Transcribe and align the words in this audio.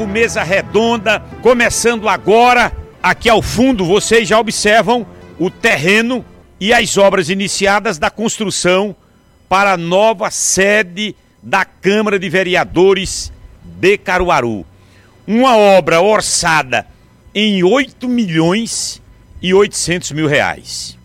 novo 0.00 0.06
Mesa 0.06 0.42
Redonda, 0.42 1.20
começando 1.42 2.08
agora. 2.08 2.72
Aqui 3.02 3.28
ao 3.28 3.42
fundo 3.42 3.84
vocês 3.84 4.26
já 4.26 4.38
observam 4.38 5.06
o 5.38 5.50
terreno 5.50 6.24
e 6.58 6.72
as 6.72 6.96
obras 6.96 7.28
iniciadas 7.28 7.98
da 7.98 8.10
construção 8.10 8.96
para 9.48 9.72
a 9.72 9.76
nova 9.76 10.30
sede 10.30 11.14
da 11.42 11.64
Câmara 11.64 12.18
de 12.18 12.28
Vereadores 12.30 13.30
de 13.62 13.98
Caruaru. 13.98 14.64
Uma 15.26 15.56
obra 15.56 16.00
orçada 16.00 16.86
em 17.34 17.62
8 17.62 18.08
milhões 18.08 19.02
e 19.42 19.52
800 19.52 20.12
mil 20.12 20.26
reais. 20.26 20.96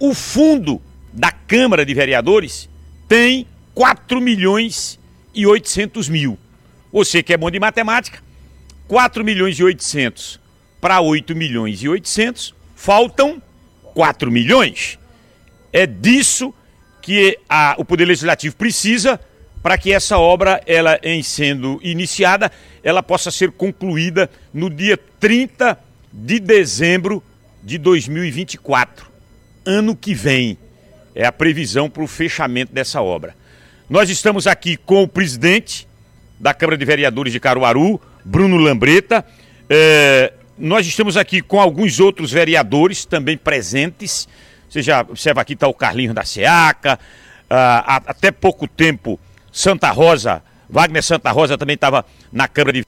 O 0.00 0.14
fundo 0.14 0.80
da 1.12 1.30
Câmara 1.30 1.84
de 1.86 1.94
Vereadores 1.94 2.68
tem 3.08 3.46
4 3.74 4.20
milhões 4.20 4.98
e 5.32 5.46
800 5.46 6.08
mil. 6.08 6.36
Você 6.92 7.22
que 7.22 7.32
é 7.32 7.36
bom 7.36 7.50
de 7.50 7.58
matemática, 7.58 8.20
4 8.92 9.24
milhões 9.24 9.58
e 9.58 9.64
800 9.64 10.38
para 10.78 11.00
8 11.00 11.34
milhões 11.34 11.82
e 11.82 11.88
800, 11.88 12.54
faltam 12.76 13.40
4 13.94 14.30
milhões. 14.30 14.98
É 15.72 15.86
disso 15.86 16.52
que 17.00 17.38
a, 17.48 17.74
o 17.78 17.86
Poder 17.86 18.04
Legislativo 18.04 18.54
precisa 18.54 19.18
para 19.62 19.78
que 19.78 19.94
essa 19.94 20.18
obra, 20.18 20.60
ela 20.66 21.00
em 21.02 21.22
sendo 21.22 21.80
iniciada, 21.82 22.52
ela 22.84 23.02
possa 23.02 23.30
ser 23.30 23.52
concluída 23.52 24.28
no 24.52 24.68
dia 24.68 24.98
30 25.18 25.78
de 26.12 26.38
dezembro 26.38 27.22
de 27.62 27.78
2024, 27.78 29.06
ano 29.64 29.96
que 29.96 30.12
vem. 30.12 30.58
É 31.14 31.24
a 31.24 31.32
previsão 31.32 31.88
para 31.88 32.02
o 32.02 32.06
fechamento 32.06 32.74
dessa 32.74 33.00
obra. 33.00 33.34
Nós 33.88 34.10
estamos 34.10 34.46
aqui 34.46 34.76
com 34.76 35.02
o 35.02 35.08
presidente 35.08 35.88
da 36.38 36.52
Câmara 36.52 36.76
de 36.76 36.84
Vereadores 36.84 37.32
de 37.32 37.40
Caruaru, 37.40 37.98
Bruno 38.24 38.56
Lambreta. 38.56 39.24
É, 39.68 40.32
nós 40.58 40.86
estamos 40.86 41.16
aqui 41.16 41.40
com 41.40 41.60
alguns 41.60 41.98
outros 42.00 42.30
vereadores 42.30 43.04
também 43.04 43.36
presentes. 43.36 44.28
Você 44.68 44.82
já 44.82 45.00
observa 45.00 45.40
aqui 45.40 45.54
está 45.54 45.68
o 45.68 45.74
Carlinho 45.74 46.14
da 46.14 46.24
Seaca. 46.24 46.98
Ah, 47.50 48.00
até 48.06 48.30
pouco 48.30 48.66
tempo, 48.66 49.20
Santa 49.52 49.90
Rosa, 49.90 50.42
Wagner 50.70 51.02
Santa 51.02 51.30
Rosa 51.30 51.58
também 51.58 51.74
estava 51.74 52.04
na 52.32 52.48
Câmara 52.48 52.72
de 52.72 52.86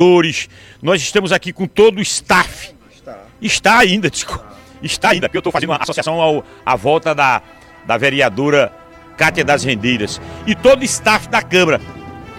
Vereadores. 0.00 0.48
Nós 0.80 1.02
estamos 1.02 1.30
aqui 1.30 1.52
com 1.52 1.66
todo 1.66 1.98
o 1.98 2.00
staff. 2.00 2.74
Está, 2.90 3.18
está 3.40 3.78
ainda, 3.78 4.08
desculpa. 4.10 4.52
Está 4.82 5.10
ainda, 5.10 5.28
porque 5.28 5.36
eu 5.36 5.40
estou 5.40 5.52
fazendo 5.52 5.70
uma 5.70 5.82
associação 5.82 6.20
ao, 6.20 6.44
à 6.64 6.74
volta 6.74 7.14
da, 7.14 7.42
da 7.86 7.96
vereadora 7.98 8.72
Cátia 9.16 9.44
das 9.44 9.62
Rendeiras 9.62 10.20
e 10.46 10.54
todo 10.54 10.80
o 10.80 10.84
staff 10.84 11.28
da 11.28 11.42
Câmara. 11.42 11.80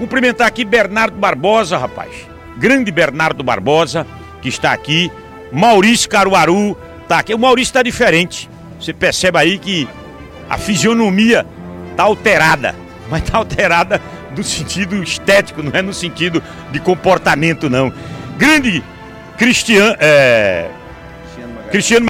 Cumprimentar 0.04 0.48
aqui 0.48 0.66
Bernardo 0.66 1.18
Barbosa, 1.18 1.78
rapaz. 1.78 2.28
Grande 2.58 2.92
Bernardo 2.92 3.42
Barbosa, 3.42 4.06
que 4.42 4.50
está 4.50 4.74
aqui. 4.74 5.10
Maurício 5.50 6.10
Caruaru, 6.10 6.78
tá 7.08 7.20
aqui. 7.20 7.34
O 7.34 7.40
Maurício 7.40 7.70
está 7.70 7.82
diferente. 7.82 8.50
Você 8.78 8.92
percebe 8.92 9.38
aí 9.38 9.58
que 9.58 9.88
a 10.50 10.58
fisionomia 10.58 11.46
tá 11.96 12.04
alterada. 12.04 12.76
Mas 13.10 13.24
tá 13.24 13.38
alterada 13.38 14.02
no 14.36 14.44
sentido 14.44 15.02
estético, 15.02 15.64
não 15.64 15.72
é 15.74 15.82
no 15.82 15.94
sentido 15.94 16.44
de 16.70 16.82
comportamento, 16.82 17.70
não. 17.70 17.90
Grande 18.38 18.84
Cristian, 19.38 19.96
é... 20.02 20.70
Cristiano 21.72 22.08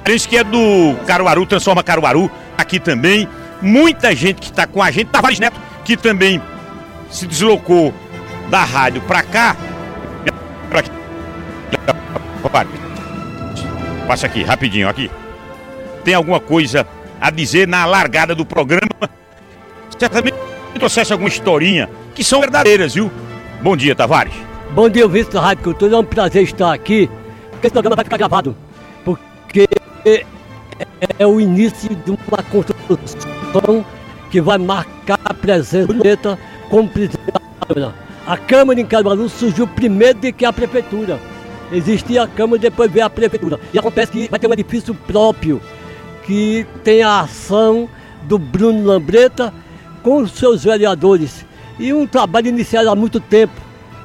Magalhães, 0.00 0.26
que 0.26 0.36
é 0.36 0.42
do 0.42 0.96
Caruaru, 1.06 1.46
Transforma 1.46 1.80
Caruaru, 1.80 2.28
aqui 2.56 2.80
também 2.80 3.28
muita 3.62 4.16
gente 4.16 4.40
que 4.40 4.50
está 4.50 4.66
com 4.66 4.82
a 4.82 4.90
gente, 4.90 5.10
Tavares 5.10 5.38
Neto, 5.38 5.60
que 5.84 5.96
também 5.96 6.42
se 7.10 7.26
deslocou 7.26 7.92
da 8.50 8.64
rádio 8.64 9.00
para 9.02 9.22
cá. 9.22 9.56
Passa 14.06 14.26
aqui, 14.26 14.42
rapidinho, 14.42 14.88
aqui. 14.88 15.10
Tem 16.04 16.14
alguma 16.14 16.40
coisa 16.40 16.86
a 17.20 17.30
dizer 17.30 17.68
na 17.68 17.84
largada 17.84 18.34
do 18.34 18.44
programa? 18.44 18.88
Certamente 19.98 20.36
trouxesse 20.78 21.12
alguma 21.12 21.28
historinha 21.28 21.90
que 22.14 22.22
são 22.22 22.40
verdadeiras, 22.40 22.94
viu? 22.94 23.10
Bom 23.60 23.76
dia, 23.76 23.94
Tavares. 23.94 24.32
Bom 24.70 24.88
dia, 24.88 25.08
vice 25.08 25.30
da 25.30 25.40
Rádio 25.40 25.64
Cultura. 25.64 25.96
É 25.96 25.98
um 25.98 26.04
prazer 26.04 26.42
estar 26.44 26.72
aqui. 26.72 27.10
Porque 27.50 27.66
esse 27.66 27.72
programa 27.72 27.96
vai 27.96 28.04
ficar 28.04 28.16
gravado. 28.16 28.56
Porque 29.04 29.68
é 31.18 31.26
o 31.26 31.40
início 31.40 31.88
de 31.94 32.10
uma 32.10 32.42
construção 32.44 33.84
que 34.30 34.40
vai 34.40 34.58
marcar 34.58 35.18
a 35.24 35.34
presença 35.34 35.86
bonita 35.86 36.38
como 36.38 36.38
presidente 36.88 37.32
da 37.32 37.40
Câmara. 37.66 37.94
A 38.26 38.36
Câmara 38.36 38.80
em 38.80 38.86
Caruaru 38.86 39.28
surgiu 39.28 39.66
primeiro 39.66 40.18
do 40.18 40.32
que 40.32 40.44
a 40.44 40.52
Prefeitura. 40.52 41.18
Existia 41.72 42.22
a 42.22 42.28
Câmara 42.28 42.60
depois 42.60 42.90
veio 42.90 43.06
a 43.06 43.10
Prefeitura. 43.10 43.58
E 43.72 43.78
acontece 43.78 44.12
que 44.12 44.28
vai 44.28 44.38
ter 44.38 44.46
um 44.46 44.52
edifício 44.52 44.94
próprio, 44.94 45.60
que 46.24 46.66
tem 46.84 47.02
a 47.02 47.20
ação 47.20 47.88
do 48.24 48.38
Bruno 48.38 48.84
Lambreta 48.84 49.52
com 50.02 50.18
os 50.18 50.32
seus 50.32 50.64
vereadores. 50.64 51.44
E 51.78 51.92
um 51.92 52.06
trabalho 52.06 52.48
iniciado 52.48 52.90
há 52.90 52.94
muito 52.94 53.20
tempo. 53.20 53.54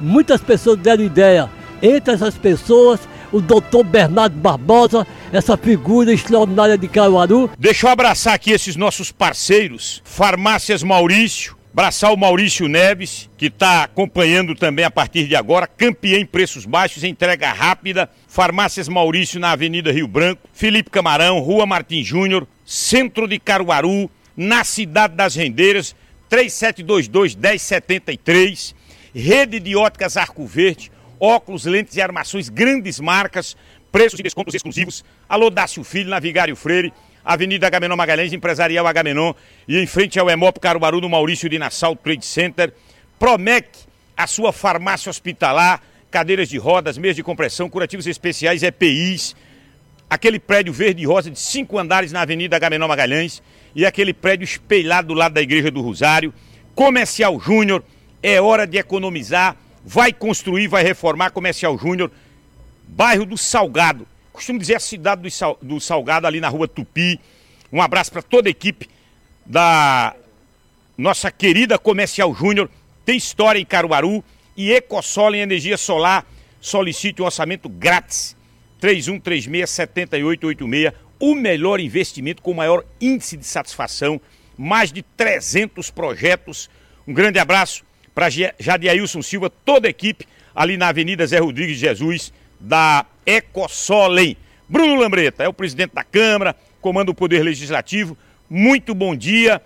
Muitas 0.00 0.40
pessoas 0.40 0.78
deram 0.78 1.04
ideia. 1.04 1.50
Entre 1.82 2.14
essas 2.14 2.36
pessoas, 2.36 3.00
o 3.30 3.40
doutor 3.40 3.84
Bernardo 3.84 4.36
Barbosa, 4.36 5.06
essa 5.32 5.56
figura 5.56 6.12
extraordinária 6.12 6.78
de 6.78 6.88
Caruaru. 6.88 7.50
Deixa 7.58 7.86
eu 7.86 7.90
abraçar 7.90 8.34
aqui 8.34 8.52
esses 8.52 8.76
nossos 8.76 9.10
parceiros, 9.10 10.00
Farmácias 10.04 10.82
Maurício, 10.82 11.56
Abraçar 11.74 12.10
o 12.12 12.16
Maurício 12.16 12.68
Neves, 12.68 13.28
que 13.36 13.46
está 13.46 13.82
acompanhando 13.82 14.54
também 14.54 14.84
a 14.84 14.90
partir 14.92 15.26
de 15.26 15.34
agora. 15.34 15.66
Campeão 15.66 16.20
em 16.20 16.24
preços 16.24 16.64
baixos, 16.64 17.02
entrega 17.02 17.52
rápida. 17.52 18.08
Farmácias 18.28 18.88
Maurício 18.88 19.40
na 19.40 19.50
Avenida 19.50 19.90
Rio 19.90 20.06
Branco. 20.06 20.48
Felipe 20.52 20.88
Camarão, 20.88 21.40
Rua 21.40 21.66
Martim 21.66 22.04
Júnior, 22.04 22.46
Centro 22.64 23.26
de 23.26 23.40
Caruaru, 23.40 24.08
na 24.36 24.62
Cidade 24.62 25.16
das 25.16 25.34
Rendeiras, 25.34 25.96
3722-1073. 26.30 28.72
Rede 29.12 29.58
de 29.58 29.74
óticas 29.74 30.16
Arco 30.16 30.46
Verde, 30.46 30.92
óculos, 31.18 31.64
lentes 31.64 31.96
e 31.96 32.00
armações, 32.00 32.48
grandes 32.48 33.00
marcas, 33.00 33.56
preços 33.90 34.20
e 34.20 34.22
descontos 34.22 34.54
exclusivos. 34.54 35.04
Alô, 35.28 35.50
Dácio 35.50 35.82
Filho, 35.82 36.10
na 36.10 36.20
Vigário 36.20 36.54
Freire, 36.54 36.92
Avenida 37.24 37.66
Agamenon 37.66 37.96
Magalhães, 37.96 38.32
Empresarial 38.32 38.86
Agamenon 38.86 39.32
e 39.66 39.78
em 39.78 39.86
frente 39.86 40.18
ao 40.18 40.28
Emop 40.28 40.58
Caruaru, 40.60 41.00
no 41.00 41.08
Maurício 41.08 41.48
de 41.48 41.58
Nassau 41.58 41.96
Trade 41.96 42.24
Center. 42.24 42.72
Promec, 43.18 43.68
a 44.16 44.26
sua 44.26 44.52
farmácia 44.52 45.08
hospitalar, 45.08 45.82
cadeiras 46.10 46.48
de 46.48 46.58
rodas, 46.58 46.98
meias 46.98 47.16
de 47.16 47.22
compressão, 47.22 47.70
curativos 47.70 48.06
especiais, 48.06 48.62
EPIs. 48.62 49.34
Aquele 50.10 50.38
prédio 50.38 50.72
verde 50.72 51.02
e 51.02 51.06
rosa 51.06 51.30
de 51.30 51.38
cinco 51.38 51.78
andares 51.78 52.12
na 52.12 52.20
Avenida 52.20 52.56
Agamenon 52.56 52.86
Magalhães 52.86 53.42
e 53.74 53.86
aquele 53.86 54.12
prédio 54.12 54.44
espelhado 54.44 55.08
do 55.08 55.14
lado 55.14 55.32
da 55.32 55.42
Igreja 55.42 55.70
do 55.70 55.80
Rosário. 55.80 56.32
Comercial 56.74 57.40
Júnior, 57.40 57.82
é 58.22 58.40
hora 58.40 58.66
de 58.66 58.78
economizar 58.78 59.56
vai 59.84 60.12
construir, 60.12 60.66
vai 60.66 60.82
reformar 60.82 61.30
Comercial 61.30 61.76
Júnior, 61.76 62.10
bairro 62.88 63.26
do 63.26 63.36
Salgado. 63.36 64.06
Costumo 64.34 64.58
dizer 64.58 64.74
a 64.74 64.80
cidade 64.80 65.22
do, 65.22 65.30
Sal, 65.30 65.56
do 65.62 65.80
Salgado, 65.80 66.26
ali 66.26 66.40
na 66.40 66.48
rua 66.48 66.66
Tupi. 66.66 67.20
Um 67.72 67.80
abraço 67.80 68.10
para 68.10 68.20
toda 68.20 68.48
a 68.48 68.50
equipe 68.50 68.88
da 69.46 70.16
nossa 70.98 71.30
querida 71.30 71.78
Comercial 71.78 72.34
Júnior. 72.34 72.68
Tem 73.04 73.16
história 73.16 73.60
em 73.60 73.64
Caruaru 73.64 74.24
e 74.56 74.72
Ecosol 74.72 75.36
em 75.36 75.40
energia 75.40 75.76
solar. 75.76 76.26
Solicite 76.60 77.22
um 77.22 77.26
orçamento 77.26 77.68
grátis. 77.68 78.36
3136-7886. 78.82 80.92
O 81.20 81.36
melhor 81.36 81.78
investimento 81.78 82.42
com 82.42 82.50
o 82.50 82.56
maior 82.56 82.84
índice 83.00 83.36
de 83.36 83.46
satisfação. 83.46 84.20
Mais 84.58 84.90
de 84.90 85.02
300 85.02 85.92
projetos. 85.92 86.68
Um 87.06 87.14
grande 87.14 87.38
abraço 87.38 87.84
para 88.12 88.26
Jadiailson 88.58 89.22
Silva, 89.22 89.48
toda 89.48 89.86
a 89.86 89.90
equipe 89.90 90.26
ali 90.52 90.76
na 90.76 90.88
Avenida 90.88 91.24
Zé 91.24 91.38
Rodrigues 91.38 91.78
Jesus, 91.78 92.32
da 92.58 93.06
Ecosolem. 93.26 94.36
Bruno 94.68 94.96
Lambreta 94.96 95.44
é 95.44 95.48
o 95.48 95.52
presidente 95.52 95.94
da 95.94 96.02
Câmara, 96.02 96.56
comanda 96.80 97.10
o 97.10 97.14
Poder 97.14 97.42
Legislativo. 97.42 98.16
Muito 98.48 98.94
bom 98.94 99.14
dia. 99.14 99.60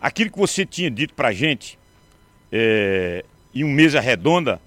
Aquilo 0.00 0.30
que 0.30 0.38
você 0.38 0.64
tinha 0.66 0.90
dito 0.90 1.14
para 1.14 1.28
a 1.28 1.32
gente 1.32 1.78
é, 2.52 3.24
em 3.54 3.64
um 3.64 3.72
mesa 3.72 4.00
redonda 4.00 4.60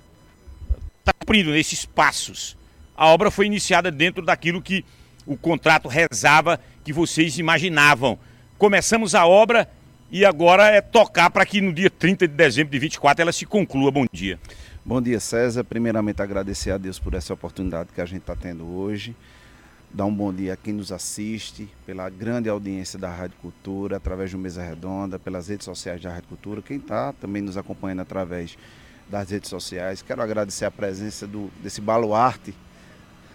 está 1.00 1.14
cumprindo 1.14 1.52
nesses 1.52 1.86
passos. 1.86 2.58
A 2.96 3.08
obra 3.08 3.31
foi 3.31 3.46
iniciada 3.46 3.92
dentro 3.92 4.24
daquilo 4.24 4.62
que 4.62 4.84
o 5.25 5.38
contrato 5.38 5.88
rezava 5.88 6.60
que 6.84 6.92
vocês 6.92 7.38
imaginavam. 7.38 8.20
Começamos 8.58 9.16
a 9.16 9.25
obra 9.25 9.70
e 10.12 10.25
agora 10.25 10.68
é 10.70 10.82
tocar 10.82 11.30
para 11.30 11.46
que 11.46 11.62
no 11.62 11.72
dia 11.72 11.90
30 11.90 12.28
de 12.28 12.34
dezembro 12.34 12.72
de 12.72 12.80
24 12.80 13.22
ela 13.22 13.32
se 13.32 13.46
conclua. 13.46 13.92
Bom 13.92 14.06
dia. 14.12 14.40
Bom 14.86 15.02
dia, 15.02 15.20
César. 15.20 15.66
Primeiramente, 15.66 16.22
agradecer 16.22 16.72
a 16.72 16.78
Deus 16.78 16.98
por 16.98 17.14
essa 17.14 17.34
oportunidade 17.34 17.90
que 17.94 18.00
a 18.00 18.06
gente 18.06 18.22
está 18.22 18.34
tendo 18.34 18.66
hoje. 18.66 19.14
Dar 19.92 20.06
um 20.06 20.14
bom 20.14 20.34
dia 20.34 20.54
a 20.54 20.58
quem 20.58 20.74
nos 20.74 20.90
assiste, 20.90 21.68
pela 21.86 22.10
grande 22.10 22.48
audiência 22.48 22.98
da 22.98 23.10
Rádio 23.10 23.36
Cultura, 23.42 23.98
através 23.98 24.31
do 24.31 24.38
Mesa 24.38 24.64
Redonda, 24.64 25.20
pelas 25.20 25.50
redes 25.50 25.66
sociais 25.66 26.02
da 26.02 26.10
Rádio 26.10 26.30
Cultura, 26.30 26.62
quem 26.62 26.78
está 26.78 27.12
também 27.12 27.42
nos 27.42 27.58
acompanhando 27.58 28.00
através 28.00 28.58
das 29.10 29.30
redes 29.30 29.50
sociais. 29.50 30.02
Quero 30.02 30.22
agradecer 30.22 30.64
a 30.64 30.72
presença 30.72 31.28
do, 31.28 31.52
desse 31.62 31.82
baluarte 31.82 32.56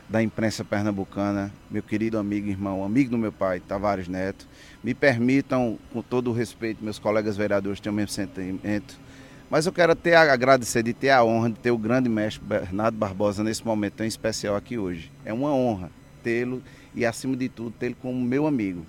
da 0.09 0.23
imprensa 0.23 0.65
pernambucana, 0.65 1.53
meu 1.71 1.83
querido 1.83 2.19
amigo, 2.19 2.49
irmão, 2.49 2.83
amigo 2.83 3.11
do 3.11 3.19
meu 3.19 3.33
pai, 3.33 3.61
Tavares 3.61 4.09
Neto. 4.09 4.49
Me 4.83 4.95
permitam, 4.95 5.79
com 5.93 6.01
todo 6.01 6.31
o 6.31 6.33
respeito, 6.33 6.83
meus 6.83 6.99
colegas 6.99 7.37
vereadores 7.37 7.81
têm 7.81 7.93
o 7.93 7.95
mesmo 7.95 8.13
sentimento, 8.13 8.99
mas 9.51 9.67
eu 9.67 9.73
quero 9.73 9.93
até 9.93 10.17
agradecer 10.17 10.83
de 10.83 10.93
ter 10.93 11.11
a 11.11 11.25
honra 11.25 11.51
de 11.51 11.57
ter 11.57 11.71
o 11.71 11.79
grande 11.79 12.09
mestre 12.09 12.45
Bernardo 12.45 12.97
Barbosa 12.97 13.45
nesse 13.45 13.65
momento 13.65 13.95
tão 13.95 14.07
especial 14.07 14.57
aqui 14.57 14.79
hoje. 14.79 15.11
É 15.25 15.33
uma 15.33 15.53
honra 15.53 15.91
tê-lo 16.23 16.63
e, 16.95 17.05
acima 17.05 17.37
de 17.37 17.49
tudo, 17.49 17.71
tê-lo 17.71 17.95
como 18.01 18.21
meu 18.21 18.47
amigo. 18.47 18.85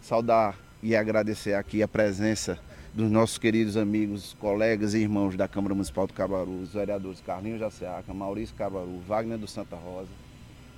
Saudar 0.00 0.56
e 0.82 0.96
agradecer 0.96 1.54
aqui 1.54 1.82
a 1.82 1.88
presença 1.88 2.58
dos 2.92 3.10
nossos 3.10 3.38
queridos 3.38 3.76
amigos, 3.76 4.36
colegas 4.38 4.94
e 4.94 4.98
irmãos 4.98 5.36
da 5.36 5.48
Câmara 5.48 5.74
Municipal 5.74 6.06
do 6.06 6.12
Cabaru, 6.12 6.60
os 6.60 6.74
vereadores 6.74 7.20
Carlinhos 7.20 7.60
Jaceaca, 7.60 8.12
Maurício 8.12 8.54
Cabaru, 8.54 9.00
Wagner 9.06 9.38
do 9.38 9.46
Santa 9.46 9.76
Rosa, 9.76 10.10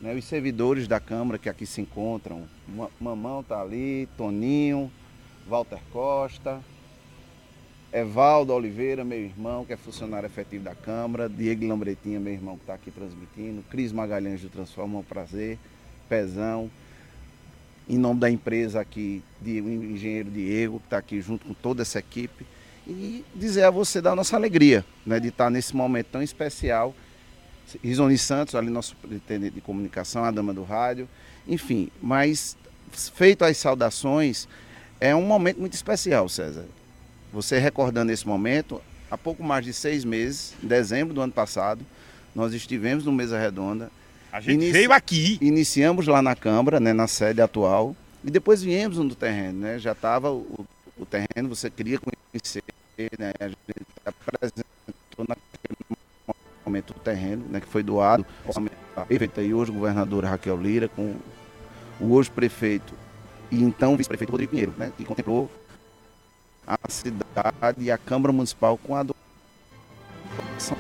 né, 0.01 0.15
os 0.15 0.25
servidores 0.25 0.87
da 0.87 1.01
Câmara 1.01 1.39
que 1.39 1.49
aqui 1.49 1.67
se 1.67 1.81
encontram, 1.81 2.45
Mamão 3.01 3.41
está 3.41 3.61
ali, 3.61 4.09
Toninho, 4.17 4.93
Walter 5.49 5.81
Costa, 5.93 6.61
Evaldo 7.95 8.53
Oliveira, 8.53 9.05
meu 9.05 9.21
irmão, 9.21 9.65
que 9.65 9.73
é 9.73 9.77
funcionário 9.77 10.27
efetivo 10.27 10.65
da 10.65 10.75
Câmara, 10.75 11.29
Diego 11.29 11.65
Lambretinha, 11.65 12.19
meu 12.19 12.33
irmão, 12.33 12.57
que 12.57 12.65
está 12.65 12.75
aqui 12.75 12.91
transmitindo, 12.91 13.63
Cris 13.71 13.93
Magalhães 13.93 14.41
do 14.41 14.49
Transforma, 14.49 14.99
um 14.99 15.03
prazer, 15.05 15.57
Pezão, 16.09 16.69
em 17.89 17.97
nome 17.97 18.19
da 18.19 18.29
empresa 18.29 18.81
aqui, 18.81 19.23
de 19.41 19.61
o 19.61 19.69
engenheiro 19.71 20.29
Diego, 20.29 20.81
que 20.81 20.87
está 20.87 20.99
aqui 20.99 21.21
junto 21.21 21.47
com 21.47 21.55
toda 21.55 21.83
essa 21.83 22.01
equipe, 22.01 22.45
e 22.85 23.25
dizer 23.33 23.63
a 23.63 23.71
você 23.71 24.01
da 24.01 24.13
nossa 24.13 24.35
alegria 24.35 24.85
né, 25.07 25.21
de 25.21 25.29
estar 25.29 25.49
nesse 25.49 25.77
momento 25.77 26.07
tão 26.07 26.23
especial. 26.23 26.93
Risoni 27.81 28.19
Santos, 28.19 28.57
ali 28.57 28.71
nosso 28.71 28.89
superintendente 28.89 29.55
de 29.55 29.61
comunicação, 29.61 30.25
a 30.25 30.33
dama 30.33 30.53
do 30.53 30.65
rádio, 30.65 31.09
enfim, 31.47 31.93
mas 32.03 32.57
feito 32.91 33.45
as 33.45 33.57
saudações, 33.57 34.49
é 35.01 35.15
um 35.15 35.23
momento 35.23 35.61
muito 35.61 35.75
especial, 35.75 36.29
César. 36.29 36.67
Você 37.35 37.59
recordando 37.59 38.13
esse 38.13 38.25
momento, 38.25 38.81
há 39.11 39.19
pouco 39.19 39.43
mais 39.43 39.65
de 39.65 39.73
seis 39.73 40.05
meses, 40.05 40.55
em 40.63 40.69
dezembro 40.69 41.13
do 41.13 41.21
ano 41.21 41.33
passado, 41.33 41.85
nós 42.33 42.55
estivemos 42.55 43.05
no 43.05 43.11
Mesa 43.11 43.37
Redonda 43.37 43.91
a 44.31 44.41
gente 44.41 44.55
Inici... 44.55 44.73
veio 44.73 44.93
aqui. 44.93 45.37
Iniciamos 45.41 46.07
lá 46.07 46.23
na 46.23 46.37
Câmara, 46.37 46.79
né, 46.79 46.93
na 46.93 47.09
sede 47.09 47.41
atual, 47.41 47.97
e 48.23 48.31
depois 48.31 48.63
viemos 48.63 48.99
no 48.99 49.15
terreno, 49.17 49.61
né? 49.61 49.81
Já 49.81 49.93
estava 49.93 50.31
o, 50.31 50.65
o, 50.97 51.05
terreno, 51.05 51.49
você 51.49 51.69
queria 51.69 51.99
conhecer, 51.99 52.63
né? 53.19 53.33
A 53.41 53.49
gente 53.49 53.59
apresentou 54.05 55.27
naquele 55.29 55.99
momento 56.65 56.91
o 56.91 57.01
terreno, 57.01 57.47
né, 57.51 57.61
que 57.61 57.67
foi 57.69 57.83
doado 57.83 58.25
prefeita 59.09 59.43
e 59.43 59.53
hoje 59.53 59.73
governadora 59.73 60.29
Raquel 60.29 60.57
Lira 60.57 60.89
com 60.89 61.17
o 62.01 62.13
hoje 62.13 62.31
prefeito 62.31 62.95
e 63.51 63.63
então 63.63 63.97
vice-prefeito 63.97 64.31
Rodrigo 64.31 64.51
Pinheiro, 64.51 64.73
né, 64.79 64.93
que 64.97 65.05
contemplou 65.05 65.51
a 66.67 66.79
cidade 66.89 67.81
e 67.81 67.91
a 67.91 67.99
Câmara 67.99 68.33
Municipal 68.33 68.79
com 68.79 68.95
a 68.95 69.03
doação 69.03 70.77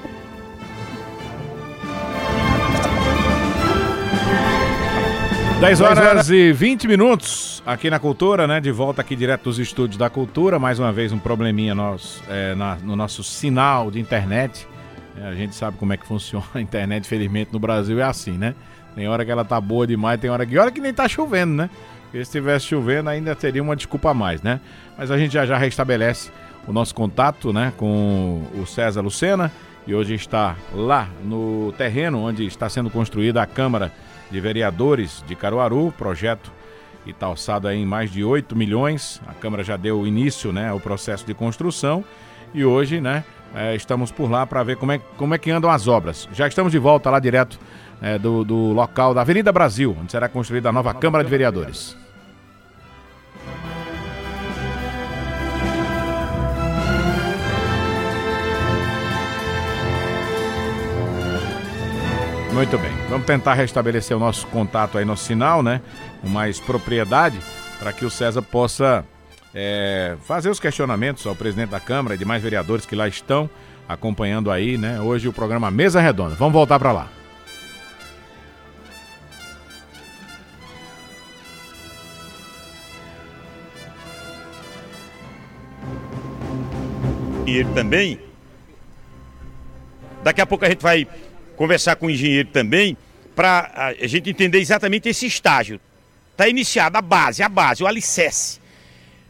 10 5.60 5.80
horas 5.80 6.28
e 6.28 6.52
20 6.52 6.86
minutos 6.86 7.62
aqui 7.64 7.88
na 7.88 7.98
Cultura, 7.98 8.46
né? 8.46 8.60
De 8.60 8.70
volta 8.70 9.00
aqui 9.00 9.16
direto 9.16 9.44
dos 9.44 9.58
estúdios 9.58 9.96
da 9.96 10.10
Cultura. 10.10 10.58
Mais 10.58 10.78
uma 10.78 10.92
vez 10.92 11.10
um 11.10 11.18
probleminha 11.18 11.74
nós, 11.74 12.22
é, 12.28 12.54
na, 12.54 12.76
no 12.76 12.94
nosso 12.94 13.24
sinal 13.24 13.90
de 13.90 13.98
internet. 13.98 14.68
É, 15.16 15.26
a 15.26 15.34
gente 15.34 15.54
sabe 15.54 15.78
como 15.78 15.92
é 15.92 15.96
que 15.96 16.06
funciona 16.06 16.44
a 16.54 16.60
internet, 16.60 17.08
felizmente 17.08 17.50
no 17.50 17.58
Brasil 17.58 17.98
é 17.98 18.02
assim, 18.02 18.32
né? 18.32 18.54
Tem 18.94 19.08
hora 19.08 19.24
que 19.24 19.30
ela 19.30 19.44
tá 19.44 19.58
boa 19.58 19.86
demais, 19.86 20.20
tem 20.20 20.28
hora 20.28 20.44
que, 20.44 20.58
hora 20.58 20.70
que 20.70 20.80
nem 20.80 20.92
tá 20.92 21.08
chovendo, 21.08 21.54
né? 21.54 21.70
Porque 22.14 22.24
se 22.24 22.28
estivesse 22.28 22.66
chovendo 22.66 23.10
ainda 23.10 23.34
teria 23.34 23.60
uma 23.60 23.74
desculpa 23.74 24.10
a 24.10 24.14
mais, 24.14 24.40
né? 24.40 24.60
Mas 24.96 25.10
a 25.10 25.18
gente 25.18 25.32
já 25.32 25.44
já 25.44 25.58
restabelece 25.58 26.30
o 26.64 26.72
nosso 26.72 26.94
contato, 26.94 27.52
né? 27.52 27.72
Com 27.76 28.40
o 28.54 28.64
César 28.64 29.00
Lucena. 29.00 29.50
E 29.84 29.92
hoje 29.92 30.14
está 30.14 30.54
lá 30.72 31.08
no 31.24 31.74
terreno 31.76 32.20
onde 32.20 32.46
está 32.46 32.68
sendo 32.68 32.88
construída 32.88 33.42
a 33.42 33.46
Câmara 33.46 33.90
de 34.30 34.40
Vereadores 34.40 35.24
de 35.26 35.34
Caruaru, 35.34 35.92
projeto 35.98 36.52
que 37.02 37.10
está 37.10 37.26
alçado 37.26 37.68
em 37.68 37.84
mais 37.84 38.12
de 38.12 38.22
8 38.22 38.54
milhões. 38.54 39.20
A 39.26 39.34
Câmara 39.34 39.64
já 39.64 39.76
deu 39.76 40.06
início 40.06 40.52
né, 40.52 40.68
ao 40.68 40.78
processo 40.78 41.26
de 41.26 41.34
construção 41.34 42.04
e 42.54 42.64
hoje 42.64 43.00
né, 43.00 43.24
é, 43.52 43.74
estamos 43.74 44.12
por 44.12 44.30
lá 44.30 44.46
para 44.46 44.62
ver 44.62 44.76
como 44.76 44.92
é, 44.92 45.00
como 45.16 45.34
é 45.34 45.38
que 45.38 45.50
andam 45.50 45.68
as 45.68 45.88
obras. 45.88 46.28
Já 46.32 46.46
estamos 46.46 46.70
de 46.70 46.78
volta 46.78 47.10
lá 47.10 47.18
direto 47.18 47.58
é, 48.00 48.20
do, 48.20 48.44
do 48.44 48.72
local 48.72 49.12
da 49.12 49.22
Avenida 49.22 49.50
Brasil, 49.50 49.96
onde 50.00 50.12
será 50.12 50.28
construída 50.28 50.68
a 50.68 50.72
nova 50.72 50.94
Câmara 50.94 51.24
de 51.24 51.30
Vereadores. 51.30 52.03
Muito 62.54 62.78
bem. 62.78 62.92
Vamos 63.08 63.26
tentar 63.26 63.54
restabelecer 63.54 64.16
o 64.16 64.20
nosso 64.20 64.46
contato 64.46 64.96
aí 64.96 65.04
no 65.04 65.16
sinal, 65.16 65.60
né? 65.60 65.80
Com 66.22 66.28
mais 66.28 66.60
propriedade, 66.60 67.36
para 67.80 67.92
que 67.92 68.04
o 68.04 68.10
César 68.10 68.42
possa 68.42 69.04
é, 69.52 70.16
fazer 70.22 70.50
os 70.50 70.60
questionamentos 70.60 71.26
ao 71.26 71.34
presidente 71.34 71.70
da 71.70 71.80
Câmara 71.80 72.14
e 72.14 72.18
demais 72.18 72.40
vereadores 72.40 72.86
que 72.86 72.94
lá 72.94 73.08
estão 73.08 73.50
acompanhando 73.88 74.52
aí, 74.52 74.78
né? 74.78 75.00
Hoje 75.00 75.26
o 75.26 75.32
programa 75.32 75.68
Mesa 75.68 76.00
Redonda. 76.00 76.36
Vamos 76.36 76.52
voltar 76.52 76.78
para 76.78 76.92
lá. 76.92 77.08
E 87.48 87.56
ele 87.56 87.74
também. 87.74 88.20
Daqui 90.22 90.40
a 90.40 90.46
pouco 90.46 90.64
a 90.64 90.68
gente 90.68 90.80
vai 90.80 91.08
conversar 91.56 91.96
com 91.96 92.06
o 92.06 92.10
engenheiro 92.10 92.48
também, 92.48 92.96
para 93.34 93.94
a 94.00 94.06
gente 94.06 94.30
entender 94.30 94.58
exatamente 94.58 95.08
esse 95.08 95.26
estágio. 95.26 95.80
Está 96.32 96.48
iniciada 96.48 96.98
a 96.98 97.02
base, 97.02 97.42
a 97.42 97.48
base, 97.48 97.82
o 97.82 97.86
alicerce. 97.86 98.60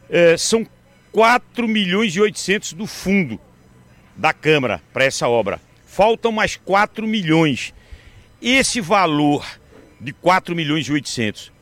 É, 0.09 0.37
são 0.37 0.67
4 1.13 1.67
milhões 1.69 2.15
e 2.15 2.21
800 2.21 2.73
do 2.73 2.87
fundo 2.87 3.41
da 4.17 4.33
Câmara 4.33 4.83
para 4.93 5.05
essa 5.05 5.29
obra. 5.29 5.61
Faltam 5.87 6.33
mais 6.33 6.57
4 6.57 7.07
milhões. 7.07 7.73
Esse 8.41 8.81
valor 8.81 9.47
de 10.01 10.13
4 10.13 10.55
milhões 10.55 10.87
e 10.87 10.93
800 10.93 11.53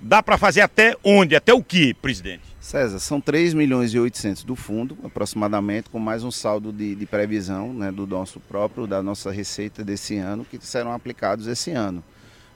dá 0.00 0.22
para 0.22 0.36
fazer 0.36 0.60
até 0.60 0.96
onde? 1.04 1.36
Até 1.36 1.52
o 1.52 1.62
que, 1.62 1.94
presidente? 1.94 2.51
César, 2.62 3.00
são 3.00 3.20
3 3.20 3.54
milhões 3.54 3.92
e 3.92 3.98
800 3.98 4.44
do 4.44 4.54
fundo, 4.54 4.96
aproximadamente, 5.02 5.90
com 5.90 5.98
mais 5.98 6.22
um 6.22 6.30
saldo 6.30 6.72
de, 6.72 6.94
de 6.94 7.04
previsão 7.06 7.74
né, 7.74 7.90
do 7.90 8.06
nosso 8.06 8.38
próprio, 8.38 8.86
da 8.86 9.02
nossa 9.02 9.32
receita 9.32 9.82
desse 9.82 10.16
ano, 10.16 10.46
que 10.48 10.64
serão 10.64 10.92
aplicados 10.92 11.48
esse 11.48 11.72
ano. 11.72 12.04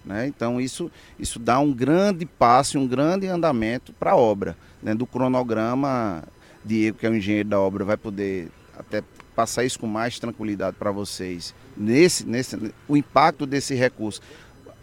Né? 0.05 0.29
Então 0.29 0.61
isso, 0.61 0.93
isso 1.19 1.41
dá 1.41 1.59
um 1.59 1.73
grande 1.73 2.25
passo, 2.25 2.79
um 2.79 2.87
grande 2.87 3.27
andamento 3.27 3.93
para 3.95 4.13
a 4.13 4.17
obra. 4.17 4.57
Né? 4.81 4.95
Do 4.95 5.07
cronograma, 5.07 6.23
Diego, 6.65 6.99
que 6.99 7.05
é 7.05 7.11
o 7.11 7.17
engenheiro 7.17 7.49
da 7.49 7.59
obra, 7.59 7.85
vai 7.85 7.97
poder 7.97 8.49
até 8.79 9.03
passar 9.35 9.65
isso 9.65 9.79
com 9.79 9.89
mais 9.89 10.21
tranquilidade 10.21 10.77
para 10.79 10.93
vocês. 10.93 11.53
Nesse, 11.77 12.25
nesse, 12.25 12.73
o 12.87 12.97
impacto 12.97 13.45
desse 13.45 13.75
recurso 13.75 14.23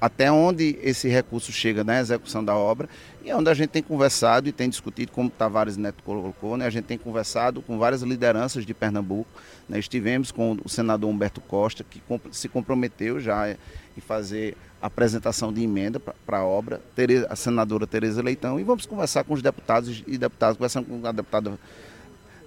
até 0.04 0.30
onde 0.30 0.78
esse 0.84 1.08
recurso 1.08 1.50
chega 1.54 1.82
na 1.82 1.98
execução 1.98 2.44
da 2.44 2.54
obra 2.54 2.90
e 3.24 3.30
é 3.30 3.36
onde 3.36 3.50
a 3.50 3.54
gente 3.54 3.70
tem 3.70 3.82
conversado 3.82 4.50
e 4.50 4.52
tem 4.52 4.68
discutido, 4.68 5.12
como 5.12 5.30
Tavares 5.30 5.78
Neto 5.78 6.04
colocou, 6.04 6.58
né, 6.58 6.66
a 6.66 6.70
gente 6.70 6.84
tem 6.84 6.98
conversado 6.98 7.62
com 7.62 7.78
várias 7.78 8.02
lideranças 8.02 8.66
de 8.66 8.74
Pernambuco. 8.74 9.30
Né, 9.70 9.80
estivemos 9.80 10.30
com 10.30 10.58
o 10.64 10.68
senador 10.68 11.10
Humberto 11.10 11.40
Costa, 11.40 11.86
que 11.86 12.02
se 12.32 12.50
comprometeu 12.50 13.22
já 13.22 13.50
em 13.50 14.02
fazer 14.02 14.58
a 14.82 14.88
apresentação 14.88 15.54
de 15.54 15.64
emenda 15.64 16.00
para 16.00 16.40
a 16.40 16.46
obra, 16.46 16.82
a 17.30 17.36
senadora 17.36 17.88
Tereza 17.88 18.22
Leitão, 18.22 18.60
e 18.60 18.64
vamos 18.64 18.86
conversar 18.86 19.24
com 19.24 19.34
os 19.34 19.42
deputados 19.42 20.04
e 20.06 20.18
deputadas, 20.18 20.58
conversando 20.58 20.88
com 20.88 21.08
a 21.08 21.12
deputada 21.14 21.58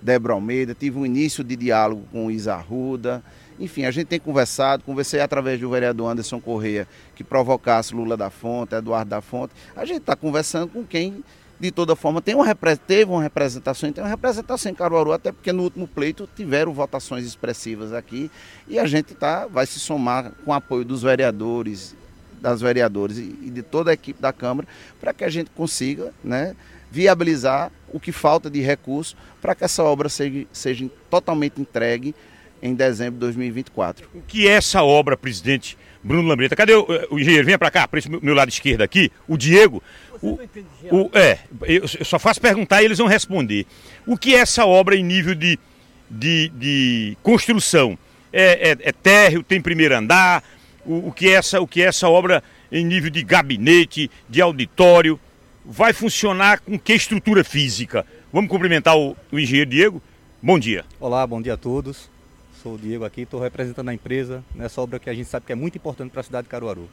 Débora 0.02 0.34
Almeida, 0.34 0.74
tive 0.74 0.98
um 0.98 1.06
início 1.06 1.42
de 1.42 1.56
diálogo 1.56 2.04
com 2.12 2.26
o 2.26 2.30
Isa 2.30 2.54
Arruda, 2.54 3.24
enfim, 3.58 3.84
a 3.84 3.90
gente 3.90 4.06
tem 4.06 4.20
conversado, 4.20 4.84
conversei 4.84 5.20
através 5.20 5.58
do 5.58 5.70
vereador 5.70 6.10
Anderson 6.10 6.40
Correia, 6.40 6.86
que 7.14 7.24
provocasse 7.24 7.94
Lula 7.94 8.16
da 8.16 8.30
Fonte, 8.30 8.74
Eduardo 8.74 9.10
da 9.10 9.20
Fonte. 9.20 9.54
A 9.74 9.84
gente 9.84 9.98
está 9.98 10.14
conversando 10.14 10.68
com 10.68 10.84
quem, 10.84 11.24
de 11.58 11.70
toda 11.70 11.96
forma, 11.96 12.20
tem 12.20 12.34
uma, 12.34 12.54
teve 12.76 13.10
uma 13.10 13.22
representação, 13.22 13.90
tem 13.90 14.04
uma 14.04 14.10
representação 14.10 14.70
em 14.70 14.74
Caruaru, 14.74 15.12
até 15.12 15.32
porque 15.32 15.52
no 15.52 15.62
último 15.62 15.88
pleito 15.88 16.28
tiveram 16.36 16.72
votações 16.72 17.24
expressivas 17.24 17.92
aqui. 17.92 18.30
E 18.68 18.78
a 18.78 18.86
gente 18.86 19.14
tá, 19.14 19.46
vai 19.46 19.66
se 19.66 19.80
somar 19.80 20.32
com 20.44 20.50
o 20.50 20.54
apoio 20.54 20.84
dos 20.84 21.02
vereadores, 21.02 21.96
das 22.40 22.60
vereadoras 22.60 23.16
e 23.16 23.50
de 23.50 23.62
toda 23.62 23.90
a 23.90 23.94
equipe 23.94 24.20
da 24.20 24.32
Câmara, 24.32 24.68
para 25.00 25.14
que 25.14 25.24
a 25.24 25.30
gente 25.30 25.50
consiga 25.50 26.12
né, 26.22 26.54
viabilizar 26.90 27.72
o 27.88 27.98
que 27.98 28.12
falta 28.12 28.50
de 28.50 28.60
recurso 28.60 29.16
para 29.40 29.54
que 29.54 29.64
essa 29.64 29.82
obra 29.82 30.08
seja, 30.08 30.46
seja 30.52 30.90
totalmente 31.08 31.60
entregue 31.60 32.14
em 32.66 32.74
dezembro 32.74 33.14
de 33.14 33.20
2024. 33.20 34.08
O 34.14 34.22
que 34.22 34.46
é 34.46 34.52
essa 34.52 34.82
obra, 34.82 35.16
presidente 35.16 35.78
Bruno 36.02 36.28
Lambreta? 36.28 36.56
Cadê 36.56 36.74
o, 36.74 36.86
o 37.10 37.18
engenheiro? 37.18 37.46
Venha 37.46 37.58
para 37.58 37.70
cá, 37.70 37.86
para 37.86 37.98
esse 37.98 38.08
meu 38.08 38.34
lado 38.34 38.48
esquerdo 38.48 38.82
aqui, 38.82 39.10
o 39.26 39.36
Diego. 39.36 39.82
O, 40.22 40.38
o, 40.90 41.10
é, 41.14 41.38
eu 41.62 41.86
só 42.04 42.18
faço 42.18 42.40
perguntar 42.40 42.82
e 42.82 42.86
eles 42.86 42.98
vão 42.98 43.06
responder. 43.06 43.66
O 44.06 44.16
que 44.16 44.34
é 44.34 44.38
essa 44.38 44.66
obra 44.66 44.96
em 44.96 45.02
nível 45.02 45.34
de, 45.34 45.58
de, 46.10 46.48
de 46.50 47.16
construção? 47.22 47.98
É, 48.32 48.70
é, 48.70 48.76
é 48.80 48.92
térreo, 48.92 49.42
tem 49.42 49.60
primeiro 49.60 49.96
andar? 49.96 50.42
O, 50.84 51.08
o, 51.08 51.12
que 51.12 51.28
é 51.28 51.32
essa, 51.32 51.60
o 51.60 51.66
que 51.66 51.82
é 51.82 51.86
essa 51.86 52.08
obra 52.08 52.42
em 52.70 52.84
nível 52.84 53.10
de 53.10 53.22
gabinete, 53.22 54.10
de 54.28 54.40
auditório? 54.40 55.18
Vai 55.64 55.92
funcionar 55.92 56.60
com 56.60 56.78
que 56.78 56.92
estrutura 56.92 57.42
física? 57.42 58.06
Vamos 58.32 58.50
cumprimentar 58.50 58.96
o, 58.96 59.16
o 59.32 59.38
engenheiro 59.38 59.70
Diego. 59.70 60.02
Bom 60.42 60.58
dia. 60.58 60.84
Olá, 61.00 61.26
bom 61.26 61.42
dia 61.42 61.54
a 61.54 61.56
todos. 61.56 62.08
Sou 62.66 62.74
o 62.74 62.78
Diego 62.78 63.04
aqui, 63.04 63.20
estou 63.20 63.40
representando 63.40 63.90
a 63.90 63.94
empresa 63.94 64.42
nessa 64.52 64.80
obra 64.80 64.98
que 64.98 65.08
a 65.08 65.14
gente 65.14 65.28
sabe 65.28 65.46
que 65.46 65.52
é 65.52 65.54
muito 65.54 65.78
importante 65.78 66.10
para 66.10 66.20
a 66.20 66.24
cidade 66.24 66.46
de 66.46 66.50
Caruaru. 66.50 66.90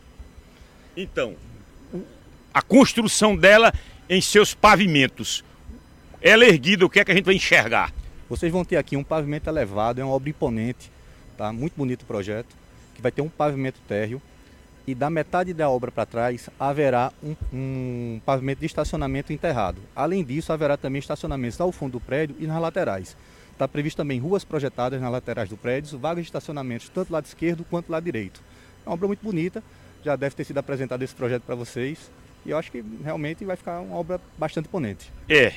Então, 0.96 1.36
a 2.54 2.62
construção 2.62 3.36
dela 3.36 3.74
em 4.08 4.22
seus 4.22 4.54
pavimentos, 4.54 5.44
ela 6.22 6.44
é 6.46 6.50
erguida, 6.50 6.86
o 6.86 6.90
que 6.92 7.00
é 7.00 7.04
que 7.04 7.12
a 7.12 7.16
gente 7.16 7.26
vai 7.26 7.34
enxergar? 7.34 7.92
Vocês 8.30 8.52
vão 8.52 8.64
ter 8.64 8.78
aqui 8.78 8.96
um 8.96 9.04
pavimento 9.04 9.50
elevado, 9.50 10.00
é 10.00 10.04
uma 10.04 10.14
obra 10.14 10.30
imponente, 10.30 10.92
tá? 11.36 11.52
Muito 11.52 11.74
bonito 11.76 12.04
o 12.04 12.06
projeto, 12.06 12.56
que 12.94 13.02
vai 13.02 13.12
ter 13.12 13.24
um 13.24 13.30
pavimento 13.30 13.80
térreo 13.88 14.22
e 14.86 14.94
da 14.94 15.10
metade 15.10 15.56
da 15.56 15.72
obra 15.72 15.92
para 15.92 16.06
trás 16.06 16.52
haverá 16.60 17.12
um, 17.24 17.36
um, 17.52 18.22
pavimento 18.24 18.60
de 18.60 18.68
estacionamento 18.68 19.34
enterrado. 19.34 19.82
Além 19.96 20.24
disso, 20.24 20.54
haverá 20.54 20.78
também 20.78 21.00
estacionamentos 21.00 21.60
ao 21.60 21.72
fundo 21.72 21.94
do 21.94 22.00
prédio 22.00 22.36
e 22.40 22.46
nas 22.46 22.62
laterais. 22.62 23.18
Está 23.54 23.68
previsto 23.68 23.98
também 23.98 24.20
ruas 24.20 24.44
projetadas 24.44 25.00
nas 25.00 25.12
laterais 25.12 25.48
do 25.48 25.56
prédio, 25.56 25.98
vagas 25.98 26.24
de 26.24 26.30
estacionamentos 26.30 26.90
tanto 26.90 27.08
do 27.08 27.14
lado 27.14 27.26
esquerdo 27.26 27.66
quanto 27.70 27.88
do 27.88 27.92
lado 27.92 28.04
direito. 28.04 28.42
É 28.86 28.90
uma 28.90 28.96
obra 28.96 29.08
muito 29.08 29.24
bonita, 29.24 29.64
já 30.04 30.16
deve 30.16 30.36
ter 30.36 30.44
sido 30.44 30.58
apresentado 30.58 31.02
esse 31.04 31.16
projeto 31.16 31.44
para 31.44 31.56
vocês 31.56 32.12
e 32.46 32.50
eu 32.50 32.58
acho 32.58 32.72
que 32.72 32.84
realmente 33.04 33.46
vai 33.46 33.56
ficar 33.56 33.80
uma 33.80 33.96
obra 33.96 34.20
bastante 34.38 34.68
imponente. 34.68 35.12
É, 35.30 35.54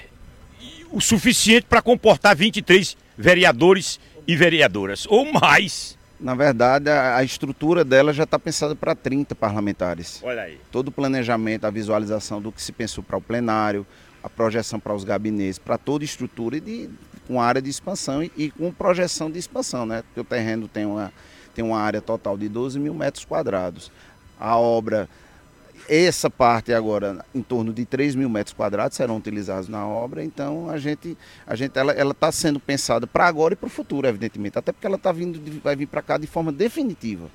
o 0.90 1.00
suficiente 1.00 1.66
para 1.66 1.82
comportar 1.82 2.36
23 2.36 2.96
vereadores 3.16 3.98
e 4.26 4.36
vereadoras, 4.36 5.06
ou 5.08 5.24
mais. 5.32 5.96
Na 6.18 6.34
verdade, 6.34 6.88
a, 6.88 7.16
a 7.16 7.24
estrutura 7.24 7.84
dela 7.84 8.12
já 8.12 8.24
está 8.24 8.38
pensada 8.38 8.74
para 8.74 8.94
30 8.94 9.34
parlamentares. 9.34 10.20
Olha 10.22 10.42
aí. 10.42 10.58
Todo 10.70 10.88
o 10.88 10.92
planejamento, 10.92 11.64
a 11.64 11.70
visualização 11.70 12.40
do 12.40 12.50
que 12.50 12.62
se 12.62 12.72
pensou 12.72 13.04
para 13.04 13.16
o 13.16 13.20
plenário, 13.20 13.86
a 14.22 14.30
projeção 14.30 14.80
para 14.80 14.94
os 14.94 15.04
gabinetes, 15.04 15.58
para 15.58 15.76
toda 15.76 16.04
a 16.04 16.06
estrutura 16.06 16.56
e 16.56 16.60
de, 16.60 16.90
com 17.26 17.40
área 17.40 17.60
de 17.60 17.70
expansão 17.70 18.22
e, 18.22 18.30
e, 18.36 18.50
com 18.50 18.72
projeção 18.72 19.30
de 19.30 19.38
expansão, 19.38 19.84
né? 19.86 20.02
Porque 20.02 20.20
o 20.20 20.24
terreno 20.24 20.68
tem 20.68 20.86
uma, 20.86 21.12
tem 21.54 21.64
uma 21.64 21.78
área 21.78 22.00
total 22.00 22.36
de 22.36 22.48
12 22.48 22.78
mil 22.78 22.94
metros 22.94 23.24
quadrados. 23.24 23.90
A 24.38 24.56
obra 24.56 25.08
essa 25.88 26.28
parte 26.28 26.72
agora, 26.72 27.24
em 27.34 27.42
torno 27.42 27.72
de 27.72 27.84
3 27.84 28.14
mil 28.14 28.28
metros 28.28 28.52
quadrados, 28.52 28.96
serão 28.96 29.16
utilizados 29.16 29.68
na 29.68 29.86
obra. 29.86 30.24
Então, 30.24 30.68
a 30.68 30.78
gente, 30.78 31.16
a 31.46 31.54
gente 31.54 31.78
ela 31.78 32.12
está 32.12 32.30
sendo 32.32 32.58
pensada 32.58 33.06
para 33.06 33.26
agora 33.26 33.54
e 33.54 33.56
para 33.56 33.66
o 33.66 33.70
futuro, 33.70 34.06
evidentemente. 34.06 34.58
Até 34.58 34.72
porque 34.72 34.86
ela 34.86 34.98
tá 34.98 35.12
vindo, 35.12 35.40
vai 35.62 35.76
vir 35.76 35.86
para 35.86 36.02
cá 36.02 36.18
de 36.18 36.26
forma 36.26 36.50
definitiva. 36.50 37.30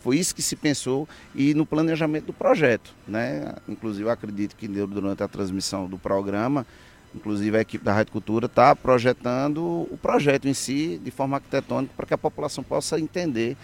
Foi 0.00 0.18
isso 0.18 0.34
que 0.34 0.42
se 0.42 0.56
pensou 0.56 1.08
e 1.32 1.54
no 1.54 1.64
planejamento 1.64 2.26
do 2.26 2.32
projeto. 2.32 2.92
Né? 3.06 3.54
Inclusive, 3.68 4.08
acredito 4.10 4.56
que 4.56 4.66
durante 4.66 5.22
a 5.22 5.28
transmissão 5.28 5.86
do 5.86 5.96
programa, 5.96 6.66
inclusive 7.14 7.56
a 7.56 7.60
equipe 7.60 7.84
da 7.84 7.92
Rádio 7.92 8.12
Cultura 8.12 8.46
está 8.46 8.74
projetando 8.74 9.88
o 9.90 9.98
projeto 10.00 10.48
em 10.48 10.54
si 10.54 11.00
de 11.02 11.10
forma 11.10 11.36
arquitetônica 11.36 11.92
para 11.96 12.06
que 12.06 12.14
a 12.14 12.18
população 12.18 12.62
possa 12.64 12.98
entender 12.98 13.56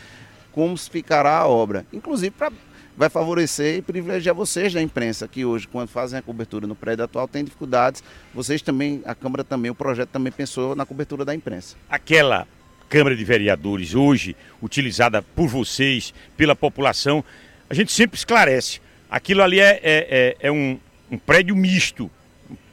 como 0.52 0.76
ficará 0.76 1.38
a 1.38 1.46
obra. 1.46 1.86
Inclusive 1.92 2.30
para 2.30 2.52
vai 2.98 3.08
favorecer 3.08 3.76
e 3.76 3.82
privilegiar 3.82 4.34
vocês 4.34 4.74
da 4.74 4.82
imprensa, 4.82 5.28
que 5.28 5.44
hoje, 5.44 5.68
quando 5.68 5.88
fazem 5.88 6.18
a 6.18 6.22
cobertura 6.22 6.66
no 6.66 6.74
prédio 6.74 7.04
atual, 7.04 7.28
tem 7.28 7.44
dificuldades. 7.44 8.02
Vocês 8.34 8.60
também, 8.60 9.00
a 9.04 9.14
Câmara 9.14 9.44
também, 9.44 9.70
o 9.70 9.74
projeto 9.74 10.08
também 10.08 10.32
pensou 10.32 10.74
na 10.74 10.84
cobertura 10.84 11.24
da 11.24 11.32
imprensa. 11.32 11.76
Aquela 11.88 12.44
Câmara 12.88 13.14
de 13.14 13.24
Vereadores, 13.24 13.94
hoje, 13.94 14.34
utilizada 14.60 15.22
por 15.22 15.46
vocês, 15.46 16.12
pela 16.36 16.56
população, 16.56 17.24
a 17.70 17.74
gente 17.74 17.92
sempre 17.92 18.18
esclarece. 18.18 18.80
Aquilo 19.08 19.44
ali 19.44 19.60
é, 19.60 19.78
é, 19.80 19.80
é, 19.84 20.36
é 20.40 20.50
um, 20.50 20.76
um, 21.08 21.18
prédio 21.18 21.54
misto. 21.54 22.10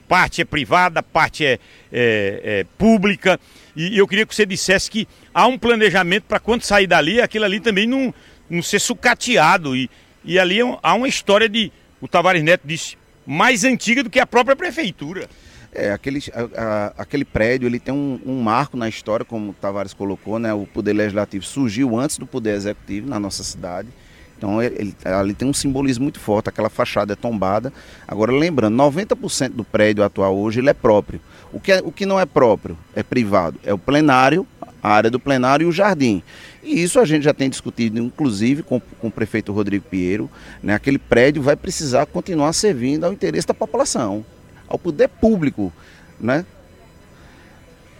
Parte 0.07 0.41
é 0.41 0.45
privada, 0.45 1.01
parte 1.01 1.45
é, 1.45 1.59
é, 1.91 2.41
é 2.43 2.65
pública. 2.77 3.39
E 3.75 3.97
eu 3.97 4.07
queria 4.07 4.25
que 4.25 4.33
você 4.33 4.45
dissesse 4.45 4.89
que 4.89 5.07
há 5.33 5.47
um 5.47 5.57
planejamento 5.57 6.23
para 6.23 6.39
quando 6.39 6.63
sair 6.63 6.87
dali, 6.87 7.21
aquilo 7.21 7.45
ali 7.45 7.59
também 7.59 7.85
não, 7.87 8.13
não 8.49 8.61
ser 8.61 8.79
sucateado 8.79 9.75
e, 9.75 9.89
e 10.23 10.39
ali 10.39 10.61
é 10.61 10.77
há 10.81 10.93
uma 10.93 11.07
história 11.07 11.49
de, 11.49 11.71
o 11.99 12.07
Tavares 12.07 12.43
Neto 12.43 12.61
disse, 12.65 12.97
mais 13.25 13.63
antiga 13.63 14.03
do 14.03 14.09
que 14.09 14.19
a 14.19 14.25
própria 14.25 14.55
prefeitura. 14.55 15.27
É, 15.73 15.91
aquele, 15.91 16.23
a, 16.33 16.61
a, 16.61 16.93
aquele 16.99 17.25
prédio 17.25 17.67
ele 17.67 17.79
tem 17.79 17.93
um, 17.93 18.19
um, 18.25 18.41
marco 18.41 18.77
na 18.77 18.87
história, 18.87 19.25
como 19.25 19.51
o 19.51 19.53
Tavares 19.53 19.93
colocou, 19.93 20.39
né? 20.39 20.53
O 20.53 20.65
poder 20.65 20.93
legislativo 20.93 21.43
surgiu 21.43 21.99
antes 21.99 22.17
do 22.17 22.25
poder 22.25 22.55
executivo 22.55 23.09
na 23.09 23.19
nossa 23.19 23.43
cidade. 23.43 23.89
Então 24.37 24.61
ele, 24.61 24.95
ali 25.03 25.33
tem 25.33 25.47
um 25.47 25.53
simbolismo 25.53 26.03
muito 26.03 26.19
forte, 26.19 26.49
aquela 26.49 26.69
fachada 26.69 27.13
é 27.13 27.15
tombada. 27.15 27.71
Agora 28.07 28.31
lembrando, 28.31 28.75
90% 28.75 29.49
do 29.49 29.63
prédio 29.63 30.03
atual 30.03 30.35
hoje 30.37 30.59
ele 30.59 30.69
é 30.69 30.73
próprio. 30.73 31.19
O 31.53 31.59
que, 31.59 31.71
é, 31.71 31.81
o 31.83 31.91
que 31.91 32.05
não 32.05 32.19
é 32.19 32.25
próprio 32.25 32.77
é 32.95 33.01
privado, 33.01 33.59
é 33.63 33.73
o 33.73 33.77
plenário, 33.77 34.45
a 34.83 34.89
área 34.89 35.09
do 35.09 35.19
plenário 35.19 35.65
e 35.65 35.69
o 35.69 35.71
jardim. 35.71 36.21
E 36.61 36.81
isso 36.81 36.99
a 36.99 37.05
gente 37.05 37.23
já 37.23 37.33
tem 37.33 37.49
discutido, 37.49 37.99
inclusive, 37.99 38.61
com, 38.61 38.79
com 38.79 39.07
o 39.07 39.11
prefeito 39.11 39.53
Rodrigo 39.53 39.85
Pinheiro. 39.89 40.29
Né? 40.61 40.73
Aquele 40.73 40.97
prédio 40.97 41.41
vai 41.41 41.55
precisar 41.55 42.05
continuar 42.05 42.53
servindo 42.53 43.03
ao 43.03 43.13
interesse 43.13 43.47
da 43.47 43.53
população, 43.53 44.25
ao 44.67 44.77
poder 44.77 45.07
público. 45.07 45.71
Né? 46.19 46.45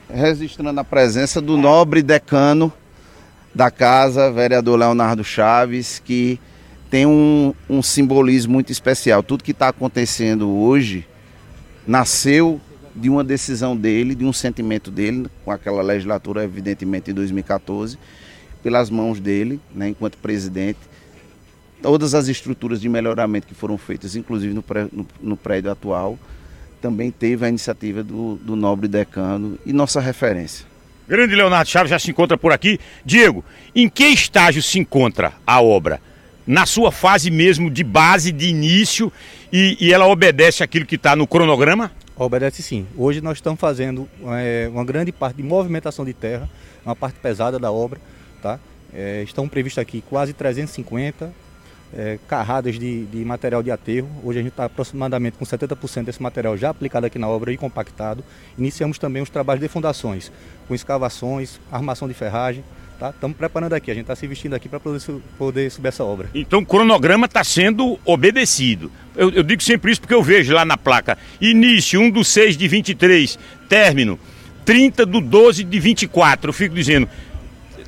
Registrando 0.09 0.79
a 0.79 0.83
presença 0.83 1.39
do 1.39 1.57
nobre 1.57 2.03
decano 2.03 2.71
da 3.55 3.71
casa, 3.71 4.29
vereador 4.29 4.77
Leonardo 4.77 5.23
Chaves, 5.23 6.01
que 6.03 6.37
tem 6.89 7.05
um, 7.05 7.53
um 7.69 7.81
simbolismo 7.81 8.51
muito 8.51 8.69
especial. 8.69 9.23
Tudo 9.23 9.45
que 9.45 9.51
está 9.51 9.69
acontecendo 9.69 10.49
hoje 10.49 11.07
nasceu 11.87 12.59
de 12.93 13.09
uma 13.09 13.23
decisão 13.23 13.75
dele, 13.75 14.13
de 14.13 14.25
um 14.25 14.33
sentimento 14.33 14.91
dele, 14.91 15.27
com 15.45 15.51
aquela 15.51 15.81
legislatura, 15.81 16.43
evidentemente, 16.43 17.11
em 17.11 17.13
2014 17.13 17.97
pelas 18.61 18.89
mãos 18.89 19.19
dele, 19.19 19.59
né, 19.75 19.89
enquanto 19.89 20.17
presidente, 20.17 20.79
todas 21.83 22.15
as 22.15 22.27
estruturas 22.27 22.81
de 22.81 22.89
melhoramento 22.89 23.45
que 23.45 23.53
foram 23.53 23.77
feitas, 23.77 24.15
inclusive 24.15 24.55
no, 24.55 24.63
pré, 24.63 24.87
no, 24.91 25.05
no 25.21 25.37
prédio 25.37 25.69
atual, 25.69 26.17
também 26.81 27.11
teve 27.11 27.45
a 27.45 27.49
iniciativa 27.49 28.03
do, 28.03 28.37
do 28.37 28.55
nobre 28.55 28.87
decano 28.87 29.59
e 29.67 29.71
nossa 29.71 30.01
referência. 30.01 30.65
Grande 31.07 31.35
Leonardo 31.35 31.69
Chaves 31.69 31.89
já 31.89 31.99
se 31.99 32.11
encontra 32.11 32.37
por 32.37 32.51
aqui. 32.51 32.79
Diego, 33.03 33.43
em 33.75 33.87
que 33.87 34.05
estágio 34.05 34.61
se 34.61 34.79
encontra 34.79 35.33
a 35.45 35.61
obra? 35.61 36.01
Na 36.47 36.65
sua 36.65 36.91
fase 36.91 37.31
mesmo 37.31 37.71
de 37.71 37.83
base, 37.83 38.31
de 38.31 38.47
início, 38.47 39.11
e, 39.51 39.77
e 39.79 39.93
ela 39.93 40.07
obedece 40.07 40.63
aquilo 40.63 40.85
que 40.85 40.95
está 40.95 41.15
no 41.15 41.25
cronograma? 41.25 41.91
Obedece 42.15 42.61
sim. 42.61 42.85
Hoje 42.95 43.19
nós 43.21 43.37
estamos 43.37 43.59
fazendo 43.59 44.07
é, 44.27 44.69
uma 44.71 44.85
grande 44.85 45.11
parte 45.11 45.37
de 45.37 45.43
movimentação 45.43 46.05
de 46.05 46.13
terra, 46.13 46.49
uma 46.85 46.95
parte 46.95 47.19
pesada 47.19 47.57
da 47.57 47.71
obra 47.71 47.99
Tá? 48.45 48.59
É, 48.93 49.23
estão 49.23 49.49
previstos 49.49 49.81
aqui 49.81 50.03
quase 50.07 50.31
350 50.31 51.33
é, 51.95 52.19
carradas 52.27 52.77
de, 52.77 53.05
de, 53.05 53.23
material 53.23 53.63
de 53.63 53.71
aterro. 53.71 54.07
Hoje 54.23 54.39
a 54.39 54.41
gente 54.41 54.51
está 54.51 54.65
aproximadamente 54.65 55.37
com 55.37 55.45
70% 55.45 56.03
desse 56.03 56.21
material 56.21 56.57
já 56.57 56.69
aplicado 56.69 57.05
aqui 57.05 57.17
na 57.17 57.27
obra 57.27 57.51
e 57.53 57.57
compactado. 57.57 58.23
Iniciamos 58.57 58.99
também 58.99 59.21
os 59.21 59.29
trabalhos 59.29 59.61
de 59.61 59.67
fundações, 59.67 60.31
com 60.67 60.75
escavações, 60.75 61.59
armação 61.71 62.07
de 62.07 62.13
ferragem. 62.13 62.63
Tá? 62.99 63.09
Estamos 63.09 63.35
preparando 63.35 63.73
aqui, 63.73 63.91
a 63.91 63.93
gente 63.93 64.03
está 64.03 64.15
se 64.15 64.25
vestindo 64.25 64.53
aqui 64.53 64.69
para 64.69 64.79
poder, 64.79 65.01
poder 65.37 65.69
subir 65.69 65.89
essa 65.89 66.03
obra. 66.03 66.29
Então 66.33 66.59
o 66.59 66.65
cronograma 66.65 67.25
está 67.25 67.43
sendo 67.43 67.99
obedecido. 68.05 68.91
Eu, 69.15 69.31
eu, 69.31 69.43
digo 69.43 69.61
sempre 69.61 69.91
isso 69.91 69.99
porque 69.99 70.13
eu 70.13 70.23
vejo 70.23 70.53
lá 70.53 70.63
na 70.63 70.77
placa: 70.77 71.17
início 71.41 71.99
1 71.99 72.09
do 72.09 72.23
6 72.23 72.55
de 72.55 72.67
23, 72.67 73.37
término 73.67 74.17
30 74.63 75.05
do 75.05 75.19
12 75.19 75.63
de 75.63 75.79
24. 75.79 76.49
Eu 76.49 76.53
fico 76.53 76.73
dizendo, 76.73 77.09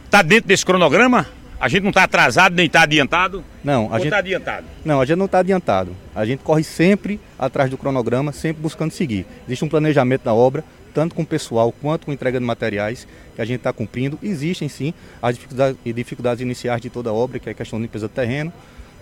Está 0.07 0.21
dentro 0.21 0.47
desse 0.47 0.65
cronograma? 0.65 1.27
A 1.59 1.67
gente 1.67 1.81
não 1.81 1.89
está 1.89 2.03
atrasado 2.03 2.55
nem 2.55 2.67
está 2.67 2.83
adiantado? 2.83 3.43
Não, 3.63 3.91
a 3.91 3.97
gente 3.97 4.07
está 4.07 4.17
adiantado. 4.19 4.67
Não, 4.85 5.01
a 5.01 5.05
gente 5.05 5.17
não 5.17 5.25
está 5.25 5.39
adiantado. 5.39 5.95
A 6.13 6.23
gente 6.23 6.43
corre 6.43 6.63
sempre 6.63 7.19
atrás 7.37 7.69
do 7.69 7.77
cronograma, 7.77 8.31
sempre 8.31 8.61
buscando 8.61 8.91
seguir. 8.91 9.25
Existe 9.47 9.65
um 9.65 9.69
planejamento 9.69 10.23
da 10.23 10.33
obra, 10.35 10.63
tanto 10.93 11.15
com 11.15 11.23
o 11.23 11.25
pessoal 11.25 11.71
quanto 11.71 12.05
com 12.05 12.13
entrega 12.13 12.39
de 12.39 12.45
materiais, 12.45 13.07
que 13.35 13.41
a 13.41 13.45
gente 13.45 13.57
está 13.57 13.73
cumprindo. 13.73 14.19
Existem 14.21 14.69
sim 14.69 14.93
as 15.19 15.35
dificuldades, 15.35 15.77
dificuldades 15.83 16.41
iniciais 16.41 16.79
de 16.79 16.91
toda 16.91 17.09
a 17.09 17.13
obra, 17.13 17.39
que 17.39 17.49
é 17.49 17.53
a 17.53 17.55
questão 17.55 17.79
da 17.79 17.83
limpeza 17.83 18.07
do 18.07 18.13
terreno, 18.13 18.53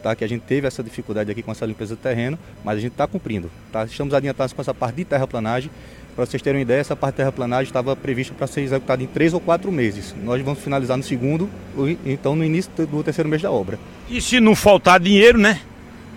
tá? 0.01 0.15
que 0.15 0.23
a 0.23 0.27
gente 0.27 0.43
teve 0.43 0.65
essa 0.65 0.81
dificuldade 0.81 1.29
aqui 1.29 1.43
com 1.43 1.51
essa 1.51 1.65
limpeza 1.65 1.95
do 1.95 2.01
terreno, 2.01 2.39
mas 2.63 2.77
a 2.77 2.79
gente 2.79 2.93
está 2.93 3.05
cumprindo. 3.05 3.51
Tá? 3.69 3.83
Estamos 3.83 4.13
adiantados 4.13 4.53
com 4.53 4.61
essa 4.61 4.73
parte 4.73 4.95
de 4.95 5.05
terraplanagem 5.05 5.69
Para 6.15 6.25
vocês 6.25 6.41
terem 6.41 6.59
uma 6.59 6.61
ideia, 6.61 6.79
essa 6.79 6.95
parte 6.95 7.15
de 7.15 7.17
terraplanagem 7.17 7.65
estava 7.65 7.93
prevista 7.93 8.33
para 8.33 8.47
ser 8.47 8.61
executada 8.61 9.03
em 9.03 9.05
três 9.05 9.33
ou 9.33 9.39
quatro 9.41 9.69
meses. 9.69 10.15
Nós 10.23 10.41
vamos 10.41 10.59
finalizar 10.59 10.95
no 10.95 11.03
segundo, 11.03 11.49
então 12.05 12.37
no 12.37 12.43
início 12.45 12.71
do 12.87 13.03
terceiro 13.03 13.29
mês 13.29 13.41
da 13.41 13.51
obra. 13.51 13.77
E 14.09 14.21
se 14.21 14.39
não 14.39 14.55
faltar 14.55 14.97
dinheiro, 14.97 15.37
né? 15.37 15.59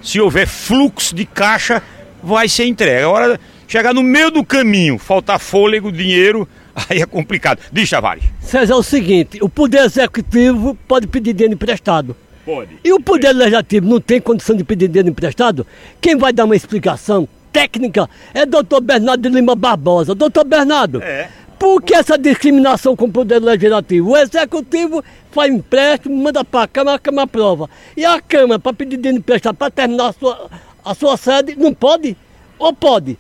Se 0.00 0.20
houver 0.20 0.46
fluxo 0.46 1.16
de 1.16 1.24
caixa, 1.26 1.82
vai 2.22 2.48
ser 2.48 2.66
entregue. 2.66 3.02
Agora, 3.02 3.40
chegar 3.66 3.92
no 3.92 4.04
meio 4.04 4.30
do 4.30 4.44
caminho, 4.44 4.98
faltar 4.98 5.40
fôlego, 5.40 5.90
dinheiro, 5.90 6.48
aí 6.88 7.02
é 7.02 7.06
complicado. 7.06 7.58
Diz, 7.72 7.90
Tavares. 7.90 8.22
César, 8.40 8.74
é 8.74 8.76
o 8.76 8.82
seguinte, 8.84 9.42
o 9.42 9.48
Poder 9.48 9.80
Executivo 9.80 10.78
pode 10.86 11.08
pedir 11.08 11.32
dinheiro 11.32 11.54
emprestado. 11.54 12.14
Pode. 12.44 12.78
E 12.84 12.92
o 12.92 13.00
Poder 13.00 13.32
Legislativo 13.32 13.88
não 13.88 14.00
tem 14.00 14.20
condição 14.20 14.56
de 14.56 14.62
pedir 14.62 14.86
dinheiro 14.86 15.08
emprestado? 15.08 15.66
Quem 16.00 16.16
vai 16.16 16.32
dar 16.32 16.44
uma 16.44 16.54
explicação 16.54 17.28
técnica 17.52 18.08
é 18.34 18.44
doutor 18.46 18.80
Bernardo 18.80 19.22
de 19.22 19.34
Lima 19.34 19.54
Barbosa. 19.54 20.14
Doutor 20.14 20.44
Bernardo, 20.44 21.02
É. 21.02 21.28
por 21.58 21.82
que 21.82 21.94
essa 21.94 22.16
discriminação 22.18 22.94
com 22.94 23.06
o 23.06 23.12
Poder 23.12 23.38
Legislativo? 23.40 24.10
O 24.10 24.16
Executivo 24.16 25.02
faz 25.32 25.52
empréstimo, 25.52 26.16
manda 26.22 26.44
para 26.44 26.62
a 26.64 26.68
Câmara, 26.68 26.96
a 26.96 26.98
Câmara 26.98 27.24
aprova. 27.24 27.68
E 27.96 28.04
a 28.04 28.20
Câmara, 28.20 28.58
para 28.58 28.72
pedir 28.72 28.96
dinheiro 28.96 29.18
emprestado, 29.18 29.56
para 29.56 29.70
terminar 29.70 30.08
a 30.08 30.12
sua, 30.12 30.50
a 30.84 30.94
sua 30.94 31.16
sede, 31.16 31.56
não 31.56 31.74
pode? 31.74 32.16
Ou 32.58 32.72
pode? 32.72 33.18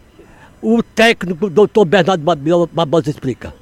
O 0.60 0.82
técnico, 0.82 1.48
doutor 1.48 1.84
Bernardo 1.84 2.22
Barbosa, 2.72 3.10
explica. 3.10 3.54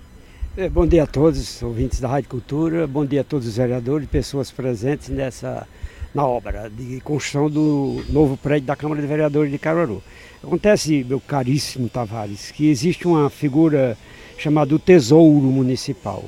É, 0.56 0.70
bom 0.70 0.86
dia 0.86 1.02
a 1.02 1.06
todos, 1.06 1.62
ouvintes 1.62 2.00
da 2.00 2.08
Rádio 2.08 2.30
Cultura, 2.30 2.86
bom 2.86 3.04
dia 3.04 3.20
a 3.20 3.24
todos 3.24 3.46
os 3.46 3.56
vereadores 3.58 4.06
e 4.06 4.08
pessoas 4.10 4.50
presentes 4.50 5.10
nessa, 5.10 5.68
na 6.14 6.26
obra 6.26 6.70
de 6.70 6.98
construção 7.02 7.50
do 7.50 8.02
novo 8.08 8.38
prédio 8.38 8.66
da 8.66 8.74
Câmara 8.74 9.02
de 9.02 9.06
Vereadores 9.06 9.52
de 9.52 9.58
Caruaru. 9.58 10.02
Acontece, 10.46 11.02
meu 11.02 11.18
caríssimo 11.18 11.88
Tavares, 11.88 12.52
que 12.52 12.68
existe 12.68 13.04
uma 13.04 13.28
figura 13.28 13.98
chamada 14.38 14.78
Tesouro 14.78 15.48
Municipal, 15.48 16.24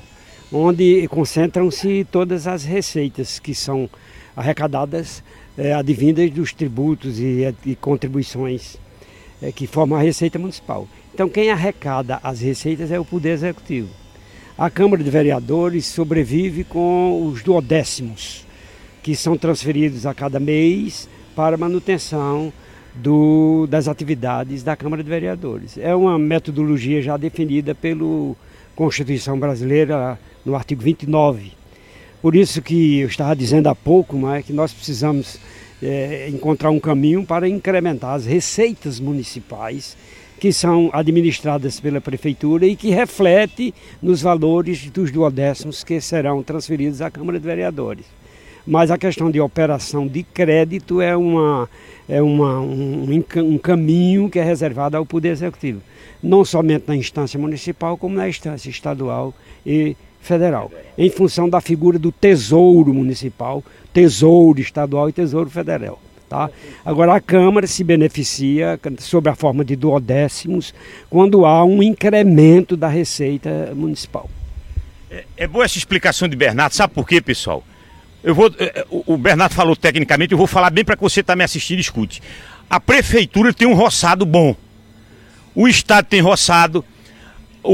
onde 0.51 1.07
concentram-se 1.07 2.05
todas 2.11 2.49
as 2.49 2.65
receitas 2.65 3.39
que 3.39 3.55
são 3.55 3.89
arrecadadas, 4.35 5.23
é, 5.57 5.73
advindas 5.73 6.29
dos 6.33 6.53
tributos 6.53 7.21
e, 7.21 7.55
e 7.65 7.77
contribuições 7.77 8.77
é, 9.41 9.53
que 9.53 9.69
formam 9.69 9.97
a 9.97 10.03
Receita 10.03 10.37
Municipal. 10.37 10.89
Então, 11.15 11.29
quem 11.29 11.53
arrecada 11.53 12.19
as 12.21 12.41
receitas 12.41 12.91
é 12.91 12.99
o 12.99 13.05
Poder 13.05 13.31
Executivo. 13.31 13.89
A 14.59 14.69
Câmara 14.69 15.05
de 15.05 15.11
Vereadores 15.11 15.87
sobrevive 15.87 16.65
com 16.65 17.25
os 17.25 17.45
duodécimos, 17.45 18.45
que 19.01 19.15
são 19.15 19.39
transferidos 19.39 20.07
a 20.07 20.13
cada 20.13 20.41
mês 20.41 21.09
para 21.37 21.57
manutenção 21.57 22.53
do, 23.03 23.67
das 23.69 23.89
atividades 23.89 24.63
da 24.63 24.77
Câmara 24.77 25.03
de 25.03 25.09
Vereadores. 25.09 25.79
É 25.79 25.95
uma 25.95 26.19
metodologia 26.19 27.01
já 27.01 27.17
definida 27.17 27.75
pela 27.75 28.35
Constituição 28.75 29.39
Brasileira 29.39 30.19
no 30.45 30.55
artigo 30.55 30.83
29. 30.83 31.53
Por 32.21 32.35
isso 32.35 32.61
que 32.61 32.99
eu 32.99 33.09
estava 33.09 33.35
dizendo 33.35 33.69
há 33.69 33.75
pouco 33.75 34.29
é, 34.29 34.43
que 34.43 34.53
nós 34.53 34.73
precisamos 34.73 35.39
é, 35.83 36.29
encontrar 36.29 36.71
um 36.71 36.81
caminho 36.81 37.25
para 37.25 37.49
incrementar 37.49 38.15
as 38.15 38.27
receitas 38.27 38.99
municipais 38.99 39.97
que 40.41 40.53
são 40.53 40.91
administradas 40.93 41.81
pela 41.81 42.01
prefeitura 42.01 42.67
e 42.67 42.77
que 42.77 42.91
reflete 42.91 43.75
nos 44.01 44.23
valores 44.23 44.89
dos 44.91 45.11
duodécimos 45.11 45.83
que 45.83 46.01
serão 46.01 46.43
transferidos 46.43 47.03
à 47.03 47.11
Câmara 47.11 47.41
de 47.41 47.47
Vereadores. 47.47 48.18
Mas 48.69 48.91
a 48.91 48.99
questão 48.99 49.31
de 49.31 49.41
operação 49.41 50.07
de 50.07 50.23
crédito 50.23 51.01
é, 51.01 51.17
uma, 51.17 51.67
é 52.07 52.21
uma, 52.21 52.61
um, 52.61 53.25
um 53.39 53.57
caminho 53.57 54.29
que 54.29 54.39
é 54.39 54.45
reservado 54.45 54.95
ao 54.95 55.07
Poder 55.07 55.31
Executivo, 55.31 55.81
não 56.23 56.45
somente 56.45 56.85
na 56.87 56.95
instância 56.95 57.41
municipal, 57.41 57.97
como 57.97 58.15
na 58.15 58.29
instância 58.29 58.69
estadual 58.69 59.33
e 59.65 59.97
federal, 60.21 60.71
em 60.99 61.09
função 61.09 61.49
da 61.49 61.63
figura 61.63 61.99
do 61.99 62.13
tesouro 62.13 62.93
municipal, 62.93 63.65
tesouro 63.91 64.61
estadual 64.61 65.09
e 65.09 65.15
tesouro 65.15 65.49
federal. 65.49 65.99
Tá? 66.29 66.51
Agora, 66.85 67.15
a 67.15 67.21
Câmara 67.23 67.67
se 67.67 67.83
beneficia 67.83 68.79
sob 68.99 69.31
a 69.31 69.35
forma 69.35 69.65
de 69.65 69.77
duodécimos 69.77 70.75
quando 71.09 71.47
há 71.47 71.65
um 71.65 71.83
incremento 71.83 72.77
da 72.77 72.89
receita 72.89 73.73
municipal. 73.75 74.29
É, 75.11 75.25
é 75.39 75.47
boa 75.47 75.65
essa 75.65 75.79
explicação 75.79 76.29
de 76.29 76.37
Bernardo, 76.37 76.75
sabe 76.75 76.93
por 76.93 77.09
quê, 77.09 77.19
pessoal? 77.23 77.65
Eu 78.23 78.35
vou, 78.35 78.53
é, 78.59 78.85
o 78.91 79.17
Bernardo 79.17 79.55
falou 79.55 79.77
tecnicamente, 79.77 80.33
eu 80.33 80.39
vou 80.39 80.47
falar 80.47 80.71
bem 80.71 80.85
para 80.85 80.97
que 80.97 81.03
você 81.03 81.21
está 81.21 81.37
me 81.37 81.45
assistindo 81.45 81.79
escute. 81.79 82.21
A 82.69 82.81
prefeitura 82.81 83.53
tem 83.53 83.67
um 83.67 83.75
roçado 83.75 84.27
bom. 84.27 84.57
O 85.55 85.69
Estado 85.69 86.07
tem 86.07 86.21
roçado, 86.21 86.85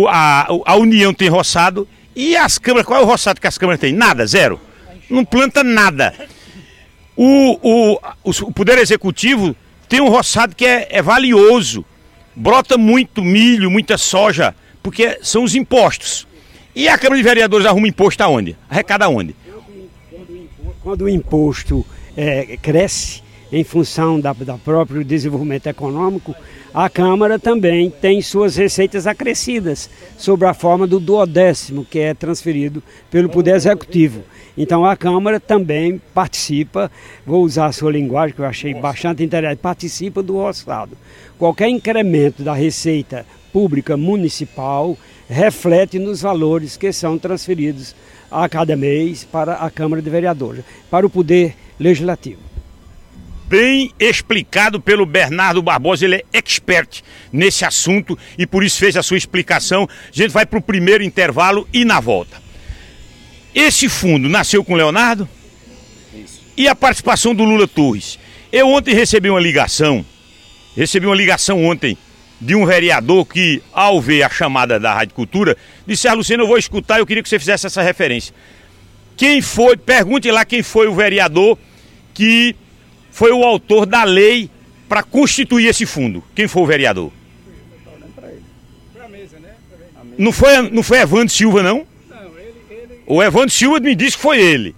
a, 0.09 0.46
a 0.66 0.76
União 0.76 1.12
tem 1.12 1.28
roçado 1.28 1.88
e 2.14 2.37
as 2.37 2.59
câmaras, 2.59 2.87
qual 2.87 3.00
é 3.00 3.02
o 3.02 3.07
roçado 3.07 3.40
que 3.40 3.46
as 3.46 3.59
câmaras 3.59 3.80
têm? 3.80 3.92
Nada, 3.92 4.26
zero. 4.26 4.61
Não 5.11 5.24
planta 5.24 5.64
nada. 5.64 6.14
O, 7.16 7.59
o, 7.62 8.00
o 8.24 8.52
Poder 8.52 8.78
Executivo 8.78 9.57
tem 9.88 10.00
um 10.00 10.09
roçado 10.09 10.54
que 10.54 10.64
é, 10.64 10.88
é 10.90 11.02
valioso. 11.02 11.85
Brota 12.35 12.76
muito 12.76 13.22
milho, 13.22 13.70
muita 13.70 13.96
soja, 13.96 14.54
porque 14.83 15.18
são 15.22 15.44
os 15.44 15.54
impostos. 15.54 16.26
E 16.74 16.88
a 16.88 16.98
Câmara 16.98 17.16
de 17.16 17.22
Vereadores 17.22 17.66
arruma 17.66 17.87
imposto 17.87 18.22
aonde? 18.22 18.57
Arrecada 18.68 19.04
aonde? 19.04 19.35
Quando 20.85 21.07
o 21.07 21.09
imposto 21.09 21.83
é, 22.14 22.59
cresce 22.59 23.23
em 23.51 23.64
função 23.64 24.20
da, 24.20 24.35
da 24.35 24.59
próprio 24.59 25.03
desenvolvimento 25.03 25.66
econômico, 25.66 26.35
a 26.75 26.90
Câmara 26.90 27.38
também 27.38 27.88
tem 27.88 28.20
suas 28.20 28.57
receitas 28.57 29.07
acrescidas 29.07 29.88
sob 30.18 30.44
a 30.44 30.53
forma 30.53 30.87
do 30.87 31.01
duodécimo 31.01 31.87
que 31.87 32.01
é 32.01 32.12
transferido 32.12 32.83
pelo 33.11 33.31
Poder 33.31 33.55
Executivo. 33.55 34.25
Então 34.59 34.85
a 34.85 34.94
Câmara 34.94 35.40
também 35.40 35.99
participa, 36.12 36.92
vou 37.25 37.42
usar 37.42 37.66
a 37.66 37.73
sua 37.73 37.90
linguagem 37.90 38.37
que 38.37 38.42
eu 38.42 38.47
achei 38.47 38.75
bastante 38.75 39.25
interessante, 39.25 39.61
participa 39.61 40.23
do 40.23 40.35
roçado. 40.35 40.99
Qualquer 41.38 41.70
incremento 41.70 42.42
da 42.42 42.53
receita 42.53 43.25
pública 43.51 43.97
municipal 43.97 44.99
reflete 45.31 45.99
nos 45.99 46.20
valores 46.20 46.77
que 46.77 46.92
são 46.92 47.16
transferidos 47.16 47.94
a 48.42 48.49
cada 48.49 48.77
mês 48.77 49.25
para 49.25 49.55
a 49.55 49.70
Câmara 49.70 50.03
de 50.03 50.11
Vereadores, 50.11 50.64
para 50.90 51.07
o 51.07 51.11
Poder 51.11 51.55
Legislativo 51.79 52.55
bem 53.55 53.92
explicado 54.01 54.81
pelo 54.81 55.07
Bernardo 55.07 55.62
Barbosa, 55.62 56.05
ele 56.05 56.16
é 56.16 56.25
expert 56.33 57.03
nesse 57.33 57.64
assunto 57.64 58.18
e 58.37 58.47
por 58.47 58.64
isso 58.64 58.79
fez 58.79 58.97
a 58.97 59.03
sua 59.03 59.16
explicação. 59.16 59.85
A 59.85 60.12
gente 60.12 60.33
vai 60.33 60.44
para 60.44 60.59
o 60.59 60.62
primeiro 60.62 61.05
intervalo 61.05 61.68
e 61.73 61.85
na 61.85 62.01
volta. 62.01 62.42
Esse 63.55 63.88
fundo 63.88 64.29
nasceu 64.29 64.64
com 64.64 64.73
o 64.73 64.77
Leonardo 64.77 65.29
isso. 66.12 66.40
e 66.57 66.66
a 66.66 66.75
participação 66.75 67.33
do 67.33 67.44
Lula 67.44 67.68
Torres. 67.68 68.18
Eu 68.51 68.68
ontem 68.68 68.92
recebi 68.92 69.31
uma 69.31 69.40
ligação, 69.40 70.05
recebi 70.77 71.07
uma 71.07 71.14
ligação 71.14 71.64
ontem 71.64 71.97
de 72.44 72.54
um 72.54 72.66
vereador 72.66 73.24
que, 73.24 73.62
ao 73.72 74.02
ver 74.02 74.22
a 74.22 74.28
chamada 74.28 74.78
da 74.78 74.92
Rádio 74.92 75.14
Cultura, 75.14 75.57
disse: 75.87 76.07
Ah, 76.07 76.12
Luciano, 76.12 76.42
eu 76.42 76.46
vou 76.46 76.59
escutar, 76.59 76.98
eu 76.98 77.07
queria 77.07 77.22
que 77.22 77.28
você 77.28 77.38
fizesse 77.38 77.66
essa 77.66 77.80
referência. 77.80 78.35
Quem 79.16 79.40
foi, 79.40 79.76
pergunte 79.76 80.30
lá 80.30 80.44
quem 80.44 80.62
foi 80.62 80.87
o 80.87 80.94
vereador 80.94 81.59
que 82.12 82.54
foi 83.11 83.33
o 83.33 83.44
autor 83.44 83.87
da 83.87 84.04
lei 84.04 84.50
para 84.88 85.02
constituir 85.02 85.68
esse 85.68 85.87
fundo. 85.87 86.22
Quem 86.35 86.46
foi 86.46 86.62
o 86.62 86.66
vereador? 86.66 87.11
Não 90.18 90.30
foi, 90.30 90.70
não 90.70 90.83
foi 90.83 90.98
Evandro 90.98 91.30
Silva, 91.30 91.62
não? 91.62 91.87
O 93.07 93.22
Evandro 93.22 93.50
Silva 93.50 93.80
me 93.80 93.94
disse 93.94 94.16
que 94.16 94.22
foi 94.22 94.40
ele. 94.40 94.76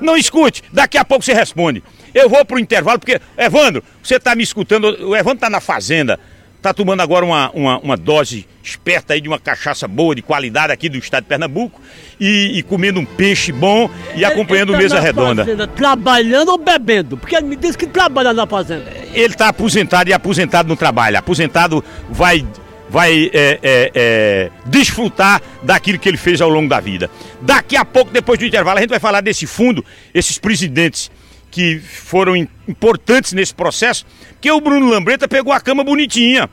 Não, 0.00 0.16
escute, 0.16 0.62
daqui 0.72 0.96
a 0.96 1.04
pouco 1.04 1.24
você 1.24 1.34
responde. 1.34 1.82
Eu 2.14 2.28
vou 2.28 2.44
para 2.44 2.56
o 2.56 2.58
intervalo, 2.58 2.98
porque, 2.98 3.20
Evandro, 3.36 3.82
você 4.02 4.16
está 4.16 4.34
me 4.34 4.42
escutando, 4.42 4.84
o 5.06 5.14
Evandro 5.14 5.36
está 5.36 5.50
na 5.50 5.60
fazenda, 5.60 6.18
está 6.66 6.74
tomando 6.74 7.00
agora 7.00 7.24
uma, 7.24 7.50
uma, 7.52 7.78
uma, 7.78 7.96
dose 7.96 8.44
esperta 8.60 9.14
aí 9.14 9.20
de 9.20 9.28
uma 9.28 9.38
cachaça 9.38 9.86
boa, 9.86 10.16
de 10.16 10.22
qualidade 10.22 10.72
aqui 10.72 10.88
do 10.88 10.98
estado 10.98 11.22
de 11.22 11.28
Pernambuco, 11.28 11.80
e, 12.18 12.58
e 12.58 12.62
comendo 12.64 12.98
um 12.98 13.04
peixe 13.04 13.52
bom 13.52 13.88
e 14.16 14.24
acompanhando 14.24 14.74
ele, 14.74 14.82
ele 14.82 14.88
tá 14.88 14.94
mesa 14.96 15.00
redonda. 15.00 15.44
Fazenda, 15.44 15.66
trabalhando 15.68 16.48
ou 16.50 16.58
bebendo? 16.58 17.16
Porque 17.16 17.36
ele 17.36 17.46
me 17.46 17.56
disse 17.56 17.78
que 17.78 17.86
trabalha 17.86 18.32
na 18.32 18.46
fazenda. 18.46 18.84
Ele 19.14 19.26
está 19.32 19.48
aposentado 19.48 20.10
e 20.10 20.12
aposentado 20.12 20.68
não 20.68 20.76
trabalha. 20.76 21.20
Aposentado 21.20 21.84
vai 22.10 22.44
vai 22.88 23.30
é, 23.32 23.58
é, 23.62 23.90
é, 23.94 24.50
desfrutar 24.64 25.42
daquilo 25.62 25.98
que 25.98 26.08
ele 26.08 26.16
fez 26.16 26.40
ao 26.40 26.48
longo 26.48 26.68
da 26.68 26.80
vida. 26.80 27.10
Daqui 27.42 27.76
a 27.76 27.84
pouco, 27.84 28.12
depois 28.12 28.38
do 28.38 28.44
intervalo, 28.44 28.78
a 28.78 28.80
gente 28.80 28.90
vai 28.90 29.00
falar 29.00 29.20
desse 29.20 29.46
fundo, 29.46 29.84
esses 30.14 30.38
presidentes 30.38 31.10
que 31.50 31.78
foram 31.80 32.36
importantes 32.36 33.32
nesse 33.32 33.54
processo, 33.54 34.04
que 34.40 34.50
o 34.50 34.60
Bruno 34.60 34.90
Lambreta 34.90 35.26
pegou 35.26 35.52
a 35.52 35.60
cama 35.60 35.82
bonitinha. 35.82 36.50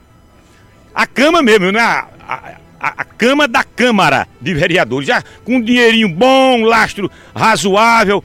A 0.94 1.08
cama 1.08 1.42
mesmo, 1.42 1.72
né? 1.72 1.80
A, 1.80 2.08
a, 2.28 2.58
a, 2.80 3.04
cama 3.04 3.48
da 3.48 3.64
Câmara 3.64 4.28
de 4.42 4.54
Vereadores, 4.54 5.08
já 5.08 5.24
com 5.44 5.56
um 5.56 5.62
dinheirinho 5.62 6.10
bom, 6.10 6.64
lastro 6.64 7.10
razoável, 7.36 8.24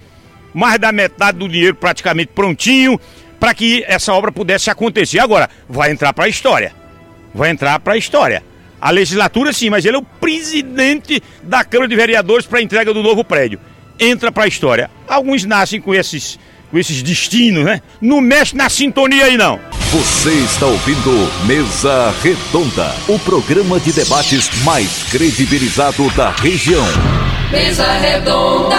mais 0.53 0.79
da 0.79 0.93
metade 0.93 1.39
do 1.39 1.49
dinheiro 1.49 1.75
praticamente 1.75 2.33
prontinho, 2.35 3.01
para 3.39 3.55
que 3.55 3.85
essa 3.87 4.13
obra 4.13 4.33
pudesse 4.33 4.71
acontecer. 4.71 5.19
Agora, 5.19 5.49
vai 5.69 5.91
entrar 5.91 6.13
para 6.13 6.25
a 6.25 6.29
história 6.29 6.73
vai 7.35 7.51
entrar 7.51 7.79
para 7.81 7.95
a 7.95 7.97
história. 7.97 8.43
A 8.81 8.91
legislatura 8.91 9.53
sim, 9.53 9.71
mas 9.71 9.85
ele 9.85 9.97
é 9.97 9.99
o 9.99 10.03
presidente 10.03 11.23
da 11.43 11.65
Câmara 11.65 11.89
de 11.89 11.97
Vereadores 11.97 12.47
para 12.47 12.59
a 12.59 12.63
entrega 12.63 12.95
do 12.95 13.03
novo 13.03 13.25
prédio. 13.25 13.59
Entra 13.99 14.31
para 14.31 14.45
a 14.45 14.49
história. 14.49 14.91
Alguns 15.07 15.45
nascem 15.45 15.81
com 15.81 15.95
esses, 15.95 16.39
com 16.71 16.79
esses 16.79 17.03
destinos, 17.03 17.65
né? 17.65 17.81
Não 18.01 18.21
mexe 18.21 18.57
na 18.57 18.69
sintonia 18.69 19.25
aí 19.25 19.37
não. 19.37 19.59
Você 19.91 20.31
está 20.31 20.67
ouvindo 20.67 21.47
Mesa 21.47 22.15
Redonda, 22.23 22.95
o 23.09 23.19
programa 23.19 23.81
de 23.81 23.93
debates 23.93 24.51
mais 24.65 25.05
credibilizado 25.11 26.11
da 26.11 26.31
região. 26.31 26.85
Mesa 27.51 27.91
Redonda. 27.93 28.77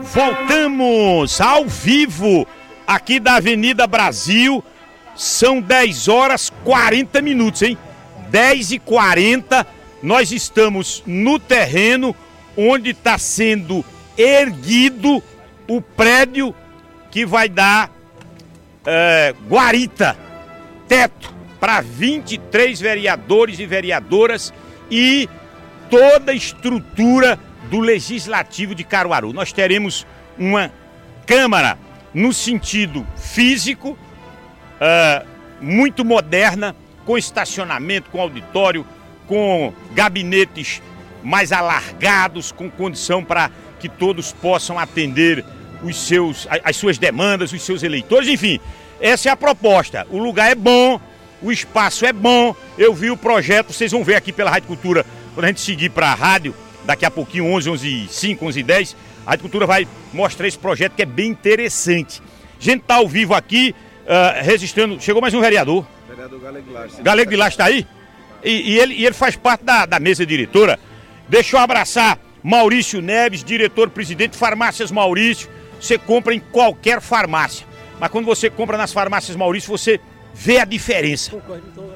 Voltamos 0.00 1.40
ao 1.40 1.66
vivo 1.66 2.46
aqui 2.86 3.20
da 3.20 3.36
Avenida 3.36 3.86
Brasil. 3.86 4.64
São 5.14 5.60
10 5.60 6.08
horas 6.08 6.50
40 6.64 7.22
minutos, 7.22 7.62
hein? 7.62 7.78
10 8.30 8.72
e 8.72 8.78
40 8.78 9.66
nós 10.02 10.32
estamos 10.32 11.02
no 11.06 11.38
terreno 11.38 12.14
onde 12.56 12.90
está 12.90 13.18
sendo 13.18 13.84
erguido 14.16 15.22
o 15.68 15.80
prédio 15.80 16.54
que 17.10 17.26
vai 17.26 17.48
dar 17.48 17.90
é, 18.86 19.34
guarita, 19.48 20.16
teto, 20.88 21.32
para 21.58 21.80
23 21.80 22.80
vereadores 22.80 23.58
e 23.58 23.66
vereadoras 23.66 24.52
e 24.90 25.28
toda 25.90 26.32
a 26.32 26.34
estrutura 26.34 27.38
do 27.70 27.80
Legislativo 27.80 28.74
de 28.74 28.84
Caruaru. 28.84 29.32
Nós 29.32 29.52
teremos 29.52 30.06
uma 30.38 30.72
Câmara 31.26 31.78
no 32.12 32.32
sentido 32.32 33.06
físico, 33.16 33.90
uh, 33.90 35.26
muito 35.60 36.04
moderna, 36.04 36.74
com 37.06 37.16
estacionamento, 37.16 38.10
com 38.10 38.20
auditório, 38.20 38.84
com 39.28 39.72
gabinetes 39.92 40.82
mais 41.22 41.52
alargados, 41.52 42.50
com 42.50 42.68
condição 42.68 43.24
para 43.24 43.48
que 43.78 43.88
todos 43.88 44.32
possam 44.32 44.76
atender 44.76 45.44
os 45.82 45.96
seus, 45.96 46.46
as 46.64 46.76
suas 46.76 46.98
demandas, 46.98 47.52
os 47.52 47.62
seus 47.62 47.82
eleitores, 47.82 48.28
enfim. 48.28 48.60
Essa 49.00 49.28
é 49.28 49.32
a 49.32 49.36
proposta. 49.36 50.06
O 50.10 50.18
lugar 50.18 50.50
é 50.50 50.54
bom, 50.54 51.00
o 51.42 51.50
espaço 51.50 52.04
é 52.04 52.12
bom. 52.12 52.54
Eu 52.76 52.94
vi 52.94 53.10
o 53.10 53.16
projeto, 53.16 53.72
vocês 53.72 53.92
vão 53.92 54.04
ver 54.04 54.16
aqui 54.16 54.32
pela 54.32 54.50
Rádio 54.50 54.68
Cultura, 54.68 55.04
quando 55.34 55.44
a 55.44 55.48
gente 55.48 55.60
seguir 55.60 55.90
para 55.90 56.08
a 56.08 56.14
rádio, 56.14 56.54
daqui 56.84 57.04
a 57.04 57.10
pouquinho, 57.10 57.46
11, 57.46 57.70
11 57.70 58.08
5, 58.10 58.46
11 58.46 58.62
10, 58.62 58.96
a 59.26 59.30
Rádio 59.30 59.42
Cultura 59.42 59.66
vai 59.66 59.86
mostrar 60.12 60.46
esse 60.46 60.58
projeto 60.58 60.94
que 60.94 61.02
é 61.02 61.06
bem 61.06 61.30
interessante. 61.30 62.22
A 62.60 62.62
gente 62.62 62.82
está 62.82 62.96
ao 62.96 63.08
vivo 63.08 63.34
aqui, 63.34 63.74
uh, 64.04 64.44
registrando. 64.44 65.00
Chegou 65.00 65.22
mais 65.22 65.32
um 65.32 65.40
vereador. 65.40 65.86
Vereador 66.08 66.40
Galego 66.40 66.72
Lache. 66.72 67.02
Galego 67.02 67.30
de 67.30 67.36
Lache 67.36 67.54
está 67.54 67.64
aí? 67.64 67.86
E, 68.42 68.72
e, 68.72 68.78
ele, 68.78 68.94
e 68.94 69.06
ele 69.06 69.14
faz 69.14 69.36
parte 69.36 69.64
da, 69.64 69.86
da 69.86 69.98
mesa 69.98 70.26
diretora. 70.26 70.78
Deixa 71.28 71.56
eu 71.56 71.60
abraçar 71.60 72.18
Maurício 72.42 73.00
Neves, 73.00 73.44
diretor-presidente 73.44 74.36
Farmácias 74.36 74.90
Maurício. 74.90 75.48
Você 75.80 75.98
compra 75.98 76.34
em 76.34 76.40
qualquer 76.40 77.00
farmácia. 77.00 77.66
Mas 77.98 78.10
quando 78.10 78.26
você 78.26 78.50
compra 78.50 78.76
nas 78.76 78.92
farmácias 78.92 79.36
Maurício, 79.36 79.70
você 79.70 80.00
vê 80.34 80.58
a 80.58 80.64
diferença. 80.64 81.32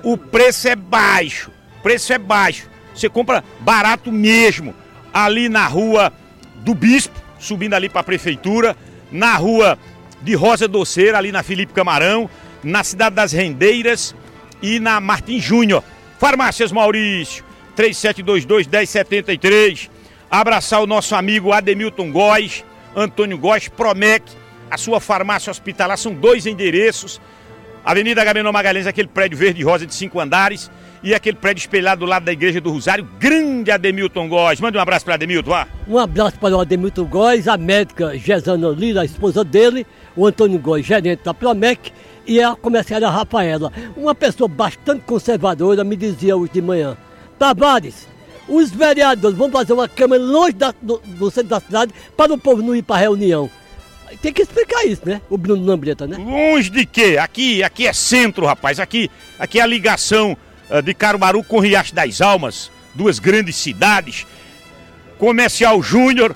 O 0.02 0.16
preço 0.16 0.68
é 0.68 0.76
baixo. 0.76 1.50
O 1.78 1.82
preço 1.82 2.12
é 2.12 2.18
baixo. 2.18 2.68
Você 2.94 3.08
compra 3.08 3.44
barato 3.60 4.10
mesmo. 4.10 4.74
Ali 5.12 5.48
na 5.48 5.66
rua 5.66 6.12
do 6.56 6.74
Bispo, 6.74 7.20
subindo 7.38 7.74
ali 7.74 7.88
para 7.88 8.00
a 8.00 8.04
prefeitura. 8.04 8.76
Na 9.12 9.36
rua 9.36 9.78
de 10.22 10.34
Rosa 10.34 10.66
Doceira, 10.66 11.18
ali 11.18 11.30
na 11.30 11.42
Felipe 11.42 11.72
Camarão 11.72 12.28
na 12.64 12.82
Cidade 12.82 13.14
das 13.14 13.30
Rendeiras 13.32 14.16
e 14.62 14.80
na 14.80 14.98
Martim 15.00 15.38
Júnior. 15.38 15.84
Farmácias 16.18 16.72
Maurício, 16.72 17.44
3722-1073. 17.76 19.90
Abraçar 20.30 20.82
o 20.82 20.86
nosso 20.86 21.14
amigo 21.14 21.52
Ademilton 21.52 22.10
Góes, 22.10 22.64
Antônio 22.96 23.38
Góes, 23.38 23.68
Promec, 23.68 24.24
a 24.70 24.78
sua 24.78 25.00
farmácia 25.00 25.50
hospitalar, 25.50 25.96
são 25.98 26.14
dois 26.14 26.46
endereços. 26.46 27.20
Avenida 27.84 28.22
Agamenon 28.22 28.50
Magalhães, 28.50 28.86
aquele 28.86 29.08
prédio 29.08 29.36
verde 29.36 29.60
e 29.60 29.64
rosa 29.64 29.86
de 29.86 29.94
cinco 29.94 30.18
andares. 30.18 30.70
E 31.02 31.14
aquele 31.14 31.36
prédio 31.36 31.60
espelhado 31.60 32.00
do 32.00 32.06
lado 32.06 32.24
da 32.24 32.32
Igreja 32.32 32.62
do 32.62 32.72
Rosário, 32.72 33.06
grande 33.20 33.70
Ademilton 33.70 34.26
Góes. 34.26 34.58
Manda 34.58 34.78
um 34.78 34.80
abraço 34.80 35.04
para 35.04 35.16
Ademilton, 35.16 35.50
vá. 35.50 35.68
Um 35.86 35.98
abraço 35.98 36.38
para 36.38 36.56
o 36.56 36.60
Ademilton 36.60 37.04
Góes, 37.04 37.46
a 37.46 37.58
médica 37.58 38.16
Gesana 38.16 38.70
Lira, 38.70 39.02
a 39.02 39.04
esposa 39.04 39.44
dele, 39.44 39.86
o 40.16 40.26
Antônio 40.26 40.58
Góes, 40.58 40.86
gerente 40.86 41.22
da 41.22 41.34
Promec, 41.34 41.92
e 42.26 42.42
a 42.42 42.56
comerciária 42.56 43.06
Rafaela. 43.10 43.70
Uma 43.94 44.14
pessoa 44.14 44.48
bastante 44.48 45.02
conservadora 45.02 45.84
me 45.84 45.94
dizia 45.94 46.34
hoje 46.34 46.52
de 46.54 46.62
manhã, 46.62 46.96
Tavares, 47.38 48.08
os 48.48 48.70
vereadores 48.70 49.36
vão 49.36 49.50
fazer 49.50 49.72
uma 49.72 49.88
câmara 49.88 50.20
longe 50.20 50.52
da, 50.52 50.74
do, 50.80 51.00
do, 51.04 51.30
centro 51.30 51.50
da 51.50 51.60
cidade 51.60 51.92
para 52.16 52.32
o 52.32 52.38
povo 52.38 52.62
não 52.62 52.74
ir 52.74 52.82
para 52.82 52.96
a 52.96 53.00
reunião. 53.00 53.50
Tem 54.20 54.32
que 54.32 54.42
explicar 54.42 54.84
isso, 54.84 55.02
né? 55.04 55.20
O 55.28 55.36
Bruno 55.36 55.64
Lambreta, 55.64 56.06
né? 56.06 56.16
Longe 56.16 56.70
de 56.70 56.86
quê? 56.86 57.16
Aqui, 57.20 57.62
aqui 57.62 57.86
é 57.86 57.92
centro, 57.92 58.46
rapaz. 58.46 58.78
Aqui, 58.78 59.10
aqui 59.38 59.58
é 59.58 59.62
a 59.62 59.66
ligação 59.66 60.36
uh, 60.70 60.80
de 60.80 60.94
Caruaru 60.94 61.42
com 61.42 61.58
Riacho 61.58 61.94
das 61.94 62.20
Almas, 62.20 62.70
duas 62.94 63.18
grandes 63.18 63.56
cidades. 63.56 64.26
Comercial 65.18 65.82
Júnior, 65.82 66.34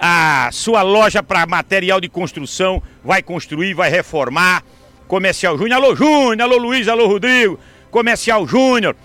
a 0.00 0.48
sua 0.52 0.82
loja 0.82 1.22
para 1.22 1.46
material 1.46 2.00
de 2.00 2.08
construção, 2.08 2.82
vai 3.04 3.22
construir, 3.22 3.74
vai 3.74 3.90
reformar. 3.90 4.62
Comercial 5.06 5.58
Júnior, 5.58 5.76
alô 5.76 5.94
Júnior, 5.94 6.40
alô 6.40 6.56
Luiz, 6.56 6.88
alô 6.88 7.06
Rodrigo, 7.06 7.58
Comercial 7.90 8.46
Júnior, 8.46 8.96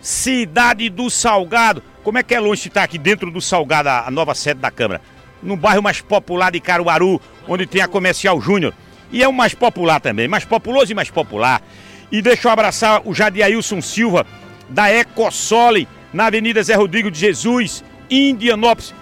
Cidade 0.00 0.88
do 0.88 1.10
Salgado. 1.10 1.82
Como 2.02 2.18
é 2.18 2.22
que 2.22 2.34
é 2.34 2.40
longe 2.40 2.62
de 2.62 2.68
estar 2.68 2.82
aqui 2.82 2.98
dentro 2.98 3.30
do 3.30 3.40
Salgado, 3.40 3.88
a 3.88 4.10
nova 4.10 4.34
sede 4.34 4.60
da 4.60 4.70
Câmara? 4.70 5.00
No 5.42 5.56
bairro 5.56 5.82
mais 5.82 6.00
popular 6.00 6.50
de 6.50 6.60
Caruaru, 6.60 7.20
onde 7.46 7.66
tem 7.66 7.82
a 7.82 7.88
Comercial 7.88 8.40
Júnior. 8.40 8.74
E 9.12 9.22
é 9.22 9.28
o 9.28 9.32
mais 9.32 9.54
popular 9.54 10.00
também, 10.00 10.28
mais 10.28 10.44
populoso 10.44 10.92
e 10.92 10.94
mais 10.94 11.10
popular. 11.10 11.62
E 12.10 12.22
deixa 12.22 12.48
eu 12.48 12.52
abraçar 12.52 13.02
o 13.04 13.14
Jadiailson 13.14 13.80
Silva, 13.80 14.26
da 14.68 14.92
Ecosole, 14.92 15.86
na 16.12 16.26
Avenida 16.26 16.62
Zé 16.62 16.74
Rodrigo 16.74 17.10
de 17.10 17.18
Jesus, 17.18 17.84
Indianópolis. 18.10 18.94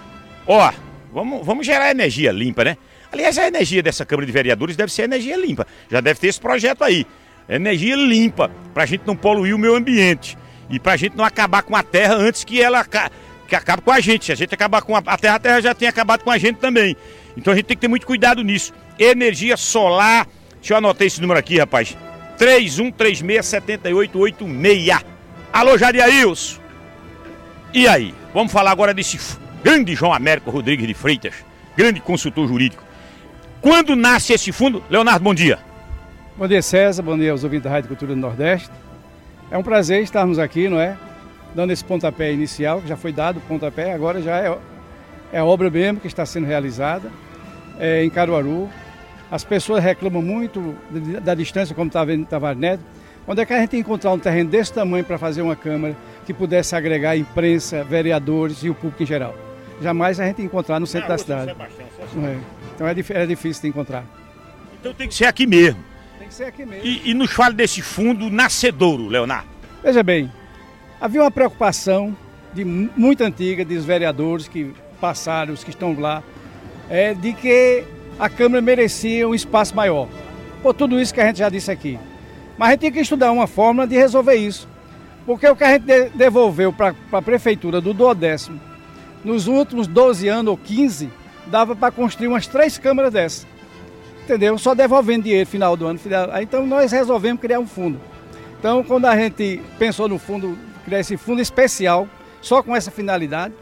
Ó, 0.45 0.71
vamos, 1.13 1.45
vamos 1.45 1.65
gerar 1.65 1.91
energia 1.91 2.31
limpa, 2.31 2.63
né? 2.63 2.77
Aliás, 3.11 3.37
a 3.37 3.47
energia 3.47 3.81
dessa 3.81 4.05
Câmara 4.05 4.25
de 4.25 4.31
Vereadores 4.31 4.75
deve 4.75 4.91
ser 4.91 5.03
energia 5.03 5.37
limpa. 5.37 5.65
Já 5.89 6.01
deve 6.01 6.19
ter 6.19 6.27
esse 6.27 6.39
projeto 6.39 6.83
aí. 6.83 7.05
Energia 7.47 7.95
limpa, 7.95 8.51
para 8.73 8.83
a 8.83 8.85
gente 8.85 9.01
não 9.05 9.15
poluir 9.15 9.55
o 9.55 9.57
meio 9.57 9.75
ambiente. 9.75 10.37
E 10.69 10.79
para 10.79 10.93
a 10.93 10.97
gente 10.97 11.17
não 11.17 11.25
acabar 11.25 11.63
com 11.63 11.75
a 11.75 11.83
terra 11.83 12.15
antes 12.15 12.43
que 12.43 12.61
ela 12.61 12.85
que 13.47 13.55
acabe 13.55 13.81
com 13.81 13.91
a 13.91 13.99
gente. 13.99 14.25
Se 14.25 14.31
a 14.31 14.35
gente 14.35 14.53
acabar 14.53 14.81
com 14.81 14.95
a, 14.95 15.01
a 15.05 15.17
terra, 15.17 15.35
a 15.35 15.39
terra 15.39 15.61
já 15.61 15.73
tem 15.73 15.87
acabado 15.87 16.23
com 16.23 16.31
a 16.31 16.37
gente 16.37 16.57
também. 16.57 16.95
Então 17.35 17.53
a 17.53 17.55
gente 17.55 17.65
tem 17.65 17.75
que 17.75 17.81
ter 17.81 17.87
muito 17.87 18.05
cuidado 18.05 18.43
nisso. 18.43 18.71
Energia 18.97 19.57
solar. 19.57 20.27
Deixa 20.55 20.73
eu 20.73 20.77
anotar 20.77 21.07
esse 21.07 21.19
número 21.21 21.39
aqui, 21.39 21.57
rapaz. 21.57 21.97
3136-7886. 22.37 25.03
Alô, 25.51 25.75
Jariaílson. 25.77 26.59
E 27.73 27.87
aí? 27.87 28.13
Vamos 28.33 28.51
falar 28.51 28.71
agora 28.71 28.93
desse 28.93 29.17
grande 29.63 29.95
João 29.95 30.13
Américo 30.13 30.51
Rodrigues 30.51 30.87
de 30.87 30.93
Freitas, 30.93 31.33
grande 31.75 31.99
consultor 31.99 32.47
jurídico. 32.47 32.83
Quando 33.61 33.95
nasce 33.95 34.33
esse 34.33 34.51
fundo? 34.51 34.83
Leonardo, 34.89 35.23
bom 35.23 35.33
dia. 35.33 35.59
Bom 36.37 36.47
dia, 36.47 36.61
César. 36.61 37.01
Bom 37.03 37.17
dia 37.17 37.31
aos 37.31 37.43
ouvintes 37.43 37.65
da 37.65 37.71
Rádio 37.71 37.89
Cultura 37.89 38.13
do 38.13 38.21
Nordeste. 38.21 38.69
É 39.51 39.57
um 39.57 39.63
prazer 39.63 40.03
estarmos 40.03 40.37
aqui, 40.37 40.69
não 40.69 40.79
é? 40.79 40.97
Dando 41.55 41.73
esse 41.73 41.83
pontapé 41.83 42.31
inicial, 42.31 42.81
que 42.81 42.87
já 42.87 42.95
foi 42.95 43.11
dado 43.11 43.37
o 43.37 43.41
pontapé, 43.41 43.93
agora 43.93 44.21
já 44.21 44.37
é, 44.37 44.57
é 45.33 45.39
a 45.39 45.45
obra 45.45 45.69
mesmo 45.69 45.99
que 45.99 46.07
está 46.07 46.25
sendo 46.25 46.45
realizada 46.45 47.09
é, 47.79 48.03
em 48.03 48.09
Caruaru. 48.09 48.69
As 49.31 49.43
pessoas 49.43 49.83
reclamam 49.83 50.21
muito 50.21 50.75
da, 51.23 51.33
distância, 51.33 51.73
como 51.73 51.87
está 51.87 52.03
vendo 52.03 52.25
Tavares 52.25 52.59
Neto. 52.59 52.83
Onde 53.27 53.41
é 53.41 53.45
que 53.45 53.53
a 53.53 53.59
gente 53.59 53.77
encontrar 53.77 54.11
um 54.11 54.19
terreno 54.19 54.49
desse 54.49 54.73
tamanho 54.73 55.03
para 55.03 55.17
fazer 55.17 55.41
uma 55.41 55.55
Câmara 55.55 55.95
que 56.25 56.33
pudesse 56.33 56.75
agregar 56.75 57.15
imprensa, 57.15 57.83
vereadores 57.83 58.63
e 58.63 58.69
o 58.69 58.75
público 58.75 59.03
em 59.03 59.05
geral? 59.05 59.35
Jamais 59.81 60.19
a 60.19 60.25
gente 60.25 60.41
encontrar 60.41 60.79
no 60.79 60.87
centro 60.87 61.07
é, 61.07 61.09
da 61.09 61.17
cidade. 61.17 61.51
É. 61.51 62.37
Então 62.75 62.87
é, 62.87 62.91
é 62.91 63.25
difícil 63.25 63.61
de 63.61 63.67
encontrar. 63.67 64.03
Então 64.79 64.93
tem 64.93 65.07
que 65.07 65.13
ser 65.13 65.25
aqui 65.25 65.45
mesmo. 65.45 65.88
Que 66.29 66.35
ser 66.35 66.43
aqui 66.43 66.63
mesmo. 66.63 66.85
E, 66.85 67.09
e 67.09 67.13
nos 67.15 67.31
fale 67.31 67.55
desse 67.55 67.81
fundo 67.81 68.29
nascedouro, 68.29 69.07
Leonardo. 69.07 69.49
Veja 69.83 70.03
bem, 70.03 70.31
havia 71.01 71.21
uma 71.23 71.31
preocupação 71.31 72.15
de 72.53 72.63
muito 72.63 73.23
antiga 73.23 73.65
dos 73.65 73.83
vereadores 73.83 74.47
que 74.47 74.71
passaram, 75.01 75.53
os 75.53 75.63
que 75.63 75.71
estão 75.71 75.99
lá, 75.99 76.21
é, 76.87 77.15
de 77.15 77.33
que 77.33 77.83
a 78.19 78.29
Câmara 78.29 78.61
merecia 78.61 79.27
um 79.27 79.33
espaço 79.33 79.75
maior. 79.75 80.07
Por 80.61 80.75
tudo 80.75 80.99
isso 81.01 81.11
que 81.11 81.19
a 81.19 81.25
gente 81.25 81.39
já 81.39 81.49
disse 81.49 81.71
aqui. 81.71 81.97
Mas 82.59 82.67
a 82.67 82.71
gente 82.73 82.81
tem 82.81 82.91
que 82.91 82.99
estudar 82.99 83.31
uma 83.31 83.47
forma 83.47 83.87
de 83.87 83.95
resolver 83.95 84.35
isso. 84.35 84.67
Porque 85.25 85.47
o 85.47 85.55
que 85.55 85.63
a 85.63 85.71
gente 85.71 86.11
devolveu 86.13 86.71
para 86.71 86.93
a 87.11 87.21
prefeitura 87.23 87.81
do 87.81 87.91
Duodécimo 87.91 88.59
nos 89.23 89.47
últimos 89.47 89.87
12 89.87 90.27
anos 90.27 90.51
ou 90.51 90.57
15 90.57 91.09
dava 91.47 91.75
para 91.75 91.91
construir 91.91 92.27
umas 92.27 92.45
três 92.45 92.77
câmaras 92.77 93.11
dessas. 93.11 93.47
Entendeu? 94.29 94.59
Só 94.59 94.75
devolvendo 94.75 95.23
dinheiro 95.23 95.43
no 95.43 95.51
final 95.51 95.75
do 95.75 95.87
ano. 95.87 95.99
Então 96.39 96.63
nós 96.63 96.91
resolvemos 96.91 97.41
criar 97.41 97.59
um 97.59 97.65
fundo. 97.65 97.99
Então, 98.59 98.83
quando 98.83 99.05
a 99.05 99.15
gente 99.17 99.59
pensou 99.79 100.07
no 100.07 100.19
fundo, 100.19 100.55
criar 100.85 100.99
esse 100.99 101.17
fundo 101.17 101.41
especial, 101.41 102.07
só 102.39 102.61
com 102.61 102.75
essa 102.75 102.91
finalidade, 102.91 103.55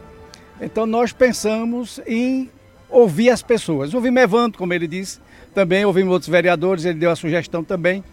então 0.59 0.85
nós 0.85 1.13
pensamos 1.13 2.01
em 2.05 2.49
ouvir 2.89 3.29
as 3.29 3.41
pessoas. 3.41 3.93
Ouvimos 3.93 4.21
Evandro, 4.21 4.57
como 4.57 4.73
ele 4.73 4.89
disse, 4.89 5.21
também 5.55 5.85
ouvimos 5.85 6.11
outros 6.11 6.29
vereadores, 6.29 6.83
ele 6.83 6.99
deu 6.99 7.11
a 7.11 7.15
sugestão 7.15 7.63
também. 7.63 8.03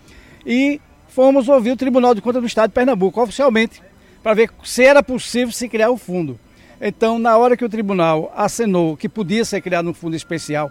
E 0.47 0.81
fomos 1.09 1.49
ouvir 1.49 1.73
o 1.73 1.77
Tribunal 1.77 2.15
de 2.15 2.21
Contas 2.21 2.41
do 2.41 2.47
Estado 2.47 2.71
de 2.71 2.75
Pernambuco, 2.75 3.21
oficialmente, 3.21 3.83
para 4.23 4.33
ver 4.33 4.49
se 4.63 4.85
era 4.85 5.03
possível 5.03 5.51
se 5.51 5.69
criar 5.69 5.91
o 5.91 5.97
fundo. 5.97 6.39
Então, 6.81 7.19
na 7.19 7.37
hora 7.37 7.57
que 7.57 7.65
o 7.65 7.69
tribunal 7.69 8.33
acenou 8.37 8.97
que 8.97 9.09
podia 9.09 9.45
ser 9.45 9.61
criado 9.61 9.91
um 9.91 9.95
fundo 9.95 10.15
especial, 10.15 10.71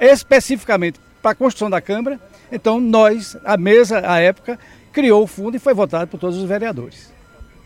especificamente 0.00 0.98
para 1.22 1.30
a 1.30 1.34
construção 1.34 1.70
da 1.70 1.80
Câmara, 1.80 2.20
então 2.50 2.80
nós, 2.80 3.36
a 3.44 3.56
mesa, 3.56 4.02
à 4.04 4.18
época, 4.18 4.58
criou 4.92 5.22
o 5.22 5.26
fundo 5.26 5.56
e 5.56 5.60
foi 5.60 5.72
votado 5.72 6.08
por 6.10 6.18
todos 6.18 6.36
os 6.36 6.44
vereadores. 6.44 7.12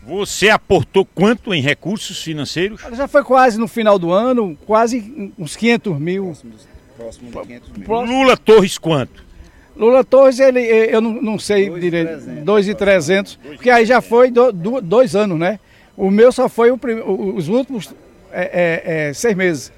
Você 0.05 0.49
aportou 0.49 1.03
quanto 1.03 1.53
em 1.53 1.61
recursos 1.61 2.21
financeiros? 2.23 2.79
Já 2.93 3.07
foi 3.07 3.23
quase 3.23 3.59
no 3.59 3.67
final 3.67 3.99
do 3.99 4.11
ano, 4.11 4.57
quase 4.65 5.33
uns 5.37 5.55
500 5.57 5.99
mil. 5.99 6.37
Próximo 6.95 7.29
de 7.31 7.39
500 7.41 7.71
mil. 7.77 8.01
Lula 8.05 8.37
Torres 8.37 8.77
quanto? 8.77 9.25
Lula 9.75 10.03
Torres, 10.03 10.39
ele, 10.39 10.61
eu 10.61 11.01
não, 11.01 11.21
não 11.21 11.37
sei 11.37 11.65
Dois 11.69 11.77
e 11.77 11.81
direito, 11.81 12.07
trezentos. 12.09 12.43
2,300, 12.45 13.35
porque 13.43 13.69
aí 13.69 13.85
já 13.85 13.99
foi 14.01 14.31
do- 14.31 14.51
do- 14.51 14.81
dois 14.81 15.15
anos, 15.15 15.37
né? 15.37 15.59
O 15.95 16.09
meu 16.09 16.31
só 16.31 16.47
foi 16.49 16.71
o 16.71 16.77
prim- 16.77 17.01
o- 17.01 17.35
os 17.35 17.47
últimos 17.49 17.93
é, 18.31 18.41
é, 18.41 19.09
é, 19.09 19.13
seis 19.13 19.35
meses. 19.35 19.71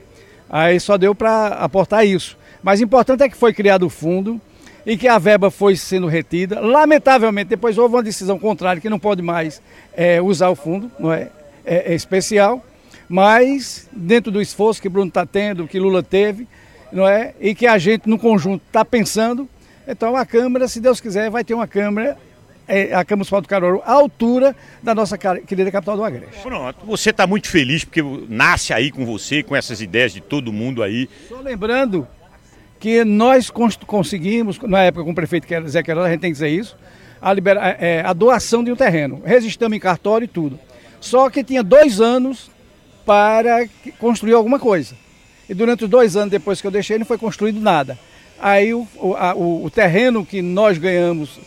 Aí 0.50 0.80
só 0.80 0.98
deu 0.98 1.14
para 1.14 1.48
aportar 1.48 2.06
isso. 2.06 2.38
Mas 2.62 2.80
o 2.80 2.84
importante 2.84 3.24
é 3.24 3.30
que 3.30 3.38
foi 3.38 3.54
criado 3.54 3.86
o 3.86 3.90
fundo 3.90 4.40
e 4.86 4.98
que 4.98 5.08
a 5.08 5.18
verba 5.18 5.52
foi 5.52 5.76
sendo 5.76 6.08
retida. 6.08 6.60
Lamentavelmente, 6.60 7.50
depois 7.50 7.78
houve 7.78 7.96
uma 7.96 8.04
decisão 8.04 8.40
contrária 8.40 8.82
que 8.82 8.90
não 8.90 9.00
pode 9.00 9.22
mais 9.22 9.62
é, 9.96 10.22
usar 10.22 10.50
o 10.50 10.56
fundo, 10.56 10.92
não 11.00 11.12
é? 11.12 11.30
É, 11.66 11.92
é 11.92 11.96
especial. 11.96 12.66
Mas 13.08 13.88
dentro 13.92 14.32
do 14.32 14.42
esforço 14.42 14.82
que 14.82 14.90
Bruno 14.90 15.10
está 15.10 15.26
tendo, 15.26 15.68
que 15.68 15.80
Lula 15.80 16.04
teve, 16.04 16.48
não 16.92 17.08
é? 17.08 17.34
E 17.40 17.56
que 17.56 17.66
a 17.66 17.78
gente 17.78 18.08
no 18.08 18.20
conjunto 18.20 18.64
está 18.68 18.86
pensando, 18.86 19.50
então 19.88 20.16
a 20.16 20.26
Câmara, 20.26 20.68
se 20.68 20.80
Deus 20.80 21.00
quiser, 21.00 21.30
vai 21.30 21.44
ter 21.44 21.56
uma 21.56 21.68
Câmara, 21.68 22.18
é, 22.68 22.94
a 22.94 23.04
Câmara 23.04 23.18
Municipal 23.18 23.42
do 23.42 23.48
Caruaru, 23.48 23.82
à 23.84 23.94
altura 23.94 24.56
da 24.82 24.94
nossa 24.94 25.18
querida 25.18 25.72
capital 25.72 25.98
do 25.98 26.04
Agreste. 26.04 26.42
Pronto, 26.44 26.86
você 26.86 27.10
está 27.10 27.26
muito 27.26 27.50
feliz 27.50 27.84
porque 27.84 28.04
nasce 28.30 28.74
aí 28.74 28.92
com 28.92 29.06
você, 29.06 29.42
com 29.42 29.56
essas 29.56 29.82
ideias 29.82 30.14
de 30.14 30.22
todo 30.22 30.54
mundo 30.54 30.84
aí. 30.84 31.10
Só 31.28 31.42
lembrando 31.42 32.08
que 32.80 33.04
nós 33.04 33.50
cons- 33.50 33.78
conseguimos, 33.86 34.58
na 34.60 34.84
época 34.84 35.04
com 35.04 35.12
o 35.12 35.16
prefeito 35.16 35.48
Zé 35.68 35.84
Queiroz, 35.84 36.08
a 36.08 36.12
gente 36.12 36.22
tem 36.22 36.30
que 36.32 36.36
dizer 36.36 36.50
isso, 36.50 36.76
a, 37.22 37.34
libera- 37.34 37.76
é, 37.80 38.02
a 38.06 38.14
doação 38.14 38.64
de 38.64 38.72
um 38.72 38.76
terreno. 38.76 39.22
Resistamos 39.26 39.76
em 39.76 39.80
cartório 39.80 40.26
e 40.26 40.28
tudo. 40.28 40.58
Só 41.02 41.30
que 41.30 41.44
tinha 41.44 41.62
dois 41.64 42.00
anos 42.00 42.50
para 43.06 43.68
construir 43.98 44.34
alguma 44.34 44.60
coisa. 44.60 44.96
E 45.50 45.54
durante 45.54 45.84
os 45.84 45.90
dois 45.90 46.16
anos 46.16 46.30
depois 46.30 46.62
que 46.62 46.68
eu 46.68 46.72
deixei, 46.72 46.98
não 46.98 47.06
foi 47.06 47.18
construído 47.18 47.60
nada. 47.60 47.98
Aí 48.40 48.74
o, 48.74 48.88
a- 49.18 49.34
o- 49.36 49.66
o 49.66 49.70
terreno 49.70 50.26
que 50.26 50.42
nós 50.42 50.78
ganhamos 50.78 51.40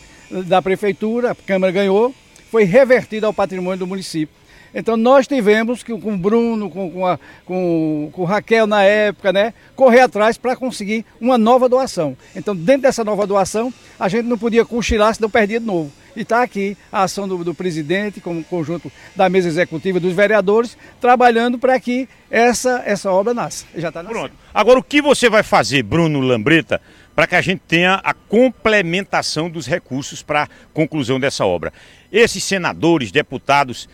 da 0.45 0.61
prefeitura, 0.61 1.31
a 1.31 1.35
Câmara 1.35 1.71
ganhou, 1.71 2.13
foi 2.51 2.63
revertido 2.65 3.25
ao 3.25 3.33
patrimônio 3.33 3.79
do 3.79 3.87
município. 3.87 4.35
Então 4.73 4.97
nós 4.97 5.27
tivemos 5.27 5.83
que 5.83 5.97
com 5.97 6.13
o 6.13 6.17
Bruno, 6.17 6.69
com, 6.69 6.89
com, 6.89 7.05
a, 7.05 7.19
com, 7.45 8.09
com 8.11 8.23
Raquel 8.23 8.65
na 8.65 8.83
época, 8.83 9.31
né, 9.31 9.53
correr 9.75 10.01
atrás 10.01 10.37
para 10.37 10.55
conseguir 10.55 11.05
uma 11.21 11.37
nova 11.37 11.69
doação. 11.69 12.17
Então 12.35 12.55
dentro 12.55 12.83
dessa 12.83 13.03
nova 13.03 13.27
doação, 13.27 13.73
a 13.99 14.07
gente 14.07 14.25
não 14.25 14.37
podia 14.37 14.65
cochilar, 14.65 15.13
senão 15.13 15.29
perdia 15.29 15.59
de 15.59 15.65
novo. 15.65 15.91
E 16.15 16.21
está 16.21 16.43
aqui 16.43 16.77
a 16.91 17.03
ação 17.03 17.27
do, 17.27 17.43
do 17.43 17.55
presidente, 17.55 18.21
com 18.21 18.37
o 18.37 18.43
conjunto 18.43 18.91
da 19.15 19.29
mesa 19.29 19.47
executiva 19.47 19.99
dos 19.99 20.13
vereadores, 20.13 20.77
trabalhando 21.01 21.57
para 21.57 21.79
que 21.79 22.07
essa, 22.29 22.83
essa 22.85 23.11
obra 23.11 23.33
nasça. 23.33 23.65
Já 23.75 23.87
está 23.87 24.03
nascendo. 24.03 24.19
Pronto. 24.19 24.35
Agora, 24.53 24.79
o 24.79 24.83
que 24.83 25.01
você 25.01 25.29
vai 25.29 25.41
fazer, 25.41 25.81
Bruno 25.81 26.19
Lambreta, 26.19 26.79
para 27.15 27.25
que 27.25 27.35
a 27.35 27.41
gente 27.41 27.61
tenha 27.67 27.95
a 28.03 28.13
complementação 28.13 29.49
dos 29.49 29.65
recursos 29.65 30.21
para 30.21 30.43
a 30.43 30.47
conclusão 30.71 31.19
dessa 31.19 31.45
obra? 31.45 31.73
Esses 32.11 32.43
senadores, 32.43 33.11
deputados, 33.11 33.89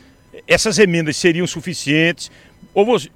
essas 0.47 0.77
emendas 0.79 1.17
seriam 1.17 1.45
suficientes? 1.47 2.29
Ou 2.73 2.85
você- 2.85 3.09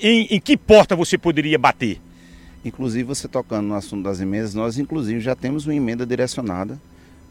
em, 0.00 0.26
em 0.34 0.40
que 0.40 0.56
porta 0.56 0.96
você 0.96 1.16
poderia 1.16 1.58
bater? 1.58 2.00
Inclusive, 2.64 3.02
você 3.04 3.26
tocando 3.26 3.66
no 3.68 3.74
assunto 3.74 4.04
das 4.04 4.20
emendas, 4.20 4.54
nós 4.54 4.78
inclusive 4.78 5.20
já 5.20 5.34
temos 5.34 5.66
uma 5.66 5.74
emenda 5.74 6.06
direcionada 6.06 6.78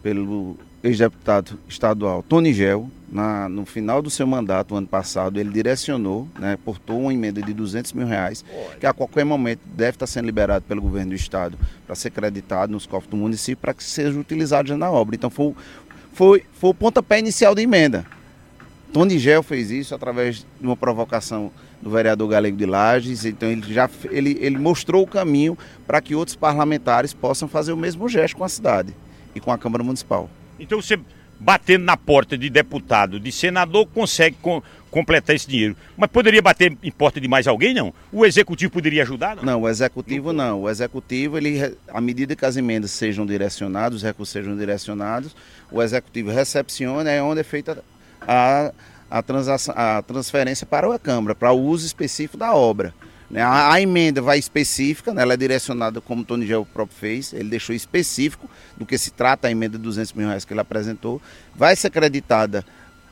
pelo 0.03 0.57
ex-deputado 0.83 1.57
estadual 1.69 2.23
Tony 2.23 2.53
Gel. 2.53 2.89
Na, 3.11 3.49
no 3.49 3.65
final 3.65 4.01
do 4.01 4.09
seu 4.09 4.25
mandato, 4.25 4.73
ano 4.73 4.87
passado, 4.87 5.37
ele 5.37 5.49
direcionou, 5.49 6.29
né, 6.39 6.57
portou 6.63 6.97
uma 7.01 7.13
emenda 7.13 7.41
de 7.41 7.53
200 7.53 7.91
mil 7.91 8.07
reais, 8.07 8.43
que 8.79 8.85
a 8.85 8.93
qualquer 8.93 9.25
momento 9.25 9.59
deve 9.65 9.91
estar 9.97 10.07
sendo 10.07 10.25
liberado 10.27 10.63
pelo 10.65 10.81
governo 10.81 11.09
do 11.09 11.15
estado 11.15 11.57
para 11.85 11.93
ser 11.93 12.09
creditado 12.09 12.71
nos 12.71 12.85
cofres 12.85 13.11
do 13.11 13.17
município 13.17 13.57
para 13.61 13.73
que 13.73 13.83
seja 13.83 14.17
utilizado 14.17 14.69
já 14.69 14.77
na 14.77 14.89
obra. 14.89 15.13
Então, 15.15 15.29
foi, 15.29 15.47
o- 15.47 15.55
foi, 16.13 16.43
foi 16.53 16.69
o 16.69 16.73
pontapé 16.73 17.19
inicial 17.19 17.53
da 17.53 17.61
emenda. 17.61 18.05
Tony 18.93 19.17
Gel 19.17 19.41
fez 19.41 19.71
isso 19.71 19.95
através 19.95 20.37
de 20.39 20.45
uma 20.67 20.75
provocação 20.75 21.51
do 21.81 21.89
vereador 21.89 22.27
Galego 22.29 22.57
de 22.57 22.65
Lages, 22.65 23.25
então 23.25 23.49
ele 23.49 23.73
já 23.73 23.89
ele, 24.09 24.37
ele 24.41 24.57
mostrou 24.57 25.03
o 25.03 25.07
caminho 25.07 25.57
para 25.87 26.01
que 26.01 26.13
outros 26.13 26.35
parlamentares 26.35 27.13
possam 27.13 27.47
fazer 27.47 27.71
o 27.71 27.77
mesmo 27.77 28.07
gesto 28.09 28.35
com 28.37 28.43
a 28.43 28.49
cidade 28.49 28.93
e 29.33 29.39
com 29.39 29.51
a 29.51 29.57
Câmara 29.57 29.83
Municipal. 29.83 30.29
Então 30.59 30.81
você 30.81 30.99
batendo 31.39 31.85
na 31.85 31.97
porta 31.97 32.37
de 32.37 32.49
deputado, 32.51 33.19
de 33.19 33.31
senador, 33.31 33.87
consegue 33.87 34.35
com- 34.39 34.61
completar 34.91 35.35
esse 35.35 35.47
dinheiro. 35.47 35.75
Mas 35.97 36.11
poderia 36.11 36.39
bater 36.39 36.77
em 36.83 36.91
porta 36.91 37.19
de 37.19 37.27
mais 37.27 37.47
alguém, 37.47 37.73
não? 37.73 37.91
O 38.11 38.23
executivo 38.23 38.71
poderia 38.73 39.01
ajudar? 39.01 39.37
Não. 39.37 39.43
Não, 39.43 39.61
o 39.61 39.67
executivo 39.69 40.31
não. 40.33 40.61
O 40.61 40.69
executivo, 40.69 41.37
ele, 41.37 41.75
à 41.87 41.99
medida 41.99 42.35
que 42.35 42.45
as 42.45 42.57
emendas 42.57 42.91
sejam 42.91 43.25
direcionadas, 43.25 43.95
os 43.97 44.03
recursos 44.03 44.31
sejam 44.31 44.55
direcionados, 44.55 45.35
o 45.71 45.81
executivo 45.81 46.29
recepciona, 46.29 47.09
é 47.09 47.23
onde 47.23 47.39
é 47.39 47.43
feita 47.43 47.83
a, 48.21 48.71
a, 49.09 49.97
a 49.97 50.01
transferência 50.01 50.65
para 50.65 50.93
a 50.93 50.99
Câmara, 50.99 51.35
para 51.35 51.51
o 51.51 51.61
uso 51.61 51.85
específico 51.85 52.37
da 52.37 52.53
obra. 52.53 52.93
né? 53.29 53.43
A, 53.43 53.79
emenda 53.81 54.21
vai 54.21 54.37
específica, 54.37 55.13
né? 55.13 55.21
ela 55.21 55.33
é 55.33 55.37
direcionada 55.37 55.99
como 56.01 56.21
o 56.21 56.25
Tony 56.25 56.45
Gel 56.45 56.65
próprio 56.65 56.97
fez, 56.97 57.33
ele 57.33 57.49
deixou 57.49 57.75
específico 57.75 58.49
do 58.77 58.85
que 58.85 58.97
se 58.97 59.11
trata 59.11 59.47
a 59.47 59.51
emenda 59.51 59.77
de 59.77 59.83
200 59.83 60.13
mil 60.13 60.27
reais 60.27 60.45
que 60.45 60.53
ele 60.53 60.61
apresentou, 60.61 61.21
vai 61.55 61.75
ser 61.75 61.87
acreditada 61.87 62.65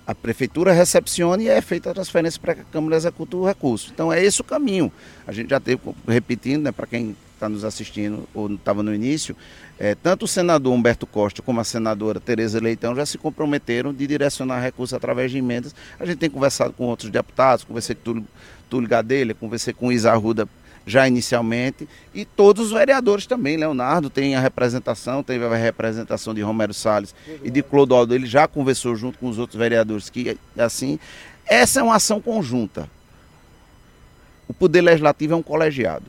a 0.09 0.15
prefeitura 0.15 0.73
recepciona 0.73 1.43
e 1.43 1.47
é 1.47 1.61
feita 1.61 1.91
a 1.91 1.93
transferência 1.93 2.41
para 2.41 2.55
que 2.55 2.61
a 2.61 2.63
Câmara 2.63 2.95
execute 2.95 3.35
o 3.35 3.45
recurso. 3.45 3.91
Então 3.93 4.11
é 4.11 4.19
esse 4.23 4.41
o 4.41 4.43
caminho. 4.43 4.91
A 5.27 5.31
gente 5.31 5.51
já 5.51 5.59
teve, 5.59 5.79
repetindo, 6.07 6.63
né, 6.63 6.71
para 6.71 6.87
quem 6.87 7.15
está 7.39 7.49
nos 7.49 7.63
assistindo 7.63 8.27
ou 8.33 8.53
estava 8.53 8.83
no 8.83 8.93
início, 8.93 9.35
é, 9.79 9.95
tanto 9.95 10.25
o 10.25 10.27
senador 10.27 10.73
Humberto 10.73 11.07
Costa 11.07 11.41
como 11.41 11.59
a 11.59 11.63
senadora 11.63 12.19
Tereza 12.19 12.59
Leitão 12.59 12.93
já 12.93 13.05
se 13.05 13.17
comprometeram 13.17 13.93
de 13.93 14.05
direcionar 14.05 14.59
recursos 14.59 14.93
através 14.93 15.31
de 15.31 15.37
emendas. 15.37 15.73
A 15.99 16.05
gente 16.05 16.17
tem 16.17 16.29
conversado 16.29 16.73
com 16.73 16.85
outros 16.85 17.09
deputados, 17.09 17.63
conversei 17.63 17.95
com 17.95 18.01
Túlio, 18.03 18.27
Túlio 18.69 18.89
Gadelha, 18.89 19.33
conversei 19.33 19.73
com 19.73 19.91
Isa 19.91 20.11
Arruda 20.11 20.47
já 20.85 21.07
inicialmente, 21.07 21.87
e 22.13 22.25
todos 22.25 22.67
os 22.67 22.71
vereadores 22.71 23.25
também. 23.25 23.57
Leonardo 23.57 24.09
tem 24.09 24.35
a 24.35 24.39
representação, 24.39 25.21
teve 25.21 25.45
a 25.45 25.55
representação 25.55 26.33
de 26.33 26.41
Romero 26.41 26.73
Salles 26.73 27.13
e 27.43 27.51
de 27.51 27.61
Clodoaldo, 27.61 28.15
ele 28.15 28.25
já 28.25 28.47
conversou 28.47 28.95
junto 28.95 29.19
com 29.19 29.29
os 29.29 29.37
outros 29.37 29.57
vereadores 29.57 30.09
que 30.09 30.37
assim, 30.57 30.99
essa 31.45 31.79
é 31.79 31.83
uma 31.83 31.95
ação 31.95 32.19
conjunta. 32.19 32.89
O 34.47 34.53
poder 34.53 34.81
legislativo 34.81 35.33
é 35.33 35.35
um 35.35 35.43
colegiado. 35.43 36.05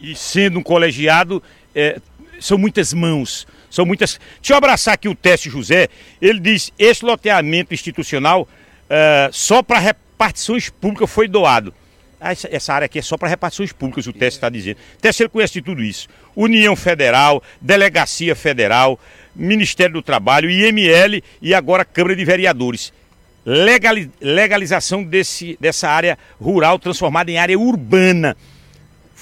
E 0.00 0.14
sendo 0.14 0.58
um 0.58 0.62
colegiado, 0.62 1.42
é, 1.74 1.98
são 2.40 2.58
muitas 2.58 2.92
mãos, 2.92 3.46
são 3.70 3.86
muitas. 3.86 4.20
Deixa 4.40 4.52
eu 4.52 4.56
abraçar 4.56 4.94
aqui 4.94 5.08
o 5.08 5.14
Teste 5.14 5.48
José. 5.50 5.88
Ele 6.20 6.38
diz: 6.38 6.72
esse 6.78 7.04
loteamento 7.04 7.72
institucional 7.72 8.48
é, 8.88 9.28
só 9.32 9.62
para 9.62 9.78
repartições 9.78 10.68
públicas 10.68 11.10
foi 11.10 11.28
doado. 11.28 11.72
Ah, 12.20 12.32
essa, 12.32 12.48
essa 12.50 12.72
área 12.72 12.86
aqui 12.86 12.98
é 12.98 13.02
só 13.02 13.16
para 13.18 13.28
repartições 13.28 13.72
públicas, 13.72 14.06
o 14.06 14.12
Teste 14.12 14.38
está 14.38 14.48
dizendo. 14.48 14.78
Teste 15.00 15.22
ele 15.22 15.28
conhece 15.28 15.54
de 15.54 15.62
tudo 15.62 15.82
isso. 15.82 16.08
União 16.34 16.74
Federal, 16.74 17.42
Delegacia 17.60 18.34
Federal, 18.34 18.98
Ministério 19.34 19.94
do 19.94 20.02
Trabalho, 20.02 20.50
IML 20.50 21.22
e 21.42 21.54
agora 21.54 21.84
Câmara 21.84 22.16
de 22.16 22.24
Vereadores. 22.24 22.92
Legali- 23.44 24.10
legalização 24.20 25.04
desse, 25.04 25.56
dessa 25.60 25.88
área 25.88 26.18
rural 26.40 26.78
transformada 26.78 27.30
em 27.30 27.38
área 27.38 27.58
urbana 27.58 28.36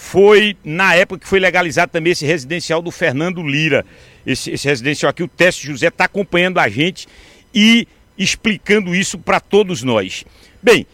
foi 0.05 0.55
na 0.63 0.95
época 0.95 1.21
que 1.21 1.27
foi 1.27 1.41
legalizado 1.41 1.91
também 1.91 2.13
esse 2.13 2.27
residencial 2.27 2.83
do 2.83 2.91
Fernando 2.91 3.43
Lira. 3.43 3.85
Esse, 4.25 4.51
esse 4.51 4.69
residencial 4.69 5.09
aqui, 5.09 5.23
o 5.23 5.29
Teste 5.29 5.67
José 5.67 5.89
está 5.89 6.05
acompanhando 6.05 6.59
a 6.59 6.69
gente 6.69 7.09
e 7.55 7.89
explicando 8.17 8.95
isso 8.95 9.19
para 9.19 9.41
todos 9.41 9.83
nós. 9.83 10.25
Bem, 10.63 10.87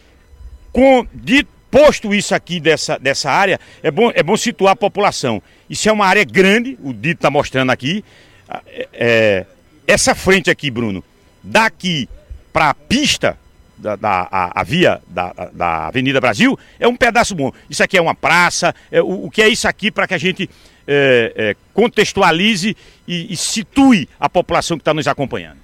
com, 0.71 1.05
de, 1.13 1.45
posto 1.69 2.13
isso 2.13 2.33
aqui 2.33 2.59
dessa, 2.59 2.97
dessa 2.97 3.29
área, 3.29 3.59
é 3.83 3.91
bom, 3.91 4.11
é 4.15 4.23
bom 4.23 4.37
situar 4.37 4.73
a 4.73 4.77
população. 4.77 5.43
Isso 5.69 5.87
é 5.89 5.91
uma 5.91 6.07
área 6.07 6.23
grande, 6.23 6.77
o 6.81 6.93
Dito 6.93 7.19
está 7.19 7.29
mostrando 7.29 7.69
aqui. 7.69 8.03
Ah, 8.47 8.61
é- 8.67 8.87
é, 8.93 9.45
essa 9.85 10.15
frente 10.15 10.49
aqui, 10.49 10.71
Bruno, 10.71 11.03
daqui 11.43 12.07
para 12.53 12.69
a 12.69 12.73
pista 12.73 13.37
da, 13.81 13.95
da 13.95 14.27
a, 14.31 14.61
a 14.61 14.63
via 14.63 15.01
da, 15.07 15.33
da 15.51 15.87
Avenida 15.87 16.21
Brasil 16.21 16.57
é 16.79 16.87
um 16.87 16.95
pedaço 16.95 17.35
bom. 17.35 17.51
Isso 17.69 17.83
aqui 17.83 17.97
é 17.97 18.01
uma 18.01 18.15
praça. 18.15 18.73
É, 18.91 19.01
o, 19.01 19.25
o 19.25 19.31
que 19.31 19.41
é 19.41 19.49
isso 19.49 19.67
aqui 19.67 19.91
para 19.91 20.07
que 20.07 20.13
a 20.13 20.17
gente 20.17 20.49
é, 20.87 21.33
é, 21.35 21.55
contextualize 21.73 22.77
e, 23.07 23.33
e 23.33 23.35
situe 23.35 24.07
a 24.19 24.29
população 24.29 24.77
que 24.77 24.81
está 24.81 24.93
nos 24.93 25.07
acompanhando? 25.07 25.59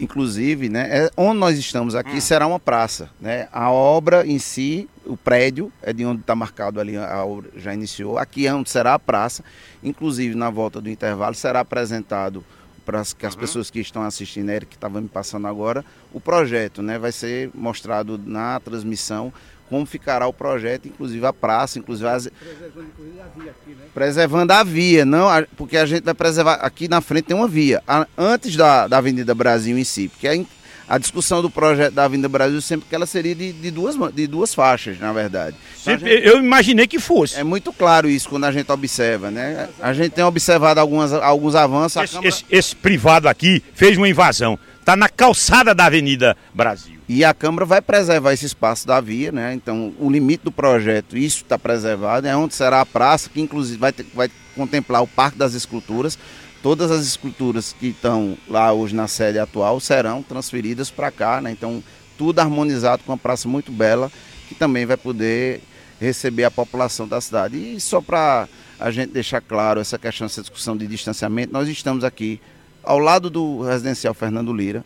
Inclusive, 0.00 0.68
né, 0.68 0.88
é, 0.90 1.10
onde 1.16 1.38
nós 1.38 1.56
estamos 1.56 1.94
aqui 1.94 2.20
será 2.20 2.46
uma 2.46 2.58
praça. 2.58 3.08
Né? 3.20 3.46
A 3.52 3.70
obra 3.70 4.26
em 4.26 4.38
si, 4.38 4.88
o 5.06 5.16
prédio, 5.16 5.72
é 5.80 5.92
de 5.92 6.04
onde 6.04 6.22
está 6.22 6.34
marcado 6.34 6.80
ali, 6.80 6.96
a 6.96 7.24
obra 7.24 7.50
já 7.56 7.72
iniciou. 7.72 8.18
Aqui 8.18 8.46
é 8.46 8.52
onde 8.52 8.68
será 8.68 8.94
a 8.94 8.98
praça. 8.98 9.44
Inclusive, 9.82 10.34
na 10.34 10.50
volta 10.50 10.80
do 10.80 10.90
intervalo, 10.90 11.34
será 11.36 11.60
apresentado 11.60 12.44
para 12.84 13.00
as, 13.00 13.12
que 13.12 13.26
as 13.26 13.34
pessoas 13.34 13.70
que 13.70 13.80
estão 13.80 14.02
assistindo, 14.02 14.50
Eric, 14.50 14.70
que 14.70 14.76
estava 14.76 15.00
me 15.00 15.08
passando 15.08 15.46
agora, 15.46 15.84
o 16.12 16.20
projeto, 16.20 16.82
né? 16.82 16.98
Vai 16.98 17.12
ser 17.12 17.50
mostrado 17.54 18.20
na 18.24 18.60
transmissão 18.60 19.32
como 19.68 19.86
ficará 19.86 20.26
o 20.26 20.34
projeto, 20.34 20.86
inclusive 20.86 21.24
a 21.24 21.32
praça, 21.32 21.78
inclusive 21.78 22.06
as... 22.06 22.28
preservando 22.28 22.88
inclusive 22.88 23.20
a 23.20 23.40
via 23.40 23.50
aqui, 23.50 23.70
né? 23.70 23.84
Preservando 23.94 24.52
a 24.52 24.62
via, 24.62 25.04
não, 25.06 25.28
porque 25.56 25.78
a 25.78 25.86
gente 25.86 26.04
vai 26.04 26.12
preservar 26.12 26.54
aqui 26.56 26.88
na 26.88 27.00
frente 27.00 27.24
tem 27.26 27.36
uma 27.36 27.48
via, 27.48 27.82
antes 28.18 28.54
da, 28.54 28.86
da 28.86 28.98
Avenida 28.98 29.34
Brasil 29.34 29.78
em 29.78 29.84
si, 29.84 30.08
porque 30.08 30.28
a, 30.28 30.44
a 30.92 30.98
discussão 30.98 31.40
do 31.40 31.48
projeto 31.48 31.94
da 31.94 32.04
Avenida 32.04 32.28
Brasil 32.28 32.60
sempre 32.60 32.86
que 32.86 32.94
ela 32.94 33.06
seria 33.06 33.34
de, 33.34 33.50
de, 33.50 33.70
duas, 33.70 33.96
de 34.12 34.26
duas 34.26 34.54
faixas, 34.54 35.00
na 35.00 35.10
verdade. 35.10 35.56
Sempre, 35.74 36.16
gente, 36.16 36.28
eu 36.28 36.36
imaginei 36.36 36.86
que 36.86 36.98
fosse. 36.98 37.34
É 37.34 37.42
muito 37.42 37.72
claro 37.72 38.10
isso 38.10 38.28
quando 38.28 38.44
a 38.44 38.52
gente 38.52 38.70
observa, 38.70 39.30
né? 39.30 39.70
A 39.80 39.94
gente 39.94 40.10
tem 40.10 40.22
observado 40.22 40.78
algumas, 40.78 41.10
alguns 41.14 41.54
avanços. 41.54 42.02
Esse, 42.02 42.12
Câmara... 42.12 42.28
esse, 42.28 42.44
esse 42.50 42.76
privado 42.76 43.26
aqui 43.26 43.62
fez 43.72 43.96
uma 43.96 44.06
invasão. 44.06 44.58
Está 44.80 44.94
na 44.94 45.08
calçada 45.08 45.74
da 45.74 45.86
Avenida 45.86 46.36
Brasil. 46.52 46.98
E 47.08 47.24
a 47.24 47.32
Câmara 47.32 47.64
vai 47.64 47.80
preservar 47.80 48.34
esse 48.34 48.44
espaço 48.44 48.86
da 48.86 49.00
via, 49.00 49.32
né? 49.32 49.54
Então, 49.54 49.94
o 49.98 50.10
limite 50.10 50.44
do 50.44 50.52
projeto, 50.52 51.16
isso 51.16 51.38
está 51.38 51.58
preservado, 51.58 52.26
é 52.26 52.36
onde 52.36 52.54
será 52.54 52.82
a 52.82 52.86
praça, 52.86 53.30
que 53.30 53.40
inclusive 53.40 53.78
vai, 53.78 53.92
ter, 53.92 54.04
vai 54.12 54.30
contemplar 54.54 55.02
o 55.02 55.06
Parque 55.06 55.38
das 55.38 55.54
Esculturas. 55.54 56.18
Todas 56.62 56.92
as 56.92 57.04
esculturas 57.04 57.74
que 57.78 57.88
estão 57.88 58.38
lá 58.48 58.72
hoje 58.72 58.94
na 58.94 59.08
sede 59.08 59.38
atual 59.38 59.80
serão 59.80 60.22
transferidas 60.22 60.90
para 60.90 61.10
cá, 61.10 61.40
né? 61.40 61.50
Então, 61.50 61.82
tudo 62.16 62.38
harmonizado 62.38 63.02
com 63.02 63.10
uma 63.10 63.18
praça 63.18 63.48
muito 63.48 63.72
bela, 63.72 64.12
que 64.48 64.54
também 64.54 64.86
vai 64.86 64.96
poder 64.96 65.60
receber 66.00 66.44
a 66.44 66.50
população 66.52 67.08
da 67.08 67.20
cidade. 67.20 67.56
E 67.56 67.80
só 67.80 68.00
para 68.00 68.48
a 68.78 68.90
gente 68.92 69.10
deixar 69.10 69.40
claro 69.40 69.80
essa 69.80 69.98
questão, 69.98 70.24
essa 70.24 70.40
discussão 70.40 70.76
de 70.76 70.86
distanciamento, 70.86 71.52
nós 71.52 71.68
estamos 71.68 72.04
aqui 72.04 72.40
ao 72.84 73.00
lado 73.00 73.28
do 73.28 73.62
residencial 73.62 74.14
Fernando 74.14 74.52
Lira, 74.52 74.84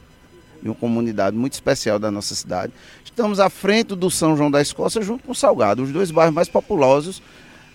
em 0.63 0.69
uma 0.69 0.75
comunidade 0.75 1.37
muito 1.37 1.53
especial 1.53 1.99
da 1.99 2.11
nossa 2.11 2.35
cidade. 2.35 2.73
Estamos 3.05 3.39
à 3.39 3.51
frente 3.51 3.95
do 3.95 4.11
São 4.11 4.35
João 4.35 4.51
da 4.51 4.63
Escócia, 4.63 5.03
junto 5.03 5.25
com 5.25 5.33
o 5.33 5.35
Salgado, 5.35 5.83
os 5.83 5.93
dois 5.93 6.11
bairros 6.11 6.35
mais 6.35 6.49
populosos 6.49 7.23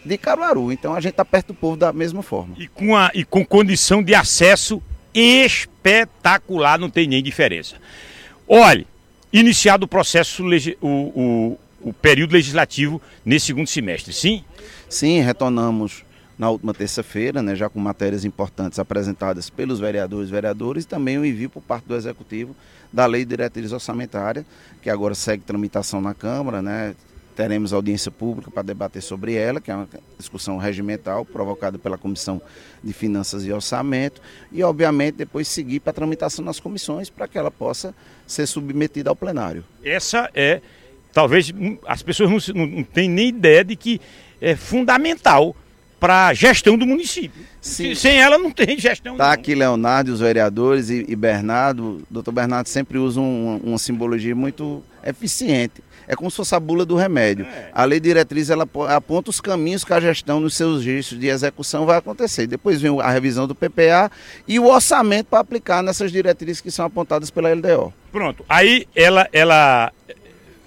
de 0.04 0.18
Caruaru. 0.18 0.72
Então 0.72 0.94
a 0.94 1.00
gente 1.00 1.12
está 1.12 1.26
perto 1.26 1.48
do 1.48 1.54
povo 1.54 1.78
da 1.78 1.94
mesma 1.94 2.22
forma. 2.22 2.56
E 2.58 2.68
com, 2.68 2.96
a, 2.96 3.12
e 3.14 3.24
com 3.24 3.46
condição 3.46 4.02
de 4.04 4.16
acesso 4.16 4.82
espetacular, 5.14 6.80
não 6.80 6.90
tem 6.90 7.08
nem 7.08 7.22
diferença. 7.22 7.76
Olhe, 8.48 8.88
iniciado 9.32 9.86
o 9.86 9.88
processo, 9.88 10.44
o, 10.82 10.88
o, 10.88 11.60
o 11.82 11.94
período 11.94 12.34
legislativo 12.34 13.02
nesse 13.26 13.48
segundo 13.48 13.68
semestre, 13.68 14.14
sim? 14.14 14.44
Sim, 14.90 15.22
retornamos 15.22 16.04
na 16.38 16.50
última 16.50 16.74
terça-feira, 16.74 17.42
né, 17.42 17.56
já 17.56 17.70
com 17.70 17.80
matérias 17.80 18.26
importantes 18.26 18.80
apresentadas 18.80 19.50
pelos 19.50 19.80
vereadores 19.80 20.30
e 20.30 20.32
vereadores, 20.32 20.84
e 20.86 20.88
também 20.88 21.18
o 21.18 21.26
envio 21.26 21.50
por 21.50 21.62
parte 21.62 21.86
do 21.86 21.96
Executivo 21.96 22.56
da 22.92 23.06
Lei 23.06 23.24
de 23.24 23.30
Diretriz 23.30 23.72
Orçamentária, 23.72 24.44
que 24.82 24.90
agora 24.90 25.14
segue 25.14 25.44
tramitação 25.44 26.02
na 26.02 26.16
Câmara, 26.16 26.62
né, 26.62 26.96
teremos 27.36 27.74
audiência 27.74 28.12
pública 28.12 28.52
para 28.52 28.64
debater 28.64 29.02
sobre 29.02 29.36
ela, 29.36 29.60
que 29.60 29.72
é 29.72 29.76
uma 29.76 29.88
discussão 30.18 30.58
regimental 30.58 31.26
provocada 31.26 31.80
pela 31.80 31.98
Comissão 31.98 32.42
de 32.84 32.94
Finanças 32.94 33.46
e 33.46 33.52
Orçamento, 33.52 34.22
e 34.52 34.64
obviamente 34.64 35.16
depois 35.16 35.48
seguir 35.48 35.80
para 35.80 35.92
a 35.92 35.94
tramitação 35.94 36.44
nas 36.44 36.60
comissões 36.60 37.10
para 37.10 37.28
que 37.28 37.38
ela 37.38 37.52
possa 37.52 37.94
ser 38.28 38.46
submetida 38.46 39.10
ao 39.10 39.16
plenário. 39.16 39.64
Essa 39.84 40.30
é, 40.34 40.62
talvez 41.14 41.52
hum, 41.52 41.78
as 41.86 42.02
pessoas 42.02 42.48
não, 42.50 42.66
não 42.66 42.84
têm 42.84 43.10
nem 43.10 43.30
ideia 43.30 43.64
de 43.64 43.76
que 43.76 44.00
é 44.40 44.56
fundamental 44.56 45.56
para 46.02 46.30
a 46.30 46.34
gestão 46.34 46.76
do 46.76 46.88
município. 46.88 47.44
Sim. 47.62 47.94
Sem 47.94 48.20
ela 48.20 48.36
não 48.40 48.50
tem 48.50 48.76
gestão. 48.80 49.14
Está 49.14 49.32
aqui 49.32 49.54
Leonardo, 49.54 50.12
os 50.12 50.20
vereadores 50.20 50.90
e, 50.90 51.06
e 51.08 51.16
Bernardo. 51.16 51.98
O 51.98 52.04
doutor 52.10 52.32
Bernardo 52.32 52.66
sempre 52.68 52.98
usa 52.98 53.22
um, 53.22 53.58
uma 53.58 53.78
simbologia 53.78 54.36
muito 54.36 54.84
eficiente. 55.06 55.84
É 56.12 56.16
como 56.16 56.30
se 56.30 56.36
fosse 56.36 56.54
a 56.54 56.60
bula 56.60 56.86
do 56.86 56.98
remédio. 56.98 57.46
É. 57.46 57.70
A 57.74 57.86
lei 57.86 57.98
diretriz 57.98 58.50
ela 58.50 58.68
aponta 58.90 59.30
os 59.30 59.40
caminhos 59.40 59.86
que 59.86 59.94
a 59.94 60.00
gestão 60.02 60.42
nos 60.42 60.56
seus 60.56 60.84
registros 60.84 61.18
de 61.18 61.28
execução 61.28 61.86
vai 61.86 61.98
acontecer. 61.98 62.48
Depois 62.48 62.82
vem 62.82 63.00
a 63.00 63.10
revisão 63.10 63.48
do 63.48 63.56
PPA 63.56 64.12
e 64.46 64.60
o 64.60 64.66
orçamento 64.66 65.28
para 65.28 65.40
aplicar 65.40 65.82
nessas 65.82 66.12
diretrizes 66.12 66.60
que 66.60 66.70
são 66.70 66.84
apontadas 66.84 67.32
pela 67.32 67.54
LDO. 67.54 67.94
Pronto. 68.12 68.44
Aí 68.50 68.86
ela, 68.94 69.26
ela 69.32 69.94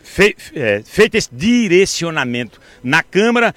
fe, 0.03 0.35
é, 0.55 0.81
feito 0.83 1.17
esse 1.17 1.29
direcionamento 1.31 2.59
na 2.83 3.03
Câmara 3.03 3.55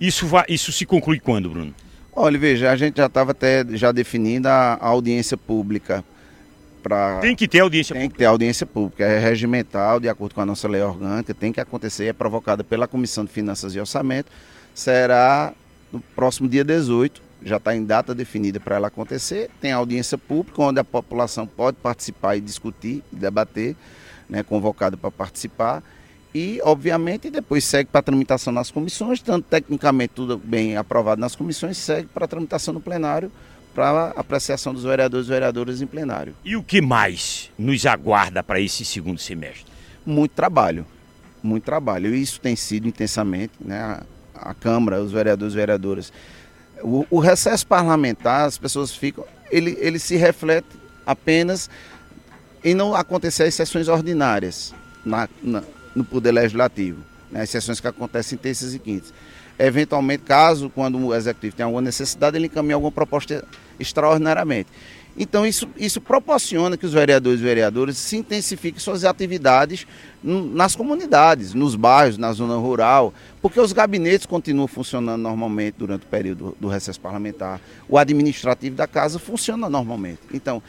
isso, 0.00 0.26
vai, 0.26 0.46
isso 0.48 0.72
se 0.72 0.84
conclui 0.84 1.20
quando, 1.20 1.48
Bruno? 1.48 1.72
Olha, 2.12 2.36
veja, 2.36 2.72
a 2.72 2.76
gente 2.76 2.96
já 2.96 3.06
estava 3.06 3.30
até 3.30 3.64
já 3.70 3.92
definindo 3.92 4.48
a, 4.48 4.74
a 4.80 4.88
audiência 4.88 5.36
pública. 5.36 6.02
Pra... 6.82 7.18
Tem 7.20 7.36
que 7.36 7.46
ter 7.46 7.60
audiência 7.60 7.94
tem 7.94 8.02
pública. 8.02 8.10
Tem 8.10 8.12
que 8.12 8.18
ter 8.18 8.24
audiência 8.26 8.66
pública. 8.66 9.04
É 9.04 9.18
regimental, 9.18 10.00
de 10.00 10.08
acordo 10.08 10.34
com 10.34 10.40
a 10.40 10.46
nossa 10.46 10.68
lei 10.68 10.82
orgânica, 10.82 11.34
tem 11.34 11.52
que 11.52 11.60
acontecer, 11.60 12.06
é 12.06 12.12
provocada 12.12 12.64
pela 12.64 12.88
Comissão 12.88 13.24
de 13.24 13.30
Finanças 13.30 13.74
e 13.74 13.80
Orçamento. 13.80 14.30
Será 14.74 15.52
no 15.92 16.00
próximo 16.00 16.48
dia 16.48 16.64
18, 16.64 17.20
já 17.42 17.56
está 17.56 17.74
em 17.74 17.84
data 17.84 18.14
definida 18.14 18.60
para 18.60 18.76
ela 18.76 18.88
acontecer. 18.88 19.50
Tem 19.60 19.72
audiência 19.72 20.16
pública, 20.16 20.62
onde 20.62 20.80
a 20.80 20.84
população 20.84 21.46
pode 21.46 21.76
participar 21.78 22.36
e 22.36 22.40
discutir 22.40 23.02
e 23.12 23.16
debater, 23.16 23.76
né, 24.28 24.42
convocado 24.42 24.96
para 24.96 25.10
participar 25.10 25.82
e, 26.34 26.60
obviamente, 26.62 27.28
depois 27.28 27.64
segue 27.64 27.90
para 27.90 27.98
a 27.98 28.02
tramitação 28.02 28.52
nas 28.52 28.70
comissões, 28.70 29.20
tanto 29.20 29.46
tecnicamente 29.48 30.12
tudo 30.14 30.38
bem 30.38 30.76
aprovado 30.76 31.20
nas 31.20 31.34
comissões, 31.34 31.76
segue 31.76 32.08
para 32.08 32.24
a 32.24 32.28
tramitação 32.28 32.72
no 32.72 32.80
plenário, 32.80 33.32
para 33.74 34.12
apreciação 34.16 34.74
dos 34.74 34.84
vereadores 34.84 35.26
e 35.26 35.30
vereadoras 35.30 35.80
em 35.80 35.86
plenário. 35.86 36.34
E 36.44 36.56
o 36.56 36.62
que 36.62 36.80
mais 36.80 37.50
nos 37.58 37.86
aguarda 37.86 38.42
para 38.42 38.60
esse 38.60 38.84
segundo 38.84 39.18
semestre? 39.18 39.66
Muito 40.04 40.32
trabalho, 40.32 40.86
muito 41.42 41.64
trabalho. 41.64 42.14
E 42.14 42.20
isso 42.20 42.40
tem 42.40 42.56
sido 42.56 42.88
intensamente, 42.88 43.52
né? 43.60 43.80
A, 43.80 44.50
a 44.50 44.54
Câmara, 44.54 45.02
os 45.02 45.12
vereadores 45.12 45.54
e 45.54 45.56
vereadoras. 45.56 46.12
O, 46.82 47.06
o, 47.10 47.18
recesso 47.18 47.66
parlamentar, 47.66 48.46
as 48.46 48.56
pessoas 48.56 48.94
ficam, 48.94 49.24
ele, 49.50 49.76
ele 49.80 49.98
se 49.98 50.16
reflete 50.16 50.68
apenas 51.06 51.68
em 52.64 52.74
não 52.74 52.94
acontecer 52.94 53.44
as 53.44 53.54
sessões 53.54 53.88
ordinárias 53.88 54.74
na, 55.04 55.28
na 55.42 55.62
no 55.94 56.04
Poder 56.04 56.32
Legislativo, 56.32 57.02
né, 57.30 57.42
as 57.42 57.50
sessões 57.50 57.80
que 57.80 57.86
acontecem 57.86 58.38
terças 58.38 58.74
e 58.74 58.78
quintas. 58.78 59.12
Eventualmente, 59.62 60.22
caso, 60.22 60.70
quando 60.70 60.98
o 60.98 61.14
Executivo 61.14 61.54
tem 61.54 61.64
alguma 61.64 61.82
necessidade, 61.82 62.34
ele 62.36 62.46
encaminha 62.46 62.74
alguma 62.74 62.90
proposta 62.90 63.44
extraordinariamente. 63.78 64.70
Então, 65.18 65.44
isso, 65.46 65.68
isso 65.76 66.00
proporciona 66.00 66.78
que 66.78 66.86
os 66.86 66.94
vereadores 66.94 67.40
e 67.40 67.42
vereadoras 67.42 67.98
se 67.98 68.16
intensifiquem 68.16 68.80
suas 68.80 69.04
atividades 69.04 69.86
nas 70.22 70.74
comunidades, 70.74 71.52
nos 71.52 71.74
bairros, 71.74 72.16
na 72.16 72.32
zona 72.32 72.56
rural, 72.56 73.12
porque 73.42 73.60
os 73.60 73.74
gabinetes 73.74 74.24
continuam 74.24 74.66
funcionando 74.66 75.20
normalmente 75.20 75.74
durante 75.76 76.06
o 76.06 76.08
período 76.08 76.56
do 76.58 76.68
recesso 76.68 76.98
parlamentar. 76.98 77.60
O 77.86 77.98
administrativo 77.98 78.76
da 78.76 78.86
casa 78.86 79.18
funciona 79.18 79.68
normalmente. 79.68 80.20
Então, 80.32 80.62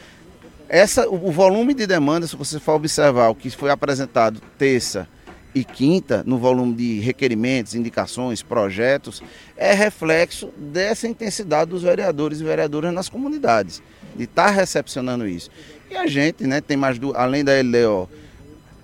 essa, 0.68 1.08
o 1.08 1.32
volume 1.32 1.74
de 1.74 1.88
demanda, 1.88 2.28
se 2.28 2.36
você 2.36 2.60
for 2.60 2.74
observar 2.74 3.30
o 3.30 3.36
que 3.36 3.50
foi 3.52 3.70
apresentado 3.70 4.42
terça 4.58 5.08
e 5.54 5.64
quinta, 5.64 6.24
no 6.26 6.38
volume 6.38 6.74
de 6.74 7.00
requerimentos, 7.00 7.76
indicações, 7.76 8.42
projetos, 8.42 9.22
é 9.58 9.74
reflexo 9.74 10.50
dessa 10.58 11.08
intensidade 11.08 11.72
dos 11.72 11.84
vereadores 11.84 12.40
e 12.40 12.44
vereadoras 12.44 12.94
nas 12.94 13.10
comunidades, 13.10 13.82
de 14.16 14.24
estar 14.24 14.46
tá 14.46 14.52
recepcionando 14.52 15.28
isso. 15.28 15.50
E 15.90 15.96
a 15.96 16.08
gente, 16.08 16.46
né, 16.46 16.62
tem 16.62 16.78
mais, 16.78 16.98
do, 16.98 17.16
além 17.16 17.44
da 17.44 17.52
LDO, 17.54 18.10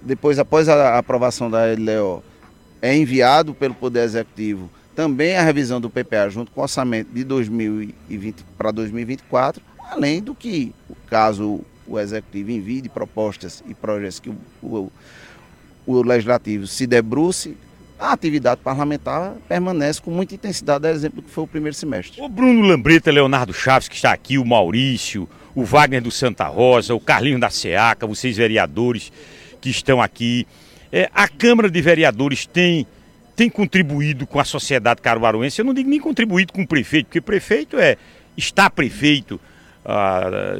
depois, 0.01 0.39
após 0.39 0.67
a 0.69 0.97
aprovação 0.97 1.49
da 1.49 1.65
LDO, 1.65 2.23
é 2.81 2.95
enviado 2.95 3.53
pelo 3.53 3.73
Poder 3.73 4.03
Executivo 4.03 4.69
também 4.97 5.37
a 5.37 5.43
revisão 5.43 5.79
do 5.79 5.91
PPA 5.91 6.27
junto 6.27 6.51
com 6.51 6.59
o 6.59 6.63
orçamento 6.63 7.11
de 7.13 7.23
2020 7.23 8.43
para 8.57 8.71
2024, 8.71 9.61
além 9.91 10.23
do 10.23 10.33
que, 10.33 10.73
caso 11.07 11.61
o 11.85 11.99
Executivo 11.99 12.49
envie 12.49 12.89
propostas 12.89 13.63
e 13.67 13.75
projetos 13.75 14.19
que 14.19 14.31
o, 14.31 14.35
o, 14.63 14.91
o 15.87 16.03
Legislativo 16.03 16.67
se 16.67 16.85
debruce, 16.85 17.57
a 17.99 18.11
atividade 18.11 18.61
parlamentar 18.61 19.33
permanece 19.47 19.99
com 20.01 20.11
muita 20.11 20.35
intensidade, 20.35 20.85
a 20.85 20.91
exemplo 20.91 21.23
que 21.23 21.31
foi 21.31 21.45
o 21.45 21.47
primeiro 21.47 21.75
semestre. 21.75 22.21
O 22.21 22.29
Bruno 22.29 22.61
Lambreta, 22.61 23.09
Leonardo 23.09 23.53
Chaves, 23.53 23.87
que 23.87 23.95
está 23.95 24.11
aqui, 24.11 24.37
o 24.37 24.45
Maurício, 24.45 25.27
o 25.55 25.63
Wagner 25.63 26.01
do 26.01 26.11
Santa 26.11 26.45
Rosa, 26.45 26.93
o 26.93 26.99
Carlinho 26.99 27.39
da 27.39 27.49
Seaca, 27.49 28.05
vocês 28.05 28.37
vereadores 28.37 29.11
que 29.59 29.69
estão 29.69 29.99
aqui. 29.99 30.45
É, 30.91 31.09
a 31.13 31.27
Câmara 31.27 31.71
de 31.71 31.81
Vereadores 31.81 32.45
tem, 32.45 32.85
tem 33.35 33.49
contribuído 33.49 34.27
com 34.27 34.39
a 34.39 34.45
sociedade 34.45 35.01
caruaruense. 35.01 35.59
Eu 35.59 35.65
não 35.65 35.73
digo 35.73 35.89
nem 35.89 35.99
contribuído 35.99 36.53
com 36.53 36.61
o 36.61 36.67
prefeito, 36.67 37.07
porque 37.07 37.21
prefeito 37.21 37.79
é 37.79 37.97
está 38.37 38.69
prefeito 38.69 39.41
ah, 39.83 40.59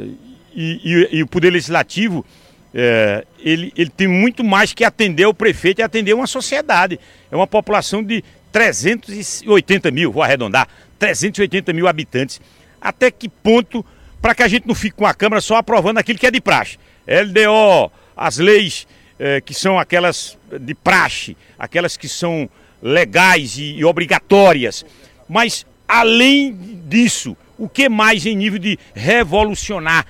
e, 0.56 0.82
e, 0.84 1.18
e, 1.18 1.24
o 1.24 1.28
Poder 1.28 1.52
Legislativo 1.52 2.26
é, 2.74 3.26
ele, 3.40 3.72
ele 3.76 3.90
tem 3.90 4.08
muito 4.08 4.44
mais 4.44 4.74
que 4.74 4.84
atender 4.84 5.26
o 5.26 5.34
prefeito 5.34 5.80
e 5.80 5.84
atender 5.84 6.14
uma 6.14 6.28
sociedade. 6.28 7.00
É 7.32 7.36
uma 7.36 7.48
população 7.48 8.04
de 8.04 8.24
380 8.52 9.92
mil, 9.92 10.12
vou 10.12 10.24
arredondar, 10.24 10.68
380 11.00 11.74
mil 11.74 11.88
habitantes. 11.88 12.42
Até 12.80 13.10
que 13.12 13.30
ponto, 13.30 13.86
para 14.22 14.36
que 14.36 14.44
a 14.44 14.48
gente 14.48 14.68
não 14.68 14.76
fique 14.76 14.96
com 14.96 15.06
a 15.06 15.14
Câmara 15.14 15.42
só 15.42 15.56
aprovando 15.56 15.98
aquilo 15.98 16.20
que 16.20 16.28
é 16.28 16.32
de 16.32 16.42
praxe? 16.42 16.78
LDO, 17.08 17.92
as 18.16 18.38
leis 18.38 18.88
é, 19.20 19.42
que 19.42 19.54
são 19.54 19.80
aquelas 19.80 20.38
de 20.60 20.76
praxe, 20.76 21.36
aquelas 21.58 21.98
que 21.98 22.08
são 22.08 22.50
legais 22.82 23.58
e, 23.58 23.78
e 23.78 23.86
obrigatórias. 23.86 24.86
Mas, 25.28 25.66
além 25.88 26.56
disso, 26.88 27.36
o 27.58 27.68
que 27.68 27.90
mais 27.90 28.26
em 28.26 28.36
nível 28.36 28.60
de 28.60 28.78
revolucionar 28.94 30.06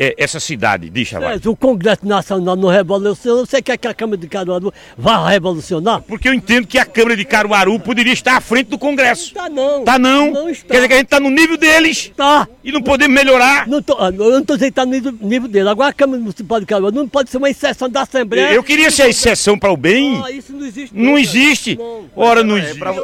é, 0.00 0.14
essa 0.16 0.38
cidade, 0.38 0.88
diz 0.88 1.08
Chavaz? 1.08 1.44
o 1.44 1.56
Congresso 1.56 2.06
Nacional 2.06 2.54
não 2.54 2.68
revolucionou, 2.68 3.44
você 3.44 3.60
quer 3.60 3.76
que 3.76 3.88
a 3.88 3.92
Câmara 3.92 4.16
de 4.16 4.28
Caruaru 4.28 4.72
vá 4.96 5.28
revolucionar? 5.28 6.00
Porque 6.02 6.28
eu 6.28 6.32
entendo 6.34 6.68
que 6.68 6.78
a 6.78 6.84
Câmara 6.84 7.16
de 7.16 7.24
Caruaru 7.24 7.80
poderia 7.80 8.12
estar 8.12 8.36
à 8.36 8.40
frente 8.40 8.68
do 8.68 8.78
Congresso. 8.78 9.34
Tá 9.34 9.48
não. 9.48 9.84
Tá 9.84 9.98
não? 9.98 10.30
Não 10.30 10.48
está. 10.48 10.68
Quer 10.68 10.74
dizer 10.76 10.88
que 10.88 10.94
a 10.94 10.96
gente 10.98 11.06
está 11.06 11.18
no 11.18 11.30
nível 11.30 11.56
deles. 11.56 12.12
Tá. 12.16 12.46
E 12.62 12.70
não 12.70 12.80
podemos 12.80 13.12
melhorar. 13.14 13.66
Não 13.66 13.82
tô, 13.82 13.98
eu 13.98 14.12
não 14.30 14.38
estou 14.38 14.56
dizendo 14.56 14.72
que 14.72 14.80
está 14.80 14.86
no 14.86 14.92
nível, 14.92 15.12
nível 15.20 15.48
dele. 15.48 15.68
Agora 15.68 15.90
a 15.90 15.92
Câmara 15.92 16.20
Municipal 16.20 16.60
de 16.60 16.66
Caruaru 16.66 16.94
não 16.94 17.08
pode 17.08 17.28
ser 17.30 17.38
uma 17.38 17.50
exceção 17.50 17.88
da 17.90 18.02
Assembleia. 18.02 18.52
Eu 18.52 18.62
queria 18.62 18.92
ser 18.92 19.02
a 19.02 19.08
exceção 19.08 19.58
para 19.58 19.72
o 19.72 19.76
bem. 19.76 20.22
Ah, 20.24 20.30
isso 20.30 20.52
não 20.52 20.64
existe. 20.64 20.96
Não 20.96 21.18
existe. 21.18 21.76
Não. 21.76 22.04
Ora, 22.14 22.44
não 22.44 22.56
É, 22.56 22.60
existe. 22.60 22.78
pra- 22.78 22.94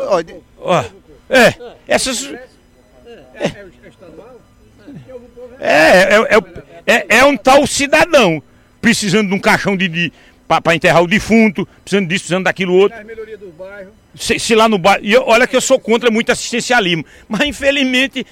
ó, 0.60 0.84
É, 1.28 1.54
essas. 1.88 2.30
É, 5.60 5.64
é, 5.66 6.14
é, 6.14 6.14
é, 6.16 6.36
é 6.36 6.73
um 7.26 7.36
tal 7.36 7.66
cidadão 7.66 8.42
precisando 8.80 9.28
de 9.28 9.34
um 9.34 9.38
caixão 9.40 9.76
de, 9.76 9.88
de 9.88 10.12
para 10.46 10.74
enterrar 10.74 11.02
o 11.02 11.06
defunto, 11.06 11.66
precisando 11.82 12.06
disso, 12.08 12.24
precisando 12.24 12.44
daquilo 12.44 12.74
outro. 12.74 13.02
melhoria 13.04 13.36
do 13.38 13.48
bairro. 13.50 13.90
Se, 14.14 14.38
se 14.38 14.54
lá 14.54 14.68
no 14.68 14.78
bairro. 14.78 15.04
E 15.04 15.12
eu- 15.12 15.24
olha 15.26 15.46
que 15.46 15.56
eu 15.56 15.60
sou 15.60 15.80
contra 15.80 16.10
muito 16.10 16.30
assistencialismo. 16.30 17.04
Mas 17.26 17.40
infelizmente, 17.48 18.26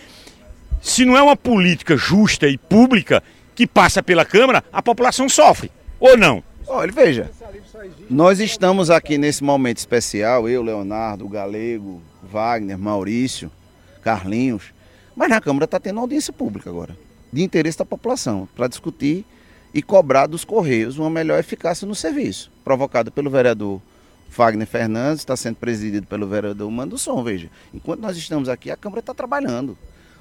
se 0.81 1.05
não 1.05 1.17
é 1.17 1.23
uma 1.23 1.37
política 1.37 1.97
justa 1.97 2.47
e 2.47 2.59
pública 2.59 3.23
que 3.55 3.67
passa 3.67 4.03
pela 4.03 4.25
Câmara, 4.25 4.63
a 4.73 4.83
população 4.83 5.29
sofre. 5.29 5.71
Ou 5.99 6.17
não? 6.17 6.43
Olha, 6.67 6.93
veja, 6.93 7.31
nós 8.09 8.39
estamos 8.41 8.91
aqui 8.91 9.19
nesse 9.19 9.43
momento 9.43 9.79
especial, 9.79 10.49
eu, 10.49 10.63
Leonardo, 10.63 11.29
Galego, 11.29 12.01
Wagner, 12.23 12.79
Maurício, 12.79 13.51
Carlinhos, 14.03 14.65
mas 15.17 15.29
na 15.29 15.41
Câmara 15.41 15.65
está 15.65 15.79
tendo 15.81 16.01
audiência 16.01 16.33
pública 16.33 16.71
agora, 16.71 16.97
de 17.33 17.43
interesse 17.43 17.79
da 17.79 17.85
população, 17.85 18.49
para 18.55 18.69
discutir 18.69 19.25
e 19.73 19.83
cobrar 19.83 20.27
dos 20.27 20.45
Correios 20.45 20.99
uma 20.99 21.09
melhor 21.09 21.39
eficácia 21.39 21.87
no 21.87 21.95
serviço, 21.95 22.51
provocado 22.63 23.11
pelo 23.11 23.31
vereador 23.31 23.81
Wagner 24.29 24.67
Fernandes, 24.67 25.21
está 25.21 25.37
sendo 25.37 25.57
presidido 25.57 26.07
pelo 26.07 26.27
vereador 26.27 26.71
Mando 26.71 26.99
Som, 26.99 27.23
veja. 27.23 27.51
Enquanto 27.73 28.01
nós 28.01 28.17
estamos 28.17 28.49
aqui, 28.49 28.71
a 28.71 28.77
Câmara 28.77 29.01
está 29.01 29.15
trabalhando. 29.15 29.77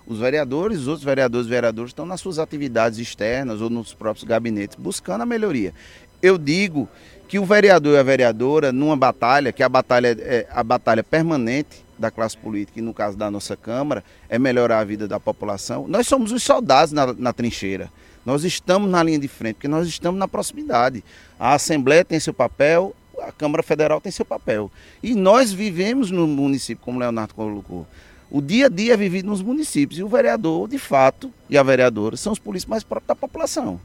Os 0.05 0.19
vereadores, 0.19 0.79
os 0.79 0.87
outros 0.87 1.05
vereadores 1.05 1.47
e 1.47 1.49
vereadores 1.49 1.91
estão 1.91 2.05
nas 2.05 2.19
suas 2.19 2.39
atividades 2.39 2.99
externas 2.99 3.61
ou 3.61 3.69
nos 3.69 3.93
próprios 3.93 4.23
gabinetes, 4.23 4.75
buscando 4.77 5.21
a 5.21 5.25
melhoria. 5.25 5.73
Eu 6.21 6.37
digo 6.37 6.89
que 7.27 7.39
o 7.39 7.45
vereador 7.45 7.95
e 7.95 7.97
a 7.97 8.03
vereadora, 8.03 8.71
numa 8.71 8.97
batalha, 8.97 9.51
que 9.51 9.63
a 9.63 9.69
batalha 9.69 10.17
é 10.19 10.47
a 10.51 10.63
batalha 10.63 11.03
permanente 11.03 11.85
da 12.01 12.11
classe 12.11 12.35
política, 12.35 12.79
e 12.79 12.81
no 12.81 12.93
caso 12.93 13.15
da 13.15 13.31
nossa 13.31 13.55
Câmara, 13.55 14.03
é 14.27 14.37
melhorar 14.37 14.79
a 14.79 14.83
vida 14.83 15.07
da 15.07 15.19
população. 15.19 15.87
Nós 15.87 16.07
somos 16.07 16.31
os 16.31 16.43
soldados 16.43 16.91
na, 16.91 17.13
na 17.13 17.31
trincheira. 17.31 17.89
Nós 18.25 18.43
estamos 18.43 18.89
na 18.89 19.01
linha 19.01 19.19
de 19.19 19.27
frente, 19.27 19.55
porque 19.55 19.67
nós 19.67 19.87
estamos 19.87 20.19
na 20.19 20.27
proximidade. 20.27 21.03
A 21.39 21.53
Assembleia 21.53 22.03
tem 22.03 22.19
seu 22.19 22.33
papel, 22.33 22.95
a 23.19 23.31
Câmara 23.31 23.63
Federal 23.63 24.01
tem 24.01 24.11
seu 24.11 24.25
papel. 24.25 24.69
E 25.01 25.15
nós 25.15 25.51
vivemos 25.51 26.11
no 26.11 26.27
município, 26.27 26.83
como 26.83 26.97
o 26.97 26.99
Leonardo 26.99 27.33
colocou. 27.33 27.87
O 28.29 28.41
dia 28.41 28.67
a 28.67 28.69
dia 28.69 28.93
é 28.93 28.97
vivido 28.97 29.27
nos 29.27 29.41
municípios. 29.41 29.99
E 29.99 30.03
o 30.03 30.07
vereador, 30.07 30.67
de 30.67 30.77
fato, 30.77 31.31
e 31.49 31.57
a 31.57 31.63
vereadora, 31.63 32.15
são 32.15 32.31
os 32.31 32.39
polícias 32.39 32.69
mais 32.69 32.83
próprios 32.83 33.07
da 33.07 33.15
população. 33.15 33.79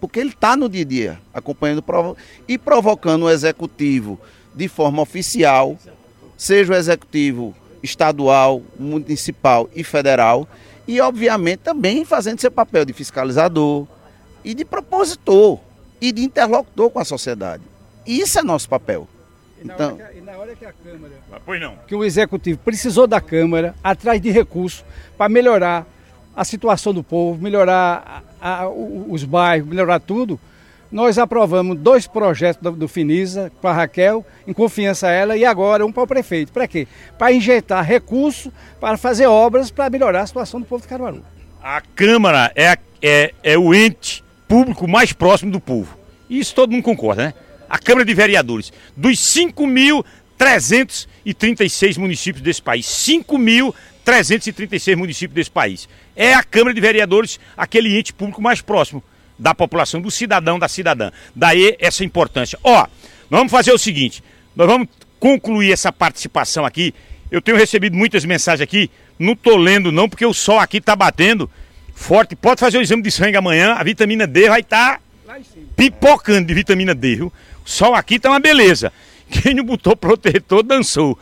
Porque 0.00 0.20
ele 0.20 0.30
está 0.30 0.56
no 0.56 0.68
dia 0.68 0.82
a 0.82 0.86
dia, 0.86 1.20
acompanhando 1.32 1.82
e 2.46 2.58
provocando 2.58 3.24
o 3.24 3.30
executivo 3.30 4.20
de 4.54 4.68
forma 4.68 5.02
oficial, 5.02 5.76
seja 6.44 6.72
o 6.74 6.76
executivo 6.76 7.54
estadual, 7.82 8.60
municipal 8.78 9.68
e 9.74 9.82
federal, 9.82 10.46
e 10.86 11.00
obviamente 11.00 11.60
também 11.60 12.04
fazendo 12.04 12.38
seu 12.38 12.50
papel 12.50 12.84
de 12.84 12.92
fiscalizador 12.92 13.86
e 14.44 14.52
de 14.52 14.62
propositor 14.64 15.58
e 16.00 16.12
de 16.12 16.22
interlocutor 16.22 16.90
com 16.90 16.98
a 16.98 17.04
sociedade. 17.04 17.62
Isso 18.06 18.38
é 18.38 18.42
nosso 18.42 18.68
papel. 18.68 19.08
Então, 19.64 19.98
e 20.14 20.20
na 20.20 20.32
hora 20.32 20.54
que 20.54 20.66
a 20.66 20.72
Câmara 20.72 21.14
Pois 21.46 21.58
não. 21.58 21.76
que 21.86 21.94
o 21.94 22.04
Executivo 22.04 22.58
precisou 22.58 23.06
da 23.06 23.22
Câmara 23.22 23.74
atrás 23.82 24.20
de 24.20 24.30
recursos 24.30 24.84
para 25.16 25.30
melhorar 25.30 25.86
a 26.36 26.44
situação 26.44 26.92
do 26.92 27.02
povo, 27.02 27.40
melhorar 27.42 28.22
a- 28.42 28.60
a- 28.64 28.68
o- 28.68 29.06
os 29.10 29.24
bairros, 29.24 29.66
melhorar 29.66 30.00
tudo. 30.00 30.38
Nós 30.94 31.18
aprovamos 31.18 31.76
dois 31.76 32.06
projetos 32.06 32.62
do, 32.62 32.70
do 32.70 32.86
Finisa 32.86 33.50
a 33.60 33.72
Raquel, 33.72 34.24
em 34.46 34.52
confiança 34.52 35.08
a 35.08 35.10
ela, 35.10 35.36
e 35.36 35.44
agora 35.44 35.84
um 35.84 35.90
para 35.90 36.04
o 36.04 36.06
prefeito. 36.06 36.52
Para 36.52 36.68
quê? 36.68 36.86
Para 37.18 37.32
injetar 37.32 37.84
recursos 37.84 38.52
para 38.80 38.96
fazer 38.96 39.26
obras 39.26 39.72
para 39.72 39.90
melhorar 39.90 40.20
a 40.20 40.26
situação 40.26 40.60
do 40.60 40.66
povo 40.66 40.82
de 40.82 40.88
Caruaru. 40.88 41.24
A 41.60 41.80
Câmara 41.80 42.52
é, 42.54 42.78
é, 43.02 43.34
é 43.42 43.58
o 43.58 43.74
ente 43.74 44.22
público 44.46 44.86
mais 44.86 45.12
próximo 45.12 45.50
do 45.50 45.58
povo. 45.58 45.98
Isso 46.30 46.54
todo 46.54 46.70
mundo 46.70 46.84
concorda, 46.84 47.24
né? 47.24 47.34
A 47.68 47.76
Câmara 47.76 48.04
de 48.04 48.14
Vereadores. 48.14 48.72
Dos 48.96 49.18
5.336 49.18 51.98
municípios 51.98 52.40
desse 52.40 52.62
país. 52.62 52.86
5.336 52.86 54.94
municípios 54.94 55.34
desse 55.34 55.50
país. 55.50 55.88
É 56.14 56.34
a 56.34 56.44
Câmara 56.44 56.72
de 56.72 56.80
Vereadores 56.80 57.40
aquele 57.56 57.98
ente 57.98 58.12
público 58.12 58.40
mais 58.40 58.60
próximo 58.60 59.02
da 59.38 59.54
população, 59.54 60.00
do 60.00 60.10
cidadão, 60.10 60.58
da 60.58 60.68
cidadã. 60.68 61.10
Daí 61.34 61.76
essa 61.78 62.04
importância. 62.04 62.58
Ó, 62.62 62.86
nós 63.30 63.40
vamos 63.40 63.50
fazer 63.50 63.72
o 63.72 63.78
seguinte: 63.78 64.22
nós 64.54 64.66
vamos 64.66 64.88
concluir 65.18 65.72
essa 65.72 65.92
participação 65.92 66.64
aqui. 66.64 66.94
Eu 67.30 67.40
tenho 67.40 67.56
recebido 67.56 67.96
muitas 67.96 68.24
mensagens 68.24 68.62
aqui, 68.62 68.90
não 69.18 69.34
tô 69.34 69.56
lendo 69.56 69.90
não, 69.90 70.08
porque 70.08 70.24
o 70.24 70.34
sol 70.34 70.58
aqui 70.58 70.80
tá 70.80 70.94
batendo 70.94 71.50
forte. 71.94 72.36
Pode 72.36 72.60
fazer 72.60 72.78
o 72.78 72.82
exame 72.82 73.02
de 73.02 73.10
sangue 73.10 73.36
amanhã, 73.36 73.72
a 73.72 73.82
vitamina 73.82 74.26
D 74.26 74.48
vai 74.48 74.60
estar 74.60 75.00
pipocando 75.74 76.46
de 76.46 76.54
vitamina 76.54 76.94
D, 76.94 77.16
viu? 77.16 77.32
O 77.64 77.68
sol 77.68 77.94
aqui 77.94 78.18
tá 78.18 78.30
uma 78.30 78.38
beleza. 78.40 78.92
Quem 79.30 79.54
não 79.54 79.64
botou 79.64 79.96
protetor 79.96 80.62
dançou. 80.62 81.18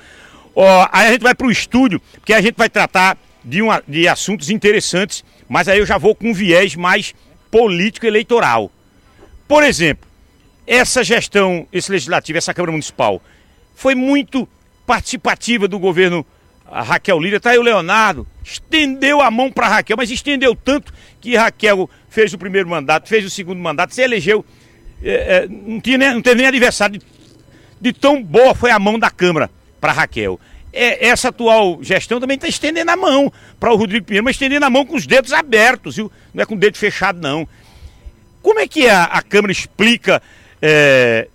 Ó, 0.54 0.88
aí 0.92 1.08
a 1.08 1.12
gente 1.12 1.22
vai 1.22 1.34
pro 1.34 1.50
estúdio, 1.50 2.00
porque 2.14 2.34
a 2.34 2.40
gente 2.40 2.56
vai 2.56 2.68
tratar 2.68 3.16
de, 3.44 3.62
uma, 3.62 3.82
de 3.86 4.06
assuntos 4.06 4.50
interessantes, 4.50 5.24
mas 5.48 5.68
aí 5.68 5.78
eu 5.78 5.86
já 5.86 5.98
vou 5.98 6.14
com 6.14 6.30
um 6.30 6.34
viés 6.34 6.76
mais 6.76 7.14
político 7.52 8.06
eleitoral. 8.06 8.72
Por 9.46 9.62
exemplo, 9.62 10.08
essa 10.66 11.04
gestão, 11.04 11.68
esse 11.70 11.92
legislativo, 11.92 12.38
essa 12.38 12.54
Câmara 12.54 12.72
Municipal, 12.72 13.22
foi 13.74 13.94
muito 13.94 14.48
participativa 14.86 15.68
do 15.68 15.78
governo 15.78 16.24
Raquel 16.64 17.20
Lira. 17.20 17.38
Tá 17.38 17.50
aí 17.50 17.58
o 17.58 17.62
Leonardo, 17.62 18.26
estendeu 18.42 19.20
a 19.20 19.30
mão 19.30 19.52
para 19.52 19.68
Raquel, 19.68 19.98
mas 19.98 20.10
estendeu 20.10 20.56
tanto 20.56 20.94
que 21.20 21.36
Raquel 21.36 21.90
fez 22.08 22.32
o 22.32 22.38
primeiro 22.38 22.68
mandato, 22.68 23.06
fez 23.06 23.22
o 23.22 23.30
segundo 23.30 23.58
mandato, 23.60 23.94
se 23.94 24.00
elegeu, 24.00 24.44
é, 25.02 25.10
é, 25.10 25.48
não, 25.48 25.78
tinha 25.78 25.98
não 25.98 26.22
teve 26.22 26.36
nem 26.36 26.46
adversário 26.46 26.98
de, 26.98 27.06
de 27.78 27.92
tão 27.92 28.22
boa 28.22 28.54
foi 28.54 28.70
a 28.70 28.78
mão 28.78 28.98
da 28.98 29.10
Câmara 29.10 29.50
para 29.78 29.92
Raquel. 29.92 30.40
É, 30.72 31.06
essa 31.06 31.28
atual 31.28 31.78
gestão 31.82 32.18
também 32.18 32.36
está 32.36 32.48
estendendo 32.48 32.90
a 32.90 32.96
mão 32.96 33.30
para 33.60 33.72
o 33.72 33.76
Rodrigo 33.76 34.06
Pinheiro, 34.06 34.24
mas 34.24 34.36
estendendo 34.36 34.64
a 34.64 34.70
mão 34.70 34.86
com 34.86 34.96
os 34.96 35.06
dedos 35.06 35.32
abertos, 35.32 35.96
viu? 35.96 36.10
Não 36.32 36.42
é 36.42 36.46
com 36.46 36.54
o 36.54 36.58
dedo 36.58 36.78
fechado, 36.78 37.20
não. 37.20 37.46
Como 38.40 38.58
é 38.58 38.66
que 38.66 38.88
a, 38.88 39.04
a 39.04 39.22
Câmara 39.22 39.52
explica 39.52 40.22
é, 40.60 41.28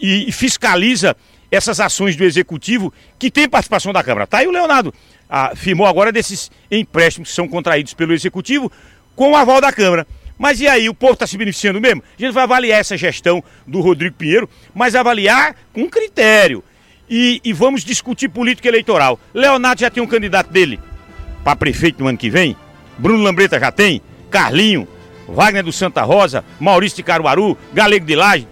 e, 0.00 0.28
e 0.28 0.32
fiscaliza 0.32 1.16
essas 1.50 1.80
ações 1.80 2.16
do 2.16 2.24
Executivo 2.24 2.92
que 3.18 3.30
tem 3.30 3.48
participação 3.48 3.92
da 3.92 4.02
Câmara? 4.02 4.26
Tá 4.26 4.38
aí 4.38 4.46
o 4.46 4.52
Leonardo 4.52 4.94
ah, 5.28 5.52
firmou 5.56 5.86
agora 5.86 6.12
desses 6.12 6.50
empréstimos 6.70 7.30
que 7.30 7.34
são 7.34 7.48
contraídos 7.48 7.94
pelo 7.94 8.12
Executivo 8.12 8.70
com 9.16 9.32
o 9.32 9.36
aval 9.36 9.60
da 9.60 9.72
Câmara. 9.72 10.06
Mas 10.38 10.60
e 10.60 10.66
aí, 10.66 10.88
o 10.88 10.94
povo 10.94 11.12
está 11.12 11.26
se 11.26 11.36
beneficiando 11.36 11.80
mesmo? 11.80 12.02
A 12.18 12.22
gente 12.22 12.32
vai 12.32 12.42
avaliar 12.42 12.80
essa 12.80 12.96
gestão 12.96 13.42
do 13.66 13.80
Rodrigo 13.80 14.16
Pinheiro, 14.16 14.48
mas 14.74 14.94
avaliar 14.94 15.54
com 15.72 15.88
critério. 15.88 16.62
E, 17.08 17.40
e 17.44 17.52
vamos 17.52 17.84
discutir 17.84 18.28
política 18.28 18.68
eleitoral. 18.68 19.18
Leonardo 19.32 19.80
já 19.80 19.90
tem 19.90 20.02
um 20.02 20.06
candidato 20.06 20.50
dele 20.50 20.80
para 21.42 21.56
prefeito 21.56 22.02
no 22.02 22.08
ano 22.08 22.18
que 22.18 22.30
vem. 22.30 22.56
Bruno 22.98 23.22
Lambreta 23.22 23.58
já 23.60 23.70
tem. 23.70 24.00
Carlinho. 24.30 24.88
Wagner 25.28 25.62
do 25.62 25.72
Santa 25.72 26.02
Rosa, 26.02 26.44
Maurício 26.60 26.96
de 26.96 27.02
Caruaru, 27.02 27.56
Galego 27.72 28.04
de 28.04 28.14
Laje, 28.14 28.46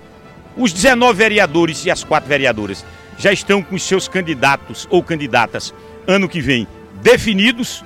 os 0.57 0.72
19 0.72 1.16
vereadores 1.16 1.84
e 1.84 1.90
as 1.90 2.05
quatro 2.05 2.28
vereadoras 2.28 2.84
já 3.18 3.32
estão 3.32 3.62
com 3.62 3.78
seus 3.78 4.09
candidatos 4.09 4.86
ou 4.90 5.03
candidatas 5.03 5.74
ano 6.07 6.28
que 6.28 6.40
vem 6.40 6.66
definidos. 7.03 7.84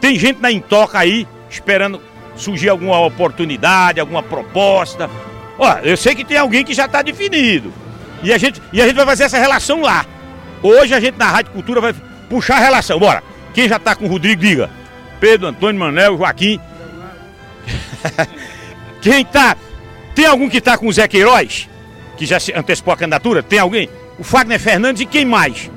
Tem 0.00 0.18
gente 0.18 0.40
na 0.40 0.50
intoca 0.50 0.98
aí 0.98 1.26
esperando 1.50 2.00
surgir 2.36 2.68
alguma 2.68 2.98
oportunidade, 3.00 4.00
alguma 4.00 4.22
proposta. 4.22 5.08
Ó, 5.58 5.78
eu 5.78 5.96
sei 5.96 6.14
que 6.14 6.24
tem 6.24 6.36
alguém 6.36 6.64
que 6.64 6.74
já 6.74 6.86
está 6.86 7.02
definido. 7.02 7.72
E 8.24 8.32
a, 8.32 8.38
gente, 8.38 8.60
e 8.72 8.80
a 8.80 8.86
gente 8.86 8.96
vai 8.96 9.04
fazer 9.04 9.24
essa 9.24 9.38
relação 9.38 9.82
lá. 9.82 10.06
Hoje 10.62 10.94
a 10.94 10.98
gente 10.98 11.18
na 11.18 11.26
Rádio 11.26 11.52
Cultura 11.52 11.78
vai 11.78 11.94
puxar 12.28 12.56
a 12.56 12.60
relação. 12.60 12.98
Bora. 12.98 13.22
Quem 13.52 13.68
já 13.68 13.76
está 13.76 13.94
com 13.94 14.06
o 14.06 14.08
Rodrigo, 14.08 14.40
diga. 14.40 14.70
Pedro, 15.20 15.46
Antônio, 15.46 15.78
Manel, 15.78 16.16
Joaquim. 16.16 16.58
Quem 19.02 19.24
tá. 19.26 19.56
Tem 20.14 20.24
algum 20.24 20.48
que 20.48 20.56
está 20.56 20.78
com 20.78 20.86
o 20.86 20.92
Zé 20.92 21.06
Queiroz? 21.06 21.68
Que 22.16 22.24
já 22.24 22.40
se 22.40 22.52
antecipou 22.52 22.94
a 22.94 22.96
candidatura? 22.96 23.42
Tem 23.42 23.58
alguém? 23.58 23.90
O 24.18 24.24
Fagner 24.24 24.58
Fernandes 24.58 25.02
e 25.02 25.06
quem 25.06 25.24
mais? 25.24 25.70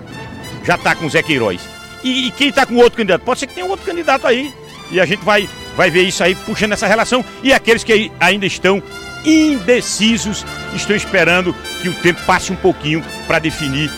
Já 0.64 0.76
está 0.76 0.96
com 0.96 1.06
o 1.06 1.10
Zé 1.10 1.22
Queiroz. 1.22 1.60
E, 2.04 2.28
e 2.28 2.32
quem 2.32 2.50
está 2.50 2.66
com 2.66 2.76
outro 2.76 2.98
candidato? 2.98 3.24
Pode 3.24 3.40
ser 3.40 3.48
que 3.48 3.56
tenha 3.56 3.66
outro 3.66 3.86
candidato 3.86 4.26
aí. 4.26 4.54
E 4.92 5.00
a 5.02 5.06
gente 5.06 5.26
vai, 5.26 5.50
vai 5.76 5.90
ver 5.90 6.04
isso 6.04 6.24
aí, 6.24 6.36
puxando 6.36 6.74
essa 6.74 6.88
relação. 6.88 7.26
E 7.44 7.52
aqueles 7.52 7.84
que 7.84 8.12
ainda 8.20 8.46
estão 8.46 8.82
indecisos, 9.28 10.46
estão 10.74 10.96
esperando 10.96 11.54
que 11.82 11.90
o 11.90 11.94
tempo 11.96 12.22
passe 12.26 12.52
um 12.52 12.56
pouquinho 12.56 13.04
para 13.28 13.40
definir 13.40 13.92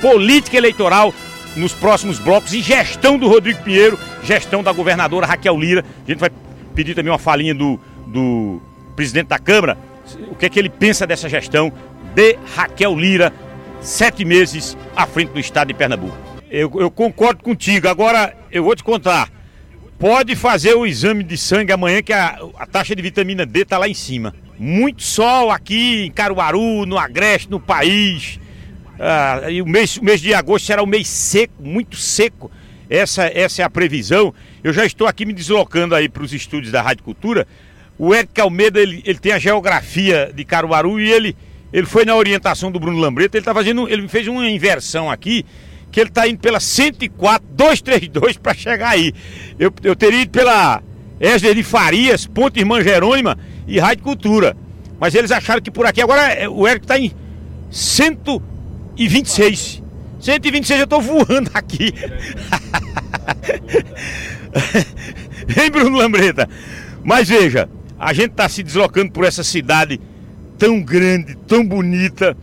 política 0.00 0.56
eleitoral 0.56 1.14
nos 1.54 1.72
próximos 1.72 2.18
blocos 2.18 2.52
e 2.52 2.60
gestão 2.60 3.16
do 3.16 3.28
Rodrigo 3.28 3.62
Pinheiro, 3.62 3.98
gestão 4.24 4.62
da 4.62 4.72
governadora 4.72 5.26
Raquel 5.26 5.56
Lira. 5.56 5.84
A 6.04 6.10
gente 6.10 6.18
vai 6.18 6.30
pedir 6.74 6.94
também 6.94 7.12
uma 7.12 7.18
falinha 7.18 7.54
do, 7.54 7.78
do 8.06 8.60
presidente 8.96 9.28
da 9.28 9.38
Câmara, 9.38 9.78
o 10.28 10.34
que 10.34 10.46
é 10.46 10.48
que 10.48 10.58
ele 10.58 10.68
pensa 10.68 11.06
dessa 11.06 11.28
gestão 11.28 11.72
de 12.14 12.36
Raquel 12.56 12.98
Lira, 12.98 13.32
sete 13.80 14.24
meses 14.24 14.76
à 14.96 15.06
frente 15.06 15.30
do 15.30 15.38
estado 15.38 15.68
de 15.68 15.74
Pernambuco. 15.74 16.16
Eu, 16.50 16.70
eu 16.80 16.90
concordo 16.90 17.42
contigo. 17.42 17.88
Agora, 17.88 18.34
eu 18.50 18.64
vou 18.64 18.74
te 18.76 18.84
contar. 18.84 19.30
Pode 20.02 20.34
fazer 20.34 20.74
o 20.74 20.84
exame 20.84 21.22
de 21.22 21.38
sangue 21.38 21.70
amanhã, 21.70 22.02
que 22.02 22.12
a, 22.12 22.36
a 22.58 22.66
taxa 22.66 22.92
de 22.92 23.00
vitamina 23.00 23.46
D 23.46 23.60
está 23.60 23.78
lá 23.78 23.86
em 23.86 23.94
cima. 23.94 24.34
Muito 24.58 25.00
sol 25.00 25.48
aqui 25.48 26.06
em 26.06 26.10
Caruaru, 26.10 26.84
no 26.84 26.98
Agreste, 26.98 27.48
no 27.48 27.60
país. 27.60 28.40
Ah, 28.98 29.48
e 29.48 29.62
o 29.62 29.64
mês, 29.64 29.98
o 29.98 30.04
mês 30.04 30.20
de 30.20 30.34
agosto 30.34 30.66
será 30.66 30.82
um 30.82 30.86
mês 30.86 31.06
seco, 31.06 31.54
muito 31.62 31.96
seco. 31.96 32.50
Essa, 32.90 33.30
essa 33.32 33.62
é 33.62 33.64
a 33.64 33.70
previsão. 33.70 34.34
Eu 34.64 34.72
já 34.72 34.84
estou 34.84 35.06
aqui 35.06 35.24
me 35.24 35.32
deslocando 35.32 35.94
aí 35.94 36.08
para 36.08 36.24
os 36.24 36.32
estúdios 36.32 36.72
da 36.72 36.82
Rádio 36.82 37.04
Cultura. 37.04 37.46
O 37.96 38.12
Eric 38.12 38.40
Almeida, 38.40 38.80
ele, 38.80 39.04
ele 39.06 39.20
tem 39.20 39.30
a 39.30 39.38
geografia 39.38 40.32
de 40.34 40.44
Caruaru 40.44 40.98
e 40.98 41.12
ele, 41.12 41.36
ele 41.72 41.86
foi 41.86 42.04
na 42.04 42.16
orientação 42.16 42.72
do 42.72 42.80
Bruno 42.80 42.98
Lambreta. 42.98 43.36
Ele 43.36 43.44
tá 43.44 43.54
fazendo, 43.54 43.88
ele 43.88 44.08
fez 44.08 44.26
uma 44.26 44.50
inversão 44.50 45.08
aqui, 45.08 45.46
que 45.92 46.00
ele 46.00 46.08
está 46.08 46.26
indo 46.26 46.40
pela 46.40 46.58
104, 46.58 47.46
232 47.52 48.38
para 48.38 48.54
chegar 48.54 48.88
aí. 48.88 49.12
Eu, 49.58 49.70
eu 49.84 49.94
teria 49.94 50.22
ido 50.22 50.30
pela 50.30 50.82
Esder 51.20 51.54
de 51.54 51.62
Farias, 51.62 52.26
Ponte 52.26 52.58
Irmã 52.58 52.82
Jerônima 52.82 53.36
e 53.68 53.78
Rádio 53.78 54.02
Cultura. 54.02 54.56
Mas 54.98 55.14
eles 55.14 55.30
acharam 55.30 55.60
que 55.60 55.70
por 55.70 55.84
aqui, 55.84 56.00
agora 56.00 56.32
é, 56.32 56.48
o 56.48 56.66
Eric 56.66 56.84
está 56.84 56.98
em 56.98 57.12
126. 57.70 59.82
126 60.18 60.80
eu 60.80 60.84
estou 60.84 61.02
voando 61.02 61.50
aqui. 61.52 61.92
hein, 65.60 65.70
Bruno 65.70 65.98
Lambreta? 65.98 66.48
Mas 67.04 67.28
veja, 67.28 67.68
a 67.98 68.14
gente 68.14 68.30
está 68.30 68.48
se 68.48 68.62
deslocando 68.62 69.12
por 69.12 69.24
essa 69.24 69.44
cidade 69.44 70.00
tão 70.56 70.80
grande, 70.80 71.36
tão 71.46 71.66
bonita 71.66 72.34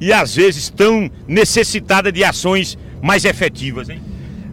e 0.00 0.12
às 0.12 0.34
vezes 0.34 0.70
tão 0.70 1.10
necessitada 1.28 2.10
de 2.10 2.24
ações 2.24 2.78
mais 3.02 3.24
efetivas, 3.24 3.88
hein? 3.88 4.00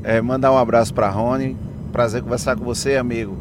É, 0.04 0.22
mandar 0.22 0.52
um 0.52 0.58
abraço 0.58 0.94
para 0.94 1.10
Rony, 1.10 1.56
prazer 1.92 2.22
conversar 2.22 2.56
com 2.56 2.64
você, 2.64 2.96
amigo. 2.96 3.38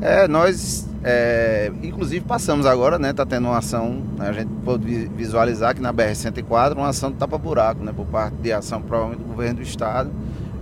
É, 0.00 0.28
nós, 0.28 0.88
é, 1.02 1.72
inclusive, 1.82 2.24
passamos 2.24 2.66
agora, 2.66 2.98
né? 2.98 3.12
Tá 3.12 3.24
tendo 3.24 3.48
uma 3.48 3.58
ação, 3.58 4.02
né, 4.18 4.28
a 4.28 4.32
gente 4.32 4.50
pode 4.64 4.84
visualizar 5.16 5.74
que 5.74 5.80
na 5.80 5.92
BR-104, 5.92 6.74
uma 6.74 6.88
ação 6.88 7.10
de 7.10 7.16
tapa-buraco, 7.16 7.82
né? 7.82 7.92
Por 7.94 8.06
parte 8.06 8.36
de 8.36 8.52
ação, 8.52 8.82
provavelmente, 8.82 9.22
do 9.22 9.28
governo 9.28 9.56
do 9.56 9.62
estado. 9.62 10.10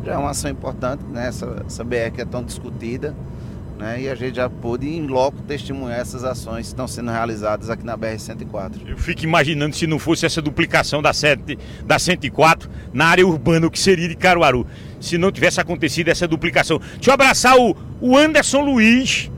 Já 0.04 0.14
é 0.14 0.16
uma 0.16 0.30
ação 0.30 0.50
importante, 0.50 1.02
né? 1.10 1.28
Essa, 1.28 1.64
essa 1.66 1.82
BR 1.82 2.12
que 2.14 2.20
é 2.20 2.24
tão 2.24 2.44
discutida. 2.44 3.14
Né, 3.78 4.02
e 4.02 4.08
a 4.08 4.14
gente 4.14 4.36
já 4.36 4.48
pôde 4.48 4.88
em 4.88 5.04
loco 5.04 5.42
testemunhar 5.42 5.98
essas 5.98 6.22
ações 6.22 6.60
que 6.60 6.66
estão 6.68 6.86
sendo 6.86 7.10
realizadas 7.10 7.68
aqui 7.68 7.84
na 7.84 7.98
BR-104. 7.98 8.72
Eu 8.86 8.96
fico 8.96 9.24
imaginando 9.24 9.74
se 9.74 9.84
não 9.84 9.98
fosse 9.98 10.24
essa 10.24 10.40
duplicação 10.40 11.02
da, 11.02 11.12
7, 11.12 11.58
da 11.84 11.98
104 11.98 12.70
na 12.92 13.06
área 13.06 13.26
urbana, 13.26 13.66
o 13.66 13.70
que 13.70 13.78
seria 13.80 14.08
de 14.08 14.14
Caruaru, 14.14 14.64
se 15.00 15.18
não 15.18 15.32
tivesse 15.32 15.60
acontecido 15.60 16.08
essa 16.08 16.28
duplicação. 16.28 16.78
Deixa 16.78 17.10
eu 17.10 17.14
abraçar 17.14 17.58
o, 17.58 17.76
o 18.00 18.16
Anderson 18.16 18.60
Luiz, 18.60 19.28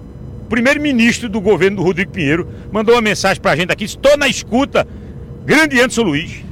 primeiro-ministro 0.50 1.30
do 1.30 1.40
governo 1.40 1.78
do 1.78 1.82
Rodrigo 1.82 2.12
Pinheiro, 2.12 2.46
mandou 2.70 2.94
uma 2.94 3.00
mensagem 3.00 3.40
pra 3.40 3.56
gente 3.56 3.72
aqui, 3.72 3.84
estou 3.84 4.18
na 4.18 4.28
escuta. 4.28 4.86
Grande 5.46 5.80
Anderson 5.80 6.02
Luiz. 6.02 6.44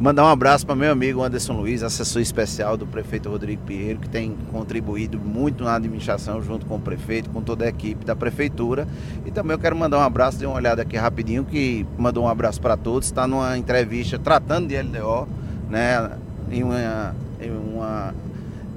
Mandar 0.00 0.24
um 0.24 0.28
abraço 0.28 0.64
para 0.64 0.74
meu 0.74 0.90
amigo 0.90 1.22
Anderson 1.22 1.52
Luiz, 1.52 1.82
assessor 1.82 2.22
especial 2.22 2.74
do 2.74 2.86
prefeito 2.86 3.28
Rodrigo 3.28 3.62
Pinheiro, 3.66 3.98
que 3.98 4.08
tem 4.08 4.34
contribuído 4.50 5.18
muito 5.18 5.62
na 5.62 5.74
administração 5.74 6.42
junto 6.42 6.64
com 6.64 6.76
o 6.76 6.80
prefeito, 6.80 7.28
com 7.28 7.42
toda 7.42 7.66
a 7.66 7.68
equipe 7.68 8.02
da 8.02 8.16
prefeitura. 8.16 8.88
E 9.26 9.30
também 9.30 9.52
eu 9.52 9.58
quero 9.58 9.76
mandar 9.76 9.98
um 9.98 10.00
abraço, 10.00 10.38
dê 10.38 10.46
uma 10.46 10.56
olhada 10.56 10.80
aqui 10.80 10.96
rapidinho, 10.96 11.44
que 11.44 11.86
mandou 11.98 12.24
um 12.24 12.28
abraço 12.28 12.58
para 12.62 12.78
todos. 12.78 13.08
Está 13.08 13.26
numa 13.26 13.58
entrevista 13.58 14.18
tratando 14.18 14.68
de 14.68 14.80
LDO, 14.80 15.28
né, 15.68 16.12
em 16.50 16.62
uma, 16.62 17.14
em 17.38 17.50
uma 17.50 18.14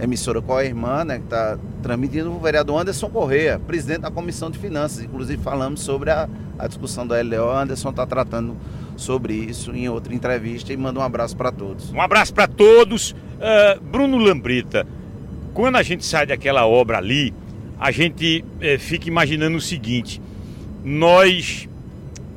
emissora 0.02 0.42
com 0.42 0.58
a 0.58 0.66
irmã, 0.66 1.06
né, 1.06 1.20
que 1.20 1.24
está 1.24 1.58
transmitindo 1.82 2.36
o 2.36 2.40
vereador 2.42 2.82
Anderson 2.82 3.10
Correia, 3.10 3.62
presidente 3.66 4.02
da 4.02 4.12
Comissão 4.12 4.52
de 4.52 4.60
Finanças. 4.60 5.02
Inclusive 5.02 5.42
falamos 5.42 5.80
sobre 5.80 6.10
a, 6.10 6.28
a 6.60 6.68
discussão 6.68 7.08
da 7.08 7.22
LDO. 7.22 7.50
Anderson 7.50 7.92
está 7.92 8.06
tratando 8.06 8.58
sobre 9.04 9.34
isso 9.34 9.72
em 9.72 9.90
outra 9.90 10.14
entrevista 10.14 10.72
e 10.72 10.78
manda 10.78 11.00
um 11.00 11.04
abraço 11.04 11.36
para 11.36 11.52
todos. 11.52 11.92
Um 11.92 12.02
abraço 12.02 12.34
para 12.34 12.48
todos. 12.48 13.12
Uh, 13.12 13.82
Bruno 13.82 14.18
Lambreta, 14.18 14.88
quando 15.54 15.76
a 15.76 15.84
gente 15.84 16.06
sai 16.06 16.26
daquela 16.26 16.66
obra 16.66 16.98
ali, 16.98 17.34
a 17.80 17.92
gente 17.92 18.44
uh, 18.44 18.80
fica 18.80 19.08
imaginando 19.08 19.58
o 19.58 19.62
seguinte: 19.62 20.22
nós 20.84 21.68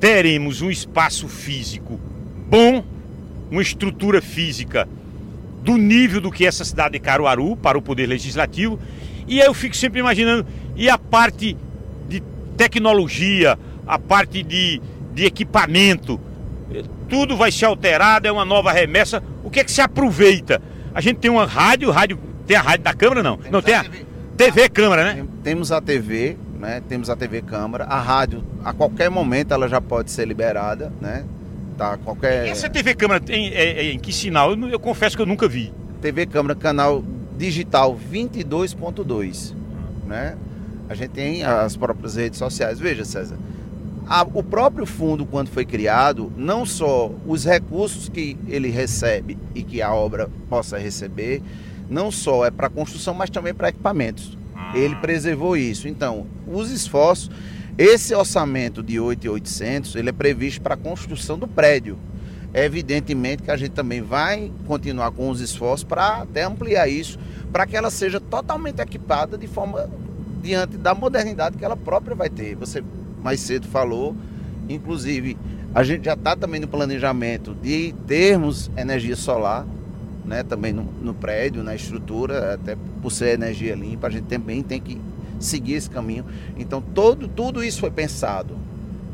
teremos 0.00 0.60
um 0.60 0.70
espaço 0.70 1.28
físico 1.28 2.00
bom, 2.48 2.84
uma 3.50 3.62
estrutura 3.62 4.20
física 4.20 4.88
do 5.62 5.76
nível 5.76 6.20
do 6.20 6.30
que 6.30 6.46
essa 6.46 6.64
cidade 6.64 6.92
de 6.92 7.00
Caruaru 7.00 7.56
para 7.56 7.76
o 7.76 7.82
Poder 7.82 8.06
Legislativo, 8.06 8.78
e 9.26 9.38
eu 9.40 9.52
fico 9.52 9.76
sempre 9.76 9.98
imaginando, 9.98 10.46
e 10.76 10.88
a 10.88 10.96
parte 10.96 11.56
de 12.08 12.22
tecnologia, 12.56 13.58
a 13.86 13.98
parte 13.98 14.42
de, 14.42 14.80
de 15.12 15.24
equipamento, 15.24 16.20
tudo 17.08 17.36
vai 17.36 17.52
ser 17.52 17.66
alterado, 17.66 18.26
é 18.26 18.32
uma 18.32 18.44
nova 18.44 18.72
remessa. 18.72 19.22
O 19.44 19.50
que 19.50 19.60
é 19.60 19.64
que 19.64 19.70
se 19.70 19.80
aproveita? 19.80 20.60
A 20.94 21.00
gente 21.00 21.18
tem 21.18 21.30
uma 21.30 21.46
rádio, 21.46 21.90
rádio 21.90 22.18
tem 22.46 22.56
a 22.56 22.60
rádio 22.60 22.84
da 22.84 22.94
Câmara 22.94 23.22
não? 23.22 23.36
Temos 23.36 23.52
não 23.52 23.62
tem 23.62 23.74
a 23.74 23.82
TV, 23.82 24.06
TV 24.36 24.68
Câmara, 24.68 25.04
né? 25.04 25.26
Temos 25.42 25.72
a 25.72 25.80
TV, 25.80 26.36
né? 26.58 26.82
Temos 26.88 27.10
a 27.10 27.16
TV 27.16 27.42
Câmara. 27.42 27.84
A 27.84 28.00
rádio, 28.00 28.44
a 28.64 28.72
qualquer 28.72 29.10
momento 29.10 29.52
ela 29.52 29.68
já 29.68 29.80
pode 29.80 30.10
ser 30.10 30.26
liberada, 30.26 30.92
né? 31.00 31.24
Tá, 31.76 31.98
qualquer... 31.98 32.48
Essa 32.48 32.70
TV 32.70 32.94
Câmara 32.94 33.20
tem, 33.20 33.48
é, 33.48 33.80
é, 33.80 33.92
em 33.92 33.98
que 33.98 34.12
sinal? 34.12 34.52
Eu, 34.52 34.68
eu, 34.68 34.80
confesso 34.80 35.16
que 35.16 35.22
eu 35.22 35.26
nunca 35.26 35.46
vi. 35.46 35.72
TV 36.00 36.24
Câmara, 36.24 36.54
canal 36.54 37.04
digital 37.36 37.98
22.2, 38.10 39.54
né? 40.06 40.36
A 40.88 40.94
gente 40.94 41.10
tem 41.10 41.42
as 41.42 41.76
próprias 41.76 42.14
redes 42.16 42.38
sociais. 42.38 42.78
Veja, 42.78 43.04
César, 43.04 43.36
a, 44.08 44.22
o 44.22 44.42
próprio 44.42 44.86
fundo, 44.86 45.26
quando 45.26 45.48
foi 45.48 45.64
criado, 45.64 46.32
não 46.36 46.64
só 46.64 47.10
os 47.26 47.44
recursos 47.44 48.08
que 48.08 48.36
ele 48.46 48.68
recebe 48.70 49.36
e 49.54 49.62
que 49.62 49.82
a 49.82 49.92
obra 49.92 50.30
possa 50.48 50.78
receber, 50.78 51.42
não 51.90 52.10
só 52.10 52.44
é 52.44 52.50
para 52.50 52.68
construção, 52.68 53.14
mas 53.14 53.30
também 53.30 53.52
para 53.52 53.68
equipamentos. 53.68 54.38
Ele 54.74 54.94
preservou 54.96 55.56
isso. 55.56 55.88
Então, 55.88 56.26
os 56.46 56.70
esforços, 56.70 57.30
esse 57.76 58.14
orçamento 58.14 58.82
de 58.82 58.96
8.800, 58.96 59.96
ele 59.96 60.10
é 60.10 60.12
previsto 60.12 60.60
para 60.60 60.74
a 60.74 60.78
construção 60.78 61.36
do 61.36 61.48
prédio. 61.48 61.98
É 62.54 62.64
evidentemente 62.64 63.42
que 63.42 63.50
a 63.50 63.56
gente 63.56 63.72
também 63.72 64.00
vai 64.00 64.52
continuar 64.66 65.10
com 65.10 65.28
os 65.30 65.40
esforços 65.40 65.84
para 65.84 66.22
até 66.22 66.44
ampliar 66.44 66.88
isso, 66.88 67.18
para 67.52 67.66
que 67.66 67.76
ela 67.76 67.90
seja 67.90 68.20
totalmente 68.20 68.80
equipada 68.80 69.36
de 69.36 69.46
forma 69.46 69.90
diante 70.40 70.76
da 70.76 70.94
modernidade 70.94 71.58
que 71.58 71.64
ela 71.64 71.76
própria 71.76 72.14
vai 72.14 72.30
ter. 72.30 72.54
Você 72.54 72.82
mais 73.26 73.40
cedo 73.40 73.66
falou. 73.66 74.14
Inclusive, 74.68 75.36
a 75.74 75.82
gente 75.82 76.04
já 76.04 76.12
está 76.12 76.36
também 76.36 76.60
no 76.60 76.68
planejamento 76.68 77.56
de 77.56 77.92
termos 78.06 78.70
energia 78.76 79.16
solar, 79.16 79.66
né, 80.24 80.44
também 80.44 80.72
no, 80.72 80.84
no, 81.02 81.12
prédio, 81.12 81.64
na 81.64 81.74
estrutura, 81.74 82.54
até 82.54 82.76
por 83.02 83.10
ser 83.10 83.34
energia 83.34 83.74
limpa, 83.74 84.06
a 84.06 84.10
gente 84.10 84.26
também 84.26 84.62
tem 84.62 84.80
que 84.80 85.00
seguir 85.40 85.74
esse 85.74 85.90
caminho. 85.90 86.24
Então 86.56 86.80
todo, 86.80 87.26
tudo 87.26 87.64
isso 87.64 87.80
foi 87.80 87.90
pensado. 87.90 88.56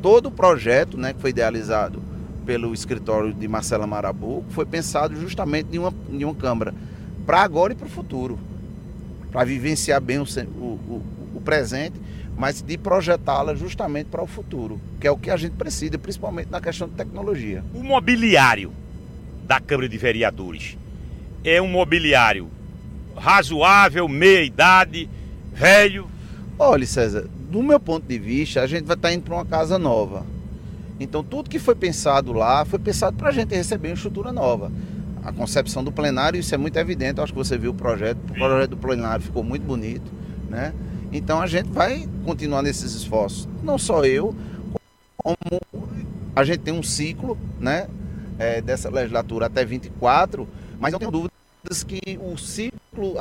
Todo 0.02 0.26
o 0.26 0.30
projeto 0.30 0.98
né, 0.98 1.14
que 1.14 1.20
foi 1.20 1.30
idealizado 1.30 2.02
pelo 2.44 2.74
escritório 2.74 3.32
de 3.32 3.48
Marcela 3.48 3.86
Marabu 3.86 4.44
foi 4.50 4.66
pensado 4.66 5.18
justamente 5.18 5.68
em 5.72 5.78
uma, 5.78 5.94
em 6.10 6.22
uma 6.22 6.34
Câmara 6.34 6.74
para 7.24 7.40
agora 7.40 7.72
e 7.72 7.76
para 7.76 7.86
o 7.86 7.90
futuro. 7.90 8.38
Para 9.30 9.44
vivenciar 9.44 10.02
bem 10.02 10.18
o, 10.18 10.24
o, 10.24 11.02
o 11.34 11.40
presente, 11.42 11.98
mas 12.36 12.62
de 12.62 12.76
projetá-la 12.78 13.54
justamente 13.54 14.06
para 14.06 14.22
o 14.22 14.26
futuro, 14.26 14.80
que 15.00 15.06
é 15.06 15.10
o 15.10 15.16
que 15.16 15.30
a 15.30 15.36
gente 15.36 15.52
precisa, 15.52 15.98
principalmente 15.98 16.50
na 16.50 16.60
questão 16.60 16.88
de 16.88 16.94
tecnologia. 16.94 17.64
O 17.74 17.82
mobiliário 17.82 18.72
da 19.44 19.60
Câmara 19.60 19.88
de 19.88 19.98
Vereadores 19.98 20.78
é 21.44 21.60
um 21.60 21.68
mobiliário 21.68 22.48
razoável, 23.16 24.08
meia 24.08 24.42
idade, 24.42 25.08
velho? 25.52 26.06
Olha, 26.58 26.86
César, 26.86 27.28
do 27.50 27.62
meu 27.62 27.78
ponto 27.78 28.06
de 28.06 28.18
vista, 28.18 28.62
a 28.62 28.66
gente 28.66 28.84
vai 28.84 28.96
estar 28.96 29.12
indo 29.12 29.22
para 29.22 29.34
uma 29.34 29.44
casa 29.44 29.78
nova. 29.78 30.24
Então, 30.98 31.22
tudo 31.22 31.50
que 31.50 31.58
foi 31.58 31.74
pensado 31.74 32.32
lá 32.32 32.64
foi 32.64 32.78
pensado 32.78 33.16
para 33.16 33.28
a 33.28 33.32
gente 33.32 33.54
receber 33.54 33.88
uma 33.88 33.94
estrutura 33.94 34.32
nova. 34.32 34.70
A 35.24 35.32
concepção 35.32 35.82
do 35.82 35.92
plenário, 35.92 36.38
isso 36.38 36.54
é 36.54 36.58
muito 36.58 36.76
evidente. 36.76 37.20
Acho 37.20 37.32
que 37.32 37.38
você 37.38 37.58
viu 37.58 37.72
o 37.72 37.74
projeto. 37.74 38.18
O 38.30 38.34
projeto 38.34 38.70
do 38.70 38.76
plenário 38.76 39.24
ficou 39.24 39.42
muito 39.42 39.64
bonito, 39.64 40.10
né? 40.48 40.72
Então, 41.12 41.40
a 41.40 41.46
gente 41.46 41.68
vai 41.68 42.08
continuar 42.24 42.62
nesses 42.62 42.94
esforços. 42.94 43.48
Não 43.62 43.78
só 43.78 44.04
eu, 44.04 44.34
como 45.16 45.36
a 46.34 46.44
gente 46.44 46.60
tem 46.60 46.72
um 46.72 46.82
ciclo, 46.82 47.38
né? 47.60 47.86
É, 48.38 48.60
dessa 48.60 48.90
legislatura 48.90 49.46
até 49.46 49.64
24, 49.64 50.48
mas 50.80 50.90
não 50.90 50.98
tenho 50.98 51.10
dúvidas 51.10 51.84
que 51.86 52.18
o 52.20 52.36
ciclo. 52.36 53.14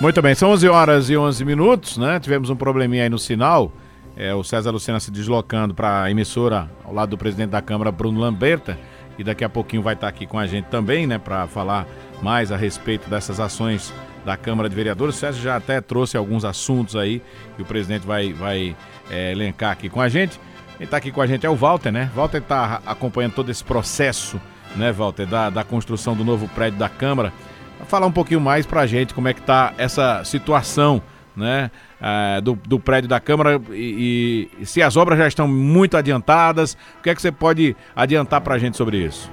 Muito 0.00 0.20
bem, 0.20 0.34
são 0.34 0.50
11 0.50 0.68
horas 0.68 1.08
e 1.08 1.16
11 1.16 1.44
minutos, 1.44 1.96
né? 1.96 2.20
Tivemos 2.20 2.50
um 2.50 2.56
probleminha 2.56 3.04
aí 3.04 3.08
no 3.08 3.18
sinal. 3.18 3.72
É, 4.16 4.34
o 4.34 4.42
César 4.42 4.70
Lucena 4.70 4.98
se 4.98 5.10
deslocando 5.10 5.74
para 5.74 6.02
a 6.02 6.10
emissora 6.10 6.70
ao 6.84 6.92
lado 6.92 7.10
do 7.10 7.18
presidente 7.18 7.50
da 7.50 7.62
Câmara, 7.62 7.92
Bruno 7.92 8.20
Lamberta, 8.20 8.78
e 9.18 9.24
daqui 9.24 9.44
a 9.44 9.48
pouquinho 9.48 9.82
vai 9.82 9.94
estar 9.94 10.08
aqui 10.08 10.26
com 10.26 10.38
a 10.38 10.46
gente 10.46 10.66
também, 10.66 11.06
né, 11.06 11.18
para 11.18 11.46
falar 11.46 11.86
mais 12.22 12.50
a 12.50 12.56
respeito 12.56 13.08
dessas 13.08 13.40
ações 13.40 13.92
da 14.26 14.36
Câmara 14.36 14.68
de 14.68 14.74
Vereadores. 14.74 15.14
O 15.14 15.18
César 15.18 15.40
já 15.40 15.56
até 15.56 15.80
trouxe 15.80 16.16
alguns 16.16 16.44
assuntos 16.44 16.96
aí 16.96 17.22
que 17.54 17.62
o 17.62 17.64
presidente 17.64 18.04
vai, 18.04 18.32
vai 18.32 18.76
é, 19.08 19.30
elencar 19.30 19.70
aqui 19.70 19.88
com 19.88 20.00
a 20.00 20.08
gente. 20.08 20.38
Quem 20.76 20.84
está 20.84 20.96
aqui 20.96 21.12
com 21.12 21.22
a 21.22 21.26
gente 21.26 21.46
é 21.46 21.48
o 21.48 21.54
Walter, 21.54 21.92
né? 21.92 22.10
Walter 22.14 22.38
está 22.38 22.82
acompanhando 22.84 23.34
todo 23.34 23.50
esse 23.50 23.62
processo, 23.62 24.40
né, 24.74 24.92
Walter, 24.92 25.26
da, 25.26 25.48
da 25.48 25.62
construção 25.62 26.16
do 26.16 26.24
novo 26.24 26.48
prédio 26.48 26.76
da 26.76 26.88
Câmara. 26.88 27.32
Vai 27.78 27.86
falar 27.86 28.06
um 28.06 28.12
pouquinho 28.12 28.40
mais 28.40 28.66
para 28.66 28.80
a 28.80 28.86
gente 28.86 29.14
como 29.14 29.28
é 29.28 29.32
que 29.32 29.40
está 29.40 29.72
essa 29.78 30.24
situação 30.24 31.00
né, 31.36 31.70
uh, 32.00 32.42
do, 32.42 32.56
do, 32.56 32.80
prédio 32.80 33.08
da 33.08 33.20
Câmara 33.20 33.60
e, 33.70 34.50
e, 34.58 34.66
se 34.66 34.82
as 34.82 34.96
obras 34.96 35.18
já 35.18 35.28
estão 35.28 35.46
muito 35.46 35.96
adiantadas, 35.96 36.76
o 36.98 37.02
que 37.02 37.10
é 37.10 37.14
que 37.14 37.22
você 37.22 37.30
pode 37.30 37.76
adiantar 37.94 38.40
para 38.40 38.56
a 38.56 38.58
gente 38.58 38.76
sobre 38.76 38.98
isso? 38.98 39.30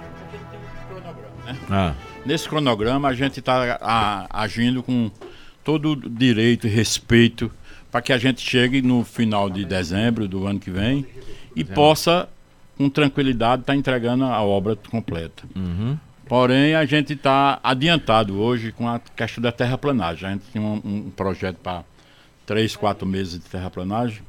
Né? 1.45 1.57
Ah. 1.71 1.93
Nesse 2.25 2.47
cronograma 2.47 3.09
a 3.09 3.13
gente 3.13 3.39
está 3.39 4.27
agindo 4.29 4.81
com 4.81 5.11
todo 5.63 5.95
direito 5.95 6.67
e 6.67 6.69
respeito 6.69 7.51
para 7.91 8.01
que 8.01 8.13
a 8.13 8.17
gente 8.17 8.41
chegue 8.41 8.81
no 8.81 9.03
final 9.03 9.49
de 9.49 9.65
dezembro 9.65 10.27
do 10.27 10.47
ano 10.47 10.59
que 10.59 10.71
vem 10.71 11.05
e 11.55 11.63
possa, 11.63 12.27
com 12.77 12.89
tranquilidade, 12.89 13.61
estar 13.61 13.73
tá 13.73 13.77
entregando 13.77 14.23
a 14.23 14.41
obra 14.41 14.75
completa. 14.75 15.43
Uhum. 15.55 15.97
Porém, 16.27 16.73
a 16.73 16.85
gente 16.85 17.13
está 17.13 17.59
adiantado 17.61 18.39
hoje 18.39 18.71
com 18.71 18.87
a 18.87 18.99
questão 18.99 19.41
da 19.41 19.51
terraplanagem. 19.51 20.27
A 20.27 20.31
gente 20.31 20.45
tem 20.45 20.61
um, 20.61 20.81
um 20.83 21.11
projeto 21.11 21.57
para 21.57 21.83
três, 22.45 22.75
quatro 22.75 23.05
meses 23.05 23.33
de 23.33 23.49
terraplanagem. 23.49 24.21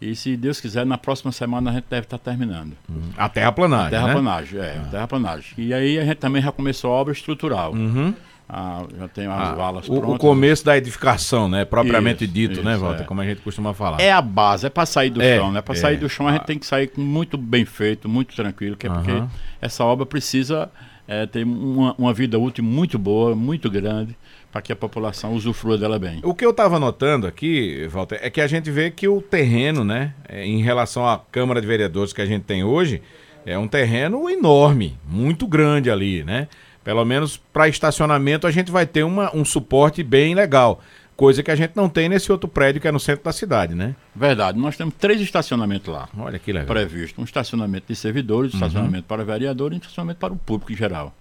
E 0.00 0.16
se 0.16 0.34
Deus 0.34 0.60
quiser, 0.60 0.86
na 0.86 0.96
próxima 0.96 1.30
semana 1.30 1.70
a 1.70 1.74
gente 1.74 1.84
deve 1.90 2.04
estar 2.04 2.16
terminando. 2.16 2.72
Uhum. 2.88 3.10
A 3.16 3.28
terraplanagem. 3.28 3.98
A 3.98 4.00
terraplanagem, 4.00 4.58
né? 4.58 4.66
é, 4.66 4.78
ah. 4.78 4.82
a 4.82 4.90
terraplanagem. 4.90 5.52
E 5.58 5.74
aí 5.74 5.98
a 5.98 6.04
gente 6.04 6.16
também 6.16 6.40
já 6.40 6.50
começou 6.50 6.90
a 6.90 6.94
obra 6.94 7.12
estrutural. 7.12 7.72
Uhum. 7.72 8.14
Ah, 8.48 8.82
já 8.98 9.08
tem 9.08 9.26
as 9.26 9.48
ah, 9.48 9.54
valas 9.54 9.88
o, 9.88 9.92
prontas. 9.92 10.16
O 10.16 10.18
começo 10.18 10.64
da 10.64 10.76
edificação, 10.76 11.48
né? 11.48 11.64
Propriamente 11.64 12.24
isso, 12.24 12.32
dito, 12.32 12.62
né, 12.62 12.72
isso, 12.72 12.82
né, 12.82 12.88
Walter? 12.88 13.02
É. 13.02 13.06
Como 13.06 13.20
a 13.20 13.24
gente 13.24 13.42
costuma 13.42 13.74
falar. 13.74 14.00
É 14.00 14.10
a 14.10 14.22
base, 14.22 14.66
é 14.66 14.70
para 14.70 14.86
sair 14.86 15.10
do 15.10 15.22
é, 15.22 15.36
chão, 15.36 15.52
né? 15.52 15.60
Para 15.60 15.74
é. 15.74 15.78
sair 15.78 15.96
do 15.98 16.08
chão 16.08 16.26
a 16.26 16.32
gente 16.32 16.46
tem 16.46 16.58
que 16.58 16.66
sair 16.66 16.90
muito 16.96 17.36
bem 17.36 17.64
feito, 17.64 18.08
muito 18.08 18.34
tranquilo, 18.34 18.76
que 18.76 18.86
é 18.86 18.90
porque 18.90 19.22
essa 19.60 19.84
obra 19.84 20.04
precisa 20.06 20.68
é, 21.06 21.26
ter 21.26 21.44
uma, 21.44 21.94
uma 21.96 22.12
vida 22.12 22.38
útil 22.38 22.64
muito 22.64 22.98
boa, 22.98 23.36
muito 23.36 23.70
grande 23.70 24.16
para 24.50 24.60
que 24.60 24.72
a 24.72 24.76
população 24.76 25.34
usufrua 25.34 25.78
dela 25.78 25.98
bem. 25.98 26.20
O 26.22 26.34
que 26.34 26.44
eu 26.44 26.50
estava 26.50 26.78
notando 26.78 27.26
aqui, 27.26 27.86
Walter, 27.88 28.18
é 28.20 28.28
que 28.28 28.40
a 28.40 28.46
gente 28.46 28.70
vê 28.70 28.90
que 28.90 29.06
o 29.06 29.22
terreno, 29.22 29.84
né, 29.84 30.14
é, 30.28 30.44
em 30.44 30.62
relação 30.62 31.06
à 31.06 31.20
Câmara 31.30 31.60
de 31.60 31.66
Vereadores 31.66 32.12
que 32.12 32.20
a 32.20 32.26
gente 32.26 32.42
tem 32.42 32.64
hoje, 32.64 33.00
é 33.46 33.56
um 33.56 33.68
terreno 33.68 34.28
enorme, 34.28 34.98
muito 35.08 35.46
grande 35.46 35.90
ali, 35.90 36.22
né? 36.24 36.48
Pelo 36.82 37.04
menos 37.04 37.36
para 37.36 37.68
estacionamento 37.68 38.46
a 38.46 38.50
gente 38.50 38.70
vai 38.70 38.86
ter 38.86 39.02
uma, 39.02 39.34
um 39.34 39.44
suporte 39.44 40.02
bem 40.02 40.34
legal. 40.34 40.80
Coisa 41.16 41.42
que 41.42 41.50
a 41.50 41.54
gente 41.54 41.72
não 41.76 41.86
tem 41.86 42.08
nesse 42.08 42.32
outro 42.32 42.48
prédio 42.48 42.80
que 42.80 42.88
é 42.88 42.92
no 42.92 42.98
centro 42.98 43.22
da 43.22 43.32
cidade, 43.32 43.74
né? 43.74 43.94
Verdade. 44.16 44.58
Nós 44.58 44.76
temos 44.76 44.94
três 44.98 45.20
estacionamentos 45.20 45.92
lá. 45.92 46.08
Olha 46.16 46.38
que 46.38 46.50
legal. 46.50 46.66
Previsto. 46.66 47.20
Um 47.20 47.24
estacionamento 47.24 47.84
de 47.88 47.94
servidores, 47.94 48.54
um 48.54 48.56
uhum. 48.56 48.66
estacionamento 48.66 49.04
para 49.04 49.22
vereadores 49.22 49.76
e 49.76 49.78
um 49.78 49.82
estacionamento 49.82 50.18
para 50.18 50.32
o 50.32 50.36
público 50.36 50.72
em 50.72 50.76
geral. 50.76 51.14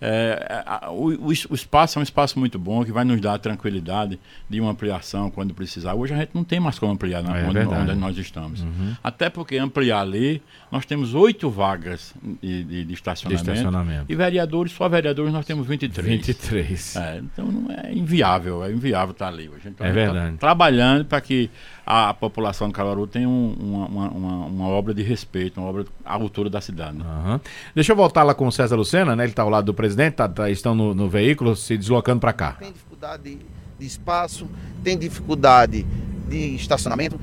É, 0.00 0.62
a, 0.66 0.90
o, 0.90 1.06
o, 1.28 1.32
espaço 1.32 1.98
é 1.98 2.00
um 2.00 2.02
espaço 2.02 2.38
muito 2.38 2.58
bom 2.58 2.84
que 2.84 2.92
vai 2.92 3.04
nos 3.04 3.20
dar 3.20 3.34
a 3.34 3.38
tranquilidade 3.38 4.18
de 4.48 4.60
uma 4.60 4.70
ampliação 4.70 5.30
quando 5.30 5.54
precisar. 5.54 5.94
Hoje 5.94 6.14
a 6.14 6.16
gente 6.16 6.30
não 6.34 6.44
tem 6.44 6.60
mais 6.60 6.78
como 6.78 6.92
ampliar 6.92 7.22
na, 7.22 7.38
é 7.38 7.46
onde, 7.46 7.58
onde, 7.58 7.94
nós 7.94 8.16
estamos. 8.18 8.62
Uhum. 8.62 8.94
Até 9.02 9.30
porque 9.30 9.56
ampliar 9.56 10.00
ali, 10.00 10.42
nós 10.70 10.84
temos 10.84 11.14
oito 11.14 11.48
vagas 11.48 12.14
de, 12.42 12.64
de, 12.64 12.84
de, 12.84 12.94
estacionamento, 12.94 13.44
de, 13.44 13.50
estacionamento, 13.50 14.04
E 14.08 14.14
vereadores, 14.14 14.72
só 14.72 14.88
vereadores 14.88 15.32
nós 15.32 15.46
temos 15.46 15.66
23. 15.66 16.08
23. 16.08 16.96
É, 16.96 17.18
então 17.18 17.46
não 17.46 17.70
é 17.70 17.92
inviável, 17.92 18.64
é 18.64 18.72
inviável 18.72 19.12
estar 19.12 19.28
ali 19.28 19.48
hoje. 19.48 19.68
Então, 19.68 19.86
é 19.86 19.90
tá 19.90 19.94
verdade. 19.94 20.32
Tá 20.32 20.38
trabalhando 20.38 21.04
para 21.04 21.20
que 21.20 21.50
a, 21.86 22.10
a, 22.10 22.14
população 22.14 22.68
de 22.68 22.74
Caruaru 22.74 23.06
tenha 23.06 23.28
um, 23.28 23.54
uma, 23.58 24.08
uma, 24.08 24.46
uma, 24.46 24.68
obra 24.68 24.94
de 24.94 25.02
respeito, 25.02 25.60
uma 25.60 25.68
obra 25.68 25.84
à 26.04 26.14
altura 26.14 26.48
da 26.48 26.60
cidade. 26.60 26.98
Né? 26.98 27.04
Uhum. 27.04 27.40
Deixa 27.74 27.92
eu 27.92 27.96
voltar 27.96 28.22
lá 28.22 28.34
com 28.34 28.46
o 28.46 28.52
César 28.52 28.76
Lucena, 28.76 29.14
né? 29.14 29.24
Ele 29.24 29.32
está 29.32 29.42
ao 29.42 29.50
lado 29.50 29.66
do 29.66 29.74
presidente 29.84 30.14
tá, 30.14 30.26
tá, 30.26 30.50
estão 30.50 30.74
no, 30.74 30.94
no, 30.94 31.10
veículo 31.10 31.54
se 31.54 31.76
deslocando 31.76 32.20
para 32.20 32.32
cá. 32.32 32.52
Tem 32.52 32.72
dificuldade 32.72 33.22
de, 33.22 33.38
de, 33.78 33.86
espaço, 33.86 34.48
tem 34.82 34.96
dificuldade 34.96 35.84
de 36.26 36.54
estacionamento. 36.54 37.20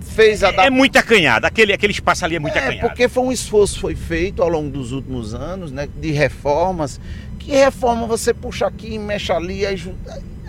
Fez 0.00 0.42
a 0.42 0.50
é, 0.50 0.66
é 0.66 0.70
muito 0.70 0.96
acanhado, 0.96 1.46
aquele, 1.46 1.72
aquele 1.72 1.92
espaço 1.92 2.24
ali 2.24 2.34
é 2.34 2.38
muito 2.40 2.56
é, 2.56 2.58
acanhado. 2.58 2.88
Porque 2.88 3.08
foi 3.08 3.22
um 3.22 3.32
esforço 3.32 3.78
foi 3.78 3.94
feito 3.94 4.42
ao 4.42 4.48
longo 4.48 4.70
dos 4.70 4.90
últimos 4.90 5.34
anos, 5.34 5.70
né, 5.70 5.88
de 6.00 6.10
reformas. 6.10 7.00
Que 7.38 7.52
reforma 7.52 8.08
você 8.08 8.34
puxa 8.34 8.66
aqui, 8.66 8.98
mexe 8.98 9.30
ali, 9.30 9.64
aí, 9.64 9.80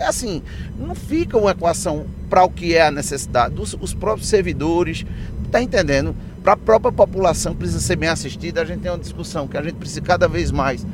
é 0.00 0.04
assim, 0.04 0.42
não 0.76 0.96
fica 0.96 1.38
uma 1.38 1.52
equação 1.52 2.06
para 2.28 2.42
o 2.42 2.50
que 2.50 2.74
é 2.74 2.82
a 2.82 2.90
necessidade. 2.90 3.54
Os, 3.60 3.72
os 3.80 3.94
próprios 3.94 4.28
servidores, 4.28 5.06
tá 5.52 5.62
entendendo? 5.62 6.16
Para 6.42 6.52
a 6.52 6.56
própria 6.56 6.92
população 6.92 7.52
que 7.52 7.58
precisa 7.58 7.80
ser 7.80 7.96
bem 7.96 8.08
assistida, 8.08 8.62
a 8.62 8.64
gente 8.64 8.80
tem 8.80 8.90
uma 8.90 8.98
discussão 8.98 9.46
que 9.46 9.56
a 9.56 9.62
gente 9.62 9.74
precisa 9.74 10.00
cada 10.00 10.28
vez 10.28 10.50
mais 10.50 10.86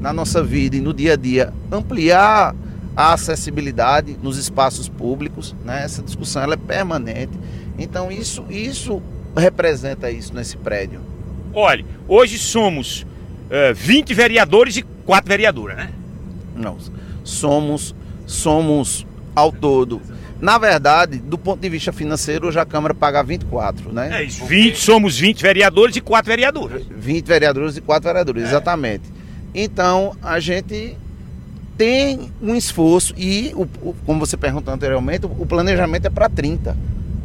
na 0.00 0.12
nossa 0.12 0.42
vida 0.42 0.76
e 0.76 0.80
no 0.80 0.92
dia 0.92 1.14
a 1.14 1.16
dia 1.16 1.52
ampliar 1.70 2.54
a 2.96 3.12
acessibilidade 3.12 4.16
nos 4.22 4.38
espaços 4.38 4.88
públicos, 4.88 5.54
né? 5.64 5.84
Essa 5.84 6.02
discussão 6.02 6.42
ela 6.42 6.54
é 6.54 6.56
permanente. 6.56 7.32
Então 7.78 8.10
isso 8.10 8.44
isso 8.48 9.02
representa 9.36 10.10
isso 10.10 10.34
nesse 10.34 10.56
prédio. 10.56 11.00
Olha, 11.52 11.84
hoje 12.08 12.38
somos 12.38 13.02
uh, 13.02 13.74
20 13.74 14.14
vereadores 14.14 14.76
e 14.76 14.82
4 14.82 15.28
vereadoras, 15.28 15.76
né? 15.76 15.90
Não, 16.54 16.78
somos 17.22 17.94
somos 18.26 19.06
ao 19.34 19.52
todo 19.52 20.00
na 20.40 20.58
verdade, 20.58 21.18
do 21.18 21.38
ponto 21.38 21.60
de 21.60 21.68
vista 21.68 21.92
financeiro, 21.92 22.48
hoje 22.48 22.58
a 22.58 22.66
Câmara 22.66 22.94
paga 22.94 23.22
24, 23.22 23.92
né? 23.92 24.20
É 24.20 24.24
isso, 24.24 24.44
20, 24.44 24.78
somos 24.78 25.18
20 25.18 25.40
vereadores 25.40 25.96
e 25.96 26.00
4 26.00 26.28
vereadoras. 26.28 26.82
20 26.90 27.26
vereadores 27.26 27.76
e 27.76 27.80
4 27.80 28.06
vereadores, 28.06 28.42
é. 28.42 28.46
exatamente. 28.46 29.04
Então, 29.54 30.14
a 30.22 30.38
gente 30.38 30.96
tem 31.78 32.30
um 32.42 32.54
esforço 32.54 33.14
e, 33.16 33.52
o, 33.54 33.62
o, 33.62 33.94
como 34.04 34.20
você 34.20 34.36
perguntou 34.36 34.72
anteriormente, 34.72 35.24
o 35.24 35.46
planejamento 35.46 36.06
é 36.06 36.10
para 36.10 36.28
30. 36.28 36.76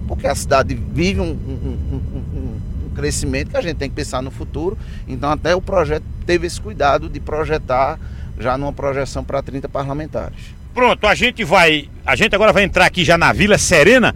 Porque 0.08 0.28
a 0.28 0.36
cidade 0.36 0.74
vive 0.74 1.20
um, 1.20 1.32
um, 1.32 1.78
um, 1.94 2.88
um 2.88 2.90
crescimento 2.96 3.50
que 3.50 3.58
a 3.58 3.62
gente 3.62 3.78
tem 3.78 3.90
que 3.90 3.96
pensar 3.96 4.22
no 4.22 4.32
futuro. 4.32 4.78
Então, 5.08 5.30
até 5.30 5.54
o 5.54 5.62
projeto 5.62 6.04
teve 6.26 6.48
esse 6.48 6.60
cuidado 6.60 7.10
de 7.10 7.20
projetar 7.20 8.00
já 8.40 8.58
numa 8.58 8.74
projeção 8.74 9.24
para 9.24 9.42
30 9.42 9.68
parlamentares. 9.68 10.61
Pronto, 10.74 11.06
a 11.06 11.16
gente 11.16 11.44
vai. 11.44 11.90
A 12.06 12.16
gente 12.16 12.34
agora 12.34 12.54
vai 12.54 12.64
entrar 12.64 12.86
aqui 12.86 13.04
já 13.04 13.18
na 13.18 13.32
Vila 13.34 13.58
Serena, 13.58 14.16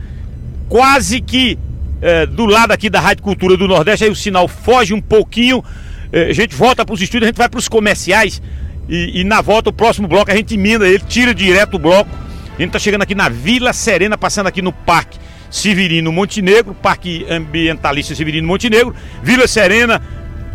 quase 0.69 1.21
que 1.21 1.57
é, 2.01 2.25
do 2.25 2.45
lado 2.45 2.71
aqui 2.71 2.89
da 2.89 2.99
Rádio 2.99 3.23
Cultura 3.23 3.57
do 3.57 3.67
Nordeste, 3.67 4.05
aí 4.05 4.09
o 4.09 4.15
sinal 4.15 4.47
foge 4.47 4.93
um 4.93 5.01
pouquinho. 5.01 5.63
É, 6.11 6.29
a 6.29 6.33
gente 6.33 6.55
volta 6.55 6.85
para 6.85 6.93
os 6.93 7.01
estúdios, 7.01 7.23
a 7.23 7.27
gente 7.27 7.37
vai 7.37 7.49
para 7.49 7.57
os 7.57 7.67
comerciais 7.67 8.41
e, 8.87 9.21
e, 9.21 9.23
na 9.23 9.41
volta, 9.41 9.69
o 9.69 9.73
próximo 9.73 10.07
bloco, 10.07 10.31
a 10.31 10.35
gente 10.35 10.53
emenda 10.53 10.87
ele, 10.87 10.99
tira 11.07 11.33
direto 11.33 11.75
o 11.75 11.79
bloco 11.79 12.09
A 12.57 12.61
gente 12.61 12.71
tá 12.71 12.79
chegando 12.79 13.01
aqui 13.01 13.15
na 13.15 13.29
Vila 13.29 13.73
Serena, 13.73 14.17
passando 14.17 14.47
aqui 14.47 14.61
no 14.61 14.71
Parque 14.71 15.17
Severino 15.49 16.11
Montenegro, 16.11 16.75
Parque 16.75 17.25
Ambientalista 17.29 18.13
Severino 18.13 18.47
Montenegro, 18.47 18.95
Vila 19.23 19.47
Serena, 19.47 20.01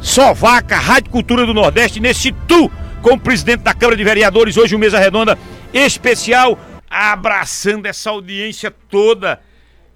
Sovaca, 0.01 0.77
Rádio 0.77 1.11
Cultura 1.11 1.45
do 1.45 1.53
Nordeste, 1.55 2.01
nesse 2.01 2.33
tu 2.47 2.71
com 3.03 3.15
o 3.15 3.19
presidente 3.19 3.61
da 3.61 3.75
Câmara 3.75 3.97
de 3.97 4.05
Vereadores, 4.05 4.57
hoje 4.57 4.75
uma 4.75 4.81
mesa 4.81 4.99
redonda 4.99 5.39
especial, 5.73 6.59
abraçando 6.89 7.87
essa 7.87 8.11
audiência 8.11 8.71
toda 8.71 9.41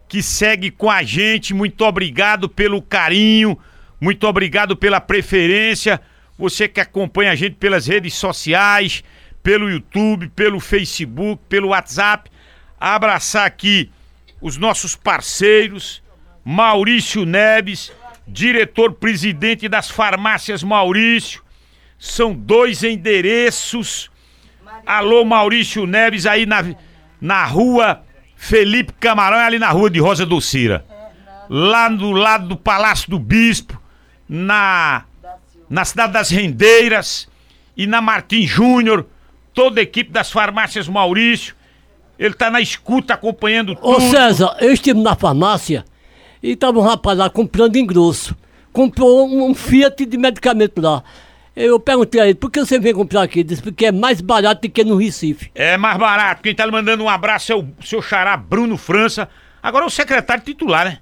que 0.09 0.23
segue 0.23 0.71
com 0.71 0.91
a 0.91 1.03
gente. 1.03 1.55
Muito 1.55 1.85
obrigado 1.85 2.49
pelo 2.49 2.81
carinho, 2.81 3.59
muito 4.01 4.27
obrigado 4.27 4.77
pela 4.77 5.01
preferência. 5.01 6.01
Você 6.39 6.69
que 6.69 6.81
acompanha 6.81 7.33
a 7.33 7.35
gente 7.35 7.57
pelas 7.57 7.87
redes 7.87 8.15
sociais, 8.15 9.03
pelo 9.43 9.71
YouTube, 9.71 10.29
pelo 10.31 10.59
Facebook, 10.59 11.43
pelo 11.49 11.69
WhatsApp. 11.69 12.31
Abraçar 12.79 13.47
aqui 13.47 13.91
os 14.41 14.57
nossos 14.57 14.97
parceiros, 14.97 16.03
Maurício 16.45 17.25
Neves, 17.25 17.93
diretor-presidente 18.27 19.69
das 19.69 19.91
farmácias 19.91 20.63
Maurício. 20.63 21.43
São 21.99 22.35
dois 22.35 22.83
endereços. 22.83 24.11
Alô, 24.87 25.25
Maurício 25.25 25.87
Neves, 25.87 26.27
aí 26.27 26.47
na, 26.47 26.65
na 27.21 27.45
rua 27.45 28.03
Felipe 28.37 28.93
Camarão, 28.95 29.39
ali 29.39 29.59
na 29.59 29.71
rua 29.71 29.91
de 29.91 29.99
Rosa 29.99 30.27
Docira. 30.27 30.85
Lá 31.49 31.89
do 31.89 32.11
lado 32.13 32.49
do 32.49 32.57
Palácio 32.57 33.11
do 33.11 33.19
Bispo, 33.19 33.81
na, 34.29 35.05
na 35.69 35.85
cidade 35.85 36.13
das 36.13 36.31
Rendeiras 36.31 37.29
e 37.77 37.87
na 37.87 38.01
Martim 38.01 38.47
Júnior, 38.47 39.07
toda 39.53 39.81
a 39.81 39.83
equipe 39.83 40.11
das 40.11 40.31
farmácias 40.31 40.89
Maurício. 40.89 41.55
Ele 42.19 42.35
tá 42.35 42.51
na 42.51 42.61
escuta 42.61 43.15
acompanhando 43.15 43.75
tudo. 43.75 43.89
Ô 43.89 44.01
César, 44.01 44.57
eu 44.61 44.73
estive 44.73 45.01
na 45.01 45.17
farmácia 45.17 45.85
e 46.43 46.55
tava 46.55 46.79
um 46.79 46.83
rapaz 46.83 47.19
lá 47.19 47.29
comprando 47.29 47.77
engrosso. 47.77 48.37
Comprou 48.73 49.29
um, 49.29 49.51
um 49.51 49.55
Fiat 49.55 50.05
de 50.05 50.17
medicamento 50.17 50.81
lá. 50.81 51.03
Eu 51.57 51.79
perguntei 51.79 52.21
a 52.21 52.25
ele, 52.27 52.35
por 52.35 52.51
que 52.51 52.59
você 52.59 52.81
vem 52.81 52.93
comprar 52.93 53.23
aqui? 53.23 53.41
Ele 53.41 53.49
disse, 53.49 53.63
porque 53.63 53.87
é 53.87 53.93
mais 53.93 54.21
barato 54.21 54.63
do 54.63 54.71
que 54.71 54.83
no 54.83 54.97
Recife. 54.97 55.51
É 55.55 55.77
mais 55.77 55.97
barato. 55.97 56.43
Quem 56.43 56.55
tá 56.55 56.67
lhe 56.67 56.73
mandando 56.73 57.05
um 57.05 57.09
abraço 57.09 57.53
é 57.53 57.55
o 57.55 57.65
seu 57.81 58.03
xará 58.03 58.37
Bruno 58.37 58.77
França. 58.77 59.29
Agora 59.63 59.85
é 59.85 59.87
o 59.87 59.91
secretário 59.91 60.43
titular, 60.43 60.85
né? 60.85 60.99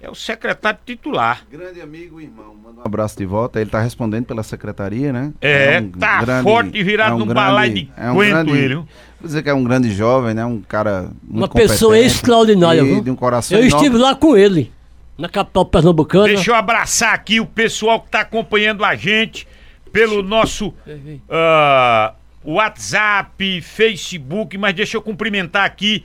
É 0.00 0.08
o 0.08 0.14
secretário 0.14 0.78
titular. 0.86 1.44
Grande 1.50 1.80
amigo 1.80 2.20
e 2.20 2.24
irmão, 2.24 2.54
manda 2.62 2.82
um 2.82 2.84
abraço 2.84 3.16
de 3.16 3.24
volta. 3.24 3.60
Ele 3.60 3.70
tá 3.70 3.80
respondendo 3.80 4.26
pela 4.26 4.42
secretaria, 4.42 5.12
né? 5.12 5.32
É, 5.40 5.80
um 5.80 5.90
tá 5.90 6.20
grande, 6.20 6.42
forte 6.44 6.78
e 6.78 6.82
virado 6.84 7.12
é 7.12 7.14
um 7.14 7.18
num 7.26 7.34
balai 7.34 7.70
de 7.70 7.90
é 7.96 8.10
um 8.10 8.16
grande, 8.16 8.52
ele. 8.52 8.74
Vou 8.74 8.86
dizer 9.22 9.42
que 9.42 9.48
é 9.48 9.54
um 9.54 9.64
grande 9.64 9.90
jovem, 9.92 10.34
né? 10.34 10.44
Um 10.44 10.60
cara 10.60 11.10
muito 11.22 11.36
Uma 11.36 11.48
pessoa 11.48 11.98
extraordinária, 11.98 12.82
e, 12.82 13.00
de 13.00 13.10
um 13.10 13.16
coração 13.16 13.58
Eu 13.58 13.64
enorme. 13.64 13.86
estive 13.86 14.00
lá 14.00 14.14
com 14.14 14.36
ele, 14.36 14.70
na 15.18 15.28
capital 15.28 15.64
pernambucana. 15.64 16.26
Deixa 16.26 16.50
eu 16.50 16.54
abraçar 16.54 17.14
aqui 17.14 17.40
o 17.40 17.46
pessoal 17.46 18.00
que 18.00 18.10
tá 18.10 18.20
acompanhando 18.20 18.84
a 18.84 18.94
gente 18.94 19.48
pelo 19.94 20.24
nosso 20.24 20.70
uh, 20.70 22.14
WhatsApp, 22.44 23.62
Facebook, 23.62 24.58
mas 24.58 24.74
deixa 24.74 24.96
eu 24.96 25.02
cumprimentar 25.02 25.64
aqui 25.64 26.04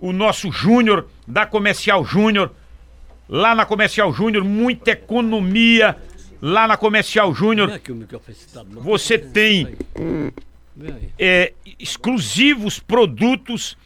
o 0.00 0.10
nosso 0.10 0.50
Júnior, 0.50 1.06
da 1.26 1.44
Comercial 1.44 2.02
Júnior. 2.02 2.50
Lá 3.28 3.54
na 3.54 3.66
Comercial 3.66 4.10
Júnior, 4.10 4.42
muita 4.42 4.92
economia. 4.92 5.98
Lá 6.40 6.66
na 6.66 6.78
Comercial 6.78 7.34
Júnior, 7.34 7.78
você 8.76 9.18
tem 9.18 9.76
é, 11.18 11.52
exclusivos 11.78 12.78
produtos 12.78 13.76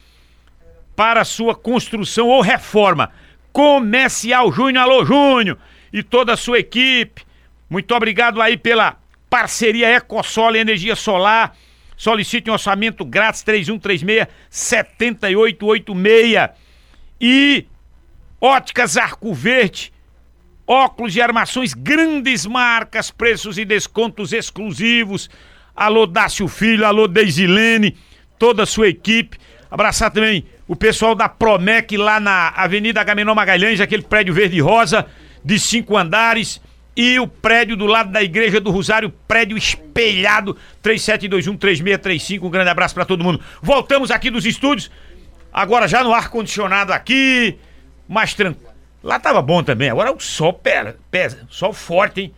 para 0.95 1.25
sua 1.25 1.53
construção 1.53 2.29
ou 2.29 2.39
reforma. 2.39 3.11
Comercial 3.51 4.49
Júnior, 4.53 4.83
alô 4.83 5.03
Júnior 5.03 5.57
e 5.91 6.01
toda 6.01 6.31
a 6.31 6.37
sua 6.37 6.59
equipe. 6.59 7.23
Muito 7.69 7.93
obrigado 7.93 8.41
aí 8.41 8.55
pela 8.55 8.97
Parceria 9.35 9.93
Ecosol 9.93 10.55
Energia 10.55 10.95
Solar. 10.95 11.53
Solicite 11.97 12.49
um 12.49 12.53
orçamento 12.53 13.03
grátis 13.03 13.43
3136 13.43 14.27
7886. 14.49 16.51
E 17.19 17.65
Óticas 18.39 18.95
Arco 18.95 19.33
Verde. 19.33 19.91
Óculos 20.65 21.11
de 21.11 21.19
armações, 21.19 21.73
grandes 21.73 22.45
marcas, 22.45 23.11
preços 23.11 23.57
e 23.57 23.65
descontos 23.65 24.31
exclusivos. 24.31 25.29
Alô 25.75 26.05
Dácio 26.05 26.47
Filho, 26.47 26.85
alô 26.85 27.05
Deisilene, 27.05 27.97
toda 28.39 28.63
a 28.63 28.65
sua 28.65 28.87
equipe. 28.87 29.37
Abraçar 29.69 30.11
também 30.11 30.45
o 30.65 30.77
pessoal 30.77 31.13
da 31.13 31.27
Promec 31.27 31.97
lá 31.97 32.21
na 32.21 32.53
Avenida 32.55 33.01
Agamenon 33.01 33.35
Magalhães, 33.35 33.81
aquele 33.81 34.03
prédio 34.03 34.33
verde 34.33 34.55
e 34.55 34.61
rosa 34.61 35.05
de 35.43 35.59
cinco 35.59 35.97
andares 35.97 36.61
e 36.95 37.19
o 37.19 37.27
prédio 37.27 37.75
do 37.75 37.85
lado 37.85 38.11
da 38.11 38.23
Igreja 38.23 38.61
do 38.61 38.71
Rosário, 38.71 39.13
prédio 39.27 39.57
espelhado, 39.57 40.55
3721-3635. 40.83 42.43
Um 42.43 42.49
grande 42.49 42.69
abraço 42.69 42.95
para 42.95 43.05
todo 43.05 43.23
mundo. 43.23 43.41
Voltamos 43.61 44.11
aqui 44.11 44.29
dos 44.29 44.45
estúdios, 44.45 44.89
agora 45.51 45.87
já 45.87 46.03
no 46.03 46.13
ar-condicionado 46.13 46.93
aqui, 46.93 47.57
mais 48.07 48.33
tranquilo. 48.33 48.73
Lá 49.03 49.19
tava 49.19 49.41
bom 49.41 49.61
também, 49.61 49.89
agora 49.89 50.11
o 50.11 50.19
sol 50.19 50.53
pesa, 50.53 50.95
pesa 51.11 51.45
sol 51.49 51.73
forte, 51.73 52.21
hein? 52.21 52.33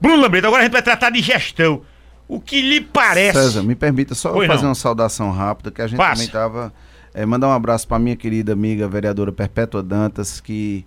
Bruno 0.00 0.22
Lambreta, 0.22 0.46
agora 0.46 0.62
a 0.62 0.64
gente 0.64 0.72
vai 0.72 0.82
tratar 0.82 1.10
de 1.10 1.20
gestão. 1.20 1.82
O 2.28 2.40
que 2.40 2.60
lhe 2.60 2.80
parece. 2.80 3.38
César, 3.38 3.62
me 3.62 3.74
permita 3.74 4.14
só 4.14 4.32
pois 4.32 4.48
fazer 4.48 4.62
não. 4.62 4.70
uma 4.70 4.74
saudação 4.74 5.30
rápida, 5.30 5.70
que 5.70 5.80
a 5.80 5.86
gente 5.86 5.96
Passa. 5.96 6.14
também 6.14 6.28
tava. 6.28 6.72
É, 7.14 7.24
mandar 7.24 7.48
um 7.48 7.52
abraço 7.52 7.88
para 7.88 7.98
minha 7.98 8.16
querida 8.16 8.52
amiga 8.52 8.86
vereadora 8.86 9.32
Perpétua 9.32 9.82
Dantas, 9.82 10.40
que 10.40 10.84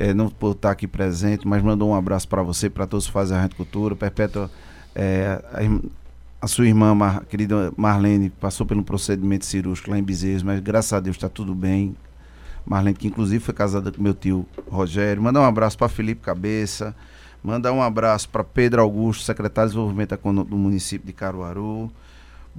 é, 0.00 0.14
não 0.14 0.30
por 0.30 0.52
estar 0.52 0.70
aqui 0.70 0.86
presente, 0.86 1.46
mas 1.46 1.62
mandou 1.62 1.90
um 1.90 1.94
abraço 1.94 2.26
para 2.26 2.42
você, 2.42 2.70
para 2.70 2.86
todos 2.86 3.06
que 3.06 3.12
fazem 3.12 3.36
a 3.36 3.42
Rádio 3.42 3.58
Cultura. 3.58 3.94
Perpétua, 3.94 4.50
é, 4.94 5.42
a, 5.52 6.44
a, 6.44 6.48
sua 6.48 6.66
irmã, 6.66 6.94
Mar, 6.94 7.22
querida 7.26 7.70
Marlene, 7.76 8.30
passou 8.30 8.64
pelo 8.64 8.82
procedimento 8.82 9.44
cirúrgico 9.44 9.90
lá 9.90 9.98
em 9.98 10.02
Bezerros, 10.02 10.42
mas 10.42 10.58
graças 10.60 10.94
a 10.94 11.00
Deus 11.00 11.16
está 11.16 11.28
tudo 11.28 11.54
bem. 11.54 11.94
Marlene, 12.64 12.96
que 12.96 13.08
inclusive 13.08 13.44
foi 13.44 13.52
casada 13.52 13.92
com 13.92 14.02
meu 14.02 14.14
tio 14.14 14.46
Rogério. 14.70 15.22
Mandar 15.22 15.42
um 15.42 15.44
abraço 15.44 15.76
para 15.76 15.86
Felipe 15.86 16.22
Cabeça. 16.22 16.96
Mandar 17.44 17.70
um 17.72 17.82
abraço 17.82 18.26
para 18.30 18.42
Pedro 18.42 18.80
Augusto, 18.80 19.24
secretário 19.24 19.68
de 19.68 19.74
Desenvolvimento 19.74 20.12
Econômico 20.12 20.50
do 20.50 20.56
município 20.56 21.06
de 21.06 21.12
Caruaru. 21.12 21.92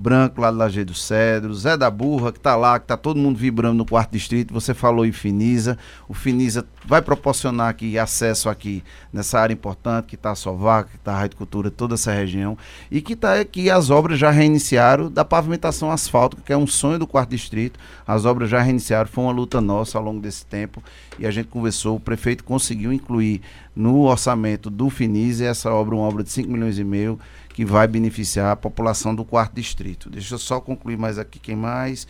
Branco 0.02 0.42
lá 0.42 0.50
do 0.50 0.58
Lajeiro 0.58 0.96
Cedro, 0.96 1.54
Zé 1.54 1.78
da 1.78 1.92
Burra, 1.92 2.32
que 2.32 2.40
tá 2.40 2.56
lá, 2.56 2.80
que 2.80 2.88
tá 2.88 2.98
todo 2.98 3.20
mundo 3.20 3.38
vibrando 3.38 3.78
no 3.78 3.86
quarto 3.86 4.14
distrito. 4.14 4.52
Você 4.52 4.74
falou 4.74 5.06
em 5.06 5.12
Finisa. 5.12 5.78
O 6.10 6.14
Finisa 6.16 6.66
vai 6.84 7.04
proporcionar 7.04 7.70
aqui 7.70 8.00
acesso 8.00 8.50
aqui 8.50 8.84
nessa 9.14 9.40
área 9.40 9.54
importante, 9.54 10.08
que 10.08 10.18
tá 10.18 10.32
a 10.32 10.36
Sovaca, 10.36 10.90
que 10.92 10.98
tá 10.98 11.14
a 11.14 11.20
Rádio 11.20 11.38
Cultura, 11.38 11.70
toda 11.70 11.94
essa 11.94 12.12
região. 12.12 12.58
E 12.90 13.00
que 13.00 13.16
tá 13.16 13.40
aqui 13.40 13.70
as 13.70 13.92
obras 13.92 14.18
já 14.18 14.32
reiniciaram 14.32 15.12
da 15.12 15.24
pavimentação 15.24 15.92
asfáltica, 15.92 16.42
que 16.44 16.52
é 16.52 16.58
um 16.58 16.66
sonho 16.66 16.98
do 16.98 17.06
quarto 17.06 17.30
distrito. 17.30 17.80
As 18.08 18.26
obras 18.26 18.50
já 18.50 18.60
reiniciaram, 18.60 19.08
foi 19.08 19.24
uma 19.24 19.32
luta 19.32 19.62
nossa 19.62 20.00
ao 20.00 20.04
longo 20.04 20.20
desse 20.20 20.44
tempo. 20.44 20.84
E 21.20 21.28
a 21.28 21.32
gente 21.32 21.50
conversou, 21.50 21.98
o 21.98 22.00
prefeito 22.00 22.44
conseguiu 22.44 22.92
incluir 22.92 23.42
no 23.76 24.02
orçamento 24.02 24.68
do 24.68 24.90
Finisa 24.90 25.46
essa 25.46 25.72
obra, 25.72 25.96
uma 25.96 26.08
obra 26.08 26.24
de 26.24 26.32
5 26.32 26.50
milhões 26.50 26.80
e 26.80 26.84
meio 26.84 27.20
que 27.54 27.66
vai 27.66 27.88
beneficiar 27.88 28.52
a 28.52 28.56
população 28.56 29.14
do 29.14 29.26
quarto 29.26 29.56
distrito. 29.56 30.10
Deixa 30.10 30.36
eu 30.36 30.40
só 30.40 30.60
concluir 30.60 30.98
mais 30.98 31.18
aqui 31.18 31.40
quem 31.40 31.56
mais. 31.56 32.08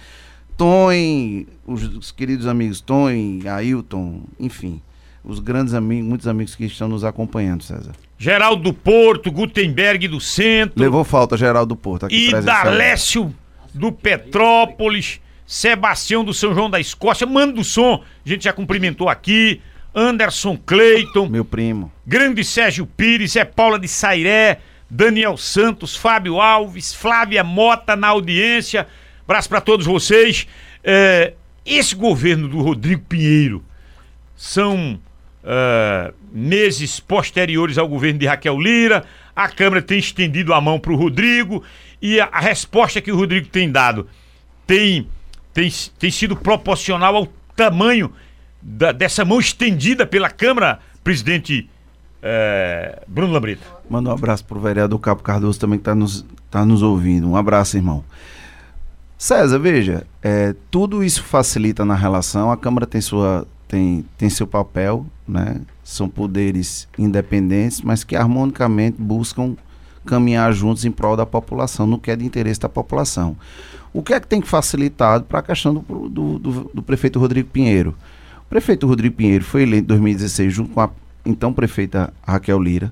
Tom, 0.57 0.89
os, 1.65 1.83
os 1.95 2.11
queridos 2.11 2.45
amigos 2.45 2.81
Tom, 2.81 3.07
Ailton, 3.49 4.21
enfim, 4.39 4.81
os 5.23 5.39
grandes 5.39 5.73
amigos, 5.73 6.07
muitos 6.07 6.27
amigos 6.27 6.55
que 6.55 6.65
estão 6.65 6.87
nos 6.87 7.03
acompanhando, 7.03 7.63
César. 7.63 7.93
Geraldo 8.17 8.61
do 8.61 8.73
Porto, 8.73 9.31
Gutenberg 9.31 10.07
do 10.07 10.19
Centro. 10.19 10.79
Levou 10.79 11.03
falta 11.03 11.35
Geraldo 11.35 11.73
do 11.73 11.75
Porto. 11.75 12.05
Aqui 12.05 12.29
Idalécio 12.29 13.33
do 13.73 13.91
Petrópolis, 13.91 15.19
Sebastião 15.45 16.23
do 16.23 16.33
São 16.33 16.53
João 16.53 16.69
da 16.69 16.79
Escócia, 16.79 17.25
Mano 17.25 17.53
do 17.53 17.63
Som, 17.63 18.03
a 18.25 18.29
gente 18.29 18.43
já 18.43 18.53
cumprimentou 18.53 19.09
aqui. 19.09 19.61
Anderson 19.93 20.57
Cleiton. 20.57 21.27
Meu 21.27 21.43
primo. 21.43 21.91
Grande 22.05 22.43
Sérgio 22.45 22.85
Pires, 22.85 23.35
é 23.35 23.43
Paula 23.43 23.77
de 23.77 23.87
Sairé, 23.87 24.59
Daniel 24.93 25.37
Santos, 25.37 25.95
Fábio 25.95 26.41
Alves, 26.41 26.93
Flávia 26.93 27.45
Mota 27.45 27.95
na 27.95 28.09
audiência. 28.09 28.85
Abraço 29.23 29.47
para 29.47 29.61
todos 29.61 29.85
vocês. 29.85 30.45
É, 30.83 31.31
esse 31.65 31.95
governo 31.95 32.49
do 32.49 32.59
Rodrigo 32.59 33.01
Pinheiro 33.07 33.63
são 34.35 34.99
é, 35.45 36.13
meses 36.29 36.99
posteriores 36.99 37.77
ao 37.77 37.87
governo 37.87 38.19
de 38.19 38.25
Raquel 38.25 38.59
Lira. 38.59 39.05
A 39.33 39.47
Câmara 39.47 39.81
tem 39.81 39.97
estendido 39.97 40.53
a 40.53 40.59
mão 40.59 40.77
para 40.77 40.91
o 40.91 40.97
Rodrigo 40.97 41.63
e 42.01 42.19
a, 42.19 42.25
a, 42.25 42.41
resposta 42.41 42.99
que 42.99 43.13
o 43.13 43.15
Rodrigo 43.15 43.47
tem 43.47 43.71
dado 43.71 44.09
tem, 44.67 45.07
tem, 45.53 45.71
tem 45.97 46.11
sido 46.11 46.35
proporcional 46.35 47.15
ao 47.15 47.27
tamanho 47.55 48.13
da, 48.61 48.91
dessa 48.91 49.23
mão 49.23 49.39
estendida 49.39 50.05
pela 50.05 50.29
Câmara, 50.29 50.79
presidente 51.01 51.69
é, 52.21 53.01
Bruno 53.07 53.31
Lambrita. 53.31 53.80
Manda 53.91 54.09
um 54.09 54.13
abraço 54.13 54.45
pro 54.45 54.57
vereador 54.57 54.97
Capo 54.99 55.21
Cardoso 55.21 55.59
também 55.59 55.77
que 55.77 55.81
está 55.81 55.93
nos, 55.93 56.25
tá 56.49 56.63
nos 56.63 56.81
ouvindo. 56.81 57.27
Um 57.27 57.35
abraço, 57.35 57.75
irmão. 57.75 58.05
César, 59.17 59.59
veja, 59.59 60.07
é, 60.23 60.55
tudo 60.71 61.03
isso 61.03 61.21
facilita 61.21 61.83
na 61.83 61.93
relação, 61.93 62.49
a 62.49 62.55
Câmara 62.55 62.87
tem, 62.87 63.01
sua, 63.01 63.45
tem, 63.67 64.05
tem 64.17 64.29
seu 64.29 64.47
papel, 64.47 65.05
né? 65.27 65.59
são 65.83 66.07
poderes 66.07 66.87
independentes, 66.97 67.81
mas 67.81 68.01
que 68.05 68.15
harmonicamente 68.15 68.95
buscam 68.97 69.57
caminhar 70.05 70.53
juntos 70.53 70.85
em 70.85 70.91
prol 70.91 71.17
da 71.17 71.25
população, 71.25 71.85
no 71.85 71.99
que 71.99 72.11
é 72.11 72.15
de 72.15 72.25
interesse 72.25 72.61
da 72.61 72.69
população. 72.69 73.35
O 73.91 74.01
que 74.01 74.13
é 74.13 74.21
que 74.21 74.27
tem 74.27 74.39
que 74.39 74.47
facilitado 74.47 75.25
para 75.25 75.39
a 75.39 75.43
questão 75.43 75.73
do, 75.73 76.07
do, 76.07 76.39
do, 76.39 76.71
do, 76.73 76.81
prefeito 76.81 77.19
Rodrigo 77.19 77.49
Pinheiro? 77.49 77.93
O 78.45 78.49
prefeito 78.49 78.87
Rodrigo 78.87 79.17
Pinheiro 79.17 79.43
foi 79.43 79.63
eleito 79.63 79.83
em 79.83 79.87
2016 79.87 80.53
junto 80.53 80.71
com 80.71 80.79
a 80.79 80.89
então 81.25 81.51
prefeita 81.51 82.13
Raquel 82.25 82.57
Lira, 82.57 82.91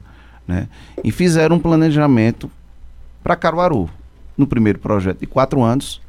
né? 0.49 0.67
E 1.03 1.11
fizeram 1.11 1.57
um 1.57 1.59
planejamento 1.59 2.49
para 3.23 3.35
Caruaru, 3.35 3.87
no 4.35 4.47
primeiro 4.47 4.79
projeto 4.79 5.19
de 5.19 5.27
quatro 5.27 5.61
anos, 5.61 6.01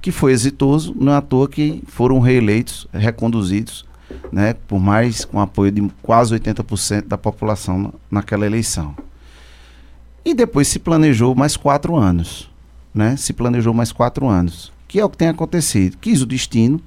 que 0.00 0.10
foi 0.10 0.32
exitoso, 0.32 0.96
não 0.98 1.12
é 1.12 1.16
à 1.16 1.20
toa 1.20 1.46
que 1.46 1.82
foram 1.86 2.18
reeleitos, 2.18 2.88
reconduzidos, 2.92 3.84
né, 4.32 4.54
por 4.66 4.80
mais 4.80 5.24
com 5.24 5.38
apoio 5.38 5.70
de 5.70 5.82
quase 6.02 6.34
80% 6.34 7.06
da 7.06 7.18
população 7.18 7.92
naquela 8.10 8.46
eleição. 8.46 8.96
E 10.24 10.32
depois 10.32 10.68
se 10.68 10.78
planejou 10.78 11.34
mais 11.34 11.54
quatro 11.54 11.94
anos, 11.96 12.50
né? 12.94 13.16
Se 13.16 13.34
planejou 13.34 13.74
mais 13.74 13.92
quatro 13.92 14.26
anos, 14.26 14.72
que 14.88 14.98
é 14.98 15.04
o 15.04 15.10
que 15.10 15.18
tem 15.18 15.28
acontecido. 15.28 15.98
Quis 15.98 16.22
o 16.22 16.26
destino, 16.26 16.80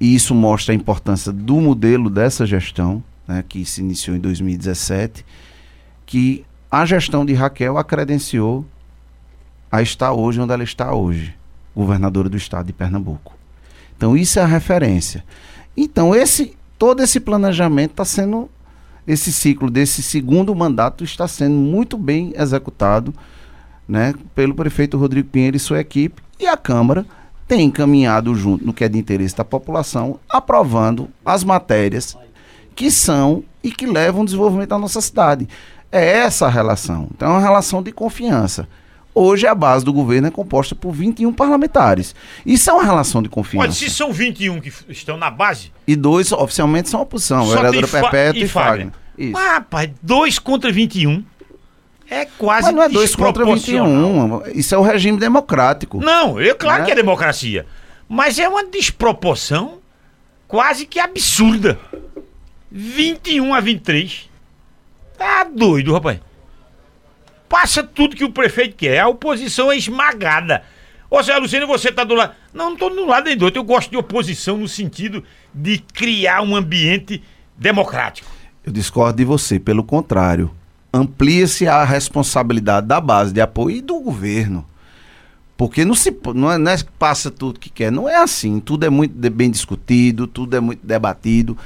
e 0.00 0.14
isso 0.14 0.34
mostra 0.34 0.72
a 0.72 0.76
importância 0.76 1.30
do 1.30 1.60
modelo 1.60 2.10
dessa 2.10 2.44
gestão, 2.44 3.02
né, 3.28 3.44
que 3.48 3.64
se 3.64 3.80
iniciou 3.80 4.16
em 4.16 4.20
2017, 4.20 5.24
que 6.10 6.44
a 6.68 6.84
gestão 6.84 7.24
de 7.24 7.32
Raquel 7.34 7.78
a 7.78 7.84
credenciou 7.84 8.66
a 9.70 9.80
estar 9.80 10.12
hoje 10.12 10.40
onde 10.40 10.52
ela 10.52 10.64
está 10.64 10.92
hoje 10.92 11.36
governadora 11.74 12.28
do 12.28 12.36
estado 12.36 12.66
de 12.66 12.72
Pernambuco. 12.72 13.32
Então 13.96 14.16
isso 14.16 14.40
é 14.40 14.42
a 14.42 14.46
referência. 14.46 15.24
Então 15.76 16.12
esse 16.12 16.56
todo 16.76 17.00
esse 17.00 17.20
planejamento 17.20 17.92
está 17.92 18.04
sendo 18.04 18.50
esse 19.06 19.32
ciclo 19.32 19.70
desse 19.70 20.02
segundo 20.02 20.52
mandato 20.52 21.04
está 21.04 21.28
sendo 21.28 21.54
muito 21.54 21.96
bem 21.96 22.32
executado, 22.36 23.14
né, 23.86 24.12
pelo 24.34 24.52
prefeito 24.52 24.98
Rodrigo 24.98 25.28
Pinheiro 25.28 25.56
e 25.56 25.60
sua 25.60 25.78
equipe 25.78 26.20
e 26.40 26.46
a 26.48 26.56
Câmara 26.56 27.06
tem 27.46 27.66
encaminhado 27.66 28.34
junto 28.34 28.66
no 28.66 28.74
que 28.74 28.82
é 28.82 28.88
de 28.88 28.98
interesse 28.98 29.36
da 29.36 29.44
população, 29.44 30.18
aprovando 30.28 31.08
as 31.24 31.44
matérias 31.44 32.16
que 32.74 32.90
são 32.90 33.44
e 33.62 33.70
que 33.70 33.86
levam 33.86 34.22
ao 34.22 34.24
desenvolvimento 34.24 34.70
da 34.70 34.78
nossa 34.78 35.00
cidade. 35.00 35.48
É 35.92 36.18
essa 36.18 36.46
a 36.46 36.48
relação. 36.48 37.08
Então 37.14 37.28
é 37.28 37.32
uma 37.32 37.40
relação 37.40 37.82
de 37.82 37.92
confiança. 37.92 38.68
Hoje 39.12 39.46
a 39.46 39.54
base 39.54 39.84
do 39.84 39.92
governo 39.92 40.28
é 40.28 40.30
composta 40.30 40.74
por 40.74 40.92
21 40.92 41.32
parlamentares. 41.32 42.14
Isso 42.46 42.70
é 42.70 42.72
uma 42.72 42.84
relação 42.84 43.20
de 43.22 43.28
confiança. 43.28 43.66
Mas 43.66 43.76
se 43.76 43.90
são 43.90 44.12
21 44.12 44.60
que 44.60 44.72
estão 44.88 45.16
na 45.16 45.30
base. 45.30 45.72
E 45.86 45.96
dois 45.96 46.30
oficialmente 46.30 46.88
são 46.88 47.00
oposição, 47.00 47.44
Só 47.44 47.56
vereadora 47.56 47.88
Perpétua 47.88 48.40
e, 48.40 48.44
e 48.44 48.48
Fagner. 48.48 48.92
Isso. 49.18 49.36
Ah, 49.36 49.54
rapaz, 49.54 49.90
2 50.00 50.38
contra 50.38 50.72
21. 50.72 51.24
É 52.08 52.24
quase 52.24 52.66
Mas 52.66 52.74
não 52.74 52.82
é 52.82 52.88
2 52.88 53.14
contra 53.16 53.44
21. 53.44 54.42
Isso 54.54 54.74
é 54.74 54.78
o 54.78 54.82
regime 54.82 55.18
democrático. 55.18 56.00
Não, 56.00 56.40
eu 56.40 56.56
claro 56.56 56.80
né? 56.80 56.86
que 56.86 56.92
é 56.92 56.94
democracia. 56.94 57.66
Mas 58.08 58.38
é 58.38 58.48
uma 58.48 58.64
desproporção 58.64 59.78
quase 60.48 60.86
que 60.86 60.98
absurda. 60.98 61.78
21 62.70 63.52
a 63.52 63.60
23. 63.60 64.29
Tá 65.20 65.44
doido, 65.44 65.92
rapaz 65.92 66.20
passa 67.50 67.82
tudo 67.82 68.14
que 68.14 68.24
o 68.24 68.30
prefeito 68.30 68.76
quer. 68.76 69.00
A 69.00 69.08
oposição 69.08 69.72
é 69.72 69.76
esmagada. 69.76 70.62
Ô, 71.10 71.20
Zé 71.20 71.36
Luciano, 71.36 71.66
você 71.66 71.90
tá 71.90 72.04
do 72.04 72.14
lado. 72.14 72.32
Não, 72.54 72.70
não 72.70 72.76
tô 72.76 72.88
do 72.88 73.04
lado 73.04 73.24
nem 73.24 73.36
do 73.36 73.44
outro. 73.44 73.60
Eu 73.60 73.64
gosto 73.64 73.90
de 73.90 73.96
oposição 73.96 74.56
no 74.56 74.68
sentido 74.68 75.24
de 75.52 75.78
criar 75.78 76.40
um 76.42 76.54
ambiente 76.54 77.20
democrático. 77.58 78.30
Eu 78.64 78.72
discordo 78.72 79.16
de 79.16 79.24
você, 79.24 79.58
pelo 79.58 79.82
contrário. 79.82 80.52
Amplia-se 80.94 81.66
a 81.66 81.82
responsabilidade 81.84 82.86
da 82.86 83.00
base 83.00 83.32
de 83.32 83.40
apoio 83.40 83.76
e 83.76 83.80
do 83.80 83.98
governo. 83.98 84.64
Porque 85.56 85.84
não 85.84 85.94
se 85.94 86.16
não 86.34 86.50
é, 86.50 86.56
não 86.56 86.70
é 86.70 86.78
passa 86.98 87.30
tudo 87.30 87.58
que 87.58 87.68
quer. 87.68 87.90
Não 87.90 88.08
é 88.08 88.16
assim. 88.16 88.60
Tudo 88.60 88.86
é 88.86 88.90
muito 88.90 89.12
bem 89.30 89.50
discutido, 89.50 90.28
tudo 90.28 90.56
é 90.56 90.60
muito 90.60 90.86
debatido. 90.86 91.58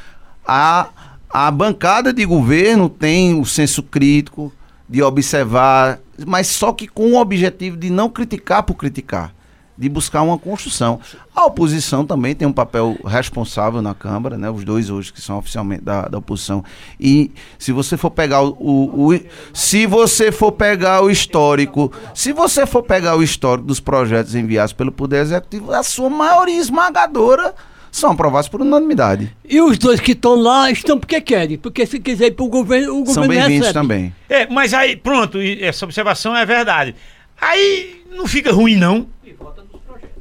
A, 0.47 0.89
a 1.35 1.51
bancada 1.51 2.13
de 2.13 2.25
governo 2.25 2.89
tem 2.89 3.41
o 3.41 3.45
senso 3.45 3.83
crítico, 3.83 4.53
de 4.89 5.03
observar, 5.03 5.99
mas 6.25 6.47
só 6.47 6.73
que 6.73 6.87
com 6.87 7.11
o 7.11 7.21
objetivo 7.21 7.77
de 7.77 7.91
não 7.91 8.09
criticar 8.09 8.63
por 8.63 8.75
criticar, 8.75 9.35
de 9.77 9.89
buscar 9.89 10.23
uma 10.23 10.39
construção. 10.39 11.01
A 11.35 11.45
oposição 11.45 12.07
também 12.07 12.37
tem 12.37 12.47
um 12.47 12.53
papel 12.53 12.97
responsável 13.05 13.83
na 13.83 13.97
Câmara, 13.97 14.39
né? 14.39 14.49
Os 14.49 14.63
dois 14.63 14.91
hoje 14.91 15.13
que 15.13 15.21
são 15.21 15.37
oficialmente 15.39 15.83
da, 15.83 16.03
da 16.03 16.19
oposição. 16.19 16.63
E 17.01 17.33
se 17.59 17.73
você 17.73 17.97
for 17.97 18.13
pegar 18.13 18.41
o, 18.41 18.51
o, 18.57 19.13
o, 19.13 19.21
se 19.53 19.87
você 19.87 20.31
for 20.31 20.53
pegar 20.53 21.03
o 21.03 21.11
histórico, 21.11 21.91
se 22.15 22.33
você 22.33 22.65
for 22.65 22.85
pegar 22.85 23.17
o 23.17 23.25
histórico 23.25 23.67
dos 23.67 23.81
projetos 23.81 24.37
enviados 24.37 24.73
pelo 24.73 24.93
Poder 24.93 25.23
Executivo, 25.23 25.73
a 25.73 25.83
sua 25.83 26.09
maioria 26.09 26.61
esmagadora 26.61 27.57
são 27.95 28.11
aprovados 28.11 28.49
por 28.49 28.61
unanimidade. 28.61 29.33
E 29.49 29.61
os 29.61 29.79
dois 29.79 30.01
que 30.01 30.13
estão 30.13 30.35
lá 30.35 30.69
estão 30.69 30.99
porque 30.99 31.21
querem, 31.21 31.57
porque 31.57 31.87
se 31.87 32.01
quiser 32.01 32.27
ir 32.27 32.31
para 32.33 32.45
o 32.45 32.49
governo, 32.49 32.89
o 32.89 33.05
governo 33.05 33.15
São 33.15 33.29
bem-vindos 33.29 33.73
também. 33.73 34.13
É, 34.29 34.49
mas 34.49 34.75
aí, 34.75 34.97
pronto, 34.97 35.39
essa 35.61 35.85
observação 35.85 36.37
é 36.37 36.45
verdade. 36.45 36.97
Aí 37.41 38.03
não 38.11 38.27
fica 38.27 38.53
ruim, 38.53 38.75
não. 38.75 39.07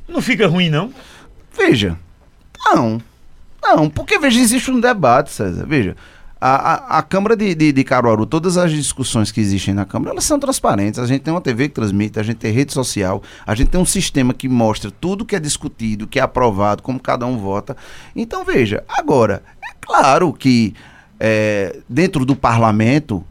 Não 0.08 0.22
fica 0.22 0.46
ruim, 0.46 0.70
não. 0.70 0.94
Veja, 1.58 1.98
não. 2.64 3.02
Não, 3.60 3.90
porque 3.90 4.20
veja, 4.20 4.40
existe 4.40 4.70
um 4.70 4.80
debate, 4.80 5.32
César. 5.32 5.66
Veja, 5.66 5.98
a, 6.46 6.56
a, 6.56 6.98
a, 7.00 7.02
Câmara 7.02 7.38
de, 7.38 7.56
de, 7.56 7.72
de, 7.72 7.84
Caruaru, 7.86 8.26
todas 8.26 8.58
as 8.58 8.70
discussões 8.70 9.32
que 9.32 9.40
existem 9.40 9.74
na 9.74 9.86
Câmara, 9.86 10.12
elas 10.12 10.26
são 10.26 10.38
transparentes. 10.38 11.00
A 11.00 11.06
gente 11.06 11.22
tem 11.22 11.34
uma 11.34 11.40
TV 11.40 11.70
que 11.70 11.76
transmite, 11.76 12.20
a 12.20 12.24
gente 12.24 12.36
tem 12.36 12.52
rede 12.52 12.74
social, 12.74 13.24
a 13.48 13.56
gente 13.56 13.70
tem 13.70 13.80
um 13.80 13.86
sistema 13.86 14.34
que 14.34 14.50
mostra 14.50 14.92
tudo 14.92 15.24
que 15.24 15.38
é 15.38 15.40
discutido, 15.40 16.06
que 16.06 16.20
é 16.20 16.22
aprovado, 16.22 16.84
como 16.84 17.00
cada 17.00 17.26
um 17.26 17.38
vota. 17.38 17.78
Então, 18.14 18.44
veja, 18.44 18.84
agora, 18.90 19.42
é 19.64 19.74
claro 19.80 20.34
que 20.34 20.74
é, 21.18 21.78
dentro 21.88 22.26
do 22.26 22.36
parlamento, 22.36 23.24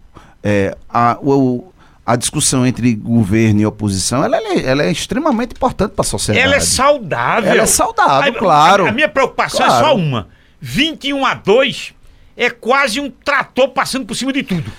é, 0.42 0.74
a, 0.88 1.18
o, 1.20 1.70
a 2.06 2.16
discussão 2.16 2.66
entre 2.66 2.94
governo 2.94 3.60
e 3.60 3.66
oposição, 3.66 4.24
ela, 4.24 4.38
é, 4.38 4.64
ela 4.64 4.84
é, 4.84 4.90
extremamente 4.90 5.52
importante 5.52 5.90
para 5.90 6.00
a 6.00 6.08
sociedade. 6.08 6.46
Ela 6.46 6.56
é 6.56 6.60
saudável. 6.60 7.50
Ela 7.50 7.64
é 7.64 7.66
saudável, 7.66 8.32
claro. 8.32 8.86
A, 8.86 8.88
a 8.88 8.92
minha 8.92 9.08
preocupação 9.10 9.66
claro. 9.66 9.84
é 9.84 9.88
só 9.90 9.96
uma. 9.96 10.28
21 10.62 11.26
a 11.26 11.34
2 11.34 11.94
é 12.36 12.50
quase 12.50 13.00
um 13.00 13.10
trator 13.10 13.68
passando 13.70 14.06
por 14.06 14.14
cima 14.14 14.32
de 14.32 14.42
tudo. 14.42 14.70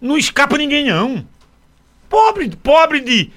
Não 0.00 0.16
escapa 0.16 0.56
ninguém, 0.56 0.86
não. 0.86 1.26
Pobre, 2.08 2.50
pobre 2.62 3.00
de. 3.00 3.30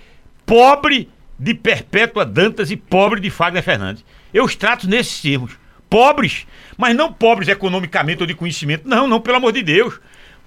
Pobre 0.45 1.09
de 1.39 1.53
Perpétua 1.53 2.25
Dantas 2.25 2.71
e 2.71 2.77
pobre 2.77 3.19
de 3.19 3.29
Fagner 3.29 3.63
Fernandes. 3.63 4.03
Eu 4.33 4.45
os 4.45 4.55
trato 4.55 4.87
nesses 4.87 5.21
termos. 5.21 5.57
Pobres, 5.89 6.47
mas 6.77 6.95
não 6.95 7.13
pobres 7.13 7.47
economicamente 7.47 8.21
ou 8.21 8.27
de 8.27 8.33
conhecimento. 8.33 8.87
Não, 8.87 9.07
não, 9.07 9.21
pelo 9.21 9.37
amor 9.37 9.51
de 9.51 9.61
Deus. 9.61 9.99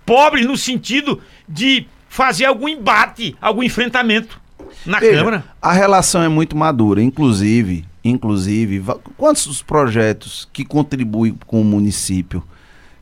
Pobres 0.04 0.44
no 0.46 0.56
sentido 0.56 1.20
de 1.48 1.86
fazer 2.08 2.46
algum 2.46 2.68
embate, 2.68 3.36
algum 3.40 3.62
enfrentamento 3.62 4.40
na 4.84 4.98
Veja, 4.98 5.18
Câmara. 5.18 5.44
A 5.60 5.72
relação 5.72 6.22
é 6.22 6.28
muito 6.28 6.56
madura, 6.56 7.02
inclusive, 7.02 7.84
inclusive, 8.02 8.82
quantos 9.16 9.62
projetos 9.62 10.48
que 10.52 10.64
contribuem 10.64 11.38
com 11.46 11.60
o 11.60 11.64
município 11.64 12.42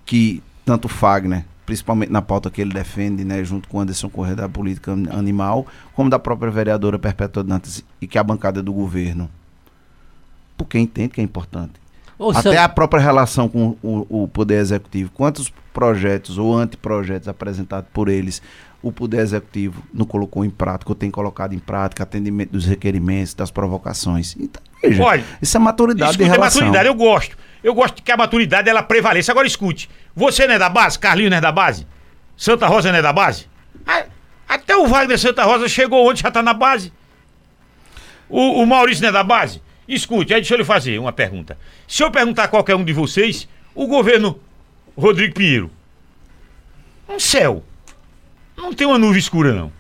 que 0.05 0.43
tanto 0.65 0.89
Fagner, 0.89 1.45
principalmente 1.67 2.11
na 2.11 2.23
pauta 2.23 2.51
que 2.51 2.61
ele 2.61 2.73
defende, 2.73 3.25
né, 3.25 3.43
junto 3.45 3.69
com 3.69 3.81
Anderson 3.81 4.09
Corrêa 4.09 4.37
da 4.37 4.49
política 4.49 4.93
animal, 4.93 5.67
como 5.95 6.11
da 6.11 6.19
própria 6.19 6.51
vereadora 6.51 6.99
Perpétua 6.99 7.43
Dantas 7.43 7.85
e 8.01 8.07
que 8.07 8.19
é 8.19 8.21
a 8.21 8.25
bancada 8.25 8.63
do 8.63 8.73
governo. 8.73 9.29
Porque 10.57 10.79
entende 10.79 11.11
que 11.11 11.21
é 11.21 11.25
importante. 11.25 11.73
Até 12.35 12.59
a 12.59 12.69
própria 12.69 13.03
relação 13.03 13.49
com 13.49 13.77
o, 13.83 14.23
o, 14.23 14.29
Poder 14.29 14.61
Executivo. 14.61 15.11
Quantos 15.13 15.53
projetos 15.73 16.39
ou 16.39 16.57
anteprojetos 16.57 17.27
apresentados 17.27 17.91
por 17.93 18.09
eles 18.09 18.41
o 18.85 18.93
Poder 18.93 19.21
Executivo 19.21 19.83
não 19.93 20.05
colocou 20.05 20.45
em 20.45 20.51
prática, 20.51 20.91
ou 20.91 20.95
tem 20.95 21.11
colocado 21.11 21.55
em 21.55 21.59
prática, 21.59 22.03
atendimento 22.03 22.51
dos 22.51 22.67
requerimentos, 22.67 23.33
das 23.33 23.51
provocações. 23.51 24.37
Então, 24.39 24.63
veja, 24.83 25.03
Olha, 25.03 25.25
isso 25.41 25.57
é 25.57 25.61
maturidade 25.61 26.11
isso 26.11 26.19
de 26.19 26.25
relação. 26.25 26.61
É 26.61 26.65
maturidade, 26.67 26.89
eu 26.89 26.95
gosto. 26.95 27.37
Eu 27.65 27.73
gosto 27.73 28.03
que 28.03 28.13
a 28.13 28.17
maturidade 28.17 28.69
ela 28.69 28.83
prevaleça. 28.83 29.33
Agora 29.33 29.47
escute, 29.47 29.89
você 30.15 30.47
não 30.47 30.55
é 30.55 30.59
da 30.59 30.69
base? 30.69 30.99
Carlinhos 30.99 31.31
não 31.31 31.39
é 31.39 31.41
da 31.41 31.51
base? 31.51 31.87
Santa 32.37 32.67
Rosa 32.67 32.93
não 32.93 32.99
é 32.99 33.03
da 33.03 33.13
base? 33.13 33.49
Até 34.47 34.77
o 34.77 34.87
Wagner 34.87 35.19
Santa 35.19 35.45
Rosa 35.45 35.67
chegou 35.67 36.07
onde 36.07 36.21
já 36.21 36.29
está 36.29 36.43
na 36.43 36.53
base. 36.53 36.93
O, 38.29 38.63
o, 38.63 38.67
Maurício 38.67 39.01
não 39.01 39.09
é 39.09 39.13
da 39.13 39.25
base? 39.25 39.63
Escute, 39.89 40.35
aí 40.35 40.41
deixa 40.41 40.53
eu 40.53 40.59
lhe 40.59 40.65
fazer 40.65 40.99
uma 40.99 41.13
pergunta. 41.13 41.59
Se 41.89 42.03
eu 42.03 42.11
perguntar 42.11 42.45
a 42.45 42.49
qualquer 42.49 42.75
um 42.75 42.85
de 42.85 42.93
vocês, 42.93 43.49
o 43.75 43.87
governo 43.87 44.39
Rodrigo 44.97 45.35
Pinheiro, 45.35 45.71
um 47.09 47.19
céu, 47.19 47.65
não 48.57 48.75
tem 48.75 48.87
uma 48.87 48.99
nuvem 48.99 49.19
escura 49.19 49.55
não. 49.55 49.73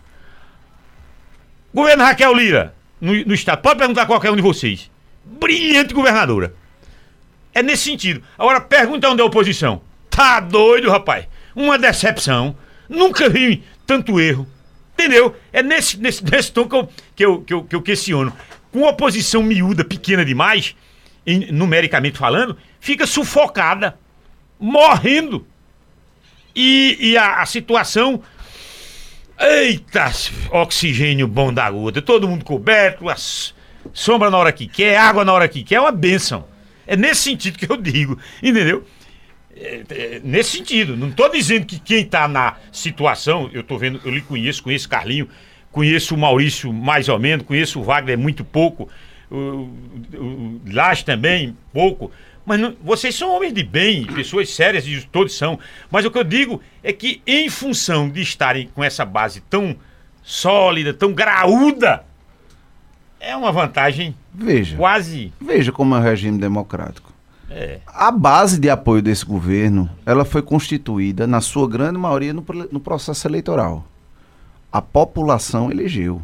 Governo 1.72 2.04
Raquel 2.04 2.34
Lira, 2.34 2.74
no, 2.98 3.12
no 3.26 3.34
estado. 3.34 3.60
Pode 3.60 3.78
perguntar 3.78 4.02
a 4.02 4.06
qualquer 4.06 4.30
um 4.30 4.36
de 4.36 4.42
vocês. 4.42 4.90
Brilhante 5.24 5.92
governadora. 5.92 6.54
É 7.54 7.62
nesse 7.62 7.84
sentido. 7.84 8.22
Agora 8.36 8.60
pergunta 8.60 9.08
onde 9.08 9.20
é 9.20 9.22
a 9.22 9.26
oposição. 9.26 9.80
Tá 10.10 10.40
doido, 10.40 10.90
rapaz? 10.90 11.26
Uma 11.54 11.78
decepção. 11.78 12.56
Nunca 12.88 13.28
vi 13.28 13.62
tanto 13.86 14.20
erro. 14.20 14.46
Entendeu? 14.92 15.36
É 15.52 15.62
nesse, 15.62 15.96
nesse, 15.98 16.24
nesse 16.28 16.52
tom 16.52 16.66
que 16.68 16.74
eu, 16.74 16.88
que, 17.14 17.24
eu, 17.24 17.40
que, 17.42 17.54
eu, 17.54 17.64
que 17.64 17.76
eu 17.76 17.82
questiono. 17.82 18.32
Com 18.72 18.82
oposição 18.82 19.42
miúda, 19.42 19.84
pequena 19.84 20.24
demais, 20.24 20.74
em, 21.24 21.52
numericamente 21.52 22.18
falando, 22.18 22.56
fica 22.80 23.06
sufocada, 23.06 23.96
morrendo. 24.58 25.46
E, 26.54 26.96
e 27.00 27.16
a, 27.16 27.40
a 27.40 27.46
situação. 27.46 28.22
Eita, 29.38 30.12
oxigênio 30.50 31.26
bom 31.26 31.52
da 31.52 31.68
gota, 31.68 32.00
todo 32.00 32.28
mundo 32.28 32.44
coberto, 32.44 33.04
sombra 33.92 34.30
na 34.30 34.38
hora 34.38 34.52
que 34.52 34.68
quer, 34.68 34.96
água 34.96 35.24
na 35.24 35.32
hora 35.32 35.48
que 35.48 35.64
quer, 35.64 35.74
é 35.76 35.80
uma 35.80 35.90
benção. 35.90 36.46
É 36.86 36.96
nesse 36.96 37.22
sentido 37.22 37.58
que 37.58 37.70
eu 37.70 37.76
digo, 37.76 38.18
entendeu? 38.42 38.86
É, 39.56 39.82
é, 39.88 40.20
nesse 40.24 40.56
sentido, 40.56 40.96
não 40.96 41.08
estou 41.08 41.30
dizendo 41.30 41.64
que 41.64 41.78
quem 41.78 42.02
está 42.02 42.26
na 42.26 42.56
situação, 42.72 43.48
eu 43.52 43.60
estou 43.60 43.78
vendo, 43.78 44.00
eu 44.04 44.10
lhe 44.10 44.20
conheço, 44.20 44.62
conheço 44.62 44.88
Carlinho, 44.88 45.28
conheço 45.70 46.14
o 46.14 46.18
Maurício 46.18 46.72
mais 46.72 47.08
ou 47.08 47.18
menos, 47.18 47.46
conheço 47.46 47.80
o 47.80 47.84
Wagner 47.84 48.18
muito 48.18 48.44
pouco, 48.44 48.88
o, 49.30 49.36
o, 50.14 50.16
o 50.16 50.60
Laje 50.66 51.04
também, 51.04 51.56
pouco. 51.72 52.10
Mas 52.44 52.60
não, 52.60 52.76
vocês 52.82 53.14
são 53.14 53.30
homens 53.34 53.54
de 53.54 53.62
bem, 53.62 54.04
pessoas 54.06 54.50
sérias, 54.50 54.86
e 54.86 55.00
todos 55.06 55.36
são. 55.36 55.58
Mas 55.90 56.04
o 56.04 56.10
que 56.10 56.18
eu 56.18 56.24
digo 56.24 56.60
é 56.82 56.92
que, 56.92 57.22
em 57.26 57.48
função 57.48 58.08
de 58.08 58.20
estarem 58.20 58.68
com 58.74 58.84
essa 58.84 59.04
base 59.04 59.40
tão 59.40 59.76
sólida, 60.22 60.92
tão 60.92 61.12
graúda, 61.12 62.04
é 63.18 63.34
uma 63.34 63.50
vantagem 63.50 64.14
veja, 64.34 64.76
quase. 64.76 65.32
Veja 65.40 65.72
como 65.72 65.94
é 65.94 65.98
o 65.98 66.02
regime 66.02 66.38
democrático. 66.38 67.12
É. 67.50 67.78
A 67.86 68.10
base 68.10 68.58
de 68.58 68.68
apoio 68.68 69.00
desse 69.00 69.24
governo, 69.24 69.88
ela 70.04 70.24
foi 70.24 70.42
constituída, 70.42 71.26
na 71.26 71.40
sua 71.40 71.68
grande 71.68 71.98
maioria, 71.98 72.32
no, 72.32 72.44
no 72.72 72.80
processo 72.80 73.28
eleitoral. 73.28 73.86
A 74.72 74.82
população 74.82 75.70
elegeu. 75.70 76.20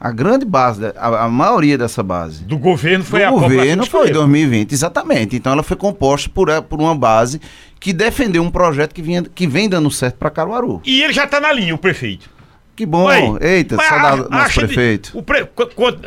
A 0.00 0.10
grande 0.10 0.44
base, 0.44 0.84
a, 0.96 1.24
a, 1.24 1.28
maioria 1.28 1.78
dessa 1.78 2.02
base. 2.02 2.44
Do 2.44 2.58
governo 2.58 3.04
foi 3.04 3.20
do 3.20 3.26
a 3.26 3.30
governo 3.30 3.86
foi 3.86 4.10
2020, 4.10 4.72
exatamente. 4.72 5.36
Então 5.36 5.52
ela 5.52 5.62
foi 5.62 5.76
composta 5.76 6.28
por, 6.28 6.48
eh, 6.48 6.60
por 6.60 6.80
uma 6.80 6.94
base 6.94 7.40
que 7.78 7.92
defendeu 7.92 8.42
um 8.42 8.50
projeto 8.50 8.94
que, 8.94 9.00
vinha, 9.00 9.22
que 9.22 9.46
vem 9.46 9.68
dando 9.68 9.90
certo 9.90 10.16
para 10.16 10.30
Caruaru. 10.30 10.80
E 10.84 11.02
ele 11.02 11.12
já 11.12 11.24
está 11.24 11.40
na 11.40 11.52
linha, 11.52 11.74
o 11.74 11.78
prefeito. 11.78 12.28
Que 12.76 12.84
bom. 12.84 13.08
Eita, 13.40 13.76
saudade 13.76 14.22
do 14.22 14.30
nosso 14.30 14.54
prefeito. 14.54 15.12
De, 15.16 15.22
pre, 15.22 15.48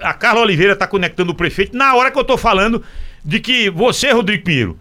a 0.02 0.14
Carla 0.14 0.42
Oliveira 0.42 0.74
está 0.74 0.86
conectando 0.86 1.32
o 1.32 1.36
prefeito 1.36 1.76
na 1.76 1.96
hora 1.96 2.12
que 2.12 2.18
eu 2.18 2.22
estou 2.22 2.38
falando 2.38 2.84
de 3.24 3.40
que 3.40 3.70
você, 3.70 4.12
Rodrigo 4.12 4.44
Pinheiro, 4.44 4.80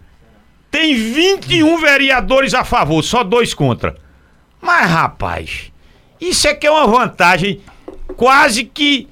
tem 0.69 0.95
21 0.95 1.79
vereadores 1.79 2.53
a 2.53 2.65
favor, 2.65 3.01
só 3.01 3.23
dois 3.23 3.53
contra. 3.53 3.95
Mas, 4.61 4.89
rapaz, 4.89 5.71
isso 6.19 6.47
é 6.47 6.53
que 6.53 6.67
é 6.67 6.71
uma 6.71 6.87
vantagem 6.87 7.61
quase 8.17 8.65
que. 8.65 9.07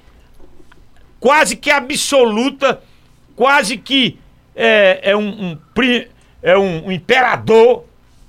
quase 1.19 1.55
que 1.55 1.71
absoluta, 1.71 2.81
quase 3.35 3.77
que 3.77 4.19
é, 4.53 5.11
é 5.11 5.15
um, 5.15 5.51
um, 5.51 5.57
é 6.41 6.57
um 6.57 6.91
imperador, 6.91 7.85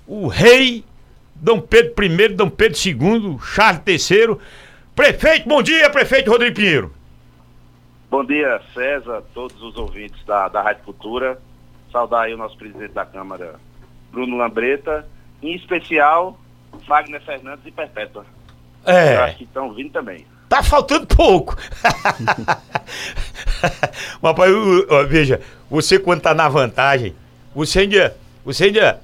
o 0.07 0.29
rei 0.29 0.85
Dom 1.41 1.61
Pedro 1.61 2.05
I, 2.05 2.29
Dom 2.29 2.51
Pedro 2.51 2.79
II, 2.85 3.39
Charles 3.41 4.11
III. 4.11 4.37
Prefeito, 4.95 5.49
bom 5.49 5.63
dia, 5.63 5.91
prefeito 5.91 6.31
Rodrigo 6.31 6.57
Pinheiro. 6.57 6.95
Bom 8.11 8.25
dia, 8.25 8.61
César, 8.73 9.23
todos 9.35 9.61
os 9.63 9.77
ouvintes 9.77 10.25
da, 10.25 10.49
da 10.49 10.63
Rádio 10.63 10.85
Cultura. 10.85 11.39
Saudar 11.93 12.23
aí 12.23 12.35
o 12.35 12.37
nosso 12.39 12.57
presidente 12.57 12.93
da 12.93 13.05
Câmara, 13.05 13.57
Bruno 14.11 14.37
Lambreta. 14.37 15.07
Em 15.43 15.55
especial, 15.55 16.39
Wagner 16.87 17.23
Fernandes 17.23 17.67
e 17.67 17.71
Perpétua. 17.71 18.25
É. 18.85 19.17
Eu 19.17 19.25
acho 19.25 19.37
que 19.39 19.45
estão 19.45 19.73
vindo 19.73 19.91
também. 19.91 20.25
Tá 20.49 20.63
faltando 20.63 21.07
pouco. 21.07 21.57
Mas, 24.23 24.35
veja, 25.09 25.41
você 25.69 25.99
quando 25.99 26.21
tá 26.23 26.33
na 26.33 26.49
vantagem, 26.49 27.15
você 27.55 27.81
ainda, 27.81 28.17
você 28.45 28.65
ainda 28.65 29.03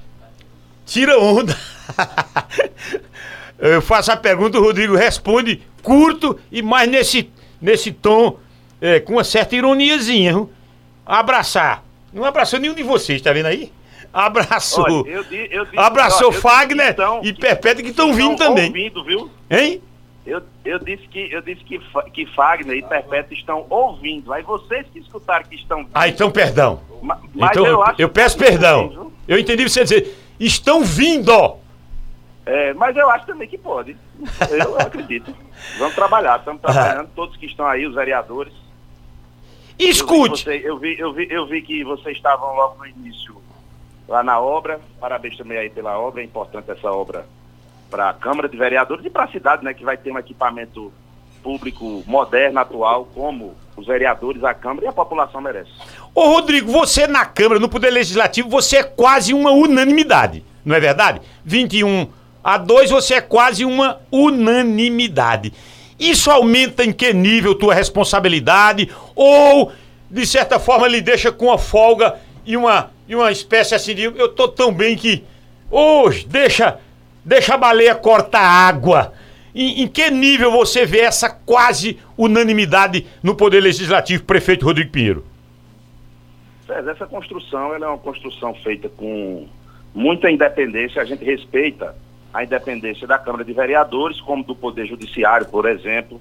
tira 0.86 1.18
onda. 1.18 1.56
Eu 3.58 3.80
faço 3.80 4.10
a 4.10 4.16
pergunta, 4.16 4.58
o 4.58 4.62
Rodrigo 4.62 4.96
responde 4.96 5.62
curto 5.82 6.38
e 6.50 6.60
mais 6.62 6.90
nesse, 6.90 7.30
nesse 7.60 7.92
tom 7.92 8.38
é, 8.80 8.98
com 8.98 9.12
uma 9.12 9.24
certa 9.24 9.54
ironiazinha. 9.54 10.32
Viu? 10.32 10.50
Abraçar. 11.06 11.84
Não 12.12 12.24
abraçou 12.24 12.58
nenhum 12.58 12.74
de 12.74 12.82
vocês, 12.82 13.22
tá 13.22 13.32
vendo 13.32 13.46
aí? 13.46 13.72
Abraçou. 14.12 14.84
Olha, 14.84 15.10
eu 15.10 15.22
eu 15.50 15.64
di, 15.64 15.78
abraçou 15.78 16.28
ó, 16.28 16.32
Fagner 16.32 16.90
estão, 16.90 17.20
e 17.22 17.32
Perpétua 17.32 17.82
que 17.82 17.90
estão 17.90 18.12
vindo 18.12 18.36
também. 18.36 18.66
ouvindo, 18.66 19.04
viu? 19.04 19.30
Hein? 19.48 19.80
Eu, 20.26 20.42
eu 20.64 20.78
disse, 20.78 21.08
que, 21.08 21.32
eu 21.32 21.40
disse 21.40 21.64
que, 21.64 21.80
que 22.12 22.26
Fagner 22.26 22.76
e 22.76 22.82
Perpétua 22.82 23.34
estão 23.34 23.64
ouvindo. 23.70 24.32
Aí 24.32 24.42
vocês 24.42 24.86
que 24.92 24.98
escutaram 24.98 25.44
que 25.48 25.56
estão 25.56 25.78
vindo. 25.78 25.90
Ah, 25.94 26.08
então 26.08 26.30
perdão. 26.30 26.80
Ma, 27.00 27.18
então, 27.34 27.64
eu, 27.64 27.82
eu 27.98 28.08
peço 28.08 28.36
perdão. 28.36 29.10
eu 29.26 29.38
entendi 29.38 29.62
você 29.68 29.82
dizer, 29.82 30.16
estão 30.38 30.84
vindo. 30.84 31.61
É, 32.44 32.74
mas 32.74 32.96
eu 32.96 33.08
acho 33.10 33.26
também 33.26 33.48
que 33.48 33.58
pode. 33.58 33.96
Eu 34.50 34.78
acredito. 34.80 35.34
Vamos 35.78 35.94
trabalhar, 35.94 36.38
estamos 36.38 36.60
trabalhando, 36.60 37.08
todos 37.14 37.36
que 37.36 37.46
estão 37.46 37.66
aí, 37.66 37.86
os 37.86 37.94
vereadores. 37.94 38.52
Escute! 39.78 40.48
Eu 40.48 40.52
vi, 40.52 40.60
você, 40.60 40.68
eu, 40.68 40.78
vi, 40.78 40.98
eu, 40.98 41.12
vi, 41.12 41.26
eu 41.30 41.46
vi 41.46 41.62
que 41.62 41.84
vocês 41.84 42.16
estavam 42.16 42.54
logo 42.54 42.78
no 42.78 42.86
início 42.86 43.40
lá 44.08 44.22
na 44.22 44.40
obra. 44.40 44.80
Parabéns 45.00 45.36
também 45.36 45.58
aí 45.58 45.70
pela 45.70 45.98
obra. 45.98 46.20
É 46.20 46.24
importante 46.24 46.70
essa 46.70 46.90
obra 46.90 47.26
para 47.90 48.10
a 48.10 48.14
Câmara 48.14 48.48
de 48.48 48.56
Vereadores 48.56 49.04
e 49.04 49.10
para 49.10 49.24
a 49.24 49.28
cidade, 49.28 49.64
né? 49.64 49.72
Que 49.72 49.84
vai 49.84 49.96
ter 49.96 50.10
um 50.10 50.18
equipamento 50.18 50.92
público 51.42 52.02
moderno, 52.06 52.60
atual, 52.60 53.06
como 53.14 53.54
os 53.76 53.86
vereadores, 53.86 54.44
a 54.44 54.54
Câmara 54.54 54.86
e 54.86 54.88
a 54.88 54.92
população 54.92 55.40
merece. 55.40 55.70
Ô 56.14 56.28
Rodrigo, 56.28 56.70
você 56.70 57.06
na 57.06 57.24
Câmara, 57.24 57.58
no 57.58 57.68
Poder 57.68 57.90
Legislativo, 57.90 58.48
você 58.48 58.78
é 58.78 58.82
quase 58.84 59.34
uma 59.34 59.50
unanimidade, 59.50 60.44
não 60.64 60.76
é 60.76 60.80
verdade? 60.80 61.20
21 61.44 62.08
a 62.42 62.58
2, 62.58 62.90
você 62.90 63.14
é 63.14 63.20
quase 63.20 63.64
uma 63.64 64.00
unanimidade. 64.10 65.52
Isso 65.98 66.30
aumenta 66.30 66.84
em 66.84 66.92
que 66.92 67.12
nível 67.12 67.54
tua 67.54 67.74
responsabilidade? 67.74 68.90
Ou, 69.14 69.70
de 70.10 70.26
certa 70.26 70.58
forma, 70.58 70.88
lhe 70.88 71.00
deixa 71.00 71.30
com 71.30 71.46
uma 71.46 71.58
folga 71.58 72.16
e 72.44 72.56
uma, 72.56 72.90
e 73.06 73.14
uma 73.14 73.30
espécie 73.30 73.74
assim 73.74 73.94
de. 73.94 74.02
Eu 74.02 74.28
tô 74.28 74.48
tão 74.48 74.72
bem 74.72 74.96
que. 74.96 75.24
Hoje, 75.70 76.26
deixa, 76.26 76.78
deixa 77.24 77.54
a 77.54 77.58
baleia 77.58 77.94
cortar 77.94 78.42
água. 78.42 79.12
Em, 79.54 79.82
em, 79.82 79.86
que 79.86 80.10
nível 80.10 80.50
você 80.50 80.84
vê 80.84 81.00
essa 81.00 81.30
quase 81.30 81.98
unanimidade 82.16 83.06
no 83.22 83.34
Poder 83.34 83.60
Legislativo, 83.60 84.24
prefeito 84.24 84.64
Rodrigo 84.64 84.90
Pinheiro? 84.90 85.24
Essa 86.68 87.06
construção 87.06 87.74
é 87.74 87.78
uma 87.78 87.98
construção 87.98 88.54
feita 88.54 88.88
com 88.88 89.46
muita 89.94 90.30
independência, 90.30 91.02
a 91.02 91.04
gente 91.04 91.22
respeita 91.22 91.94
a 92.32 92.42
independência 92.42 93.06
da 93.06 93.18
Câmara 93.18 93.44
de 93.44 93.52
Vereadores, 93.52 94.20
como 94.20 94.42
do 94.42 94.54
Poder 94.54 94.86
Judiciário, 94.86 95.46
por 95.46 95.68
exemplo, 95.68 96.20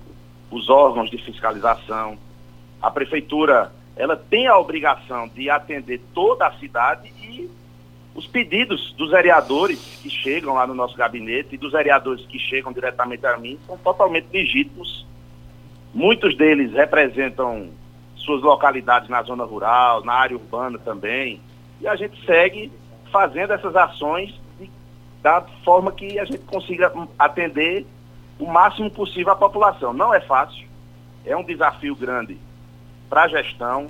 os 0.49 0.69
órgãos 0.69 1.09
de 1.09 1.17
fiscalização. 1.17 2.17
A 2.81 2.91
Prefeitura 2.91 3.71
ela 3.95 4.15
tem 4.15 4.47
a 4.47 4.57
obrigação 4.57 5.27
de 5.27 5.49
atender 5.49 6.01
toda 6.13 6.47
a 6.47 6.53
cidade 6.53 7.13
e 7.21 7.49
os 8.15 8.27
pedidos 8.27 8.93
dos 8.93 9.11
vereadores 9.11 9.99
que 10.01 10.09
chegam 10.09 10.53
lá 10.55 10.67
no 10.67 10.73
nosso 10.73 10.97
gabinete 10.97 11.55
e 11.55 11.57
dos 11.57 11.71
vereadores 11.71 12.25
que 12.25 12.39
chegam 12.39 12.73
diretamente 12.73 13.25
a 13.25 13.37
mim 13.37 13.57
são 13.65 13.77
totalmente 13.77 14.27
legítimos. 14.33 15.05
Muitos 15.93 16.35
deles 16.35 16.73
representam 16.73 17.69
suas 18.15 18.41
localidades 18.41 19.09
na 19.09 19.21
zona 19.23 19.43
rural, 19.43 20.03
na 20.03 20.13
área 20.13 20.35
urbana 20.35 20.77
também. 20.77 21.41
E 21.79 21.87
a 21.87 21.95
gente 21.95 22.23
segue 22.25 22.71
fazendo 23.11 23.53
essas 23.53 23.75
ações 23.75 24.33
da 25.21 25.41
forma 25.63 25.91
que 25.91 26.17
a 26.19 26.25
gente 26.25 26.39
consiga 26.45 26.91
atender 27.17 27.85
o 28.39 28.45
máximo 28.45 28.89
possível 28.89 29.31
a 29.31 29.35
população. 29.35 29.93
Não 29.93 30.13
é 30.13 30.19
fácil, 30.19 30.67
é 31.25 31.35
um 31.35 31.43
desafio 31.43 31.95
grande 31.95 32.37
para 33.09 33.23
a 33.23 33.27
gestão, 33.27 33.87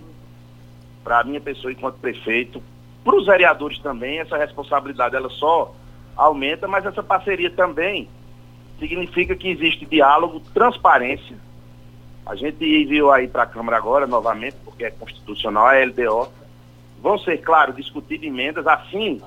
para 1.03 1.19
a 1.19 1.23
minha 1.23 1.39
pessoa 1.39 1.71
enquanto 1.71 1.99
prefeito, 1.99 2.61
para 3.03 3.15
os 3.15 3.25
vereadores 3.25 3.79
também, 3.79 4.19
essa 4.19 4.37
responsabilidade 4.37 5.15
ela 5.15 5.29
só 5.29 5.73
aumenta, 6.15 6.67
mas 6.67 6.85
essa 6.85 7.01
parceria 7.01 7.49
também 7.49 8.07
significa 8.79 9.35
que 9.35 9.49
existe 9.49 9.85
diálogo, 9.85 10.41
transparência. 10.53 11.37
A 12.25 12.35
gente 12.35 12.63
enviou 12.63 13.11
aí 13.11 13.27
para 13.27 13.43
a 13.43 13.47
Câmara 13.47 13.77
agora, 13.77 14.05
novamente, 14.05 14.55
porque 14.63 14.83
é 14.83 14.91
constitucional, 14.91 15.67
a 15.67 15.83
LDO. 15.83 16.31
Vão 17.01 17.17
ser, 17.17 17.37
claro, 17.39 17.73
discutidas 17.73 18.27
emendas, 18.27 18.67
assim 18.67 19.19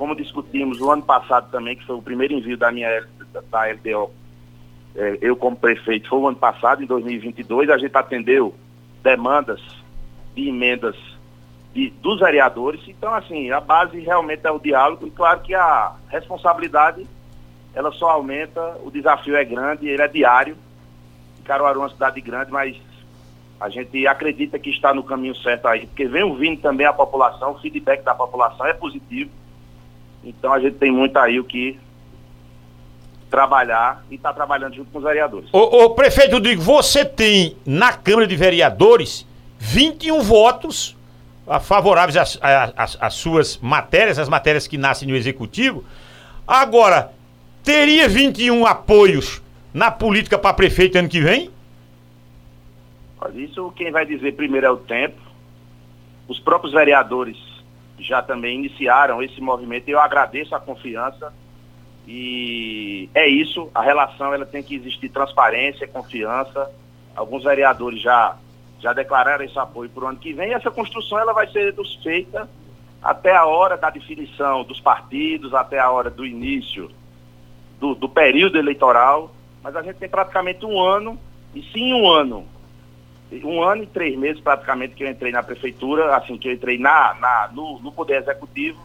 como 0.00 0.16
discutimos 0.16 0.80
o 0.80 0.90
ano 0.90 1.02
passado 1.02 1.50
também, 1.50 1.76
que 1.76 1.84
foi 1.84 1.94
o 1.94 2.00
primeiro 2.00 2.32
envio 2.32 2.56
da 2.56 2.72
minha 2.72 3.06
da 3.50 3.66
LDO 3.66 4.10
é, 4.96 5.18
eu 5.20 5.36
como 5.36 5.54
prefeito, 5.54 6.08
foi 6.08 6.18
o 6.18 6.26
ano 6.26 6.38
passado, 6.38 6.82
em 6.82 6.86
2022, 6.86 7.68
a 7.68 7.76
gente 7.76 7.94
atendeu 7.94 8.54
demandas 9.02 9.60
de 10.34 10.48
emendas 10.48 10.96
de, 11.74 11.90
dos 12.00 12.18
vereadores. 12.18 12.80
Então, 12.88 13.12
assim, 13.12 13.50
a 13.50 13.60
base 13.60 14.00
realmente 14.00 14.40
é 14.46 14.50
o 14.50 14.58
diálogo 14.58 15.06
e 15.06 15.10
claro 15.10 15.40
que 15.40 15.54
a 15.54 15.92
responsabilidade 16.08 17.06
ela 17.74 17.92
só 17.92 18.08
aumenta, 18.08 18.78
o 18.82 18.90
desafio 18.90 19.36
é 19.36 19.44
grande, 19.44 19.86
ele 19.86 20.00
é 20.00 20.08
diário. 20.08 20.56
Caruaru 21.44 21.80
é 21.80 21.82
uma 21.82 21.90
cidade 21.90 22.22
grande, 22.22 22.50
mas 22.50 22.74
a 23.60 23.68
gente 23.68 24.06
acredita 24.06 24.58
que 24.58 24.70
está 24.70 24.94
no 24.94 25.02
caminho 25.02 25.34
certo 25.36 25.68
aí, 25.68 25.86
porque 25.86 26.08
vem 26.08 26.22
ouvindo 26.22 26.58
também 26.62 26.86
a 26.86 26.92
população, 26.94 27.52
o 27.52 27.58
feedback 27.60 28.02
da 28.02 28.14
população 28.14 28.64
é 28.64 28.72
positivo. 28.72 29.30
Então 30.22 30.52
a 30.52 30.60
gente 30.60 30.76
tem 30.76 30.90
muito 30.90 31.16
aí 31.18 31.40
o 31.40 31.44
que 31.44 31.78
trabalhar 33.30 34.04
e 34.10 34.16
está 34.16 34.32
trabalhando 34.32 34.74
junto 34.74 34.90
com 34.90 34.98
os 34.98 35.04
vereadores. 35.04 35.48
Ô, 35.52 35.84
ô 35.84 35.90
prefeito 35.90 36.32
Rodrigo, 36.32 36.60
você 36.60 37.04
tem 37.04 37.56
na 37.64 37.92
Câmara 37.92 38.26
de 38.26 38.36
Vereadores 38.36 39.26
21 39.58 40.20
votos 40.20 40.96
favoráveis 41.62 42.16
às, 42.16 42.38
às, 42.42 42.98
às 43.00 43.14
suas 43.14 43.58
matérias, 43.58 44.18
as 44.18 44.28
matérias 44.28 44.66
que 44.66 44.76
nascem 44.76 45.08
no 45.08 45.16
Executivo. 45.16 45.84
Agora, 46.46 47.12
teria 47.62 48.08
21 48.08 48.66
apoios 48.66 49.42
na 49.72 49.90
política 49.90 50.38
para 50.38 50.54
prefeito 50.54 50.98
ano 50.98 51.08
que 51.08 51.20
vem? 51.20 51.50
Isso 53.34 53.72
quem 53.76 53.90
vai 53.90 54.06
dizer 54.06 54.32
primeiro 54.34 54.66
é 54.66 54.70
o 54.70 54.76
tempo. 54.76 55.20
Os 56.26 56.38
próprios 56.40 56.72
vereadores 56.72 57.36
já 58.00 58.22
também 58.22 58.56
iniciaram 58.56 59.22
esse 59.22 59.40
movimento 59.40 59.88
eu 59.88 60.00
agradeço 60.00 60.54
a 60.54 60.60
confiança. 60.60 61.32
E 62.06 63.08
é 63.14 63.28
isso, 63.28 63.70
a 63.74 63.82
relação 63.82 64.34
ela 64.34 64.46
tem 64.46 64.62
que 64.62 64.74
existir 64.74 65.08
transparência, 65.10 65.86
confiança. 65.86 66.70
Alguns 67.14 67.44
vereadores 67.44 68.00
já 68.00 68.36
já 68.80 68.94
declararam 68.94 69.44
esse 69.44 69.58
apoio 69.58 69.90
para 69.90 70.04
o 70.04 70.08
ano 70.08 70.18
que 70.18 70.32
vem. 70.32 70.50
E 70.50 70.54
essa 70.54 70.70
construção 70.70 71.18
ela 71.18 71.32
vai 71.32 71.46
ser 71.48 71.74
feita 72.02 72.48
até 73.02 73.34
a 73.34 73.44
hora 73.44 73.76
da 73.76 73.90
definição 73.90 74.64
dos 74.64 74.80
partidos, 74.80 75.54
até 75.54 75.78
a 75.78 75.90
hora 75.90 76.10
do 76.10 76.26
início 76.26 76.90
do, 77.78 77.94
do 77.94 78.08
período 78.08 78.58
eleitoral. 78.58 79.30
Mas 79.62 79.76
a 79.76 79.82
gente 79.82 79.96
tem 79.96 80.08
praticamente 80.08 80.64
um 80.64 80.80
ano, 80.80 81.18
e 81.54 81.62
sim 81.62 81.92
um 81.92 82.10
ano, 82.10 82.46
um 83.44 83.62
ano 83.62 83.84
e 83.84 83.86
três 83.86 84.18
meses 84.18 84.40
praticamente 84.40 84.94
que 84.94 85.04
eu 85.04 85.10
entrei 85.10 85.30
na 85.30 85.42
prefeitura, 85.42 86.16
assim, 86.16 86.36
que 86.36 86.48
eu 86.48 86.52
entrei 86.52 86.78
na, 86.78 87.14
na, 87.14 87.50
no, 87.52 87.78
no 87.78 87.92
Poder 87.92 88.20
Executivo, 88.20 88.80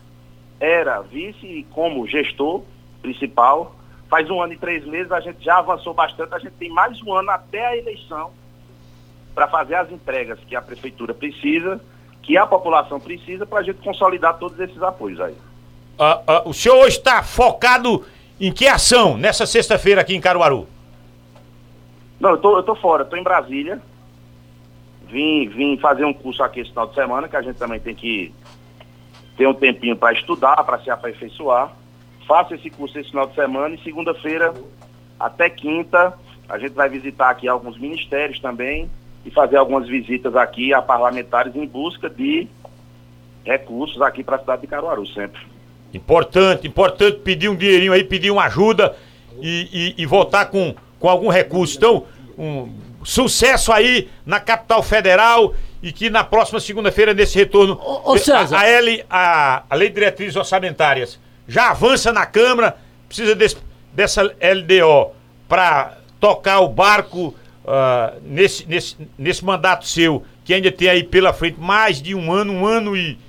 era 0.60 1.02
vice 1.02 1.66
como 1.72 2.08
gestor 2.08 2.64
principal. 3.02 3.76
Faz 4.10 4.30
um 4.30 4.42
ano 4.42 4.54
e 4.54 4.58
três 4.58 4.86
meses, 4.86 5.12
a 5.12 5.20
gente 5.20 5.44
já 5.44 5.58
avançou 5.58 5.94
bastante, 5.94 6.34
a 6.34 6.40
gente 6.40 6.54
tem 6.54 6.70
mais 6.70 7.02
um 7.02 7.14
ano 7.14 7.32
até 7.32 7.66
a 7.66 7.78
eleição 7.78 8.32
para 9.34 9.48
fazer 9.48 9.76
as 9.76 9.92
entregas 9.92 10.40
que 10.48 10.56
a 10.56 10.62
prefeitura 10.62 11.14
precisa, 11.14 11.82
que 12.22 12.38
a 12.38 12.46
população 12.46 13.00
precisa, 13.00 13.46
para 13.46 13.60
a 13.60 13.64
gente 13.64 13.80
consolidar 13.82 14.38
todos 14.38 14.60
esses 14.60 14.82
apoios 14.82 15.20
aí. 15.20 15.36
Uh, 15.98 16.48
uh, 16.48 16.50
o 16.50 16.54
senhor 16.54 16.78
hoje 16.78 16.98
está 16.98 17.24
focado 17.24 18.06
em 18.40 18.52
que 18.52 18.68
ação 18.68 19.18
nessa 19.18 19.46
sexta-feira 19.46 20.02
aqui 20.02 20.16
em 20.16 20.22
Caruaru? 20.22 20.68
Não, 22.20 22.32
eu 22.32 22.38
tô, 22.38 22.58
eu 22.58 22.64
tô 22.64 22.76
fora, 22.76 23.06
tô 23.06 23.16
em 23.16 23.24
Brasília. 23.24 23.82
Vim, 25.16 25.48
vim 25.48 25.78
fazer 25.78 26.04
um 26.04 26.14
curso 26.14 26.44
aqui 26.44 26.60
esse 26.60 26.72
final 26.72 26.88
de 26.88 26.94
semana, 26.94 27.30
que 27.30 27.38
a 27.38 27.42
gente 27.42 27.56
também 27.56 27.80
tem 27.80 27.96
que 27.96 28.34
ter 29.38 29.48
um 29.48 29.54
tempinho 29.54 29.96
para 29.96 30.12
estudar, 30.12 30.62
para 30.66 30.78
se 30.80 30.90
aperfeiçoar. 30.90 31.72
Faço 32.28 32.54
esse 32.54 32.70
curso 32.70 33.00
esse 33.00 33.12
final 33.12 33.26
de 33.26 33.34
semana 33.34 33.76
e 33.76 33.82
segunda-feira 33.82 34.54
até 35.18 35.50
quinta 35.50 36.20
a 36.50 36.60
gente 36.60 36.74
vai 36.74 36.90
visitar 36.90 37.30
aqui 37.30 37.48
alguns 37.48 37.80
ministérios 37.80 38.42
também 38.42 38.90
e 39.26 39.32
fazer 39.32 39.56
algumas 39.56 39.88
visitas 39.88 40.36
aqui 40.36 40.74
a 40.74 40.82
parlamentares 40.82 41.56
em 41.56 41.66
busca 41.66 42.10
de 42.10 42.50
recursos 43.46 44.02
aqui 44.02 44.22
para 44.22 44.36
a 44.36 44.40
cidade 44.40 44.64
de 44.64 44.68
Caruaru 44.68 45.08
sempre. 45.08 45.42
Importante, 45.94 46.68
importante 46.68 47.20
pedir 47.20 47.48
um 47.48 47.56
dinheirinho 47.56 47.94
aí, 47.94 48.04
pedir 48.04 48.32
uma 48.32 48.48
ajuda 48.48 48.94
e, 49.42 49.94
e, 49.98 50.04
e 50.04 50.06
voltar 50.06 50.48
com, 50.48 50.76
com 51.00 51.08
algum 51.08 51.30
recurso. 51.30 51.78
Então, 51.78 52.06
um 52.38 52.85
sucesso 53.06 53.72
aí 53.72 54.10
na 54.26 54.40
capital 54.40 54.84
federal 54.84 55.54
e 55.82 55.94
que 55.94 56.10
na 56.10 56.24
próxima 56.24 56.60
segunda-feira, 56.60 57.14
nesse 57.14 57.38
retorno, 57.38 57.80
ô, 57.82 58.14
ô 58.14 58.18
César. 58.18 58.58
A, 58.58 58.62
a, 58.62 58.68
L, 58.68 59.06
a, 59.08 59.64
a 59.70 59.76
Lei 59.76 59.88
de 59.88 59.94
Diretrizes 59.94 60.36
Orçamentárias 60.36 61.20
já 61.48 61.70
avança 61.70 62.12
na 62.12 62.26
Câmara, 62.26 62.78
precisa 63.08 63.36
desse, 63.36 63.58
dessa 63.94 64.24
LDO 64.24 65.12
para 65.48 66.00
tocar 66.20 66.60
o 66.62 66.68
barco 66.68 67.36
uh, 67.64 68.20
nesse, 68.24 68.66
nesse, 68.66 68.98
nesse 69.16 69.46
mandato 69.46 69.88
seu, 69.88 70.26
que 70.44 70.54
ainda 70.54 70.72
tem 70.72 70.90
aí 70.90 71.04
pela 71.04 71.32
frente 71.32 71.60
mais 71.60 72.02
de 72.02 72.16
um 72.16 72.34
ano, 72.34 72.52
um 72.52 72.66
ano 72.66 72.98
e. 72.98 73.20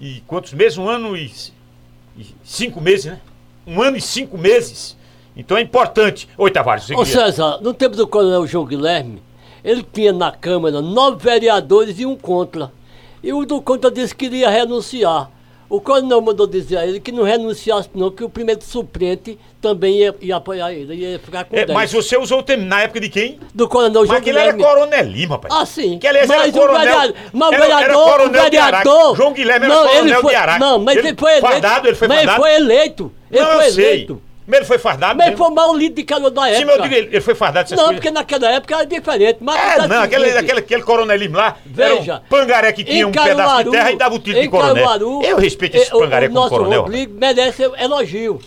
e 0.00 0.22
quantos 0.26 0.54
meses? 0.54 0.78
Um 0.78 0.88
ano 0.88 1.14
e 1.14 1.30
cinco 2.42 2.80
meses, 2.80 3.06
né? 3.06 3.20
Um 3.66 3.82
ano 3.82 3.98
e 3.98 4.00
cinco 4.00 4.38
meses. 4.38 4.96
Então 5.36 5.56
é 5.56 5.60
importante. 5.60 6.28
Oi, 6.36 6.50
Tavares. 6.50 6.90
Ô, 6.90 7.04
César, 7.04 7.58
no 7.60 7.72
tempo 7.72 7.96
do 7.96 8.06
coronel 8.06 8.46
João 8.46 8.64
Guilherme, 8.64 9.22
ele 9.64 9.82
tinha 9.82 10.12
na 10.12 10.32
Câmara 10.32 10.80
nove 10.80 11.22
vereadores 11.22 11.98
e 11.98 12.06
um 12.06 12.16
contra. 12.16 12.72
E 13.22 13.32
o 13.32 13.44
do 13.44 13.60
contra 13.60 13.90
disse 13.90 14.14
que 14.14 14.26
iria 14.26 14.48
renunciar. 14.48 15.30
O 15.68 15.80
coronel 15.80 16.20
mandou 16.20 16.48
dizer 16.48 16.78
a 16.78 16.86
ele 16.86 16.98
que 16.98 17.12
não 17.12 17.22
renunciasse, 17.22 17.88
não, 17.94 18.10
que 18.10 18.24
o 18.24 18.28
primeiro 18.28 18.60
suplente 18.60 19.38
também 19.60 19.98
ia, 19.98 20.12
ia 20.20 20.36
apoiar 20.36 20.72
ele, 20.72 20.94
ia 20.94 21.16
ficar 21.20 21.44
com 21.44 21.56
é, 21.56 21.64
Mas 21.72 21.92
você 21.92 22.16
usou 22.16 22.40
o 22.40 22.42
termo 22.42 22.64
na 22.64 22.82
época 22.82 22.98
de 22.98 23.08
quem? 23.08 23.38
Do 23.54 23.68
coronel 23.68 24.04
João 24.04 24.16
Mas 24.16 24.24
que 24.24 24.30
ele 24.30 24.38
era 24.40 24.52
coronel 24.54 25.04
Lima, 25.04 25.36
rapaz. 25.36 25.54
Ah, 25.54 25.64
sim. 25.64 25.96
Que 26.00 26.08
aliás 26.08 26.26
mas 26.26 26.42
era 26.42 26.52
coronel. 26.52 26.80
Vereador, 26.80 27.14
mas 27.32 27.48
o 27.48 27.50
vereador, 27.52 27.78
era, 27.78 27.92
era 27.92 28.24
o 28.24 28.30
vereador. 28.32 29.16
João 29.16 29.32
Guilherme 29.32 29.66
era 29.66 29.74
não, 29.74 29.82
coronel 29.86 30.04
ele 30.06 30.14
foi, 30.16 30.30
de 30.30 30.36
Araque. 30.36 30.60
Não, 30.60 30.78
mas 30.80 30.96
ele, 30.96 31.08
ele 31.08 31.16
foi 31.16 31.30
eleito. 31.30 31.46
Fardado, 31.46 31.88
ele 31.88 31.96
foi 31.96 32.08
mas 32.08 32.16
fardado. 32.16 32.46
ele 32.46 32.56
foi 32.56 32.60
eleito. 32.60 33.12
Ele 33.30 33.40
não, 33.40 33.52
foi 33.52 33.66
eleito. 33.68 34.14
Sei. 34.14 34.29
Mas 34.50 34.58
ele 34.58 34.66
foi 34.66 34.78
fardado? 34.78 35.16
Mas 35.16 35.28
ele 35.28 35.36
foi 35.36 35.50
mal 35.50 35.76
lido 35.76 35.94
de 35.94 36.02
calor 36.02 36.30
da 36.30 36.48
época. 36.48 36.58
Sim, 36.58 36.64
mas 36.64 36.76
eu 36.76 36.82
digo, 36.82 36.94
ele 36.94 37.20
foi 37.20 37.34
fardado 37.36 37.70
Não, 37.70 37.76
coisas. 37.76 37.94
porque 37.94 38.10
naquela 38.10 38.50
época 38.50 38.74
era 38.74 38.84
diferente. 38.84 39.38
Mas 39.40 39.56
é, 39.56 39.86
não, 39.86 40.02
aquele, 40.02 40.30
aquele, 40.30 40.58
aquele 40.58 40.82
coronelismo 40.82 41.36
lá, 41.36 41.56
Veja, 41.64 42.16
um 42.16 42.28
pangaré 42.28 42.72
que 42.72 42.82
tinha 42.82 43.06
um 43.06 43.12
Caruaru, 43.12 43.36
pedaço 43.36 43.64
de 43.64 43.70
terra 43.70 43.92
e 43.92 43.96
dava 43.96 44.14
o 44.16 44.18
título 44.18 44.42
de 44.42 44.48
coronel. 44.48 44.74
Caruaru, 44.74 45.22
eu 45.22 45.36
respeito 45.36 45.76
esse 45.76 45.90
pangaré 45.90 46.26
o, 46.26 46.32
como 46.32 46.48
coronel. 46.48 46.80
O 46.80 46.82
Rodrigo 46.84 47.14
merece 47.14 47.62
elogio. 47.78 48.40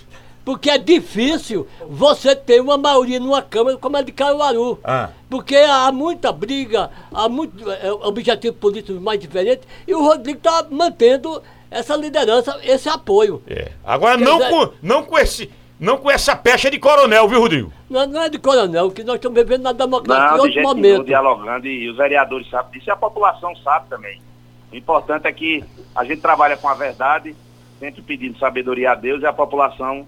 Porque 0.44 0.70
é 0.70 0.78
difícil 0.78 1.66
você 1.88 2.36
ter 2.36 2.60
uma 2.60 2.78
maioria 2.78 3.18
numa 3.18 3.42
Câmara 3.42 3.78
como 3.78 3.96
a 3.96 4.02
de 4.02 4.12
Caruaru. 4.12 4.78
Ah. 4.84 5.10
Porque 5.30 5.56
há 5.56 5.90
muita 5.90 6.34
briga, 6.34 6.92
há 7.14 7.30
muito 7.30 7.72
é, 7.72 7.90
objetivos 7.92 8.58
políticos 8.60 9.02
mais 9.02 9.18
diferentes, 9.18 9.66
e 9.88 9.96
o 9.96 10.02
Rodrigo 10.02 10.40
está 10.40 10.66
mantendo 10.70 11.42
essa 11.72 11.96
liderança, 11.96 12.60
esse 12.62 12.90
apoio. 12.90 13.42
É. 13.48 13.72
Agora, 13.86 14.18
não, 14.18 14.38
dizer, 14.38 14.50
com, 14.50 14.70
não 14.82 15.04
com 15.04 15.18
esse 15.18 15.50
não 15.80 15.98
com 15.98 16.10
essa 16.10 16.36
pecha 16.36 16.70
de 16.70 16.80
coronel, 16.80 17.28
viu, 17.28 17.40
Rodrigo? 17.40 17.74
Não, 17.90 18.06
não 18.08 18.22
é 18.22 18.30
de 18.30 18.38
coronel, 18.38 18.92
que 18.92 19.04
nós 19.04 19.16
estamos 19.16 19.38
vivendo 19.38 19.64
na 19.64 19.72
democracia 19.72 20.38
não, 20.38 20.38
em 20.38 20.48
outro 20.48 20.62
momento. 20.62 21.06
dialogando 21.06 21.68
e 21.68 21.90
os 21.90 21.98
vereadores 21.98 22.50
sabem 22.50 22.72
disso 22.72 22.90
e 22.90 22.92
a 22.92 22.96
população 22.96 23.56
sabe 23.58 23.88
também. 23.90 24.22
O 24.72 24.76
importante 24.76 25.28
é 25.28 25.32
que 25.32 25.64
a 25.96 26.04
gente 26.04 26.22
trabalha 26.22 26.58
com 26.58 26.68
a 26.68 26.74
verdade, 26.74 27.36
sempre 27.80 28.02
pedindo 28.02 28.38
sabedoria 28.40 28.92
a 28.92 28.96
Deus 28.96 29.22
e 29.22 29.26
a 29.26 29.34
população 29.34 30.08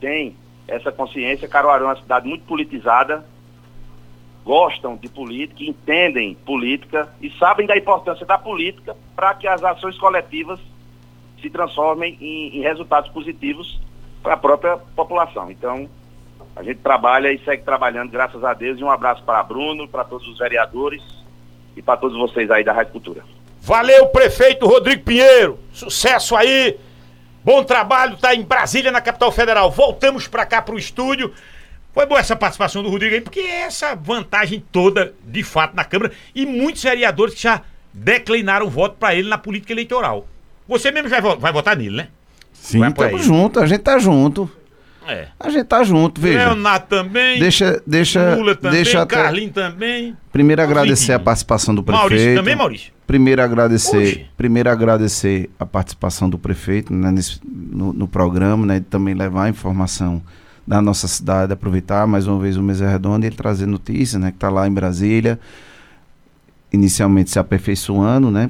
tem 0.00 0.36
essa 0.68 0.92
consciência. 0.92 1.48
Caruaru 1.48 1.84
é 1.84 1.88
uma 1.88 1.96
cidade 1.96 2.28
muito 2.28 2.44
politizada, 2.44 3.24
gostam 4.44 4.96
de 4.96 5.08
política, 5.08 5.64
entendem 5.64 6.34
política 6.34 7.08
e 7.20 7.30
sabem 7.38 7.66
da 7.66 7.76
importância 7.76 8.26
da 8.26 8.36
política 8.36 8.96
para 9.16 9.34
que 9.34 9.48
as 9.48 9.64
ações 9.64 9.96
coletivas 9.96 10.60
se 11.40 11.48
transformem 11.50 12.16
em, 12.20 12.58
em 12.58 12.60
resultados 12.60 13.10
positivos 13.10 13.80
para 14.24 14.34
a 14.34 14.38
própria 14.38 14.78
população. 14.96 15.50
Então, 15.50 15.88
a 16.56 16.62
gente 16.62 16.78
trabalha 16.78 17.30
e 17.30 17.38
segue 17.44 17.62
trabalhando, 17.62 18.10
graças 18.10 18.42
a 18.42 18.54
Deus. 18.54 18.80
E 18.80 18.82
um 18.82 18.90
abraço 18.90 19.22
para 19.22 19.42
Bruno, 19.42 19.86
para 19.86 20.02
todos 20.02 20.26
os 20.26 20.38
vereadores 20.38 21.02
e 21.76 21.82
para 21.82 21.98
todos 21.98 22.16
vocês 22.16 22.50
aí 22.50 22.64
da 22.64 22.72
Rádio 22.72 22.92
Cultura. 22.92 23.22
Valeu, 23.60 24.06
prefeito 24.06 24.66
Rodrigo 24.66 25.04
Pinheiro. 25.04 25.58
Sucesso 25.72 26.34
aí. 26.34 26.76
Bom 27.44 27.62
trabalho, 27.62 28.16
tá 28.16 28.34
em 28.34 28.42
Brasília, 28.42 28.90
na 28.90 29.02
capital 29.02 29.30
federal. 29.30 29.70
Voltamos 29.70 30.26
para 30.26 30.46
cá 30.46 30.62
para 30.62 30.74
o 30.74 30.78
estúdio. 30.78 31.32
Foi 31.92 32.06
boa 32.06 32.18
essa 32.18 32.34
participação 32.34 32.82
do 32.82 32.88
Rodrigo 32.88 33.14
aí, 33.14 33.20
porque 33.20 33.40
é 33.40 33.62
essa 33.62 33.94
vantagem 33.94 34.64
toda, 34.72 35.14
de 35.22 35.42
fato, 35.42 35.76
na 35.76 35.84
Câmara. 35.84 36.12
E 36.34 36.46
muitos 36.46 36.82
vereadores 36.82 37.34
que 37.34 37.42
já 37.42 37.60
declinaram 37.92 38.70
voto 38.70 38.96
para 38.98 39.14
ele 39.14 39.28
na 39.28 39.36
política 39.36 39.74
eleitoral. 39.74 40.26
Você 40.66 40.90
mesmo 40.90 41.10
já 41.10 41.20
vai 41.20 41.52
votar 41.52 41.76
nele, 41.76 41.96
né? 41.96 42.08
Sim, 42.64 42.82
estamos 42.82 43.22
junto, 43.22 43.60
a 43.60 43.66
gente 43.66 43.82
tá 43.82 43.98
junto. 43.98 44.50
É. 45.06 45.28
A 45.38 45.50
gente 45.50 45.66
tá 45.66 45.84
junto, 45.84 46.18
veja. 46.18 46.46
Leonardo 46.46 46.86
também. 46.86 47.38
Deixa, 47.38 47.82
deixa, 47.86 48.36
Lula 48.36 48.54
também, 48.54 48.82
deixa 48.82 49.04
Carlinhos 49.04 49.52
também. 49.52 50.16
Primeiro 50.32 50.62
agradecer 50.62 51.12
a 51.12 51.18
participação 51.18 51.74
do 51.74 51.82
prefeito. 51.82 52.08
Maurício 52.08 52.34
também, 52.34 52.56
Maurício. 52.56 52.92
Primeiro 53.06 53.42
agradecer, 53.42 54.30
primeiro 54.34 54.70
agradecer 54.70 55.50
a 55.58 55.66
participação 55.66 56.30
do 56.30 56.38
prefeito 56.38 56.90
né, 56.94 57.10
nesse, 57.10 57.38
no, 57.44 57.92
no, 57.92 58.08
programa, 58.08 58.64
né, 58.64 58.82
também 58.88 59.12
levar 59.12 59.44
a 59.44 59.48
informação 59.50 60.22
da 60.66 60.80
nossa 60.80 61.06
cidade, 61.06 61.52
aproveitar 61.52 62.06
mais 62.06 62.26
uma 62.26 62.40
vez 62.40 62.56
o 62.56 62.62
Mesa 62.62 62.88
Redonda 62.88 63.26
e 63.26 63.30
trazer 63.30 63.66
notícias, 63.66 64.18
né, 64.18 64.30
que 64.30 64.38
está 64.38 64.48
lá 64.48 64.66
em 64.66 64.72
Brasília, 64.72 65.38
inicialmente 66.72 67.30
se 67.30 67.38
aperfeiçoando, 67.38 68.30
né, 68.30 68.48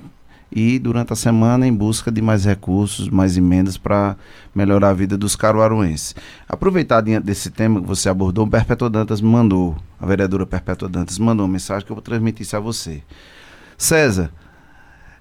e 0.55 0.79
durante 0.79 1.13
a 1.13 1.17
semana 1.17 1.67
em 1.67 1.75
busca 1.75 2.13
de 2.13 2.23
mais 2.23 2.45
recursos, 2.45 3.09
mais 3.09 3.37
emendas 3.37 3.77
para 3.77 4.17
melhorar 4.55 4.91
a 4.91 4.95
vida 4.95 5.19
dos 5.19 5.35
caruaruenses. 5.35 6.15
Aproveitar 6.49 7.01
desse 7.01 7.51
tema 7.51 7.81
que 7.81 7.87
você 7.89 8.09
abordou, 8.09 8.47
Perpétua 8.47 8.89
Dantas 8.89 9.21
mandou, 9.21 9.77
a 10.01 10.07
vereadora 10.07 10.47
Perpétua 10.47 10.89
Dantas 10.89 11.19
mandou 11.19 11.45
uma 11.45 11.53
mensagem 11.53 11.85
que 11.85 11.91
eu 11.91 11.97
vou 11.97 12.03
transmitir 12.03 12.43
isso 12.43 12.57
a 12.57 12.61
você. 12.61 13.03
César, 13.77 14.31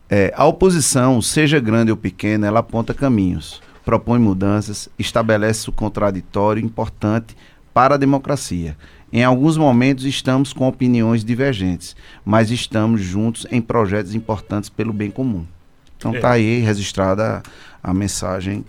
é, 0.08 0.32
a 0.38 0.46
oposição, 0.46 1.20
seja 1.20 1.60
grande 1.60 1.90
ou 1.90 1.98
pequena, 1.98 2.46
ela 2.46 2.60
aponta 2.60 2.94
caminhos, 2.94 3.60
propõe 3.84 4.20
mudanças, 4.20 4.88
estabelece 5.00 5.68
o 5.68 5.74
contraditório 5.74 6.64
importante 6.64 7.36
para 7.74 7.96
a 7.96 7.98
democracia. 7.98 8.78
Em 9.16 9.24
alguns 9.24 9.58
momentos 9.58 10.06
estamos 10.06 10.52
com 10.52 10.68
opiniões 10.68 11.24
divergentes, 11.24 11.96
mas 12.26 12.50
estamos 12.50 13.00
juntos 13.00 13.46
em 13.52 13.62
projetos 13.62 14.16
importantes 14.16 14.72
pelo 14.72 14.92
bem 14.92 15.12
comum. 15.12 15.46
Então 15.96 16.16
está 16.16 16.30
é. 16.30 16.34
aí 16.34 16.60
registrada 16.62 17.44
a, 17.84 17.92
a, 17.92 17.94
mensagem 17.94 18.66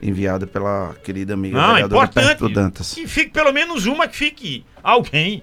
enviada 0.00 0.46
pela 0.46 0.94
querida 1.04 1.34
amiga 1.34 1.60
Não, 1.60 1.74
vereadora 1.74 2.08
Perto 2.08 2.48
Dantas. 2.48 2.94
Que 2.94 3.06
fique 3.06 3.32
pelo 3.32 3.52
menos 3.52 3.84
uma 3.84 4.08
que 4.08 4.16
fique 4.16 4.64
alguém 4.82 5.42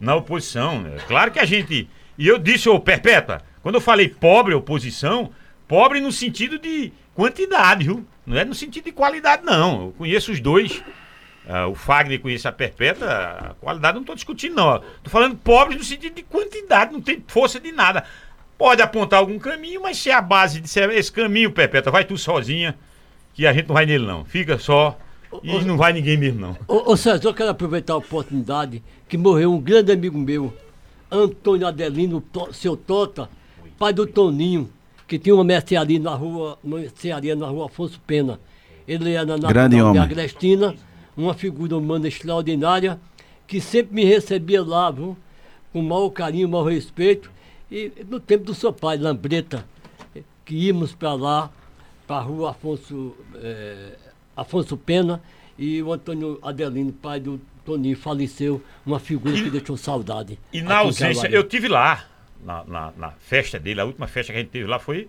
na 0.00 0.16
oposição. 0.16 0.84
É 0.92 0.98
claro 1.06 1.30
que 1.30 1.38
a 1.38 1.44
gente. 1.44 1.88
E 2.18 2.26
eu 2.26 2.36
disse, 2.36 2.68
ô 2.68 2.80
Perpétua, 2.80 3.42
quando 3.62 3.76
eu 3.76 3.80
falei 3.80 4.08
pobre 4.08 4.54
oposição, 4.54 5.30
pobre 5.68 6.00
no 6.00 6.10
sentido 6.10 6.58
de 6.58 6.92
quantidade, 7.14 7.84
viu? 7.84 8.04
Não 8.26 8.36
é 8.36 8.44
no 8.44 8.56
sentido 8.56 8.86
de 8.86 8.92
qualidade, 8.92 9.44
não. 9.44 9.86
Eu 9.86 9.94
conheço 9.96 10.32
os 10.32 10.40
dois 10.40 10.82
Uh, 11.46 11.68
o 11.70 11.74
Fagner 11.74 12.20
conhece 12.20 12.48
a 12.48 12.52
Perpétua, 12.52 13.06
a 13.06 13.54
qualidade 13.60 13.94
não 13.94 14.00
estou 14.00 14.14
discutindo, 14.14 14.54
não. 14.54 14.76
Estou 14.76 15.10
falando 15.10 15.36
pobres 15.36 15.76
no 15.76 15.84
sentido 15.84 16.14
de 16.14 16.22
quantidade, 16.22 16.92
não 16.92 17.02
tem 17.02 17.22
força 17.26 17.60
de 17.60 17.70
nada. 17.70 18.04
Pode 18.56 18.80
apontar 18.80 19.18
algum 19.18 19.38
caminho, 19.38 19.82
mas 19.82 19.98
se 19.98 20.08
é 20.08 20.14
a 20.14 20.22
base 20.22 20.58
de 20.58 20.68
ser 20.68 20.88
esse 20.90 21.12
caminho, 21.12 21.52
Perpétua, 21.52 21.92
vai 21.92 22.04
tu 22.04 22.16
sozinha, 22.16 22.74
que 23.34 23.46
a 23.46 23.52
gente 23.52 23.68
não 23.68 23.74
vai 23.74 23.84
nele, 23.84 24.06
não. 24.06 24.24
Fica 24.24 24.58
só 24.58 24.98
e 25.42 25.64
não 25.64 25.76
vai 25.76 25.92
ninguém 25.92 26.16
mesmo, 26.16 26.40
não. 26.40 26.56
Ô, 26.66 26.92
ô 26.92 26.96
César, 26.96 27.28
eu 27.28 27.34
quero 27.34 27.50
aproveitar 27.50 27.92
a 27.92 27.98
oportunidade 27.98 28.82
que 29.06 29.18
morreu 29.18 29.52
um 29.52 29.60
grande 29.60 29.92
amigo 29.92 30.16
meu, 30.16 30.54
Antônio 31.10 31.66
Adelino, 31.66 32.22
to, 32.22 32.54
seu 32.54 32.74
Tota, 32.74 33.28
pai 33.78 33.92
do 33.92 34.06
Toninho, 34.06 34.70
que 35.06 35.18
tinha 35.18 35.34
uma 35.34 35.44
mercearia 35.44 35.98
na 36.00 36.14
rua, 36.14 36.58
uma 36.64 36.78
mercearia 36.78 37.36
na 37.36 37.48
rua 37.48 37.66
Afonso 37.66 38.00
Pena. 38.06 38.40
Ele 38.88 39.12
era 39.12 39.36
na 39.36 39.48
Grande 39.48 39.80
homem. 39.82 40.00
Agrestina 40.00 40.74
uma 41.16 41.34
figura 41.34 41.76
humana 41.76 42.08
extraordinária, 42.08 42.98
que 43.46 43.60
sempre 43.60 43.94
me 43.94 44.04
recebia 44.04 44.62
lá, 44.62 44.90
viu? 44.90 45.16
com 45.74 45.82
maior 45.82 46.08
carinho, 46.10 46.48
maior 46.48 46.70
respeito. 46.70 47.30
E 47.70 47.90
no 48.08 48.20
tempo 48.20 48.44
do 48.44 48.54
seu 48.54 48.72
pai, 48.72 48.96
Lambreta, 48.96 49.66
que 50.44 50.54
íamos 50.54 50.94
para 50.94 51.14
lá, 51.14 51.50
para 52.06 52.16
a 52.16 52.20
rua 52.20 52.50
Afonso, 52.52 53.16
é, 53.34 53.96
Afonso 54.36 54.76
Pena, 54.76 55.20
e 55.58 55.82
o 55.82 55.92
Antônio 55.92 56.38
Adelino, 56.42 56.92
pai 56.92 57.18
do 57.18 57.40
Toninho, 57.64 57.96
faleceu, 57.96 58.62
uma 58.86 59.00
figura 59.00 59.34
que 59.34 59.50
deixou 59.50 59.76
saudade. 59.76 60.38
E 60.52 60.62
na 60.62 60.78
ausência, 60.78 61.26
eu 61.26 61.42
tive 61.42 61.66
lá, 61.66 62.06
na, 62.44 62.64
na, 62.64 62.92
na, 62.96 63.10
festa 63.10 63.58
dele, 63.58 63.80
a 63.80 63.84
última 63.84 64.06
festa 64.06 64.32
que 64.32 64.38
a 64.38 64.42
gente 64.42 64.50
teve 64.50 64.66
lá 64.66 64.78
foi. 64.78 65.08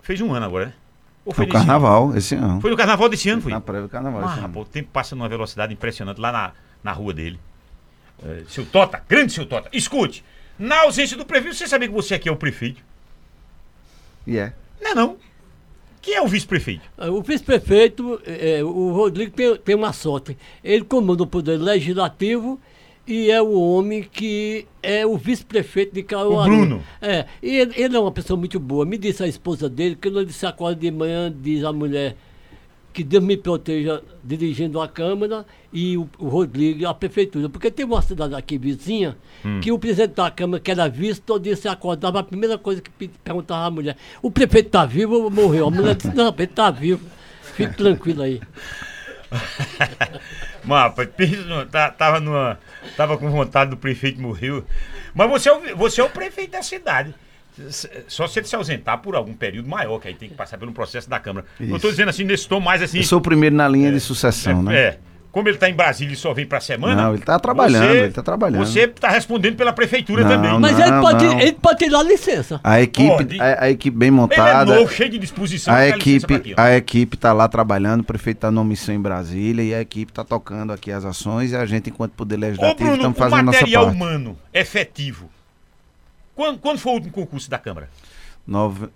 Fez 0.00 0.20
um 0.22 0.32
ano 0.32 0.46
agora, 0.46 0.66
né? 0.66 0.74
Ou 1.28 1.34
foi, 1.34 1.44
no 1.44 1.52
carnaval 1.52 2.08
ano? 2.08 2.16
esse 2.16 2.34
ano. 2.34 2.58
Foi 2.58 2.70
no 2.70 2.76
carnaval 2.76 3.06
desse 3.06 3.28
ano, 3.28 3.42
foi? 3.42 3.52
Na 3.52 3.60
prévia 3.60 3.82
do 3.82 3.90
carnaval 3.90 4.22
ah, 4.26 4.32
esse 4.32 4.38
ano. 4.38 4.48
Pô, 4.48 4.62
o 4.62 4.64
tempo 4.64 4.88
passa 4.90 5.14
numa 5.14 5.28
velocidade 5.28 5.74
impressionante 5.74 6.18
lá 6.18 6.32
na, 6.32 6.52
na 6.82 6.90
rua 6.90 7.12
dele. 7.12 7.38
É, 8.24 8.44
seu 8.48 8.64
Tota, 8.64 9.02
grande 9.06 9.34
seu 9.34 9.44
Tota. 9.44 9.68
Escute, 9.70 10.24
na 10.58 10.84
ausência 10.84 11.18
do 11.18 11.26
prefeito, 11.26 11.54
você 11.54 11.68
sabia 11.68 11.86
que 11.86 11.92
você 11.92 12.14
aqui 12.14 12.30
é 12.30 12.32
o 12.32 12.36
prefeito? 12.36 12.82
E 14.26 14.36
yeah. 14.36 14.54
é? 14.80 14.82
Não 14.82 14.90
é 14.90 14.94
não. 14.94 15.16
Quem 16.00 16.14
é 16.14 16.22
o 16.22 16.26
vice-prefeito? 16.26 16.88
Ah, 16.96 17.10
o 17.10 17.20
vice-prefeito, 17.20 18.22
é, 18.24 18.64
o 18.64 18.92
Rodrigo 18.92 19.30
tem, 19.30 19.54
tem 19.58 19.74
uma 19.74 19.92
sorte. 19.92 20.34
Ele 20.64 20.82
comanda 20.82 21.24
o 21.24 21.26
poder 21.26 21.58
legislativo 21.58 22.58
e 23.08 23.30
é 23.30 23.40
o 23.40 23.58
homem 23.58 24.02
que 24.02 24.66
é 24.82 25.06
o 25.06 25.16
vice-prefeito 25.16 25.94
de 25.94 26.02
Caruaru. 26.02 26.52
O 26.52 26.56
Bruno. 26.56 26.82
É, 27.00 27.24
e 27.42 27.56
ele, 27.56 27.72
ele, 27.74 27.96
é 27.96 27.98
uma 27.98 28.12
pessoa 28.12 28.38
muito 28.38 28.60
boa. 28.60 28.84
Me 28.84 28.98
disse 28.98 29.22
a 29.22 29.26
esposa 29.26 29.66
dele 29.66 29.94
que 29.94 30.10
quando 30.10 30.20
ele 30.20 30.30
se 30.30 30.44
acorda 30.44 30.78
de 30.78 30.90
manhã, 30.90 31.34
diz 31.34 31.64
a 31.64 31.72
mulher 31.72 32.16
que 32.92 33.02
Deus 33.02 33.24
me 33.24 33.36
proteja 33.36 34.02
dirigindo 34.22 34.78
a 34.78 34.86
Câmara 34.86 35.46
e 35.72 35.96
o, 35.96 36.06
o 36.18 36.28
Rodrigo 36.28 36.86
a 36.86 36.92
Prefeitura. 36.92 37.48
Porque 37.48 37.70
tem 37.70 37.86
uma 37.86 38.02
cidade 38.02 38.34
aqui 38.34 38.58
vizinha 38.58 39.16
hum. 39.42 39.58
que 39.60 39.72
o 39.72 39.78
presidente 39.78 40.14
da 40.14 40.30
Câmara, 40.30 40.60
que 40.60 40.70
era 40.70 40.86
visto, 40.86 41.22
todo 41.22 41.44
dia 41.44 41.56
se 41.56 41.66
acordava, 41.66 42.18
a 42.20 42.22
primeira 42.22 42.58
coisa 42.58 42.82
que 42.82 43.08
perguntava 43.24 43.64
à 43.64 43.70
mulher, 43.70 43.96
o 44.20 44.30
prefeito 44.30 44.66
está 44.66 44.84
vivo 44.84 45.14
ou 45.14 45.30
morreu? 45.30 45.68
A 45.68 45.70
mulher 45.70 45.94
disse, 45.94 46.14
não, 46.14 46.28
ele 46.28 46.44
está 46.44 46.70
vivo. 46.70 47.08
Fique 47.54 47.74
tranquilo 47.74 48.20
aí. 48.20 48.38
Mapa, 50.68 51.08
tá, 51.70 51.90
tava, 51.90 52.20
numa, 52.20 52.58
tava 52.96 53.16
com 53.16 53.30
vontade 53.30 53.70
do 53.70 53.76
prefeito 53.76 54.20
morreu. 54.20 54.64
Mas 55.14 55.30
você 55.30 55.48
é, 55.48 55.52
o, 55.52 55.76
você 55.76 56.00
é 56.00 56.04
o 56.04 56.10
prefeito 56.10 56.52
da 56.52 56.62
cidade. 56.62 57.14
Só 58.06 58.28
se 58.28 58.38
ele 58.38 58.46
se 58.46 58.54
ausentar 58.54 58.98
por 58.98 59.16
algum 59.16 59.34
período 59.34 59.68
maior, 59.68 59.98
que 59.98 60.06
aí 60.06 60.14
tem 60.14 60.28
que 60.28 60.34
passar 60.34 60.58
pelo 60.58 60.70
processo 60.72 61.10
da 61.10 61.18
Câmara. 61.18 61.44
Isso. 61.58 61.70
Eu 61.70 61.76
estou 61.76 61.90
dizendo 61.90 62.08
assim, 62.08 62.22
nesse 62.22 62.46
tom 62.46 62.60
mais 62.60 62.80
assim. 62.82 62.98
Eu 62.98 63.04
sou 63.04 63.18
o 63.18 63.22
primeiro 63.22 63.56
na 63.56 63.66
linha 63.66 63.88
é, 63.88 63.92
de 63.92 63.98
sucessão, 63.98 64.60
é, 64.60 64.62
né? 64.62 64.78
É 64.78 64.98
como 65.38 65.48
ele 65.48 65.56
está 65.56 65.70
em 65.70 65.74
Brasília 65.74 66.12
e 66.12 66.16
só 66.16 66.34
vem 66.34 66.44
para 66.44 66.58
a 66.58 66.60
semana. 66.60 67.00
Não, 67.00 67.10
ele 67.10 67.20
está 67.20 67.38
trabalhando, 67.38 67.86
você, 67.86 67.96
ele 67.96 68.08
está 68.08 68.22
trabalhando. 68.24 68.66
Você 68.66 68.80
está 68.80 69.08
respondendo 69.08 69.56
pela 69.56 69.72
prefeitura 69.72 70.24
não, 70.24 70.30
também. 70.30 70.58
Mas 70.58 70.76
não, 70.76 70.86
ele, 70.86 71.00
pode, 71.00 71.24
ele 71.24 71.52
pode 71.52 71.78
tirar 71.78 72.02
licença. 72.02 72.60
A 72.64 72.80
equipe, 72.80 73.40
a, 73.40 73.64
a, 73.64 73.70
equipe 73.70 73.96
bem 73.96 74.10
montada. 74.10 74.72
Ele 74.72 74.80
é 74.80 74.82
novo, 74.82 74.92
cheio 74.92 75.10
de 75.10 75.18
disposição. 75.18 75.72
A 75.72 75.86
equipe, 75.86 76.54
a 76.56 76.76
equipe 76.76 77.14
está 77.14 77.32
lá 77.32 77.46
trabalhando, 77.46 78.00
o 78.00 78.04
prefeito 78.04 78.38
está 78.38 78.50
numa 78.50 78.64
missão 78.64 78.92
em 78.92 79.00
Brasília 79.00 79.62
e 79.62 79.72
a 79.72 79.80
equipe 79.80 80.10
está 80.10 80.24
tocando 80.24 80.72
aqui 80.72 80.90
as 80.90 81.04
ações 81.04 81.52
e 81.52 81.56
a 81.56 81.64
gente, 81.64 81.88
enquanto 81.88 82.12
poder 82.12 82.36
legislativo, 82.36 82.94
estamos 82.94 83.16
fazendo 83.16 83.38
a 83.38 83.42
nossa 83.44 83.58
parte. 83.60 83.72
material 83.72 83.86
humano 83.86 84.36
efetivo. 84.52 85.30
Quando, 86.34 86.58
quando 86.58 86.78
foi 86.78 86.92
o 86.92 86.94
último 86.96 87.12
concurso 87.12 87.48
da 87.48 87.58
Câmara? 87.58 87.88
Nove, 88.44 88.88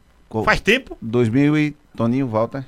Faz 0.44 0.60
tempo? 0.60 0.96
2000 1.00 1.58
e 1.58 1.76
Toninho 1.94 2.26
Walter. 2.26 2.64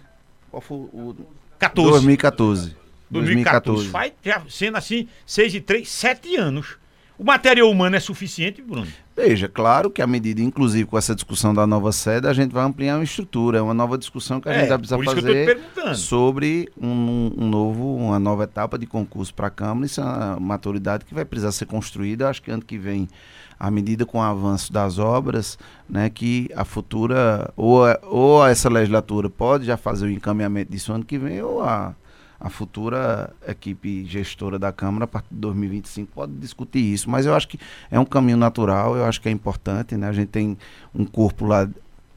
Qual 0.51 0.61
foi 0.61 0.77
o 0.77 1.17
14. 1.59 1.91
2014. 1.91 2.84
2014. 3.21 3.89
2014. 3.89 3.89
Faz 3.91 4.13
já 4.23 4.43
sendo 4.49 4.77
assim, 4.77 5.09
6 5.27 5.55
e 5.55 5.61
3, 5.61 5.89
7 5.89 6.37
anos. 6.37 6.77
O 7.17 7.23
material 7.23 7.71
humano 7.71 7.95
é 7.95 8.01
suficiente, 8.01 8.61
Bruno? 8.61 8.89
Veja, 9.17 9.49
claro 9.49 9.89
que 9.89 10.03
à 10.03 10.07
medida, 10.07 10.41
inclusive 10.41 10.85
com 10.85 10.99
essa 10.99 11.15
discussão 11.15 11.55
da 11.55 11.65
nova 11.65 11.93
sede, 11.93 12.27
a 12.27 12.33
gente 12.33 12.53
vai 12.53 12.65
ampliar 12.65 12.97
uma 12.97 13.05
estrutura, 13.05 13.59
é 13.59 13.63
uma 13.63 13.73
nova 13.73 13.97
discussão 13.97 14.41
que 14.41 14.49
a 14.49 14.53
é, 14.53 14.61
gente 14.61 14.69
vai 14.71 14.79
precisar 14.79 14.99
fazer 14.99 15.61
sobre 15.95 16.69
um, 16.77 17.33
um, 17.39 17.49
novo, 17.49 17.95
uma 17.95 18.19
nova 18.19 18.43
etapa 18.43 18.77
de 18.77 18.87
concurso 18.87 19.33
para 19.33 19.47
a 19.47 19.51
Câmara. 19.51 19.87
Isso 19.87 20.01
é 20.01 20.05
uma 20.05 20.41
maturidade 20.41 21.05
que 21.05 21.15
vai 21.15 21.25
precisar 21.25 21.53
ser 21.53 21.67
construída. 21.67 22.29
Acho 22.29 22.43
que 22.43 22.51
ano 22.51 22.65
que 22.65 22.77
vem, 22.77 23.09
à 23.61 23.71
medida 23.71 24.05
com 24.05 24.19
o 24.19 24.23
avanço 24.23 24.73
das 24.73 24.99
obras, 24.99 25.57
né, 25.89 26.11
que 26.11 26.51
a 26.57 26.65
futura, 26.65 27.53
ou, 27.57 27.83
ou 28.03 28.45
essa 28.45 28.69
legislatura 28.69 29.31
pode 29.31 29.67
já 29.67 29.77
fazer 29.77 30.07
o 30.07 30.11
encaminhamento 30.11 30.73
disso 30.73 30.93
ano 30.93 31.05
que 31.05 31.17
vem, 31.17 31.41
ou 31.41 31.63
a 31.63 31.95
a 32.39 32.51
futura 32.51 33.33
equipe 33.47 34.05
gestora 34.05 34.59
da 34.59 34.73
Câmara, 34.73 35.05
a 35.05 35.09
partir 35.09 35.33
de 35.33 35.41
2025, 35.41 36.13
pode 36.13 36.33
discutir 36.35 36.81
isso. 36.81 37.09
Mas 37.09 37.27
eu 37.27 37.35
acho 37.35 37.49
que 37.49 37.59
é 37.91 37.99
um 37.99 38.05
caminho 38.05 38.37
natural, 38.37 38.97
eu 38.97 39.05
acho 39.05 39.21
que 39.21 39.29
é 39.29 39.33
importante. 39.33 39.97
Né? 39.97 40.09
A 40.09 40.13
gente 40.13 40.29
tem 40.29 40.57
um 40.95 41.05
corpo 41.05 41.47
lá 41.47 41.69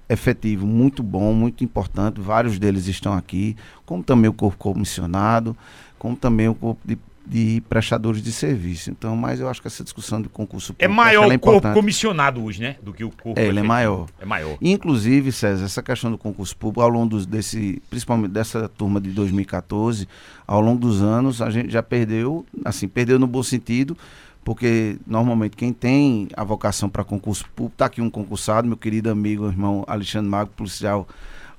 efetivo 0.10 0.66
muito 0.66 1.04
bom, 1.04 1.34
muito 1.34 1.64
importante. 1.64 2.20
Vários 2.22 2.58
deles 2.58 2.88
estão 2.88 3.14
aqui, 3.14 3.56
como 3.86 4.04
também 4.04 4.30
o 4.30 4.34
corpo 4.34 4.58
comissionado, 4.58 5.56
como 6.00 6.16
também 6.16 6.48
o 6.48 6.56
corpo 6.56 6.82
de 6.86 6.98
de 7.28 7.62
prestadores 7.68 8.22
de 8.22 8.32
serviço. 8.32 8.90
Então, 8.90 9.16
mas 9.18 9.40
eu 9.40 9.50
acho 9.50 9.62
que 9.62 9.68
essa 9.68 9.84
discussão 9.84 10.22
de 10.22 10.30
concurso 10.30 10.72
é 10.80 10.88
público 10.88 11.02
é 11.02 11.06
maior 11.06 11.32
o 11.32 11.40
corpo 11.40 11.74
comissionado 11.74 12.42
hoje, 12.44 12.62
né, 12.62 12.78
do 12.82 12.94
que 12.94 13.04
o 13.04 13.10
corpo. 13.10 13.40
É, 13.40 13.46
ele 13.46 13.60
é 13.60 13.64
maior. 13.64 14.08
É 14.20 14.26
maior. 14.26 14.58
Inclusive, 14.62 15.32
César, 15.34 15.66
essa 15.66 15.84
questão 15.84 16.10
do 16.10 16.18
concurso 16.18 16.56
público 16.56 16.82
ao 16.82 16.90
longo 16.90 17.10
dos, 17.10 17.26
desse, 17.26 17.82
principalmente 17.90 18.32
dessa 18.32 18.70
turma 18.70 19.02
de 19.02 19.10
2014, 19.12 20.08
ao 20.48 20.62
longo 20.62 20.80
dos 20.80 21.02
anos 21.02 21.42
a 21.42 21.50
gente 21.50 21.70
já 21.70 21.84
perdeu, 21.84 22.46
assim, 22.64 22.88
perdeu 22.88 23.20
no 23.20 23.28
bom 23.28 23.44
sentido, 23.44 23.98
porque 24.46 24.98
normalmente 25.06 25.58
quem 25.58 25.74
tem 25.74 26.30
a 26.34 26.46
vocação 26.46 26.88
para 26.88 27.04
concurso 27.04 27.44
público, 27.54 27.74
está 27.76 27.88
aqui 27.88 28.02
um 28.02 28.10
concursado, 28.10 28.66
meu 28.66 28.78
querido 28.78 29.10
amigo, 29.10 29.48
irmão 29.48 29.84
Alexandre 29.86 30.30
Mago, 30.30 30.52
policial 30.56 31.06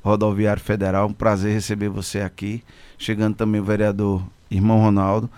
rodoviário 0.03 0.63
federal, 0.63 1.09
um 1.09 1.13
prazer 1.13 1.53
receber 1.53 1.91
você 1.91 2.21
aqui. 2.21 2.63
Chegando 2.97 3.37
também 3.37 3.61
o 3.61 3.65
vereador 3.65 4.23
irmão 4.51 4.81
Ronaldo. 4.81 5.31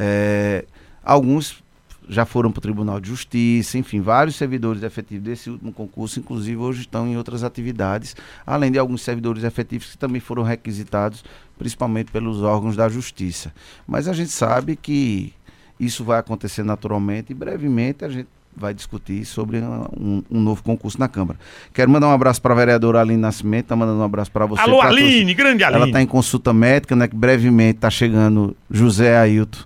É, 0.00 0.64
alguns 1.02 1.60
já 2.08 2.24
foram 2.24 2.50
para 2.50 2.58
o 2.58 2.62
Tribunal 2.62 3.00
de 3.00 3.08
Justiça, 3.08 3.76
enfim, 3.76 4.00
vários 4.00 4.36
servidores 4.36 4.82
efetivos 4.82 5.24
desse 5.24 5.50
último 5.50 5.72
concurso, 5.72 6.18
inclusive 6.18 6.56
hoje 6.56 6.80
estão 6.82 7.06
em 7.06 7.16
outras 7.16 7.44
atividades, 7.44 8.16
além 8.46 8.72
de 8.72 8.78
alguns 8.78 9.02
servidores 9.02 9.44
efetivos 9.44 9.90
que 9.90 9.98
também 9.98 10.20
foram 10.20 10.42
requisitados, 10.42 11.22
principalmente 11.58 12.10
pelos 12.10 12.42
órgãos 12.42 12.76
da 12.76 12.88
Justiça. 12.88 13.52
Mas 13.86 14.08
a 14.08 14.12
gente 14.12 14.30
sabe 14.30 14.74
que 14.74 15.34
isso 15.78 16.02
vai 16.02 16.18
acontecer 16.18 16.62
naturalmente 16.62 17.32
e 17.32 17.34
brevemente 17.34 18.04
a 18.04 18.08
gente 18.08 18.28
vai 18.56 18.72
discutir 18.74 19.24
sobre 19.24 19.58
um, 19.58 20.22
um, 20.30 20.40
novo 20.40 20.62
concurso 20.62 20.98
na 20.98 21.08
Câmara. 21.08 21.38
Quero 21.72 21.90
mandar 21.90 22.08
um 22.08 22.12
abraço 22.12 22.40
para 22.42 22.54
a 22.54 22.56
vereadora 22.56 23.00
Aline 23.00 23.20
Nascimento, 23.20 23.66
tá 23.66 23.76
mandando 23.76 24.00
um 24.00 24.04
abraço 24.04 24.32
para 24.32 24.46
você. 24.46 24.62
Alô, 24.62 24.80
Aline, 24.80 25.32
grande 25.34 25.62
Aline. 25.62 25.82
Ela 25.82 25.86
está 25.86 26.02
em 26.02 26.06
consulta 26.06 26.52
médica, 26.52 26.96
né? 26.96 27.06
Que 27.06 27.14
brevemente 27.14 27.76
está 27.76 27.90
chegando 27.90 28.56
José 28.68 29.16
Ailton 29.16 29.60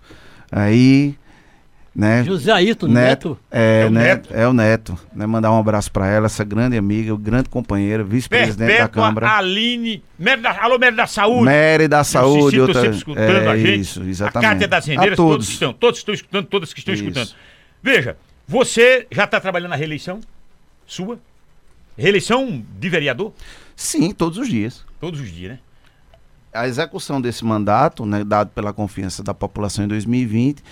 aí, 0.53 1.17
né? 1.95 2.25
José 2.25 2.53
Ailton, 2.53 2.89
Neto? 2.89 3.39
É, 3.51 3.83
é, 3.83 3.87
o 3.87 3.91
né, 3.91 4.03
Neto. 4.03 4.29
É 4.33 4.47
o 4.47 4.53
Neto. 4.53 4.99
Né? 5.15 5.27
Mandar 5.27 5.51
um 5.51 5.59
abraço 5.59 5.91
para 5.91 6.07
ela, 6.07 6.27
essa 6.27 6.45
grande 6.45 6.77
amiga, 6.77 7.17
grande 7.17 7.49
companheira, 7.49 8.05
vice-presidente 8.05 8.79
da 8.79 8.89
Câmara. 8.89 9.39
Aline, 9.39 10.03
Mérida, 10.19 10.51
alô, 10.51 10.79
Mérida 10.79 11.03
da 11.03 11.07
Saúde. 11.07 11.45
Mérida 11.45 11.97
da 11.97 12.05
Saúde. 12.05 12.61
Outra, 12.61 12.81
sempre 12.81 12.97
escutando 12.97 13.21
é, 13.21 13.49
a 13.49 13.57
gente. 13.57 13.81
Isso, 13.81 14.03
exatamente. 14.05 14.47
A 14.47 14.51
Cátia 14.53 14.69
das 14.69 14.87
Rendeiras, 14.87 15.17
todos. 15.17 15.35
todos 15.35 15.49
estão, 15.49 15.73
todos 15.73 15.99
estão 15.99 16.15
escutando, 16.15 16.47
todas 16.47 16.73
que 16.73 16.81
estão 16.81 16.95
isso. 16.95 17.05
escutando. 17.05 17.31
Veja, 17.83 18.17
você 18.47 19.07
já 19.11 19.25
está 19.25 19.41
trabalhando 19.41 19.71
na 19.71 19.77
reeleição? 19.77 20.21
Sua? 20.87 21.19
Reeleição 21.97 22.63
de 22.79 22.89
vereador? 22.89 23.33
Sim, 23.77 24.13
todos 24.13 24.39
os 24.39 24.49
dias. 24.49 24.85
Todos 25.01 25.21
os 25.21 25.31
dias, 25.31 25.53
né? 25.53 25.59
A 26.53 26.69
execução 26.69 27.21
desse 27.21 27.45
mandato, 27.45 28.05
né, 28.05 28.25
dado 28.25 28.51
pela 28.51 28.73
confiança 28.73 29.23
da 29.23 29.33
população 29.33 29.85
em 29.85 29.89
2020, 29.89 30.63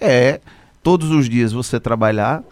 é 0.00 0.40
todos 0.82 1.10
os 1.10 1.28
dias 1.28 1.52
você 1.52 1.80
trabalhar 1.80 2.42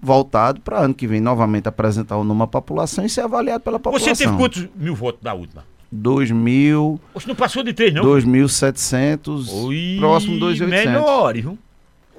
voltado 0.00 0.60
para 0.60 0.80
ano 0.80 0.94
que 0.94 1.06
vem 1.06 1.20
novamente 1.20 1.66
apresentar 1.66 2.16
o 2.18 2.24
nome 2.24 2.42
à 2.42 2.46
população 2.46 3.04
e 3.04 3.08
ser 3.08 3.22
avaliado 3.22 3.64
pela 3.64 3.78
população. 3.78 4.14
Você 4.14 4.24
teve 4.24 4.36
quantos 4.36 4.68
mil 4.76 4.94
votos 4.94 5.22
da 5.22 5.32
última? 5.32 5.64
2 5.90 6.32
mil. 6.32 7.00
Você 7.14 7.28
não 7.28 7.34
passou 7.34 7.62
de 7.62 7.72
3, 7.72 7.94
não? 7.94 8.02
2.700. 8.02 9.98
Próximo 9.98 10.36
2.800. 10.36 10.66
Melhore, 10.66 11.40
viu? 11.40 11.58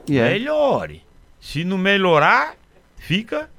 Yeah. 0.09 0.33
Melhore. 0.33 1.03
Se 1.41 1.63
não 1.63 1.77
melhorar, 1.77 2.55
fica 2.97 3.49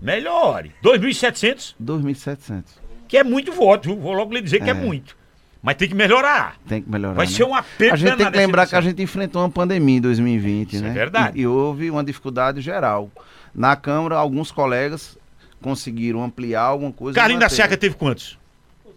melhore. 0.00 0.72
2.700? 0.82 1.74
2.700. 1.82 2.64
Que 3.06 3.18
é 3.18 3.24
muito 3.24 3.52
voto, 3.52 3.88
viu? 3.88 4.00
Vou 4.00 4.12
logo 4.12 4.32
lhe 4.32 4.40
dizer 4.40 4.62
é. 4.62 4.64
que 4.64 4.70
é 4.70 4.74
muito. 4.74 5.16
Mas 5.62 5.76
tem 5.76 5.88
que 5.88 5.94
melhorar. 5.94 6.56
Tem 6.66 6.80
que 6.80 6.90
melhorar. 6.90 7.14
Vai 7.14 7.26
né? 7.26 7.32
ser 7.32 7.44
uma 7.44 7.62
perda. 7.62 7.94
A 7.94 7.96
gente 7.96 8.16
tem 8.16 8.30
que 8.30 8.36
lembrar 8.36 8.66
que 8.66 8.76
a 8.76 8.80
gente 8.80 9.02
enfrentou 9.02 9.42
uma 9.42 9.50
pandemia 9.50 9.98
em 9.98 10.00
2020, 10.00 10.72
Isso 10.72 10.82
né? 10.82 10.90
É 10.90 10.92
verdade. 10.92 11.38
E, 11.38 11.42
e, 11.42 11.46
houve 11.46 11.90
uma 11.90 12.02
dificuldade 12.02 12.60
geral. 12.60 13.10
Na 13.54 13.76
Câmara, 13.76 14.16
alguns 14.16 14.50
colegas 14.50 15.18
conseguiram 15.60 16.24
ampliar 16.24 16.62
alguma 16.62 16.92
coisa. 16.92 17.14
Carlinhos 17.14 17.40
da 17.40 17.48
Seca 17.48 17.76
teve 17.76 17.94
quantos? 17.94 18.38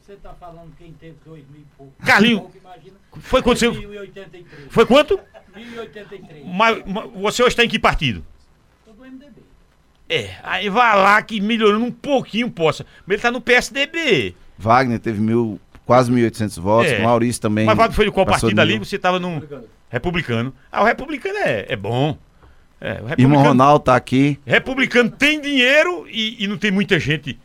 Você 0.05 0.13
está 0.13 0.33
falando 0.33 0.71
quem 0.77 0.93
teve 0.93 1.15
2 1.25 1.43
mil 1.49 1.61
e 1.61 1.65
pouco. 1.77 1.93
Carlinhos. 2.03 2.43
Foi 3.19 3.41
quanto? 3.41 3.71
1083. 3.71 4.45
Foi 4.69 4.85
quanto? 4.85 5.19
1083. 5.55 6.45
Mas, 6.45 6.83
mas 6.85 7.09
você 7.13 7.43
hoje 7.43 7.49
está 7.49 7.63
em 7.63 7.69
que 7.69 7.79
partido? 7.79 8.25
Estou 8.79 8.93
do 8.95 9.11
MDB. 9.11 9.41
É, 10.09 10.35
aí 10.43 10.69
vai 10.69 10.95
lá 10.95 11.21
que 11.21 11.39
melhorando 11.39 11.85
um 11.85 11.91
pouquinho 11.91 12.49
possa. 12.49 12.85
Mas 13.05 13.09
ele 13.09 13.15
está 13.15 13.31
no 13.31 13.41
PSDB. 13.41 14.35
Wagner 14.57 14.99
teve 14.99 15.21
mil, 15.21 15.59
quase 15.85 16.11
1.800 16.11 16.61
votos, 16.61 16.91
é. 16.91 17.01
Maurício 17.01 17.41
também. 17.41 17.65
Mas 17.65 17.77
Wagner 17.77 17.95
foi 17.95 18.05
de 18.05 18.11
qual 18.11 18.25
partido 18.25 18.59
ali? 18.59 18.79
Você 18.79 18.95
estava 18.95 19.19
num. 19.19 19.35
Republicano. 19.35 19.67
republicano. 19.89 20.53
Ah, 20.71 20.81
o 20.81 20.85
republicano 20.85 21.37
é, 21.39 21.65
é 21.69 21.75
bom. 21.75 22.17
É, 22.79 23.01
o 23.01 23.21
Irmão 23.21 23.41
Ronaldo 23.41 23.85
tá 23.85 23.95
aqui. 23.95 24.39
Republicano 24.45 25.09
tem 25.09 25.39
dinheiro 25.39 26.05
e, 26.09 26.43
e 26.43 26.47
não 26.47 26.57
tem 26.57 26.71
muita 26.71 26.99
gente 26.99 27.39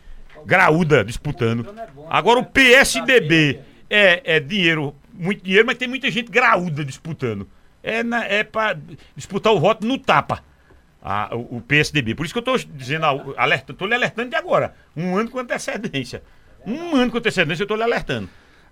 graúda 0.45 1.05
disputando. 1.05 1.67
Agora 2.11 2.41
o 2.41 2.45
PSDB 2.45 3.61
é, 3.89 4.37
é 4.37 4.41
dinheiro, 4.41 4.95
muito 5.13 5.45
dinheiro, 5.45 5.67
mas 5.67 5.79
tem 5.79 5.87
muita 5.87 6.11
gente 6.11 6.31
graúda 6.31 6.85
disputando 6.85 7.47
é, 7.83 8.03
na, 8.03 8.25
é 8.25 8.45
para 8.45 8.79
disputar 9.17 9.53
o 9.53 9.61
voto 9.61 9.87
no 9.87 9.99
tapa. 9.99 10.43
A, 11.01 11.35
o, 11.35 11.59
o, 11.59 11.61
PSDB. 11.61 12.15
Por 12.15 12.27
isso 12.27 12.35
que 12.35 12.39
eu 12.39 12.55
estou 12.55 12.73
dizendo, 12.75 13.07
alerta, 13.37 13.71
estou 13.73 13.87
lhe 13.87 13.95
alertando 13.95 14.31
de 14.31 14.37
agora. 14.37 14.75
Um 14.97 15.17
ano 15.17 15.31
com 15.31 15.39
antecedência. 15.39 16.23
Um 16.67 16.97
ano 16.97 17.11
com 17.11 17.19
antecedência 17.19 17.63
eu 17.63 17.65
estou 17.65 17.77
lhe 17.77 17.83
alertando. 17.83 18.29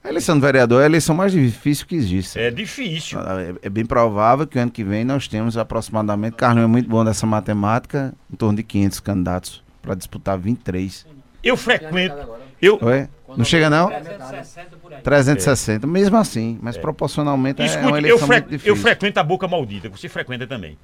A 0.07 0.09
eleição 0.09 0.39
do 0.39 0.41
vereador 0.41 0.81
é 0.81 0.85
a 0.85 0.87
eleição 0.87 1.17
mais 1.17 1.33
difícil 1.33 1.85
que 1.85 1.97
existe. 1.97 2.39
É 2.39 2.51
difícil. 2.51 3.19
É, 3.19 3.55
é, 3.63 3.69
bem 3.69 3.85
provável 3.85 4.47
que 4.47 4.57
o 4.57 4.63
ano 4.63 4.71
que 4.71 4.85
vem 4.85 5.05
nós 5.05 5.27
temos 5.27 5.57
aproximadamente, 5.57 6.37
Carlos 6.37 6.63
é 6.63 6.67
muito 6.67 6.89
bom 6.89 7.05
dessa 7.05 7.27
matemática, 7.27 8.15
em 8.33 8.37
torno 8.37 8.57
de 8.57 8.63
500 8.63 9.01
candidatos 9.01 9.65
para 9.83 9.97
disputar 9.97 10.39
23. 10.39 11.07
Eu 11.43 11.57
frequento. 11.57 12.37
Eu, 12.63 12.79
Oi? 12.81 13.09
Não 13.37 13.45
chega 13.45 13.69
não? 13.69 13.89
360 13.89 14.77
por 14.77 14.95
aí. 14.95 15.03
360, 15.03 15.85
é. 15.85 15.89
mesmo 15.89 16.17
assim, 16.17 16.59
mas 16.63 16.77
é. 16.77 16.81
proporcionalmente 16.81 17.63
Escute, 17.63 17.85
é 17.85 17.89
uma 17.89 17.99
eleição 17.99 18.21
eu, 18.21 18.27
muito 18.29 18.49
difícil. 18.49 18.73
eu 18.73 18.77
frequento 18.77 19.21
a 19.21 19.23
Boca 19.23 19.49
Maldita, 19.49 19.89
você 19.89 20.09
frequenta 20.09 20.47
também. 20.47 20.79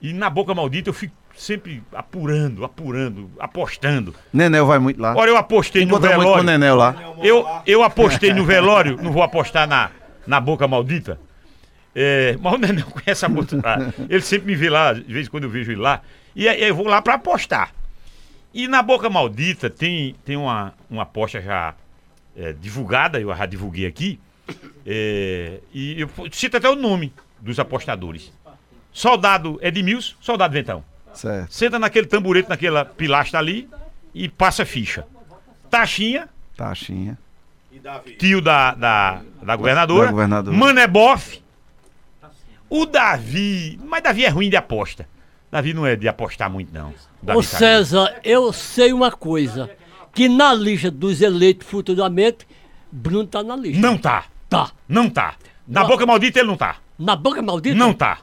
E 0.00 0.12
na 0.12 0.30
Boca 0.30 0.54
Maldita 0.54 0.88
eu 0.88 0.94
fico 0.94 1.14
sempre 1.40 1.82
apurando, 1.92 2.64
apurando, 2.64 3.30
apostando. 3.38 4.14
Nenel 4.30 4.66
vai 4.66 4.78
muito 4.78 5.00
lá. 5.00 5.14
Olha, 5.16 5.30
eu 5.30 5.36
apostei 5.38 5.86
no 5.86 5.98
velório. 5.98 6.22
Muito 6.22 6.34
com 6.34 6.40
o 6.40 6.42
Nenel 6.42 6.76
lá. 6.76 6.94
Eu, 7.22 7.46
eu 7.66 7.82
apostei 7.82 8.32
no 8.34 8.44
velório, 8.44 8.98
não 9.02 9.10
vou 9.10 9.22
apostar 9.22 9.66
na, 9.66 9.90
na 10.26 10.38
Boca 10.38 10.68
Maldita. 10.68 11.18
É, 11.94 12.36
mas 12.40 12.52
o 12.52 12.58
Nenel 12.58 12.84
conhece 12.92 13.24
a 13.24 13.28
moça. 13.28 13.56
Ele 14.08 14.20
sempre 14.20 14.48
me 14.48 14.54
vê 14.54 14.68
lá, 14.68 14.92
de 14.92 15.02
vez 15.02 15.26
em 15.26 15.30
quando 15.30 15.44
eu 15.44 15.50
vejo 15.50 15.72
ele 15.72 15.80
lá. 15.80 16.02
E 16.36 16.46
aí 16.46 16.62
eu 16.62 16.74
vou 16.74 16.86
lá 16.86 17.00
para 17.00 17.14
apostar. 17.14 17.72
E 18.52 18.68
na 18.68 18.82
Boca 18.82 19.08
Maldita 19.08 19.70
tem, 19.70 20.14
tem 20.24 20.36
uma, 20.36 20.74
uma 20.90 21.04
aposta 21.04 21.40
já 21.40 21.74
é, 22.36 22.52
divulgada, 22.52 23.18
eu 23.18 23.34
já 23.34 23.46
divulguei 23.46 23.86
aqui. 23.86 24.20
É, 24.84 25.60
e 25.72 26.00
eu 26.00 26.10
cito 26.30 26.58
até 26.58 26.68
o 26.68 26.76
nome 26.76 27.14
dos 27.40 27.58
apostadores. 27.58 28.30
Soldado 28.92 29.58
Edmilson, 29.62 30.16
Soldado 30.20 30.52
Ventão. 30.52 30.84
Certo. 31.20 31.52
Senta 31.52 31.78
naquele 31.78 32.06
tamborete, 32.06 32.48
naquela 32.48 32.82
pilastra 32.82 33.38
ali 33.38 33.68
e 34.14 34.26
passa 34.26 34.64
ficha. 34.64 35.06
Taxinha. 35.68 36.26
Taxinha. 36.56 37.18
Tio 38.18 38.40
da, 38.40 38.74
da, 38.74 39.20
da 39.42 39.54
governadora. 39.54 40.06
Da 40.06 40.12
governadora. 40.12 40.56
Maneboff. 40.56 41.42
O 42.70 42.86
Davi. 42.86 43.78
Mas 43.84 44.02
Davi 44.02 44.24
é 44.24 44.28
ruim 44.30 44.48
de 44.48 44.56
aposta. 44.56 45.06
Davi 45.52 45.74
não 45.74 45.84
é 45.84 45.94
de 45.94 46.08
apostar 46.08 46.48
muito, 46.48 46.72
não. 46.72 46.94
Davi 47.22 47.38
Ô 47.38 47.42
César, 47.42 48.18
eu 48.24 48.50
sei 48.50 48.90
uma 48.90 49.12
coisa. 49.12 49.68
Que 50.14 50.26
na 50.26 50.54
lista 50.54 50.90
dos 50.90 51.20
eleitos 51.20 51.68
futuramente, 51.68 52.46
Bruno 52.90 53.26
tá 53.26 53.42
na 53.42 53.56
lista. 53.56 53.78
Não 53.80 53.98
tá. 53.98 54.24
Tá. 54.48 54.70
Não 54.88 55.10
tá. 55.10 55.34
Na 55.68 55.84
boca 55.84 56.06
maldita 56.06 56.38
ele 56.38 56.48
não 56.48 56.56
tá. 56.56 56.76
Na 56.98 57.14
boca 57.14 57.42
maldita? 57.42 57.76
Não 57.76 57.92
tá. 57.92 58.20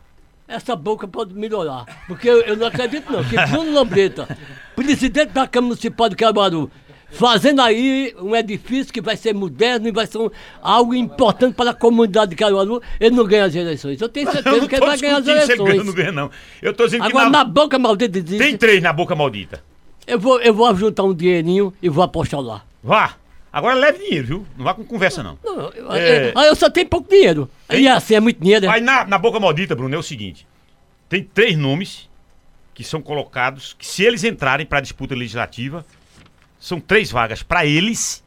Essa 0.47 0.75
boca 0.75 1.07
pode 1.07 1.33
melhorar. 1.33 1.85
Porque 2.07 2.29
eu, 2.29 2.41
eu 2.41 2.55
não 2.55 2.67
acredito 2.67 3.11
não. 3.11 3.23
Que 3.23 3.35
Bruno 3.47 3.73
Lambreta, 3.73 4.37
presidente 4.75 5.33
da 5.33 5.45
Câmara 5.45 5.69
Municipal 5.69 6.07
de 6.07 6.15
Caruaru, 6.15 6.71
fazendo 7.11 7.61
aí 7.61 8.15
um 8.21 8.33
edifício 8.33 8.93
que 8.93 9.01
vai 9.01 9.17
ser 9.17 9.33
moderno 9.33 9.89
e 9.89 9.91
vai 9.91 10.07
ser 10.07 10.19
um, 10.19 10.29
algo 10.61 10.95
importante 10.95 11.53
para 11.53 11.71
a 11.71 11.73
comunidade 11.73 12.29
de 12.29 12.37
Caruaru, 12.37 12.81
ele 12.97 13.15
não 13.15 13.25
ganha 13.25 13.45
as 13.45 13.55
eleições. 13.55 13.99
Eu 13.99 14.07
tenho 14.07 14.31
certeza 14.31 14.55
eu 14.55 14.67
que 14.69 14.75
ele 14.75 14.85
vai 14.85 14.97
ganhar 14.97 15.17
as 15.17 15.27
eleições. 15.27 15.75
Eu 15.75 15.83
não 15.83 15.93
ganha, 15.93 16.11
não. 16.13 16.31
Eu 16.61 16.73
tô 16.73 16.85
dizendo 16.85 17.03
Agora, 17.03 17.25
que 17.25 17.31
na... 17.31 17.39
na 17.39 17.43
boca 17.43 17.77
maldita 17.77 18.17
existe. 18.17 18.37
Tem 18.37 18.55
três 18.55 18.81
na 18.81 18.93
boca 18.93 19.15
maldita. 19.15 19.61
Eu 20.05 20.17
vou, 20.17 20.39
eu 20.39 20.53
vou 20.53 20.73
juntar 20.73 21.03
um 21.03 21.13
dinheirinho 21.13 21.73
e 21.81 21.89
vou 21.89 22.03
apostar 22.03 22.39
lá. 22.39 22.63
Vá. 22.81 23.15
Agora 23.51 23.75
leve 23.75 23.99
dinheiro, 23.99 24.27
viu? 24.27 24.47
Não 24.57 24.65
vá 24.65 24.73
com 24.73 24.83
conversa, 24.83 25.23
não. 25.23 25.37
não 25.43 25.69
eu, 25.69 25.91
é... 25.93 26.31
eu, 26.35 26.41
eu, 26.41 26.55
só 26.55 26.69
tenho 26.69 26.87
pouco 26.87 27.09
dinheiro. 27.09 27.49
Tem... 27.67 27.83
E 27.83 27.87
assim, 27.87 28.15
é 28.15 28.19
muito 28.19 28.39
dinheiro. 28.39 28.69
Aí 28.69 28.81
na, 28.81 29.05
na 29.05 29.17
boca 29.17 29.39
maldita, 29.39 29.75
Bruno, 29.75 29.95
é 29.95 29.97
o 29.97 30.03
seguinte. 30.03 30.47
Tem 31.09 31.23
três 31.23 31.57
nomes 31.57 32.09
que 32.73 32.83
são 32.83 33.01
colocados, 33.01 33.73
que 33.73 33.85
se 33.85 34.03
eles 34.03 34.23
entrarem 34.23 34.65
para 34.65 34.77
a 34.77 34.81
disputa 34.81 35.15
legislativa, 35.15 35.85
são 36.59 36.79
três 36.79 37.09
vagas 37.09 37.41
para 37.41 37.65
eles 37.65 38.23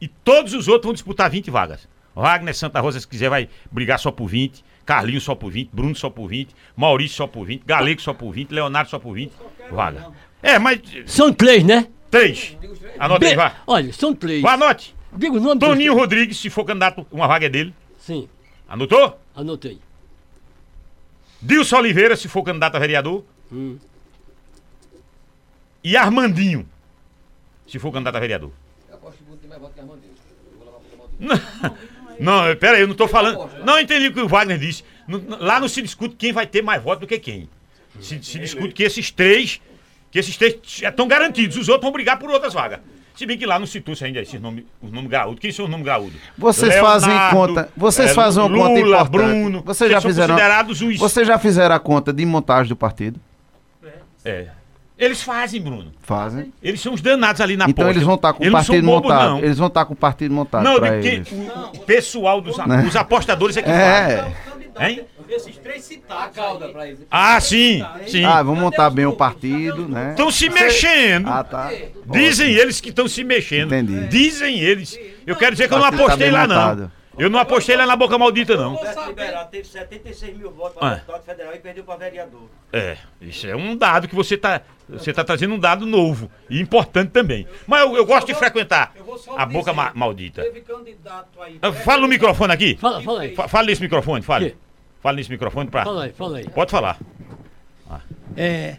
e 0.00 0.06
todos 0.06 0.52
os 0.52 0.68
outros 0.68 0.84
vão 0.84 0.92
disputar 0.92 1.30
20 1.30 1.50
vagas. 1.50 1.88
Wagner 2.14 2.54
Santa 2.54 2.80
Rosa, 2.80 3.00
se 3.00 3.08
quiser, 3.08 3.28
vai 3.28 3.48
brigar 3.72 3.98
só 3.98 4.12
por 4.12 4.28
20. 4.28 4.62
Carlinhos 4.84 5.24
só 5.24 5.34
por 5.34 5.50
20, 5.50 5.70
Bruno 5.72 5.94
só 5.94 6.10
por 6.10 6.28
20, 6.28 6.54
Maurício 6.76 7.16
só 7.16 7.26
por 7.26 7.46
20, 7.46 7.62
Galego 7.64 8.00
só 8.00 8.12
por 8.12 8.32
20, 8.32 8.50
Leonardo 8.50 8.90
só 8.90 8.98
por 8.98 9.14
20. 9.14 9.32
Vaga. 9.70 10.12
É, 10.42 10.58
mas. 10.58 10.80
São 11.06 11.32
três, 11.32 11.64
né? 11.64 11.86
Três. 12.14 12.56
Anote 12.96 13.26
aí, 13.26 13.34
vá. 13.34 13.56
Olha, 13.66 13.92
são 13.92 14.14
três. 14.14 14.40
Vá, 14.40 14.52
anote. 14.52 14.94
Diga 15.12 15.36
o 15.36 15.40
nome 15.40 15.60
Toninho 15.60 15.94
Rodrigues, 15.94 16.38
se 16.38 16.48
for 16.48 16.64
candidato, 16.64 17.04
uma 17.10 17.26
vaga 17.26 17.46
é 17.46 17.48
dele. 17.48 17.74
Sim. 17.98 18.28
Anotou? 18.68 19.18
Anotei. 19.34 19.80
Dilson 21.42 21.78
Oliveira, 21.78 22.16
se 22.16 22.28
for 22.28 22.44
candidato 22.44 22.76
a 22.76 22.78
vereador. 22.78 23.24
Hum. 23.52 23.78
E 25.82 25.96
Armandinho, 25.96 26.68
se 27.66 27.80
for 27.80 27.92
candidato 27.92 28.16
a 28.16 28.20
vereador. 28.20 28.52
Eu 28.88 28.94
aposto 28.94 29.18
que 29.18 29.36
tem 29.36 29.48
mais 29.48 29.60
voto 29.60 29.74
que 29.74 29.80
Armandinho. 29.80 30.14
Não, 32.20 32.54
pera 32.56 32.76
aí, 32.76 32.82
eu 32.82 32.88
não 32.88 32.94
tô 32.94 33.08
falando. 33.08 33.50
Não 33.64 33.78
entendi 33.78 34.06
o 34.06 34.12
que 34.12 34.20
o 34.20 34.28
Wagner 34.28 34.58
disse. 34.58 34.84
Lá 35.40 35.58
não 35.58 35.68
se 35.68 35.82
discute 35.82 36.14
quem 36.14 36.32
vai 36.32 36.46
ter 36.46 36.62
mais 36.62 36.82
voto 36.82 37.00
do 37.00 37.06
que 37.08 37.18
quem. 37.18 37.48
Se, 38.00 38.22
se 38.22 38.38
discute 38.38 38.72
que 38.72 38.82
esses 38.82 39.10
três, 39.10 39.60
que 40.14 40.18
esses 40.20 40.36
três 40.36 40.54
estão 40.64 41.08
garantidos, 41.08 41.56
os 41.56 41.68
outros 41.68 41.82
vão 41.82 41.90
brigar 41.92 42.16
por 42.20 42.30
outras 42.30 42.54
vagas. 42.54 42.78
Se 43.16 43.26
bem 43.26 43.36
que 43.36 43.44
lá 43.44 43.58
não 43.58 43.66
citou-se 43.66 44.04
ainda 44.04 44.20
esses 44.20 44.40
nomes, 44.40 44.64
os 44.80 44.92
nomes 44.92 45.10
graúdos. 45.10 45.40
Quem 45.40 45.50
são 45.50 45.64
os 45.64 45.70
nomes 45.72 45.84
graúdos? 45.84 46.14
Vocês 46.38 46.72
fazem 46.76 47.10
conta, 47.32 47.68
vocês 47.76 48.12
é, 48.12 48.14
fazem 48.14 48.40
uma 48.40 48.48
Lula, 48.48 48.68
conta 48.68 48.80
importante. 48.80 49.10
Bruno, 49.10 49.62
vocês 49.66 49.90
já 49.90 50.00
são 50.00 50.08
fizeram, 50.08 50.34
considerados 50.36 50.80
os... 50.82 50.96
vocês 50.98 51.26
já 51.26 51.36
fizeram 51.36 51.74
a 51.74 51.80
conta 51.80 52.12
de 52.12 52.24
montagem 52.24 52.68
do 52.68 52.76
partido? 52.76 53.18
É. 54.24 54.46
Eles 54.96 55.20
fazem, 55.20 55.60
Bruno. 55.60 55.90
Fazem. 56.02 56.52
Eles 56.62 56.80
são 56.80 56.94
os 56.94 57.00
danados 57.00 57.40
ali 57.40 57.56
na 57.56 57.64
Então 57.64 57.84
porta. 57.84 57.90
eles 57.98 58.06
vão 58.06 58.14
estar 58.14 58.32
com 58.34 58.42
o 58.44 58.46
não 58.46 58.52
partido 58.52 58.86
bobos, 58.86 59.10
montado. 59.10 59.30
não. 59.30 59.38
Eles 59.40 59.58
vão 59.58 59.66
estar 59.66 59.84
com 59.84 59.92
o 59.92 59.96
partido 59.96 60.32
montado 60.32 60.62
Não, 60.62 60.76
pra 60.78 60.92
porque 60.92 61.08
eles. 61.08 61.32
o, 61.32 61.76
o 61.76 61.80
pessoal 61.80 62.40
dos 62.40 62.56
Né? 62.58 62.84
os 62.88 62.94
apostadores 62.94 63.56
é 63.56 63.62
que 63.62 63.68
É. 63.70 64.18
faz. 64.22 64.53
Hein? 64.80 65.04
Esses 65.28 65.56
três 65.58 65.84
citados. 65.84 66.24
A 66.24 66.28
cauda 66.28 66.68
pra 66.68 66.86
eles. 66.86 67.00
Ah, 67.10 67.40
sim, 67.40 67.84
sim. 68.06 68.24
Ah, 68.24 68.42
vamos 68.42 68.60
montar 68.60 68.90
bem 68.90 69.06
o 69.06 69.12
partido, 69.16 69.88
né? 69.88 70.10
Estão 70.10 70.30
se 70.30 70.48
mexendo. 70.48 71.28
Ah, 71.28 71.44
tá. 71.44 71.70
Dizem 72.06 72.52
eles 72.52 72.80
que 72.80 72.88
estão 72.90 73.06
se 73.08 73.22
mexendo. 73.24 73.74
Entendi. 73.74 74.08
Dizem 74.08 74.58
eles. 74.60 74.98
Eu 75.26 75.36
quero 75.36 75.52
dizer 75.52 75.68
que 75.68 75.74
eu 75.74 75.78
não 75.78 75.90
tá 75.90 75.96
apostei 75.96 76.30
lá, 76.30 76.46
não. 76.46 76.90
Eu 77.16 77.30
não 77.30 77.38
apostei 77.38 77.76
lá 77.76 77.86
na 77.86 77.94
boca 77.94 78.18
maldita, 78.18 78.56
não. 78.56 78.76
liberado, 79.06 79.48
teve 79.48 79.68
76 79.68 80.36
mil 80.36 80.50
votos 80.50 80.76
Ah. 80.78 80.80
para 80.80 80.94
deputado 80.96 81.22
federal 81.24 81.54
e 81.54 81.58
perdeu 81.60 81.84
para 81.84 81.96
vereador. 81.96 82.48
É, 82.72 82.96
isso 83.22 83.46
é 83.46 83.54
um 83.54 83.76
dado 83.76 84.08
que 84.08 84.16
você 84.16 84.34
está 84.34 84.62
você 84.88 85.12
tá 85.12 85.22
trazendo 85.24 85.54
um 85.54 85.58
dado 85.58 85.86
novo 85.86 86.28
e 86.50 86.60
importante 86.60 87.10
também. 87.10 87.46
Mas 87.68 87.80
eu, 87.82 87.96
eu 87.96 88.04
gosto 88.04 88.26
de 88.26 88.34
frequentar 88.34 88.92
a 89.36 89.46
boca 89.46 89.72
ma- 89.72 89.92
maldita. 89.94 90.42
Teve 90.42 90.60
candidato 90.62 91.40
aí. 91.40 91.58
Ah, 91.62 91.72
Fala 91.72 92.02
no 92.02 92.08
microfone 92.08 92.52
aqui. 92.52 92.76
Fala, 92.80 93.00
fala 93.00 93.20
aí. 93.22 93.34
Fa- 93.34 93.46
Fala 93.48 93.66
nesse 93.68 93.80
microfone, 93.80 94.20
fale. 94.22 94.56
Fala 95.04 95.18
nesse 95.18 95.30
microfone 95.30 95.68
pra. 95.68 95.84
Fala 95.84 96.04
aí, 96.04 96.12
fala 96.14 96.38
aí. 96.38 96.48
Pode 96.48 96.70
falar. 96.70 96.98
É, 98.34 98.78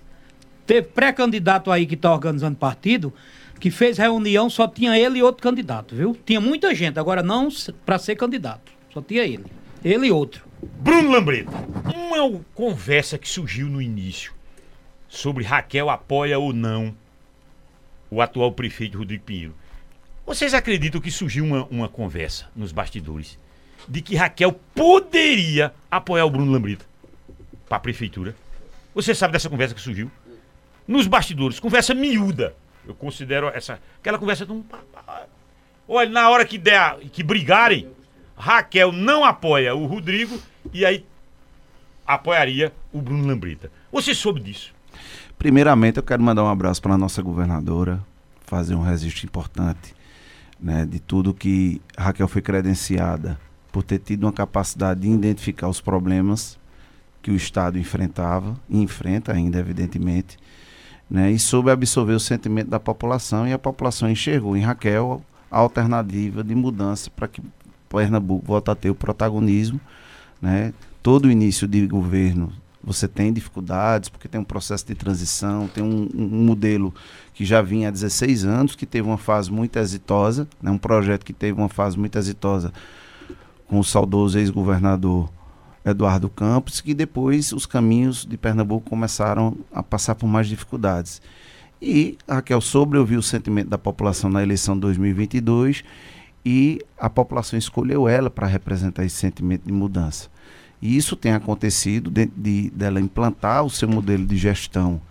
teve 0.65 0.87
pré-candidato 0.87 1.69
aí 1.69 1.85
que 1.85 1.95
tá 1.95 2.11
organizando 2.11 2.57
partido, 2.57 3.13
que 3.59 3.69
fez 3.69 3.99
reunião, 3.99 4.49
só 4.49 4.67
tinha 4.67 4.97
ele 4.97 5.19
e 5.19 5.23
outro 5.23 5.43
candidato, 5.43 5.95
viu? 5.95 6.17
Tinha 6.25 6.41
muita 6.41 6.73
gente, 6.73 6.97
agora 6.97 7.21
não 7.21 7.49
pra 7.85 7.99
ser 7.99 8.15
candidato. 8.15 8.71
Só 8.91 9.03
tinha 9.03 9.23
ele. 9.23 9.45
Ele 9.83 10.07
e 10.07 10.11
outro. 10.11 10.43
Bruno 10.79 11.11
Lambreta, 11.11 11.51
uma 11.93 12.41
conversa 12.55 13.19
que 13.19 13.29
surgiu 13.29 13.67
no 13.67 13.79
início 13.79 14.33
sobre 15.07 15.43
Raquel 15.43 15.91
apoia 15.91 16.39
ou 16.39 16.51
não 16.51 16.95
o 18.09 18.19
atual 18.19 18.51
prefeito 18.51 18.97
Rodrigo 18.97 19.23
Pinheiro. 19.23 19.53
Vocês 20.25 20.55
acreditam 20.55 20.99
que 20.99 21.11
surgiu 21.11 21.45
uma, 21.45 21.65
uma 21.65 21.87
conversa 21.87 22.49
nos 22.55 22.71
bastidores 22.71 23.37
de 23.87 24.01
que 24.01 24.15
Raquel 24.15 24.51
poderia 24.73 25.73
apoiar 25.89 26.25
o 26.25 26.29
Bruno 26.29 26.51
Lambreta 26.51 26.85
para 27.67 27.77
a 27.77 27.79
prefeitura? 27.79 28.35
Você 28.93 29.13
sabe 29.13 29.33
dessa 29.33 29.49
conversa 29.49 29.75
que 29.75 29.81
surgiu? 29.81 30.11
Nos 30.87 31.07
bastidores, 31.07 31.59
conversa 31.59 31.93
miúda. 31.93 32.55
Eu 32.87 32.93
considero 32.93 33.47
essa 33.47 33.79
aquela 33.99 34.17
conversa 34.17 34.45
de 34.45 34.51
um 34.51 34.63
Olha, 35.87 36.09
na 36.09 36.29
hora 36.29 36.45
que 36.45 36.57
der, 36.57 36.97
que 37.11 37.21
brigarem, 37.21 37.87
Raquel 38.35 38.91
não 38.91 39.23
apoia 39.23 39.75
o 39.75 39.85
Rodrigo 39.85 40.39
e 40.73 40.85
aí 40.85 41.05
apoiaria 42.05 42.73
o 42.91 43.01
Bruno 43.01 43.27
Lambreta. 43.27 43.71
Você 43.91 44.13
soube 44.13 44.39
disso? 44.39 44.73
Primeiramente, 45.37 45.97
eu 45.97 46.03
quero 46.03 46.23
mandar 46.23 46.43
um 46.43 46.49
abraço 46.49 46.81
para 46.81 46.93
a 46.93 46.97
nossa 46.97 47.21
governadora, 47.21 48.01
fazer 48.45 48.73
um 48.73 48.81
registro 48.81 49.25
importante 49.25 49.93
né, 50.59 50.85
de 50.85 50.99
tudo 50.99 51.33
que 51.33 51.81
Raquel 51.97 52.27
foi 52.27 52.41
credenciada 52.41 53.39
por 53.75 53.83
ter 53.83 53.99
tido 53.99 54.23
uma 54.23 54.31
capacidade 54.31 55.01
de 55.01 55.09
identificar 55.09 55.67
os 55.67 55.81
problemas 55.81 56.57
que 57.21 57.29
o 57.29 57.35
Estado 57.35 57.77
enfrentava 57.77 58.57
e 58.69 58.81
enfrenta 58.81 59.33
ainda, 59.33 59.59
evidentemente, 59.59 60.37
né, 61.09 61.29
e 61.29 61.37
soube 61.37 61.69
absorver 61.69 62.13
o 62.13 62.19
sentimento 62.19 62.69
da 62.69 62.79
população 62.79 63.45
e 63.45 63.51
a 63.51 63.59
população 63.59 64.09
enxergou 64.09 64.55
em 64.55 64.61
Raquel 64.61 65.21
a 65.51 65.59
alternativa 65.59 66.41
de 66.41 66.55
mudança 66.55 67.11
para 67.13 67.27
que 67.27 67.41
Pernambuco 67.89 68.45
volte 68.45 68.71
a 68.71 68.75
ter 68.75 68.89
o 68.89 68.95
protagonismo. 68.95 69.77
Né? 70.41 70.73
Todo 71.03 71.29
início 71.29 71.67
de 71.67 71.85
governo 71.85 72.53
você 72.81 73.09
tem 73.09 73.33
dificuldades, 73.33 74.07
porque 74.07 74.29
tem 74.29 74.39
um 74.39 74.45
processo 74.45 74.87
de 74.87 74.95
transição, 74.95 75.67
tem 75.67 75.83
um, 75.83 76.07
um 76.15 76.45
modelo 76.45 76.93
que 77.33 77.43
já 77.43 77.61
vinha 77.61 77.89
há 77.89 77.91
16 77.91 78.45
anos, 78.45 78.73
que 78.73 78.85
teve 78.85 79.05
uma 79.05 79.17
fase 79.17 79.51
muito 79.51 79.77
exitosa, 79.77 80.47
né? 80.61 80.71
um 80.71 80.77
projeto 80.77 81.25
que 81.25 81.33
teve 81.33 81.59
uma 81.59 81.67
fase 81.67 81.99
muito 81.99 82.17
exitosa 82.17 82.71
com 83.67 83.79
o 83.79 83.83
saudoso 83.83 84.37
ex-governador 84.37 85.29
Eduardo 85.85 86.29
Campos, 86.29 86.81
que 86.81 86.93
depois 86.93 87.51
os 87.51 87.65
caminhos 87.65 88.25
de 88.25 88.37
Pernambuco 88.37 88.89
começaram 88.89 89.55
a 89.71 89.83
passar 89.83 90.15
por 90.15 90.27
mais 90.27 90.47
dificuldades. 90.47 91.21
E 91.81 92.17
Raquel 92.27 92.61
soube 92.61 92.97
ouvir 92.97 93.17
o 93.17 93.21
sentimento 93.21 93.69
da 93.69 93.77
população 93.77 94.29
na 94.29 94.41
eleição 94.41 94.75
de 94.75 94.81
2022 94.81 95.83
e 96.43 96.79
a 96.97 97.09
população 97.09 97.57
escolheu 97.57 98.07
ela 98.07 98.29
para 98.29 98.47
representar 98.47 99.05
esse 99.05 99.17
sentimento 99.17 99.65
de 99.65 99.71
mudança. 99.71 100.29
E 100.81 100.95
isso 100.95 101.15
tem 101.15 101.33
acontecido 101.33 102.09
dentro 102.09 102.39
de, 102.39 102.69
dela 102.71 102.99
implantar 102.99 103.63
o 103.63 103.69
seu 103.69 103.87
modelo 103.87 104.25
de 104.25 104.37
gestão, 104.37 105.01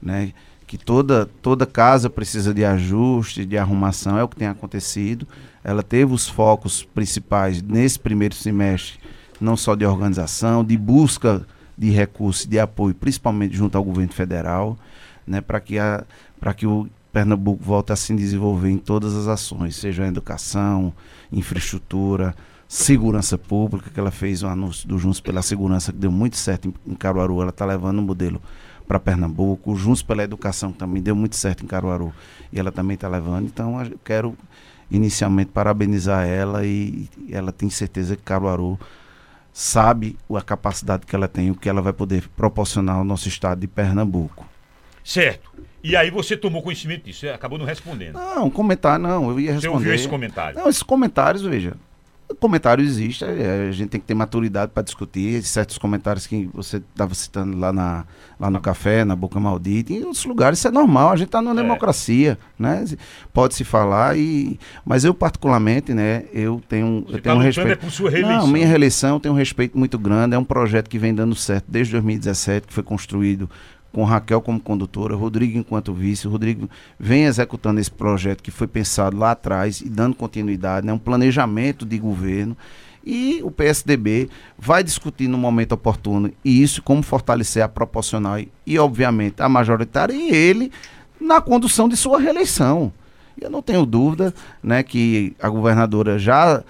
né? 0.00 0.32
Que 0.66 0.76
toda, 0.76 1.26
toda 1.40 1.64
casa 1.64 2.10
precisa 2.10 2.52
de 2.52 2.64
ajuste, 2.64 3.44
de 3.44 3.56
arrumação, 3.56 4.18
é 4.18 4.24
o 4.24 4.28
que 4.28 4.36
tem 4.36 4.48
acontecido. 4.48 5.26
Ela 5.62 5.82
teve 5.82 6.12
os 6.12 6.28
focos 6.28 6.82
principais 6.82 7.62
nesse 7.62 7.98
primeiro 7.98 8.34
semestre, 8.34 8.98
não 9.40 9.56
só 9.56 9.74
de 9.74 9.86
organização, 9.86 10.64
de 10.64 10.76
busca 10.76 11.46
de 11.78 11.90
recursos, 11.90 12.46
de 12.46 12.58
apoio, 12.58 12.94
principalmente 12.94 13.56
junto 13.56 13.76
ao 13.76 13.84
governo 13.84 14.12
federal, 14.12 14.78
né, 15.26 15.40
para 15.40 15.60
que, 15.60 15.76
que 16.56 16.66
o 16.66 16.88
Pernambuco 17.12 17.62
volte 17.62 17.92
a 17.92 17.96
se 17.96 18.14
desenvolver 18.14 18.70
em 18.70 18.78
todas 18.78 19.14
as 19.14 19.28
ações, 19.28 19.76
seja 19.76 20.04
a 20.04 20.08
educação, 20.08 20.92
infraestrutura, 21.30 22.34
segurança 22.68 23.38
pública, 23.38 23.90
que 23.90 24.00
ela 24.00 24.10
fez 24.10 24.42
um 24.42 24.48
anúncio 24.48 24.88
do 24.88 24.98
Juntos 24.98 25.20
pela 25.20 25.42
Segurança, 25.42 25.92
que 25.92 25.98
deu 25.98 26.10
muito 26.10 26.36
certo 26.36 26.72
em, 26.86 26.94
Caruaru, 26.94 27.40
ela 27.40 27.50
está 27.50 27.64
levando 27.64 27.98
o 27.98 28.02
modelo 28.02 28.40
para 28.86 28.98
Pernambuco, 29.00 29.74
Juntos 29.76 30.02
pela 30.02 30.22
Educação 30.22 30.72
também 30.72 31.02
deu 31.02 31.14
muito 31.16 31.36
certo 31.36 31.64
em 31.64 31.66
Caruaru, 31.66 32.12
e 32.52 32.58
ela 32.58 32.70
também 32.72 32.94
está 32.94 33.08
levando, 33.08 33.46
então 33.46 33.82
eu 33.84 33.98
quero 34.04 34.36
inicialmente 34.90 35.50
parabenizar 35.50 36.26
ela 36.26 36.64
e, 36.64 37.08
e 37.26 37.34
ela 37.34 37.50
tem 37.50 37.68
certeza 37.68 38.16
que 38.16 38.22
Caruaru 38.22 38.78
sabe 39.52 40.16
a 40.34 40.42
capacidade 40.42 41.06
que 41.06 41.16
ela 41.16 41.26
tem, 41.26 41.50
o 41.50 41.54
que 41.54 41.68
ela 41.68 41.82
vai 41.82 41.92
poder 41.92 42.28
proporcionar 42.36 42.96
ao 42.96 43.04
nosso 43.04 43.26
estado 43.26 43.60
de 43.60 43.66
Pernambuco. 43.66 44.46
Certo. 45.02 45.50
E 45.82 45.96
aí 45.96 46.10
você 46.10 46.36
tomou 46.36 46.62
conhecimento 46.62 47.04
disso, 47.04 47.20
você 47.20 47.28
acabou 47.28 47.58
não 47.58 47.64
respondendo. 47.64 48.14
Não, 48.14 48.50
comentário 48.50 49.02
não, 49.02 49.30
eu 49.30 49.40
ia 49.40 49.48
Você 49.48 49.52
responder. 49.54 49.74
ouviu 49.74 49.94
esse 49.94 50.08
comentário? 50.08 50.58
Não, 50.58 50.68
esses 50.68 50.82
comentários, 50.82 51.42
veja, 51.42 51.74
comentário 52.40 52.84
existe, 52.84 53.24
é, 53.24 53.68
a 53.68 53.72
gente 53.72 53.88
tem 53.88 54.00
que 54.00 54.06
ter 54.06 54.14
maturidade 54.14 54.72
para 54.74 54.82
discutir 54.82 55.42
certos 55.42 55.78
comentários 55.78 56.26
que 56.26 56.48
você 56.52 56.78
estava 56.78 57.14
citando 57.14 57.56
lá, 57.56 57.72
na, 57.72 58.04
lá 58.38 58.50
no 58.50 58.60
café, 58.60 59.04
na 59.04 59.14
Boca 59.14 59.38
Maldita, 59.38 59.92
em 59.92 60.02
outros 60.04 60.24
lugares 60.24 60.58
isso 60.58 60.68
é 60.68 60.70
normal, 60.70 61.10
a 61.12 61.16
gente 61.16 61.28
está 61.28 61.40
numa 61.40 61.58
É. 61.58 61.62
democracia, 61.62 62.38
né? 62.58 62.84
Pode 63.32 63.54
se 63.54 63.64
falar 63.64 64.16
e 64.18 64.58
mas 64.84 65.04
eu 65.04 65.14
particularmente, 65.14 65.94
né, 65.94 66.24
eu 66.32 66.60
tenho 66.68 67.04
Você 67.06 67.14
eu 67.16 67.18
tá 67.18 67.22
tenho 67.30 67.34
um 67.36 67.38
lutando 67.38 67.68
respeito. 67.68 67.86
é 67.86 67.90
sua 67.90 68.10
reeleição. 68.10 68.38
Não, 68.40 68.46
minha 68.48 68.66
reeleição 68.66 69.14
eu 69.14 69.20
tenho 69.20 69.34
um 69.34 69.38
respeito 69.38 69.78
muito 69.78 69.98
grande, 69.98 70.34
é 70.34 70.38
um 70.38 70.44
projeto 70.44 70.90
que 70.90 70.98
vem 70.98 71.14
dando 71.14 71.34
certo 71.34 71.64
desde 71.68 71.92
2017, 71.92 72.66
que 72.66 72.72
foi 72.72 72.82
construído 72.82 73.48
com 73.96 74.04
Raquel 74.04 74.42
como 74.42 74.60
condutora, 74.60 75.16
Rodrigo 75.16 75.56
enquanto 75.56 75.94
vice. 75.94 76.28
Rodrigo 76.28 76.68
vem 77.00 77.24
executando 77.24 77.80
esse 77.80 77.90
projeto 77.90 78.42
que 78.42 78.50
foi 78.50 78.66
pensado 78.66 79.16
lá 79.16 79.30
atrás 79.30 79.80
e 79.80 79.88
dando 79.88 80.14
continuidade, 80.14 80.86
né, 80.86 80.92
um 80.92 80.98
planejamento 80.98 81.86
de 81.86 81.98
governo. 81.98 82.54
E 83.02 83.40
o 83.42 83.50
PSDB 83.50 84.28
vai 84.58 84.84
discutir 84.84 85.28
no 85.28 85.38
momento 85.38 85.72
oportuno 85.72 86.30
e 86.44 86.62
isso, 86.62 86.82
como 86.82 87.02
fortalecer 87.02 87.64
a 87.64 87.68
proporcional 87.68 88.38
e, 88.38 88.52
e, 88.66 88.78
obviamente, 88.78 89.40
a 89.40 89.48
majoritária 89.48 90.12
e 90.12 90.28
ele 90.28 90.70
na 91.18 91.40
condução 91.40 91.88
de 91.88 91.96
sua 91.96 92.20
reeleição. 92.20 92.92
Eu 93.40 93.48
não 93.48 93.62
tenho 93.62 93.86
dúvida 93.86 94.34
né, 94.62 94.82
que 94.82 95.34
a 95.40 95.48
governadora 95.48 96.18
já 96.18 96.62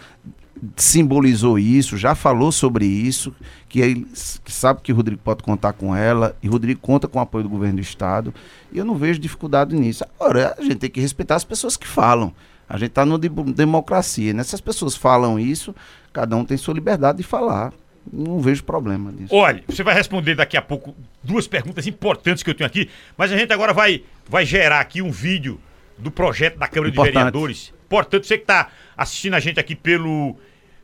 simbolizou 0.77 1.59
isso, 1.59 1.97
já 1.97 2.15
falou 2.15 2.51
sobre 2.51 2.87
isso, 2.87 3.35
que 3.69 3.81
ele 3.81 4.07
que 4.45 4.53
sabe 4.53 4.81
que 4.83 4.93
o 4.93 4.97
Rodrigo 4.97 5.21
pode 5.23 5.43
contar 5.43 5.73
com 5.73 5.95
ela, 5.95 6.37
e 6.43 6.49
o 6.49 6.53
Rodrigo 6.53 6.81
conta 6.81 7.07
com 7.07 7.19
o 7.19 7.23
apoio 7.23 7.45
do 7.45 7.51
governo 7.51 7.77
do 7.77 7.83
Estado, 7.83 8.33
e 8.73 8.79
eu 8.79 8.85
não 8.85 8.95
vejo 8.95 9.19
dificuldade 9.21 9.75
nisso. 9.77 10.05
Agora, 10.19 10.55
a 10.59 10.63
gente 10.63 10.77
tem 10.77 10.91
que 10.91 11.01
respeitar 11.01 11.35
as 11.35 11.45
pessoas 11.45 11.77
que 11.77 11.87
falam. 11.87 12.33
A 12.69 12.77
gente 12.79 12.89
está 12.91 13.05
numa 13.07 13.19
de- 13.19 13.29
democracia, 13.29 14.33
né? 14.33 14.43
Se 14.43 14.55
as 14.55 14.61
pessoas 14.61 14.97
falam 14.97 15.39
isso, 15.39 15.75
cada 16.13 16.35
um 16.37 16.45
tem 16.45 16.57
sua 16.57 16.75
liberdade 16.75 17.19
de 17.19 17.25
falar. 17.25 17.73
Não 18.13 18.41
vejo 18.41 18.65
problema 18.65 19.13
nisso. 19.13 19.35
Olha, 19.35 19.63
você 19.69 19.83
vai 19.83 19.95
responder 19.95 20.35
daqui 20.35 20.57
a 20.57 20.63
pouco 20.63 20.95
duas 21.23 21.47
perguntas 21.47 21.87
importantes 21.87 22.43
que 22.43 22.51
eu 22.51 22.55
tenho 22.55 22.67
aqui, 22.67 22.89
mas 23.17 23.31
a 23.33 23.37
gente 23.37 23.53
agora 23.53 23.73
vai, 23.73 24.03
vai 24.29 24.45
gerar 24.47 24.81
aqui 24.81 25.03
um 25.03 25.11
vídeo 25.11 25.61
do 25.99 26.11
projeto 26.11 26.57
da 26.59 26.69
Câmara 26.69 26.91
Importante. 26.91 27.13
de 27.13 27.19
Vereadores. 27.19 27.73
Portanto, 27.89 28.27
você 28.27 28.37
que 28.37 28.45
está 28.45 28.69
assistindo 28.97 29.35
a 29.35 29.41
gente 29.41 29.61
aqui 29.61 29.75
pelo 29.75 30.37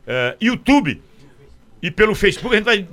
eh, 0.05 0.37
YouTube 0.41 1.01
e 1.81 1.91
pelo 1.91 2.15
Facebook, 2.15 2.55
a 2.55 2.57
gente 2.57 2.65
vai 2.65 2.87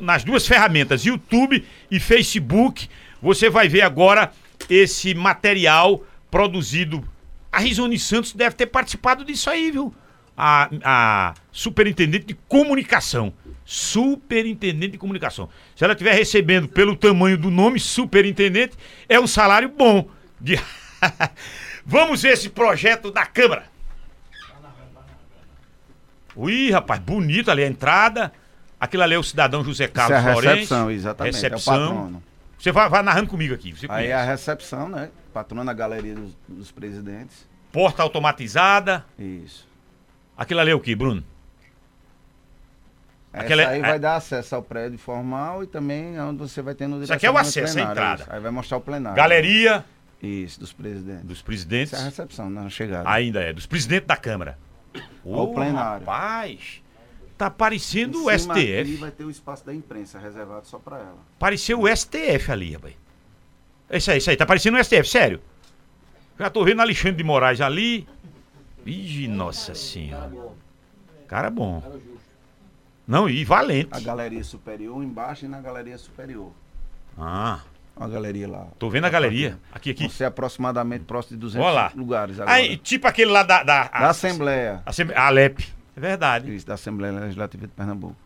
nas 0.00 0.22
duas 0.24 0.46
ferramentas, 0.46 1.04
YouTube 1.04 1.64
e 1.90 1.98
Facebook. 1.98 2.88
Você 3.20 3.48
vai 3.48 3.68
ver 3.68 3.82
agora 3.82 4.32
esse 4.68 5.14
material 5.14 6.04
produzido. 6.30 7.06
A 7.50 7.58
Risone 7.58 7.98
Santos 7.98 8.32
deve 8.32 8.54
ter 8.54 8.66
participado 8.66 9.24
disso 9.24 9.50
aí, 9.50 9.70
viu? 9.70 9.92
A, 10.36 10.70
a 10.84 11.34
superintendente 11.50 12.26
de 12.26 12.34
comunicação. 12.34 13.32
Superintendente 13.64 14.92
de 14.92 14.98
comunicação. 14.98 15.48
Se 15.74 15.84
ela 15.84 15.92
estiver 15.92 16.14
recebendo 16.14 16.68
pelo 16.68 16.96
tamanho 16.96 17.36
do 17.36 17.50
nome 17.50 17.80
superintendente, 17.80 18.76
é 19.08 19.18
um 19.18 19.26
salário 19.26 19.68
bom. 19.68 20.08
De... 20.40 20.58
Vamos 21.84 22.22
ver 22.22 22.34
esse 22.34 22.48
projeto 22.48 23.10
da 23.10 23.26
Câmara. 23.26 23.64
Ui, 26.40 26.70
rapaz, 26.70 27.00
bonito 27.00 27.50
ali 27.50 27.62
a 27.62 27.66
entrada. 27.66 28.32
Aquilo 28.78 29.02
ali 29.02 29.14
é 29.14 29.18
o 29.18 29.22
cidadão 29.22 29.62
José 29.62 29.86
Carlos 29.88 30.18
Isso 30.18 30.28
é 30.28 30.30
a 30.30 30.34
recepção, 30.54 30.90
exatamente, 30.90 31.34
é 31.34 31.36
Recepção. 31.36 31.74
patrono. 31.88 32.22
Você 32.58 32.72
vai, 32.72 32.88
vai 32.88 33.02
narrando 33.02 33.28
comigo 33.28 33.52
aqui. 33.54 33.74
Aí 33.82 33.88
conhece. 33.88 34.06
é 34.08 34.14
a 34.14 34.24
recepção, 34.24 34.88
né? 34.88 35.10
Patrona 35.34 35.64
da 35.64 35.72
galeria 35.72 36.14
dos, 36.14 36.36
dos 36.48 36.70
presidentes. 36.70 37.46
Porta 37.72 38.02
automatizada. 38.02 39.04
Isso. 39.18 39.66
Aquilo 40.36 40.60
ali 40.60 40.70
é 40.70 40.74
o 40.74 40.80
que, 40.80 40.94
Bruno? 40.94 41.22
Essa 43.32 43.44
Aquela- 43.44 43.68
aí 43.68 43.78
é- 43.78 43.82
vai 43.82 43.98
dar 43.98 44.16
acesso 44.16 44.54
ao 44.56 44.62
prédio 44.62 44.98
formal 44.98 45.62
e 45.62 45.66
também 45.66 46.18
onde 46.20 46.38
você 46.38 46.60
vai 46.62 46.74
ter 46.74 46.86
no 46.88 47.02
Isso 47.02 47.12
aqui 47.12 47.26
é 47.26 47.30
o 47.30 47.36
acesso, 47.38 47.72
a 47.72 47.74
plenário, 47.74 47.92
entrada. 47.92 48.22
isso. 48.22 48.32
Aí 48.32 48.40
vai 48.40 48.50
mostrar 48.50 48.78
o 48.78 48.80
plenário. 48.80 49.16
Galeria. 49.16 49.84
Isso, 50.22 50.58
dos 50.60 50.72
presidentes. 50.72 51.24
Dos 51.24 51.40
presidentes. 51.42 51.92
Isso 51.92 51.96
é 51.96 52.04
a 52.04 52.08
recepção, 52.08 52.50
na 52.50 52.68
chegada. 52.68 53.08
Ainda 53.08 53.40
é, 53.40 53.52
dos 53.52 53.66
presidentes 53.66 54.06
da 54.08 54.16
Câmara. 54.16 54.58
Ao 55.24 55.32
Ô, 55.32 55.54
plenário. 55.54 56.06
Rapaz, 56.06 56.82
tá 57.38 57.50
parecendo 57.50 58.26
o 58.26 58.38
cima 58.38 58.54
aqui 58.54 58.82
STF. 58.82 58.96
vai 58.96 59.10
ter 59.10 59.24
o 59.24 59.30
espaço 59.30 59.64
da 59.64 59.74
imprensa 59.74 60.18
reservado 60.18 60.66
só 60.66 60.78
para 60.78 60.98
ela. 60.98 61.18
Pareceu 61.38 61.80
o 61.80 61.96
STF 61.96 62.50
ali, 62.50 62.72
rapaz. 62.72 62.94
É 63.88 63.98
isso 63.98 64.10
aí, 64.10 64.18
isso 64.18 64.30
aí, 64.30 64.36
tá 64.36 64.46
parecendo 64.46 64.78
o 64.78 64.84
STF, 64.84 65.04
sério. 65.04 65.40
Já 66.38 66.48
tô 66.48 66.64
vendo 66.64 66.80
Alexandre 66.80 67.16
de 67.16 67.24
Moraes 67.24 67.60
ali. 67.60 68.06
Ih, 68.86 69.28
nossa 69.28 69.74
senhora. 69.74 70.32
Cara 71.28 71.50
bom. 71.50 71.82
Não, 73.06 73.28
e 73.28 73.44
valente. 73.44 73.88
A 73.92 74.00
galeria 74.00 74.42
superior 74.44 75.02
embaixo 75.02 75.44
e 75.44 75.48
na 75.48 75.60
galeria 75.60 75.98
superior. 75.98 76.52
Ah. 77.18 77.60
Uma 78.00 78.08
galeria 78.08 78.48
lá. 78.48 78.66
Tô 78.78 78.88
vendo 78.88 79.04
a 79.04 79.10
galeria. 79.10 79.58
Aqui, 79.70 79.90
aqui. 79.90 80.08
Você 80.08 80.24
é 80.24 80.26
aproximadamente 80.26 81.04
próximo 81.04 81.36
de 81.36 81.40
200 81.42 81.66
Olha 81.66 81.74
lá. 81.74 81.92
lugares 81.94 82.40
agora. 82.40 82.56
Aí, 82.56 82.78
tipo 82.78 83.06
aquele 83.06 83.30
lá 83.30 83.42
da... 83.42 83.62
Da, 83.62 83.88
Da 83.88 84.08
Assembleia. 84.08 84.82
Assembleia. 84.86 85.20
A 85.20 85.26
Alep. 85.26 85.68
É 85.94 86.00
verdade. 86.00 86.54
Isso, 86.54 86.66
da 86.66 86.74
Assembleia 86.74 87.12
Legislativa 87.12 87.66
de 87.66 87.72
Pernambuco. 87.74 88.16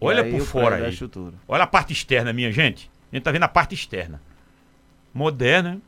Olha 0.00 0.28
por 0.28 0.40
fora 0.40 0.76
aí. 0.84 0.98
Olha 1.46 1.62
a 1.62 1.66
parte 1.66 1.92
externa, 1.92 2.32
minha 2.32 2.50
gente. 2.50 2.90
A 3.12 3.14
gente 3.14 3.22
tá 3.22 3.30
vendo 3.30 3.44
a 3.44 3.48
parte 3.48 3.72
externa. 3.72 4.20
Moderna. 5.14 5.80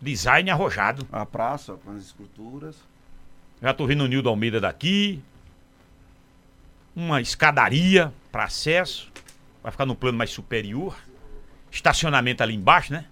Design 0.00 0.50
arrojado. 0.50 1.06
A 1.12 1.26
praça, 1.26 1.74
com 1.74 1.90
as 1.90 2.02
esculturas. 2.04 2.76
Já 3.60 3.74
tô 3.74 3.86
vendo 3.86 4.02
o 4.02 4.06
Nildo 4.06 4.30
Almeida 4.30 4.58
daqui. 4.58 5.22
Uma 6.96 7.20
escadaria 7.20 8.10
para 8.30 8.44
acesso. 8.44 9.12
Vai 9.62 9.70
ficar 9.70 9.84
no 9.84 9.94
plano 9.94 10.16
mais 10.16 10.30
superior. 10.30 10.96
Estacionamento 11.72 12.42
ali 12.42 12.54
embaixo, 12.54 12.92
né? 12.92 13.06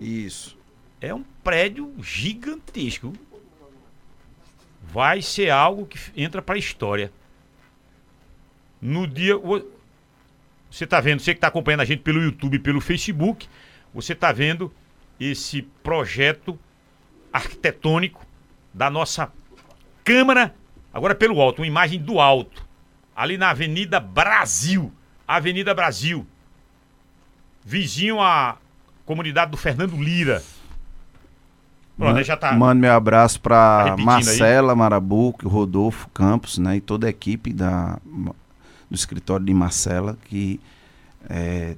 Isso. 0.00 0.56
É 1.00 1.12
um 1.12 1.24
prédio 1.42 1.92
gigantesco. 2.00 3.12
Vai 4.82 5.22
ser 5.22 5.50
algo 5.50 5.86
que 5.86 5.98
entra 6.14 6.42
para 6.42 6.54
a 6.54 6.58
história. 6.58 7.10
No 8.80 9.06
dia. 9.06 9.34
Você 10.70 10.86
tá 10.86 11.00
vendo, 11.00 11.20
você 11.20 11.32
que 11.32 11.38
está 11.38 11.48
acompanhando 11.48 11.80
a 11.80 11.84
gente 11.84 12.02
pelo 12.02 12.22
YouTube 12.22 12.54
e 12.56 12.58
pelo 12.58 12.80
Facebook, 12.80 13.48
você 13.92 14.14
tá 14.14 14.30
vendo 14.30 14.72
esse 15.18 15.62
projeto 15.82 16.58
arquitetônico 17.32 18.24
da 18.72 18.90
nossa 18.90 19.32
Câmara, 20.04 20.54
agora 20.92 21.14
pelo 21.14 21.40
alto, 21.40 21.60
uma 21.60 21.66
imagem 21.66 22.00
do 22.00 22.18
alto, 22.18 22.66
ali 23.14 23.38
na 23.38 23.50
Avenida 23.50 24.00
Brasil. 24.00 24.92
Avenida 25.26 25.72
Brasil. 25.72 26.26
Vizinho 27.64 28.20
à 28.20 28.56
comunidade 29.04 29.50
do 29.50 29.56
Fernando 29.56 29.96
Lira. 29.96 30.42
Pronto, 31.96 32.16
aí 32.16 32.24
já 32.24 32.36
tá. 32.36 32.52
Mando 32.52 32.80
meu 32.80 32.92
abraço 32.92 33.38
Tá 33.38 33.42
para 33.42 33.84
repetindo 33.84 34.04
Marcela 34.06 34.74
Marabuco, 34.74 35.48
Rodolfo 35.48 36.08
Campos, 36.10 36.58
né, 36.58 36.76
e 36.76 36.80
toda 36.80 37.06
a 37.06 37.10
equipe 37.10 37.52
da, 37.52 37.98
do 38.04 38.94
escritório 38.94 39.44
de 39.44 39.54
Marcela, 39.54 40.18
que 40.24 40.58
é, 41.28 41.76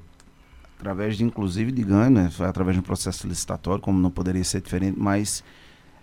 através 0.78 1.16
de, 1.16 1.24
inclusive, 1.24 1.73
de 1.73 1.82
ganho, 1.82 2.11
né, 2.11 2.31
foi 2.31 2.47
através 2.47 2.77
de 2.77 2.81
um 2.81 2.82
processo 2.82 3.27
licitatório, 3.27 3.81
como 3.82 3.98
não 3.98 4.11
poderia 4.11 4.44
ser 4.44 4.61
diferente, 4.61 4.98
mas 4.98 5.43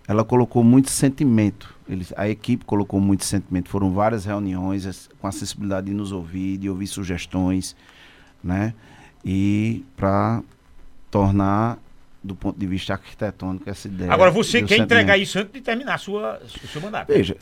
ela 0.08 0.24
colocou 0.24 0.64
muito 0.64 0.90
sentimento. 0.92 1.74
Eles, 1.88 2.14
a 2.18 2.28
equipe 2.28 2.66
colocou 2.66 3.00
muito 3.00 3.24
sentimento. 3.24 3.70
Foram 3.70 3.92
várias 3.92 4.26
reuniões 4.26 5.10
com 5.20 5.28
acessibilidade 5.28 5.88
de 5.88 5.94
nos 5.94 6.12
ouvir, 6.12 6.58
de 6.58 6.70
ouvir 6.70 6.88
sugestões, 6.88 7.76
né? 8.44 8.74
E 9.24 9.84
para 9.96 10.42
tornar, 11.10 11.78
do 12.24 12.36
ponto 12.36 12.60
de 12.60 12.66
vista 12.66 12.94
arquitetônico, 12.94 13.70
essa 13.70 13.88
ideia. 13.88 14.12
Agora 14.12 14.32
você 14.32 14.64
quer 14.64 14.78
entregar 14.78 15.18
isso 15.18 15.38
antes 15.40 15.52
de 15.54 15.62
terminar 15.62 15.96
a 15.96 15.98
sua, 15.98 16.42
o 16.64 16.68
seu 16.68 16.82
mandato. 16.82 17.08
Veja, 17.08 17.38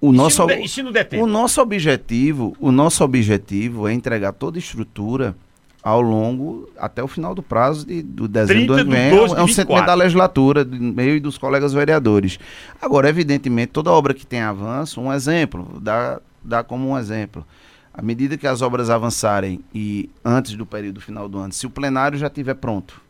o 0.00 0.08
E 0.08 0.10
se 0.10 0.16
nosso, 0.16 0.50
e 0.50 1.04
tempo? 1.04 1.22
o 1.22 1.26
nosso 1.26 1.60
objetivo, 1.62 2.56
o 2.58 2.72
nosso 2.72 3.04
objetivo 3.04 3.86
é 3.86 3.92
entregar 3.92 4.32
toda 4.32 4.58
a 4.58 4.60
estrutura 4.60 5.34
ao 5.82 6.00
longo 6.00 6.68
até 6.78 7.02
o 7.02 7.08
final 7.08 7.34
do 7.34 7.42
prazo 7.42 7.86
de, 7.86 8.02
do 8.02 8.28
dezembro 8.28 8.66
do 8.66 8.74
30 8.74 8.80
ano 8.82 8.90
de 8.90 8.96
que 8.96 9.02
vem. 9.02 9.10
12 9.10 9.32
É 9.32 9.36
de 9.36 9.42
um 9.42 9.46
24. 9.46 9.54
sentimento 9.54 9.86
da 9.86 9.94
legislatura, 9.94 10.64
do 10.64 10.76
meio 10.80 11.16
e 11.16 11.20
dos 11.20 11.38
colegas 11.38 11.72
vereadores. 11.72 12.38
Agora, 12.80 13.08
evidentemente, 13.08 13.72
toda 13.72 13.90
obra 13.90 14.12
que 14.14 14.26
tem 14.26 14.40
avanço, 14.40 15.00
um 15.00 15.12
exemplo, 15.12 15.80
dá, 15.80 16.20
dá 16.42 16.62
como 16.62 16.88
um 16.90 16.98
exemplo. 16.98 17.44
À 17.94 18.00
medida 18.00 18.38
que 18.38 18.46
as 18.46 18.62
obras 18.62 18.88
avançarem 18.88 19.60
e 19.74 20.08
antes 20.24 20.54
do 20.54 20.64
período 20.64 21.00
final 21.00 21.28
do 21.28 21.38
ano, 21.38 21.52
se 21.52 21.66
o 21.66 21.70
plenário 21.70 22.18
já 22.18 22.26
estiver 22.28 22.54
pronto, 22.54 23.00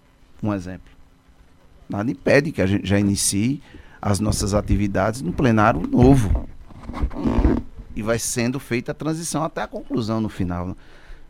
um 0.42 0.52
exemplo, 0.52 0.90
nada 1.88 2.10
impede 2.10 2.50
que 2.50 2.60
a 2.60 2.66
gente 2.66 2.86
já 2.88 2.98
inicie 2.98 3.62
as 4.00 4.18
nossas 4.18 4.54
atividades 4.54 5.22
no 5.22 5.32
plenário 5.32 5.86
novo. 5.86 6.48
E 7.94 8.02
vai 8.02 8.18
sendo 8.18 8.58
feita 8.58 8.90
a 8.90 8.94
transição 8.94 9.44
até 9.44 9.62
a 9.62 9.68
conclusão 9.68 10.20
no 10.20 10.28
final. 10.28 10.76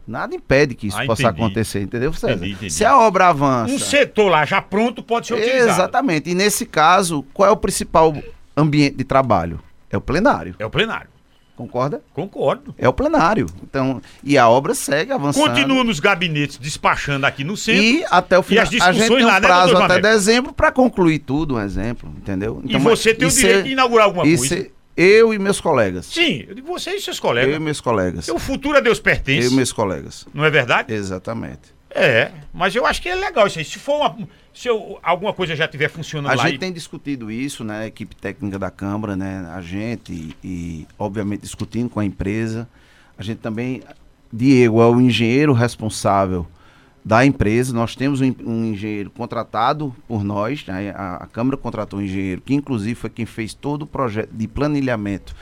Nada 0.07 0.35
impede 0.35 0.75
que 0.75 0.87
isso 0.87 0.99
Ah, 0.99 1.05
possa 1.07 1.29
acontecer, 1.29 1.83
entendeu, 1.83 2.13
César? 2.13 2.35
Entendi, 2.35 2.53
entendi. 2.53 2.71
Se 2.73 2.85
a 2.85 2.99
obra 2.99 3.29
avança. 3.29 3.73
Um 3.73 3.79
setor 3.79 4.31
lá 4.31 4.45
já 4.45 4.63
pronto 4.63 5.03
pode 5.03 5.27
ser 5.27 5.35
utilizado. 5.35 5.71
Exatamente. 5.71 6.31
E 6.31 6.35
nesse 6.35 6.65
caso, 6.65 7.23
qual 7.35 7.49
é 7.49 7.53
o 7.53 7.57
principal 7.57 8.15
ambiente 8.57 8.97
de 8.97 9.05
trabalho? 9.05 9.61
É 9.91 9.97
o 9.97 10.01
plenário. 10.01 10.57
É 10.59 10.65
o 10.67 10.71
plenário. 10.71 11.09
Concorda? 11.63 12.03
Concordo. 12.13 12.75
É 12.77 12.89
o 12.89 12.93
plenário. 12.93 13.47
Então, 13.63 14.03
e 14.25 14.37
a 14.37 14.49
obra 14.49 14.75
segue 14.75 15.13
avançando. 15.13 15.47
Continua 15.49 15.85
nos 15.85 16.01
gabinetes 16.01 16.59
despachando 16.59 17.25
aqui 17.25 17.45
no 17.45 17.57
centro. 17.57 17.83
E 17.83 18.05
até 18.11 18.39
o 18.39 18.43
final. 18.43 18.65
E 18.65 18.67
as 18.67 18.69
a 18.69 18.73
gente 18.93 19.01
discussões 19.03 19.09
tem 19.19 19.25
um 19.25 19.29
lá, 19.29 19.41
né, 19.41 19.47
prazo 19.47 19.67
doutor 19.73 19.85
até 19.85 19.95
Mameco? 19.95 20.09
dezembro 20.15 20.53
para 20.53 20.73
concluir 20.73 21.21
tudo, 21.21 21.55
um 21.55 21.61
exemplo, 21.61 22.13
entendeu? 22.17 22.61
E 22.67 22.77
você 22.79 23.15
tem 23.15 23.27
o 23.27 23.29
isso 23.29 23.39
direito 23.39 23.61
é- 23.61 23.63
de 23.63 23.71
inaugurar 23.71 24.07
alguma 24.07 24.25
coisa. 24.25 24.55
é- 24.59 24.71
eu 24.95 25.33
e 25.33 25.39
meus 25.39 25.61
colegas. 25.61 26.07
Sim, 26.07 26.45
eu 26.49 26.55
digo 26.55 26.67
você 26.67 26.91
e 26.91 27.01
seus 27.01 27.17
Eu 27.17 27.23
colegas. 27.23 27.57
e 27.57 27.59
meus 27.59 27.81
colegas. 27.81 28.29
O 28.29 28.39
futuro 28.39 28.77
a 28.77 28.81
Deus 28.81 29.01
pertence. 29.01 29.47
Eu 29.47 29.53
e 29.53 29.55
meus 29.57 29.73
colegas. 29.73 30.27
Não 30.35 30.45
é 30.45 30.51
verdade? 30.51 30.93
Exatamente. 30.93 31.72
É, 31.95 32.31
mas 32.55 32.75
eu 32.75 32.87
acho 32.87 33.03
que 33.03 33.09
é 33.09 33.15
legal 33.15 33.47
isso 33.47 33.59
aí. 33.59 33.65
Se 33.65 33.79
for 33.79 33.97
uma, 34.01 34.29
se 34.55 34.67
eu- 34.69 34.99
alguma 35.03 35.33
coisa 35.33 35.55
já 35.55 35.67
estiver 35.67 35.89
funcionando 35.89 36.33
A 36.33 36.35
lá 36.37 36.45
gente 36.45 36.57
e- 36.57 36.59
tem 36.59 36.73
discutido 36.73 37.31
isso, 37.31 37.63
né? 37.65 37.81
A 37.81 37.87
equipe 37.87 38.17
técnica 38.17 38.59
da 38.59 38.71
Câmara, 38.71 39.15
né? 39.15 39.47
A 39.55 39.61
gente 39.61 40.13
e, 40.13 40.37
e, 40.43 40.87
obviamente, 40.99 41.43
discutindo 41.43 41.91
com 41.91 42.01
a 42.01 42.05
empresa. 42.05 42.69
A 43.19 43.23
gente 43.23 43.39
também. 43.39 43.83
Diego 44.33 44.81
é 44.81 44.87
o 44.87 44.99
engenheiro 44.99 45.53
responsável 45.53 46.47
da 47.05 47.27
empresa. 47.27 47.75
Nós 47.75 47.95
temos 47.95 48.23
um, 48.23 48.35
um 48.47 48.65
engenheiro 48.65 49.11
contratado 49.11 49.95
por 50.09 50.25
nós. 50.25 50.65
né, 50.67 50.95
A, 50.97 51.17
a 51.17 51.27
Câmara 51.27 51.59
contratou 51.59 51.99
um 51.99 52.03
engenheiro, 52.03 52.41
que 52.41 52.55
inclusive 52.55 52.95
foi 52.95 53.11
quem 53.11 53.27
fez 53.27 53.53
todo 53.53 53.83
o 53.83 53.87
projeto 53.87 54.31
de 54.33 54.49
planilhamento 54.49 55.37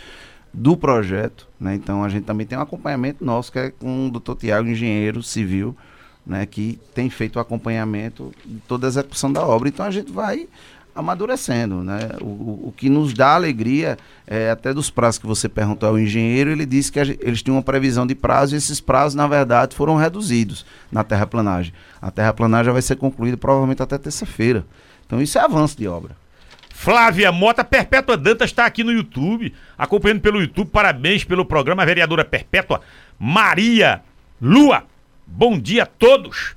do 0.53 0.77
projeto. 0.77 1.47
Né? 1.61 1.77
Então 1.77 2.03
a 2.03 2.09
gente 2.09 2.25
também 2.25 2.45
tem 2.45 2.59
um 2.59 2.63
acompanhamento 2.63 3.25
nosso, 3.25 3.53
que 3.53 3.59
é 3.61 3.71
com 3.71 4.09
o 4.09 4.11
doutor 4.11 4.35
Tiago, 4.35 4.69
engenheiro 4.69 5.23
civil, 5.23 5.77
né? 6.27 6.47
que 6.47 6.79
tem 6.95 7.11
feito 7.11 7.37
o 7.37 7.41
acompanhamento 7.41 8.33
de 8.45 8.59
toda 8.61 8.87
a 8.87 8.89
execução 8.89 9.33
da 9.33 9.45
obra. 9.45 9.69
Então 9.69 9.85
a 9.85 9.91
gente 9.91 10.11
vai 10.11 10.49
amadurecendo, 10.95 11.83
né? 11.83 12.11
O, 12.21 12.25
o, 12.25 12.69
o 12.69 12.75
que 12.77 12.89
nos 12.89 13.15
dá 13.15 13.35
alegria 13.35 13.97
é 14.27 14.51
até 14.51 14.75
dos 14.75 14.91
prazos 14.91 15.19
que 15.19 15.27
você 15.27 15.49
perguntou 15.49 15.89
ao 15.89 15.99
engenheiro, 15.99 16.51
ele 16.51 16.67
disse 16.67 16.91
que 16.91 16.99
eles 16.99 17.43
tinham 17.43 17.57
uma 17.57 17.63
previsão 17.63 18.07
de 18.07 18.15
prazo 18.15 18.55
e 18.55 18.59
esses 18.59 18.81
prazos, 18.81 19.15
na 19.15 19.27
verdade, 19.27 19.75
foram 19.75 19.97
reduzidos 19.97 20.67
na 20.91 21.05
terraplanagem. 21.05 21.73
A 22.01 22.11
terraplanagem 22.11 22.73
vai 22.73 22.83
ser 22.83 22.97
concluída 22.97 23.37
provavelmente 23.37 23.83
até 23.83 23.97
terça-feira. 23.99 24.65
Então 25.07 25.21
isso 25.21 25.39
é 25.39 25.41
avanço 25.41 25.77
de 25.77 25.89
obra. 25.89 26.17
Flávia 26.73 27.31
Mota 27.31 27.63
Perpétua 27.63 28.17
Dantas 28.17 28.51
está 28.51 28.65
aqui 28.65 28.83
no 28.83 28.93
YouTube, 28.93 29.53
acompanhando 29.77 30.21
pelo 30.21 30.41
YouTube. 30.41 30.71
Parabéns 30.71 31.25
pelo 31.25 31.45
programa, 31.45 31.85
vereadora 31.85 32.25
Perpétua 32.25 32.81
Maria 33.19 34.01
Lua, 34.41 34.85
bom 35.31 35.59
dia 35.59 35.85
a 35.85 35.87
todos. 35.87 36.55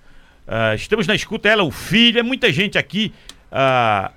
Ah, 0.48 0.76
estamos 0.76 1.08
na 1.08 1.16
escuta, 1.16 1.48
ela, 1.48 1.64
o 1.64 1.72
filho, 1.72 2.20
é 2.20 2.24
muita 2.24 2.52
gente 2.52 2.78
aqui. 2.78 3.14
Ah, 3.52 4.12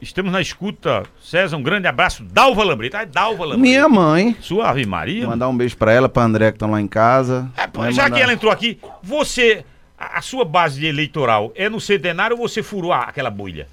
estamos 0.00 0.30
na 0.32 0.40
escuta. 0.40 1.04
César, 1.22 1.56
um 1.56 1.62
grande 1.62 1.86
abraço. 1.86 2.22
Dalva 2.24 2.62
Lambreta. 2.64 2.98
Ah, 3.00 3.04
Dalva 3.04 3.44
Lambreta. 3.44 3.62
Minha 3.62 3.88
mãe. 3.88 4.36
Sua 4.40 4.68
Ave 4.70 4.84
Maria. 4.84 5.26
Mandar 5.26 5.48
um 5.48 5.56
beijo 5.56 5.76
pra 5.76 5.92
ela, 5.92 6.08
pra 6.08 6.22
André 6.24 6.50
que 6.50 6.56
estão 6.56 6.70
lá 6.70 6.80
em 6.80 6.88
casa. 6.88 7.50
Vai 7.72 7.92
Já 7.92 8.04
mandar- 8.04 8.16
que 8.16 8.22
ela 8.22 8.32
entrou 8.32 8.52
aqui, 8.52 8.78
você, 9.02 9.64
a, 9.98 10.18
a 10.18 10.22
sua 10.22 10.44
base 10.44 10.84
eleitoral 10.84 11.52
é 11.54 11.68
no 11.68 11.80
centenário 11.80 12.36
ou 12.38 12.46
você 12.48 12.62
furou 12.62 12.92
a- 12.92 13.02
aquela 13.04 13.30
bolha? 13.30 13.66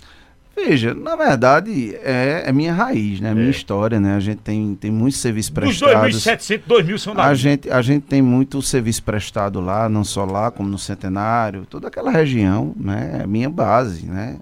Veja, 0.55 0.93
na 0.93 1.15
verdade, 1.15 1.95
é, 1.95 2.43
é 2.45 2.51
minha 2.51 2.73
raiz, 2.73 3.19
né? 3.19 3.33
Minha 3.33 3.49
história, 3.49 3.99
né? 3.99 4.15
A 4.15 4.19
gente 4.19 4.39
tem, 4.39 4.73
tem 4.75 4.89
muito 4.89 5.17
serviço 5.17 5.51
É. 5.55 5.61
Dos 5.61 5.79
prestados. 5.79 6.25
2.700, 6.25 6.61
2.000 6.67 6.97
são 6.97 7.13
da 7.13 7.25
A 7.25 7.33
gente, 7.33 7.69
a 7.69 7.81
gente 7.81 8.03
tem 8.03 8.21
muito 8.21 8.61
serviço 8.61 9.03
prestado 9.03 9.59
lá, 9.59 9.89
não 9.89 10.03
só 10.03 10.23
lá, 10.23 10.49
como 10.49 10.69
no 10.69 10.77
Centenário, 10.77 11.65
toda 11.65 11.89
aquela 11.89 12.09
região, 12.09 12.73
né? 12.77 13.21
É 13.23 13.27
minha 13.27 13.49
base, 13.49 14.05
né? 14.05 14.37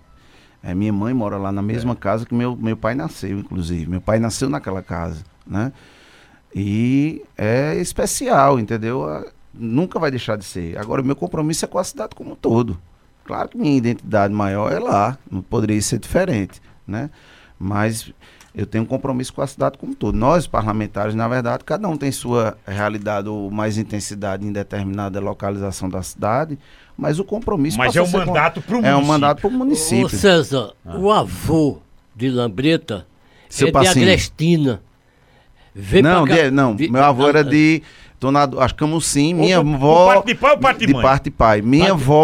É, 0.61 0.73
minha 0.73 0.93
mãe 0.93 1.13
mora 1.13 1.37
lá 1.37 1.51
na 1.51 1.61
mesma 1.61 1.95
casa 1.95 2.25
que 2.25 2.33
meu, 2.33 2.55
meu 2.55 2.77
pai 2.77 2.93
nasceu, 2.93 3.39
inclusive. 3.39 3.89
Meu 3.89 3.99
pai 3.99 4.19
nasceu 4.19 4.49
naquela 4.49 4.83
casa, 4.83 5.23
né? 5.45 5.73
E 6.55 7.23
é 7.35 7.75
especial, 7.75 8.59
entendeu? 8.59 9.03
Ah, 9.03 9.25
Nunca 9.53 9.99
vai 9.99 10.09
deixar 10.09 10.35
de 10.35 10.43
ser. 10.43 10.77
Agora, 10.79 11.01
o 11.01 11.05
meu 11.05 11.15
compromisso 11.15 11.63
é 11.63 11.67
com 11.67 11.77
a 11.77 11.83
cidade 11.83 12.15
como 12.15 12.31
um 12.31 12.35
todo. 12.35 12.79
Claro 13.25 13.49
que 13.49 13.57
minha 13.57 13.75
identidade 13.77 14.33
maior 14.33 14.71
é 14.71 14.79
lá, 14.79 15.17
não 15.31 15.41
poderia 15.41 15.81
ser 15.81 15.99
diferente, 15.99 16.61
né? 16.87 17.09
Mas 17.57 18.11
eu 18.53 18.65
tenho 18.65 18.83
um 18.83 18.87
compromisso 18.87 19.33
com 19.33 19.41
a 19.41 19.47
cidade 19.47 19.77
como 19.77 19.93
um 19.93 19.95
todo. 19.95 20.15
Nós, 20.17 20.45
parlamentares, 20.45 21.15
na 21.15 21.27
verdade, 21.27 21.63
cada 21.63 21.87
um 21.87 21.95
tem 21.95 22.11
sua 22.11 22.57
realidade 22.67 23.29
ou 23.29 23.49
mais 23.49 23.77
intensidade 23.77 24.45
em 24.45 24.51
determinada 24.51 25.19
localização 25.21 25.87
da 25.89 26.03
cidade, 26.03 26.59
mas 26.97 27.17
o 27.17 27.23
compromisso 27.23 27.77
Mas 27.77 27.95
é 27.95 27.99
a 27.99 28.03
um 28.03 28.05
ser 28.05 28.11
com- 28.19 28.25
mandato 28.27 28.61
pro 28.61 28.75
É 28.77 28.79
um 28.79 28.81
município. 28.83 29.07
mandato 29.07 29.39
para 29.41 29.47
o 29.47 29.51
município. 29.53 30.05
Ô 30.05 30.09
César, 30.09 30.73
o 30.85 31.09
avô 31.11 31.79
de 32.15 32.29
Lambreta 32.29 33.07
Seu 33.49 33.69
é 33.69 33.71
Passinho. 33.71 33.93
de 33.93 34.01
Agrestina. 34.11 34.81
Veio 35.73 36.03
não, 36.03 36.25
de- 36.25 36.51
não, 36.51 36.75
vi- 36.75 36.89
meu 36.89 37.03
avô 37.03 37.25
Ah, 37.25 37.29
era 37.29 37.39
ah, 37.39 37.43
de 37.43 37.81
Dona 38.19 38.43
acho 38.59 38.73
que 38.75 38.79
Camusim, 38.79 39.33
minha 39.33 39.57
avó 39.59 40.13
parte 40.13 40.27
de 40.27 40.35
pai 40.35 40.51
ou 40.51 40.57
parte 40.59 40.85
de 40.85 40.93
mãe? 40.93 41.01
parte 41.01 41.23
de 41.25 41.31
pai. 41.31 41.61
Minha 41.61 41.91
avó 41.93 42.23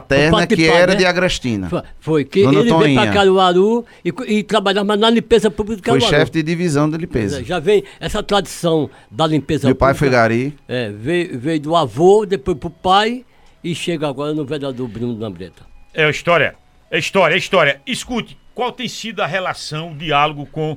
paterna 0.00 0.46
que 0.46 0.56
pai, 0.56 0.66
era 0.66 0.92
né? 0.92 0.98
de 0.98 1.06
Agrestina. 1.06 1.68
Foi- 1.68 1.82
Foi, 2.00 2.24
que 2.24 2.42
Dona 2.42 2.60
ele 2.60 2.62
veio 2.68 2.78
Toninha. 2.80 3.02
para 3.02 3.12
Caruaru 3.12 3.84
e, 4.04 4.12
e 4.38 4.42
trabalhava 4.42 4.96
na 4.96 5.10
limpeza 5.10 5.50
pública 5.50 5.80
de 5.82 5.88
Foi 5.88 5.98
Caruaru. 6.00 6.16
chefe 6.16 6.32
de 6.32 6.42
divisão 6.42 6.88
de 6.90 6.96
limpeza. 6.98 7.42
Já 7.44 7.58
vem 7.58 7.84
essa 8.00 8.22
tradição 8.22 8.88
da 9.10 9.26
limpeza 9.26 9.66
Meu 9.68 9.74
pai 9.74 9.94
pública. 9.94 9.98
foi 9.98 10.10
gari. 10.10 10.56
É, 10.68 10.90
veio, 10.90 11.38
veio 11.38 11.60
do 11.60 11.74
avô, 11.76 12.24
depois 12.26 12.56
pro 12.58 12.70
pai 12.70 13.24
e 13.62 13.74
chega 13.74 14.08
agora 14.08 14.34
no 14.34 14.44
vereador 14.44 14.86
Bruno 14.88 15.18
Lambreta. 15.18 15.64
É 15.92 16.04
a 16.04 16.10
história. 16.10 16.54
É 16.90 16.98
história, 16.98 17.34
é 17.34 17.38
história. 17.38 17.80
Escute, 17.86 18.36
qual 18.54 18.70
tem 18.70 18.86
sido 18.88 19.20
a 19.20 19.26
relação, 19.26 19.92
o 19.92 19.94
diálogo 19.96 20.46
com 20.46 20.76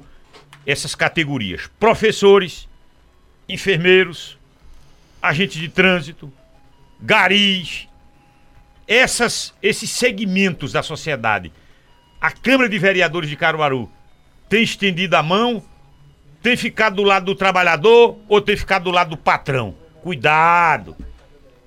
essas 0.66 0.96
categorias? 0.96 1.70
Professores, 1.80 2.68
enfermeiros, 3.48 4.38
agentes 5.22 5.60
de 5.60 5.70
trânsito, 5.70 6.32
garis, 7.02 7.87
essas, 8.88 9.54
esses 9.62 9.90
segmentos 9.90 10.72
da 10.72 10.82
sociedade. 10.82 11.52
A 12.20 12.32
Câmara 12.32 12.70
de 12.70 12.80
Vereadores 12.80 13.30
de 13.30 13.36
Caruaru 13.36 13.92
tem 14.50 14.64
estendido 14.64 15.16
a 15.16 15.22
mão, 15.24 15.62
tem 16.42 16.56
ficado 16.56 16.96
do 16.96 17.04
lado 17.04 17.26
do 17.26 17.36
trabalhador 17.36 18.18
ou 18.28 18.42
tem 18.42 18.56
ficado 18.56 18.84
do 18.86 18.92
lado 18.92 19.12
do 19.12 19.18
patrão? 19.18 19.76
Cuidado! 20.02 20.96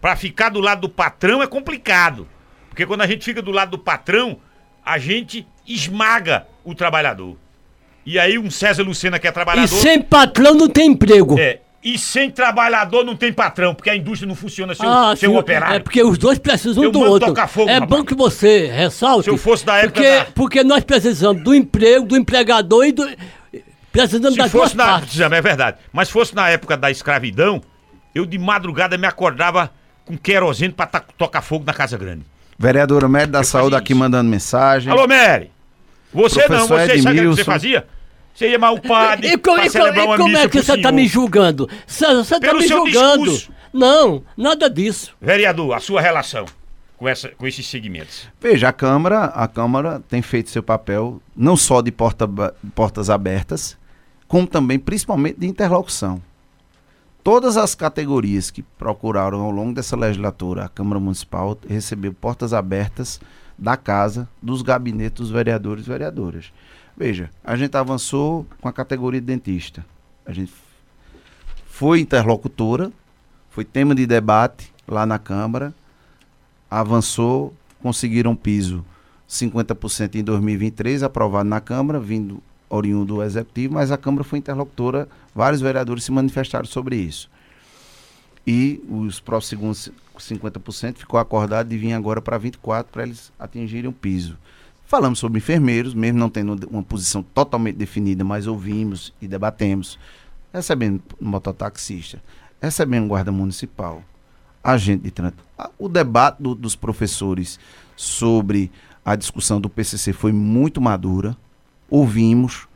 Pra 0.01 0.17
ficar 0.17 0.49
do 0.49 0.61
lado 0.61 0.83
do 0.83 0.89
patrão 0.89 1.43
é 1.43 1.47
complicado. 1.47 2.27
Porque 2.69 2.87
quando 2.87 3.03
a 3.03 3.07
gente 3.07 3.25
fica 3.25 3.43
do 3.43 3.51
lado 3.51 3.73
do 3.73 3.79
patrão, 3.79 4.39
a 4.85 4.97
gente 4.99 5.47
esmaga 5.67 6.47
o 6.65 6.75
trabalhador. 6.75 7.37
E 8.07 8.19
aí 8.19 8.39
um 8.39 8.51
César 8.51 8.83
Lucena 8.83 9.19
que 9.19 9.27
é 9.27 9.31
E 9.31 9.33
trabalhador. 9.33 9.69
sem 9.69 10.01
patrão 10.01 10.55
não 10.55 10.69
tem 10.69 10.91
emprego. 10.93 11.39
É, 11.39 11.61
e 11.83 11.99
sem 11.99 12.31
trabalhador 12.31 13.05
não 13.05 13.17
tem 13.17 13.33
patrão, 13.33 13.75
porque 13.75 13.89
a 13.89 13.97
indústria 13.97 14.29
não 14.29 14.35
funciona 14.35 14.75
sem, 14.75 14.87
Ah, 14.87 15.13
o- 15.13 15.17
sem 15.17 15.29
sim, 15.29 15.35
o 15.35 15.39
operário. 15.39 15.77
É 15.77 15.79
porque 15.81 16.03
os 16.03 16.19
dois 16.19 16.39
precisam 16.39 16.85
Eu 16.85 16.93
do 16.93 17.01
outro. 17.01 17.29
tocar 17.29 17.47
fogo, 17.49 17.71
é 17.71 17.75
rapaz. 17.75 17.91
bom 17.91 18.05
que 18.05 18.15
você 18.15 18.67
ressalte. 18.67 19.25
Se 19.25 19.31
eu 19.31 19.39
fosse 19.39 19.65
da 19.65 19.79
época 19.79 19.93
porque, 19.95 20.11
da- 20.19 20.25
porque 20.35 20.65
nós 20.65 20.85
precisamos 20.85 21.43
do 21.43 21.55
emprego, 21.55 22.07
do 22.07 22.17
empregador 22.17 22.85
e 22.85 22.93
do. 22.93 23.09
Precisamos 23.93 24.33
Se 24.35 24.39
das 24.39 24.51
duas 24.53 24.65
fosse 24.65 24.77
na, 24.77 24.85
partes. 24.87 25.19
é 25.21 25.41
verdade. 25.41 25.79
Mas 25.93 26.09
se 26.09 26.13
fosse 26.13 26.35
na 26.35 26.49
época 26.49 26.77
da 26.77 26.91
escravidão, 26.91 27.61
eu 28.15 28.25
de 28.25 28.39
madrugada 28.39 28.97
me 28.97 29.07
acordava 29.07 29.71
com 30.05 30.17
querosene 30.17 30.73
pra 30.73 30.87
tocar 30.87 31.43
fogo 31.43 31.65
na 31.67 31.73
Casa 31.73 31.97
Grande. 31.99 32.23
Vereadora 32.59 33.09
Médio 33.09 33.33
da 33.33 33.43
Saúde 33.43 33.75
aqui 33.75 33.95
mandando 33.95 34.29
mensagem. 34.31 34.93
Alô, 34.93 35.09
Mary! 35.09 35.51
Você 36.13 36.41
não, 36.41 36.67
Professor 36.67 36.69
você 36.69 36.87
sabe 36.87 36.91
o 36.93 36.95
que 36.97 37.03
você 37.03 37.09
Edmilson. 37.19 37.45
fazia? 37.45 37.87
Você 38.35 38.51
ia 38.51 38.59
mal 38.59 38.75
o 38.75 38.81
padre 38.81 39.27
E, 39.27 39.31
e 39.31 39.35
e 39.35 39.39
como 39.39 39.61
é 39.61 39.65
que 39.65 39.71
você 40.63 40.77
tá 40.77 40.89
senhor. 40.89 40.93
me 40.93 41.07
julgando? 41.07 41.69
Você 41.87 42.07
tá 42.07 42.41
Pelo 42.41 42.61
me 42.61 42.67
julgando. 42.69 43.25
discurso. 43.25 43.53
Não, 43.73 44.23
nada 44.37 44.69
disso. 44.69 45.15
Vereador, 45.21 45.75
a 45.75 45.81
sua 45.81 46.01
relação 46.01 46.47
com, 46.97 47.09
essa, 47.09 47.29
com 47.31 47.47
esses 47.47 47.67
segmentos. 47.67 48.29
Veja, 48.41 48.69
a 48.69 48.73
Câmara, 48.73 49.25
a 49.27 49.47
Câmara 49.49 50.03
tem 50.09 50.21
feito 50.23 50.51
seu 50.51 50.63
papel 50.63 51.21
não 51.37 51.57
só 51.57 51.81
de 51.81 51.91
porta, 51.91 52.29
portas 52.75 53.09
abertas, 53.09 53.77
como 54.29 54.47
também, 54.47 54.79
principalmente, 54.79 55.39
de 55.41 55.47
interlocução. 55.47 56.21
Todas 57.23 57.57
as 57.57 57.75
categorias 57.75 58.51
que 58.51 58.63
procuraram 58.63 59.41
ao 59.41 59.51
longo 59.51 59.75
dessa 59.75 59.97
legislatura 59.97 60.65
a 60.65 60.69
Câmara 60.69 60.99
Municipal 60.99 61.57
recebeu 61.69 62.13
portas 62.15 62.53
abertas 62.55 63.21
da 63.59 63.77
casa, 63.77 64.29
dos 64.41 64.63
gabinetes 64.63 65.21
dos 65.21 65.31
vereadores 65.31 65.85
e 65.85 65.89
vereadoras. 65.89 66.53
Veja, 67.01 67.31
a 67.43 67.57
gente 67.57 67.75
avançou 67.79 68.47
com 68.61 68.69
a 68.69 68.73
categoria 68.75 69.23
de 69.23 69.27
dentista. 69.27 69.83
A 70.27 70.35
gente 70.35 70.53
foi 71.65 71.99
interlocutora, 71.99 72.93
foi 73.49 73.65
tema 73.65 73.95
de 73.95 74.05
debate 74.05 74.71
lá 74.87 75.07
na 75.07 75.19
Câmara, 75.19 75.75
avançou, 76.71 77.55
conseguiram 77.83 78.37
piso 78.37 78.85
50% 79.27 80.17
em 80.17 80.23
2023, 80.23 81.03
aprovado 81.03 81.49
na 81.49 81.59
Câmara, 81.59 81.99
vindo 81.99 82.43
oriundo 82.69 83.15
do 83.15 83.23
Executivo, 83.23 83.73
mas 83.73 83.91
a 83.91 83.97
Câmara 83.97 84.23
foi 84.23 84.39
interlocutora, 84.39 85.09
vários 85.35 85.63
vereadores 85.63 86.05
se 86.05 86.13
manifestaram 86.13 86.67
sobre 86.67 86.97
isso. 86.97 87.31
E 88.47 88.79
os 88.91 89.21
próximos 89.21 89.91
50% 90.19 90.99
ficou 90.99 91.19
acordado 91.19 91.67
de 91.67 91.79
vir 91.79 91.95
agora 91.95 92.21
para 92.21 92.39
24% 92.39 92.85
para 92.93 93.05
eles 93.05 93.33
atingirem 93.39 93.89
o 93.89 93.93
piso. 93.95 94.37
Falamos 94.91 95.21
sobre 95.21 95.39
enfermeiros, 95.39 95.95
mesmo 95.95 96.19
não 96.19 96.29
tendo 96.29 96.67
uma 96.69 96.83
posição 96.83 97.23
totalmente 97.23 97.77
definida, 97.77 98.25
mas 98.25 98.49
ouvimos 98.49 99.15
e 99.23 99.29
debatemos. 99.29 99.97
Recebendo 100.53 101.01
mototaxista, 101.21 102.21
recebendo 102.61 103.07
guarda 103.07 103.31
municipal, 103.31 104.03
agente 104.65 105.05
de 105.05 105.13
trânsito. 105.13 105.45
O 105.79 105.89
debate 105.89 106.43
do- 106.43 106.57
dos 106.57 106.75
professores 106.75 107.57
sobre 107.95 108.69
a 109.05 109.15
discussão 109.15 109.61
do 109.61 109.71
PCC 109.71 110.13
foi 110.13 110.33
muito 110.33 110.81
madura. 110.81 111.37
Ouvimos. 111.89 112.67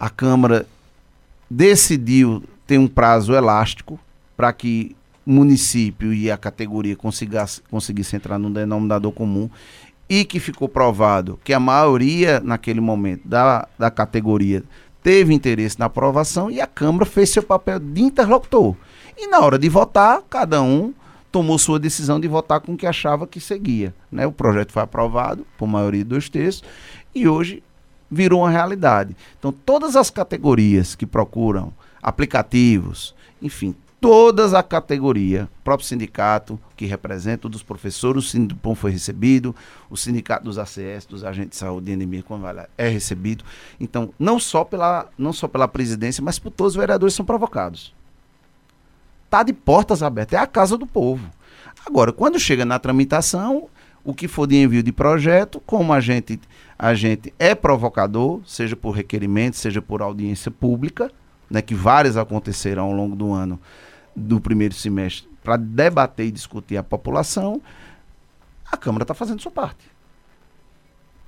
A 0.00 0.08
Câmara 0.08 0.66
decidiu 1.50 2.42
ter 2.66 2.78
um 2.78 2.88
prazo 2.88 3.34
elástico 3.34 4.00
para 4.34 4.50
que 4.50 4.96
o 5.26 5.30
município 5.30 6.12
e 6.12 6.30
a 6.30 6.38
categoria 6.38 6.96
conseguissem 6.96 8.16
entrar 8.16 8.38
num 8.38 8.50
denominador 8.50 9.12
comum 9.12 9.50
e 10.08 10.24
que 10.24 10.38
ficou 10.38 10.68
provado 10.68 11.38
que 11.42 11.52
a 11.52 11.60
maioria 11.60 12.40
naquele 12.40 12.80
momento 12.80 13.26
da, 13.26 13.66
da 13.78 13.90
categoria 13.90 14.62
teve 15.02 15.34
interesse 15.34 15.78
na 15.78 15.86
aprovação 15.86 16.50
e 16.50 16.60
a 16.60 16.66
Câmara 16.66 17.04
fez 17.04 17.30
seu 17.30 17.42
papel 17.42 17.78
de 17.78 18.02
interlocutor. 18.02 18.74
E 19.16 19.26
na 19.26 19.40
hora 19.40 19.58
de 19.58 19.68
votar, 19.68 20.22
cada 20.28 20.62
um 20.62 20.92
tomou 21.30 21.58
sua 21.58 21.78
decisão 21.78 22.18
de 22.20 22.28
votar 22.28 22.60
com 22.60 22.72
o 22.72 22.76
que 22.76 22.86
achava 22.86 23.26
que 23.26 23.40
seguia. 23.40 23.94
Né? 24.10 24.26
O 24.26 24.32
projeto 24.32 24.72
foi 24.72 24.82
aprovado 24.82 25.46
por 25.58 25.66
maioria 25.66 26.02
de 26.02 26.08
dois 26.08 26.28
terços 26.28 26.62
e 27.14 27.28
hoje 27.28 27.62
virou 28.10 28.42
uma 28.42 28.50
realidade. 28.50 29.16
Então, 29.38 29.52
todas 29.52 29.96
as 29.96 30.10
categorias 30.10 30.94
que 30.94 31.04
procuram 31.04 31.72
aplicativos, 32.02 33.14
enfim, 33.42 33.74
todas 34.04 34.52
a 34.52 34.62
categoria, 34.62 35.48
o 35.60 35.64
próprio 35.64 35.88
sindicato 35.88 36.60
que 36.76 36.84
representa 36.84 37.46
o 37.46 37.50
dos 37.50 37.62
professores, 37.62 38.26
o 38.26 38.28
Sindipom 38.28 38.74
foi 38.74 38.90
recebido, 38.90 39.56
o 39.88 39.96
sindicato 39.96 40.44
dos 40.44 40.58
ACS, 40.58 41.06
dos 41.08 41.24
agentes 41.24 41.52
de 41.52 41.56
saúde 41.56 41.90
e 41.90 41.94
anemia, 41.94 42.22
é 42.76 42.86
recebido. 42.86 43.46
Então, 43.80 44.12
não 44.18 44.38
só 44.38 44.62
pela, 44.62 45.08
não 45.16 45.32
só 45.32 45.48
pela 45.48 45.66
presidência, 45.66 46.22
mas 46.22 46.38
por 46.38 46.50
todos 46.50 46.74
os 46.74 46.78
vereadores 46.78 47.14
são 47.14 47.24
provocados. 47.24 47.94
Tá 49.30 49.42
de 49.42 49.54
portas 49.54 50.02
abertas, 50.02 50.38
é 50.38 50.42
a 50.42 50.46
casa 50.46 50.76
do 50.76 50.86
povo. 50.86 51.26
Agora, 51.86 52.12
quando 52.12 52.38
chega 52.38 52.66
na 52.66 52.78
tramitação, 52.78 53.70
o 54.04 54.12
que 54.12 54.28
for 54.28 54.46
de 54.46 54.56
envio 54.56 54.82
de 54.82 54.92
projeto, 54.92 55.62
como 55.64 55.94
a 55.94 56.00
gente, 56.00 56.38
a 56.78 56.92
gente 56.92 57.32
é 57.38 57.54
provocador, 57.54 58.42
seja 58.44 58.76
por 58.76 58.90
requerimento, 58.90 59.56
seja 59.56 59.80
por 59.80 60.02
audiência 60.02 60.50
pública, 60.50 61.10
né, 61.48 61.62
que 61.62 61.74
várias 61.74 62.18
aconteceram 62.18 62.84
ao 62.84 62.92
longo 62.92 63.16
do 63.16 63.32
ano, 63.32 63.58
do 64.14 64.40
primeiro 64.40 64.74
semestre, 64.74 65.28
para 65.42 65.56
debater 65.56 66.26
e 66.26 66.30
discutir 66.30 66.76
a 66.76 66.82
população, 66.82 67.60
a 68.70 68.76
Câmara 68.76 69.04
está 69.04 69.14
fazendo 69.14 69.40
sua 69.40 69.52
parte. 69.52 69.84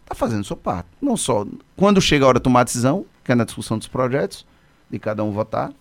Está 0.03 0.15
fazendo 0.15 0.45
sua 0.45 0.57
parte. 0.57 0.89
Não 1.01 1.17
só 1.17 1.47
quando 1.77 2.01
chega 2.01 2.25
a 2.25 2.29
hora 2.29 2.39
de 2.39 2.45
tomar 2.45 2.61
a 2.61 2.65
decisão, 2.65 3.05
que 3.25 3.33
é 3.33 3.35
na 3.35 3.45
discussão 3.45 3.77
dos 3.77 3.89
projetos, 3.89 4.47
de 4.89 4.99
cada 4.99 5.25
um 5.25 5.33
votar, 5.33 5.73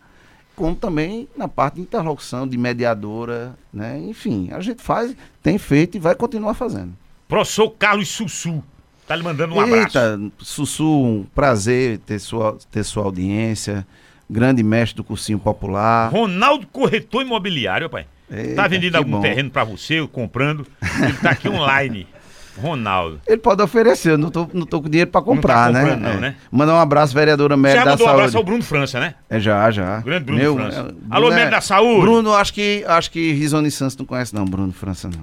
como 0.56 0.76
também 0.76 1.28
na 1.36 1.48
parte 1.48 1.76
de 1.76 1.82
interlocução, 1.82 2.48
de 2.48 2.58
mediadora, 2.58 3.56
né? 3.72 4.00
Enfim, 4.00 4.50
a 4.52 4.60
gente 4.62 4.82
faz, 4.82 5.16
tem 5.44 5.58
feito 5.58 5.96
e 5.96 6.00
vai 6.00 6.16
continuar 6.16 6.54
fazendo. 6.54 6.94
Professor 7.28 7.70
Carlos 7.72 8.10
Sussu, 8.10 8.64
tá 9.08 9.16
lhe 9.16 9.24
mandando 9.24 9.54
um 9.54 9.60
abraço. 9.60 9.98
Eita, 9.98 10.20
Sussu, 10.40 11.04
um 11.04 11.26
prazer 11.36 12.00
ter 12.00 12.20
sua, 12.20 12.58
ter 12.72 12.84
sua 12.84 13.04
audiência. 13.04 13.86
Grande 14.30 14.64
mestre 14.64 14.98
do 14.98 15.04
cursinho 15.04 15.38
popular. 15.40 16.12
Ronaldo 16.12 16.66
Corretor 16.68 17.22
Imobiliário, 17.22 17.90
pai. 17.90 18.06
Eita, 18.32 18.56
tá 18.56 18.68
vendendo 18.68 18.96
algum 18.96 19.12
bom. 19.12 19.22
terreno 19.22 19.52
pra 19.52 19.64
você, 19.64 20.06
comprando. 20.12 20.66
Ele 21.02 21.14
tá 21.14 21.30
aqui 21.32 21.48
online. 21.48 22.08
Ronaldo. 22.58 23.20
Ele 23.28 23.38
pode 23.38 23.62
oferecer, 23.62 24.12
eu 24.12 24.18
não 24.18 24.32
tô, 24.32 24.50
não 24.54 24.66
tô 24.66 24.82
com 24.82 24.90
dinheiro 24.90 25.12
pra 25.12 25.22
comprar, 25.22 25.74
Não 25.74 25.82
tá 25.82 25.86
né? 25.88 25.96
não, 25.98 26.10
É. 26.12 26.18
né? 26.22 26.36
Mandar 26.50 26.74
um 26.76 26.80
abraço, 26.80 27.14
vereadora 27.14 27.54
Já 27.54 27.58
Média 27.58 27.84
da 27.84 27.92
mandou 27.92 28.06
um 28.06 28.08
Saúde. 28.08 28.22
abraço 28.22 28.38
ao 28.38 28.44
Bruno 28.46 28.64
França, 28.64 29.00
né? 29.00 29.16
É 29.30 29.40
já, 29.42 29.70
já. 29.72 30.00
Grande 30.00 30.24
Bruno 30.26 30.56
França. 30.56 30.80
é, 30.80 30.82
Alô, 30.82 30.94
Bruno 31.28 31.36
médico 31.36 31.52
da 31.52 31.62
saúde. 31.62 32.00
Bruno, 32.02 32.34
acho 32.34 32.54
que, 32.54 32.84
acho 32.88 33.12
que 33.12 33.34
Risone 33.34 33.70
Santos 33.70 33.98
não 33.98 34.06
conhece 34.06 34.34
não, 34.34 34.46
Bruno 34.46 34.72
França 34.72 35.10
não. 35.10 35.20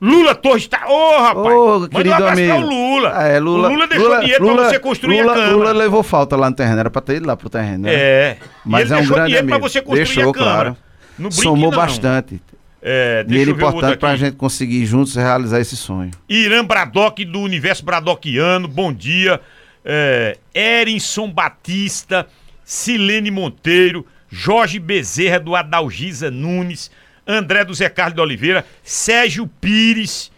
Lula 0.00 0.34
Torres 0.34 0.66
tá. 0.68 0.86
Ô, 0.88 1.18
rapaz! 1.22 1.46
Ô, 1.46 1.76
um 1.78 1.88
querido 1.88 2.14
abraço 2.14 2.32
amigo. 2.40 2.58
Lula. 2.60 3.12
Ah, 3.14 3.26
é, 3.26 3.40
Lula. 3.40 3.68
O 3.68 3.72
Lula 3.72 3.86
deixou 3.88 4.20
dinheiro 4.20 4.44
pra 4.54 4.64
você 4.68 4.78
construir 4.78 5.20
Lula, 5.22 5.32
a 5.32 5.34
Câmara. 5.34 5.56
Lula 5.56 5.72
levou 5.72 6.02
falta 6.04 6.36
lá 6.36 6.48
no 6.50 6.54
terreno, 6.56 6.78
era 6.80 6.90
pra 6.90 7.02
ter 7.02 7.16
ido 7.16 7.26
lá 7.26 7.36
pro 7.36 7.50
terreno. 7.50 7.82
né? 7.84 7.92
É. 7.94 8.36
Mas 8.64 8.84
ele 8.84 8.92
é 8.92 8.96
um 8.96 8.98
deixou 9.00 9.14
grande 9.16 9.26
dinheiro 9.28 9.46
pra 9.48 9.56
amigo. 9.56 9.68
você 9.68 9.82
construir 9.82 10.04
deixou, 10.04 10.30
a 10.30 10.34
Câmara. 10.34 10.52
claro. 10.54 10.76
Não 11.18 11.28
brinque, 11.30 11.42
Somou 11.42 11.70
não. 11.72 11.76
bastante. 11.78 12.40
É, 12.80 13.24
Dinheiro 13.24 13.50
outro 13.50 13.66
importante 13.66 13.98
pra 13.98 14.14
gente 14.14 14.36
conseguir 14.36 14.86
juntos 14.86 15.16
realizar 15.16 15.58
esse 15.60 15.76
sonho. 15.76 16.12
Irã 16.28 16.64
Bradock 16.64 17.24
do 17.24 17.40
Universo 17.40 17.84
Bradoquiano, 17.84 18.68
bom 18.68 18.92
dia. 18.92 19.40
É, 19.84 20.38
Erinson 20.54 21.28
Batista, 21.28 22.28
Silene 22.64 23.32
Monteiro, 23.32 24.06
Jorge 24.30 24.78
Bezerra 24.78 25.40
do 25.40 25.56
Adalgisa 25.56 26.30
Nunes, 26.30 26.88
André 27.28 27.64
do 27.64 27.74
Zé 27.74 27.90
Carlos 27.90 28.14
de 28.14 28.20
Oliveira, 28.22 28.64
Sérgio 28.82 29.46
Pires. 29.46 30.32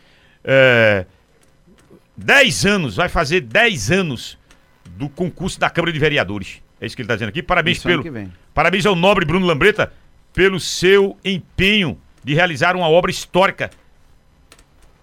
É, 0.44 1.06
10 2.16 2.66
anos, 2.66 2.96
vai 2.96 3.08
fazer 3.08 3.40
10 3.42 3.90
anos 3.92 4.36
do 4.96 5.08
concurso 5.08 5.58
da 5.58 5.70
Câmara 5.70 5.92
de 5.92 5.98
Vereadores. 5.98 6.60
É 6.80 6.86
isso 6.86 6.96
que 6.96 7.02
ele 7.02 7.06
está 7.06 7.14
dizendo 7.14 7.28
aqui. 7.28 7.42
Parabéns 7.42 7.78
Isso 7.78 7.86
pelo. 7.86 8.04
Parabéns 8.52 8.84
ao 8.84 8.96
nobre 8.96 9.24
Bruno 9.24 9.46
Lambreta 9.46 9.92
pelo 10.34 10.58
seu 10.58 11.16
empenho 11.24 11.98
de 12.24 12.34
realizar 12.34 12.74
uma 12.76 12.88
obra 12.88 13.10
histórica. 13.10 13.70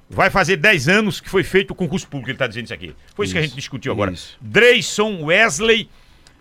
Vai 0.09 0.29
fazer 0.29 0.57
10 0.57 0.87
anos 0.87 1.19
que 1.19 1.29
foi 1.29 1.43
feito 1.43 1.71
o 1.71 1.75
concurso 1.75 2.07
público, 2.07 2.29
ele 2.29 2.35
está 2.35 2.47
dizendo 2.47 2.65
isso 2.65 2.73
aqui. 2.73 2.95
Foi 3.15 3.25
isso, 3.25 3.33
que 3.33 3.39
a 3.39 3.41
Isso, 3.41 3.49
gente 3.49 3.59
discutiu 3.59 3.91
agora. 3.91 4.11
isso. 4.11 4.37
Dreyson 4.39 5.23
Wesley, 5.23 5.89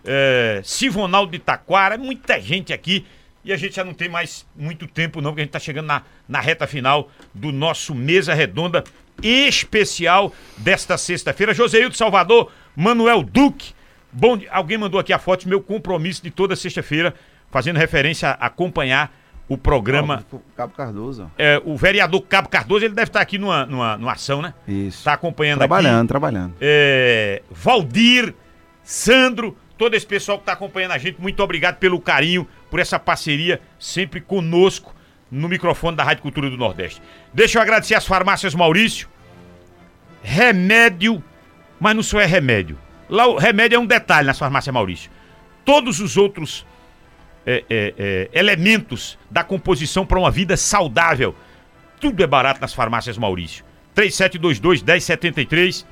eh, 0.05 0.61
Sivonaldo 0.63 1.31
de 1.31 1.39
Taquara, 1.39 1.97
muita 1.97 2.39
gente 2.39 2.71
aqui. 2.71 3.05
E 3.47 3.53
a 3.53 3.55
gente 3.55 3.77
já 3.77 3.83
não 3.85 3.93
tem 3.93 4.09
mais 4.09 4.45
muito 4.53 4.85
tempo, 4.85 5.21
não, 5.21 5.31
porque 5.31 5.39
a 5.39 5.43
gente 5.45 5.49
está 5.51 5.59
chegando 5.59 5.85
na, 5.85 6.01
na 6.27 6.41
reta 6.41 6.67
final 6.67 7.09
do 7.33 7.49
nosso 7.49 7.95
Mesa 7.95 8.33
Redonda 8.33 8.83
especial 9.23 10.33
desta 10.57 10.97
sexta-feira. 10.97 11.53
Joseildo 11.53 11.95
Salvador, 11.95 12.51
Manuel 12.75 13.23
Duque. 13.23 13.73
Bom, 14.11 14.37
alguém 14.49 14.77
mandou 14.77 14.99
aqui 14.99 15.13
a 15.13 15.17
foto 15.17 15.47
meu 15.47 15.61
compromisso 15.61 16.21
de 16.21 16.29
toda 16.29 16.57
sexta-feira, 16.57 17.13
fazendo 17.49 17.77
referência 17.77 18.31
a 18.31 18.47
acompanhar 18.47 19.15
o 19.47 19.57
programa. 19.57 20.25
Cabo 20.53 20.73
Cardoso. 20.73 21.31
É, 21.37 21.61
o 21.63 21.77
vereador 21.77 22.19
Cabo 22.23 22.49
Cardoso, 22.49 22.83
ele 22.83 22.93
deve 22.93 23.07
estar 23.07 23.21
aqui 23.21 23.37
numa, 23.37 23.65
numa, 23.65 23.97
numa 23.97 24.11
ação, 24.11 24.41
né? 24.41 24.53
Isso. 24.67 24.97
Está 24.99 25.13
acompanhando 25.13 25.59
Trabalhando, 25.59 25.99
aqui. 25.99 26.07
trabalhando. 26.09 26.53
É, 26.59 27.41
Valdir, 27.49 28.35
Sandro, 28.83 29.55
todo 29.77 29.93
esse 29.93 30.05
pessoal 30.05 30.37
que 30.37 30.41
está 30.41 30.51
acompanhando 30.51 30.91
a 30.91 30.97
gente, 30.97 31.21
muito 31.21 31.41
obrigado 31.41 31.77
pelo 31.77 32.01
carinho, 32.01 32.45
por 32.69 32.79
essa 32.79 32.99
parceria 32.99 33.61
sempre 33.79 34.21
conosco 34.21 34.95
no 35.31 35.47
microfone 35.49 35.97
da 35.97 36.03
Rádio 36.03 36.23
Cultura 36.23 36.49
do 36.49 36.57
Nordeste. 36.57 37.01
Deixa 37.33 37.57
eu 37.57 37.61
agradecer 37.61 37.95
às 37.95 38.05
farmácias 38.05 38.55
Maurício. 38.55 39.09
Remédio, 40.21 41.23
mas 41.79 41.95
não 41.95 42.03
só 42.03 42.19
é 42.19 42.25
remédio. 42.25 42.77
Lá 43.09 43.27
o 43.27 43.37
remédio 43.37 43.75
é 43.75 43.79
um 43.79 43.85
detalhe 43.85 44.27
nas 44.27 44.39
farmácias 44.39 44.73
Maurício. 44.73 45.11
Todos 45.63 45.99
os 45.99 46.17
outros 46.17 46.65
é, 47.45 47.63
é, 47.69 47.93
é, 47.97 48.29
elementos 48.33 49.17
da 49.29 49.43
composição 49.43 50.05
para 50.05 50.19
uma 50.19 50.31
vida 50.31 50.57
saudável. 50.57 51.35
Tudo 51.99 52.23
é 52.23 52.27
barato 52.27 52.61
nas 52.61 52.73
farmácias 52.73 53.17
Maurício. 53.17 53.65
3722-1073, 53.95 55.85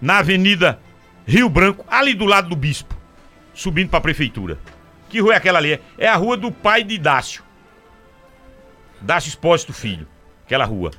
na 0.00 0.18
Avenida 0.18 0.78
Rio 1.26 1.48
Branco, 1.48 1.84
ali 1.88 2.14
do 2.14 2.24
lado 2.24 2.48
do 2.48 2.56
Bispo, 2.56 2.96
subindo 3.54 3.88
para 3.88 3.98
a 3.98 4.02
prefeitura. 4.02 4.58
Que 5.08 5.20
rua 5.20 5.34
é 5.34 5.36
aquela 5.36 5.58
ali? 5.58 5.80
É 5.96 6.06
a 6.08 6.16
rua 6.16 6.36
do 6.36 6.50
pai 6.52 6.82
de 6.84 6.98
Dácio. 6.98 7.42
Dácio 9.00 9.28
Espósito 9.28 9.72
Filho. 9.72 10.06
Aquela 10.44 10.64
rua. 10.64 10.90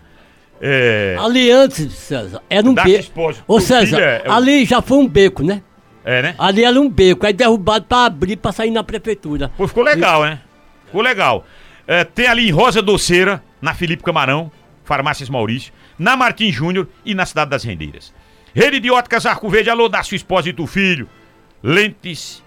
É. 0.62 1.16
Ali 1.20 1.50
antes, 1.52 1.94
César, 1.94 2.42
era 2.50 2.68
um 2.68 2.74
Dácio 2.74 2.92
beco. 2.92 3.04
Espósito. 3.04 3.44
Ô 3.48 3.60
César, 3.60 4.00
é- 4.00 4.24
é 4.26 4.30
ali 4.32 4.66
já 4.66 4.82
foi 4.82 4.98
um 4.98 5.08
beco, 5.08 5.44
né? 5.44 5.62
É, 6.04 6.22
né? 6.22 6.36
Ali 6.38 6.64
era 6.64 6.80
um 6.80 6.90
beco, 6.90 7.26
aí 7.26 7.34
derrubado 7.34 7.86
pra 7.86 8.06
abrir, 8.06 8.38
pra 8.38 8.52
sair 8.52 8.72
na 8.72 8.84
prefeitura. 8.84 9.52
Pô, 9.56 9.68
ficou 9.68 9.84
legal, 9.84 10.24
né? 10.24 10.40
Ficou 10.86 11.02
legal. 11.02 11.46
É, 11.88 12.04
tem 12.04 12.28
ali 12.28 12.48
em 12.50 12.52
Rosa 12.52 12.82
Doceira, 12.82 13.44
na 13.62 13.74
Felipe 13.74 14.04
Camarão, 14.04 14.52
Farmácias 14.84 15.30
Maurício, 15.30 15.72
na 15.98 16.16
Martins 16.16 16.54
Júnior 16.56 16.88
e 17.06 17.14
na 17.14 17.26
Cidade 17.26 17.52
das 17.52 17.64
Rendeiras. 17.64 18.14
Rede 18.54 18.80
de 18.80 18.90
óticas 18.92 19.26
Arco 19.26 19.50
Verde, 19.50 19.70
alô, 19.70 19.88
da 19.88 20.02
sua 20.04 20.16
esposa 20.16 20.50
e 20.50 20.52
do 20.52 20.66
filho. 20.66 21.08
Lentes, 21.62 22.44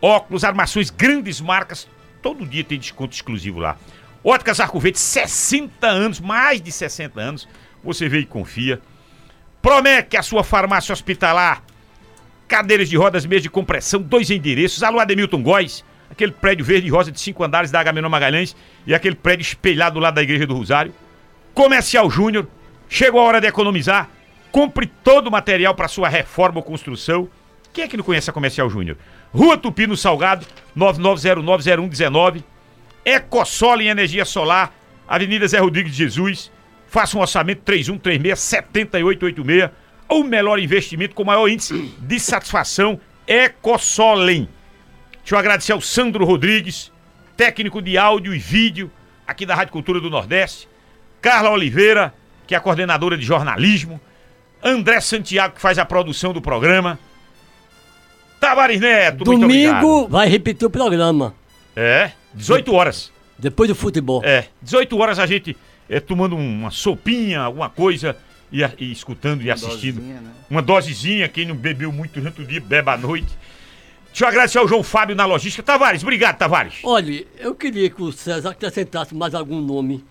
óculos, 0.00 0.44
armações, 0.44 0.90
grandes 0.90 1.40
marcas. 1.40 1.88
Todo 2.22 2.46
dia 2.46 2.64
tem 2.64 2.78
desconto 2.78 3.14
exclusivo 3.14 3.58
lá. 3.58 3.76
Óticas 4.24 4.58
Arco 4.58 4.80
Verde, 4.80 4.98
60 4.98 5.86
anos, 5.86 6.20
mais 6.20 6.60
de 6.60 6.72
60 6.72 7.20
anos. 7.20 7.48
Você 7.84 8.08
vê 8.08 8.18
e 8.18 8.26
confia. 8.26 8.80
Promec, 9.62 10.16
a 10.16 10.22
sua 10.22 10.42
farmácia 10.42 10.92
hospitalar. 10.92 11.62
Cadeiras 12.48 12.88
de 12.88 12.96
rodas, 12.96 13.26
mesa 13.26 13.42
de 13.42 13.50
compressão, 13.50 14.00
dois 14.00 14.30
endereços. 14.30 14.82
Alô, 14.82 14.98
Ademilton 14.98 15.42
Góes, 15.42 15.84
aquele 16.10 16.32
prédio 16.32 16.64
verde 16.64 16.86
e 16.86 16.90
rosa 16.90 17.10
de 17.10 17.20
cinco 17.20 17.42
andares 17.44 17.70
da 17.70 17.80
Agamenon 17.80 18.08
Magalhães 18.08 18.56
e 18.86 18.94
aquele 18.94 19.16
prédio 19.16 19.42
espelhado 19.42 19.98
lá 19.98 20.10
da 20.10 20.22
Igreja 20.22 20.46
do 20.46 20.54
Rosário. 20.54 20.94
Comercial 21.54 22.10
Júnior, 22.10 22.48
chegou 22.88 23.20
a 23.20 23.24
hora 23.24 23.40
de 23.40 23.46
economizar. 23.46 24.08
Compre 24.52 24.86
todo 24.86 25.26
o 25.26 25.30
material 25.30 25.74
para 25.74 25.88
sua 25.88 26.08
reforma 26.08 26.58
ou 26.58 26.62
construção. 26.62 27.28
Quem 27.72 27.84
é 27.84 27.88
que 27.88 27.96
não 27.96 28.04
conhece 28.04 28.30
a 28.30 28.32
Comercial 28.32 28.70
Júnior? 28.70 28.96
Rua 29.32 29.56
Tupi 29.56 29.86
no 29.86 29.96
Salgado, 29.96 30.46
99090119. 30.76 32.42
Ecosol 33.04 33.80
em 33.80 33.88
energia 33.88 34.24
solar, 34.24 34.74
Avenida 35.06 35.46
Zé 35.46 35.58
Rodrigues 35.58 35.92
de 35.92 35.98
Jesus. 35.98 36.50
Faça 36.88 37.16
um 37.16 37.20
orçamento 37.20 37.62
3136-7886. 37.70 39.70
O 40.08 40.22
melhor 40.22 40.58
investimento 40.58 41.14
com 41.14 41.24
maior 41.24 41.48
índice 41.48 41.94
de 41.98 42.20
satisfação 42.20 43.00
Ecosolem. 43.26 44.48
Deixa 45.18 45.34
eu 45.34 45.38
agradecer 45.38 45.72
ao 45.72 45.80
Sandro 45.80 46.24
Rodrigues, 46.24 46.92
técnico 47.36 47.82
de 47.82 47.98
áudio 47.98 48.32
e 48.32 48.38
vídeo 48.38 48.90
aqui 49.26 49.44
da 49.44 49.54
Rádio 49.54 49.72
Cultura 49.72 50.00
do 50.00 50.08
Nordeste. 50.08 50.68
Carla 51.20 51.50
Oliveira, 51.50 52.14
que 52.46 52.54
é 52.54 52.58
a 52.58 52.60
coordenadora 52.60 53.18
de 53.18 53.24
jornalismo. 53.24 54.00
André 54.62 55.00
Santiago, 55.00 55.56
que 55.56 55.60
faz 55.60 55.78
a 55.78 55.84
produção 55.84 56.32
do 56.32 56.40
programa. 56.40 56.98
Tavares 58.40 58.80
Neto. 58.80 59.24
Domingo 59.24 60.08
vai 60.08 60.28
repetir 60.28 60.66
o 60.66 60.70
programa. 60.70 61.34
É, 61.74 62.12
18 62.34 62.72
horas. 62.72 63.12
Depois 63.38 63.68
do 63.68 63.74
futebol. 63.74 64.22
É, 64.24 64.46
18 64.62 64.96
horas 64.98 65.18
a 65.18 65.26
gente 65.26 65.56
é, 65.88 66.00
tomando 66.00 66.36
uma 66.36 66.70
sopinha, 66.70 67.40
alguma 67.40 67.68
coisa, 67.68 68.16
e, 68.52 68.62
e 68.78 68.92
escutando 68.92 69.42
e 69.42 69.50
assistindo. 69.50 69.96
dosezinha, 69.96 70.20
né? 70.20 70.30
Uma 70.48 70.62
dosezinha, 70.62 71.28
quem 71.28 71.46
não 71.46 71.54
bebeu 71.54 71.92
muito 71.92 72.18
durante 72.18 72.40
o 72.40 72.44
dia, 72.44 72.60
bebe 72.60 72.90
à 72.90 72.96
noite. 72.96 73.28
Deixa 74.08 74.24
eu 74.24 74.28
agradecer 74.28 74.58
ao 74.58 74.66
João 74.66 74.82
Fábio 74.82 75.14
na 75.14 75.26
logística. 75.26 75.62
Tavares, 75.62 76.02
obrigado, 76.02 76.38
Tavares. 76.38 76.76
Olha, 76.82 77.26
eu 77.38 77.54
queria 77.54 77.90
que 77.90 78.02
o 78.02 78.10
César 78.12 78.50
acrescentasse 78.50 79.14
mais 79.14 79.34
algum 79.34 79.60
nome. 79.60 80.02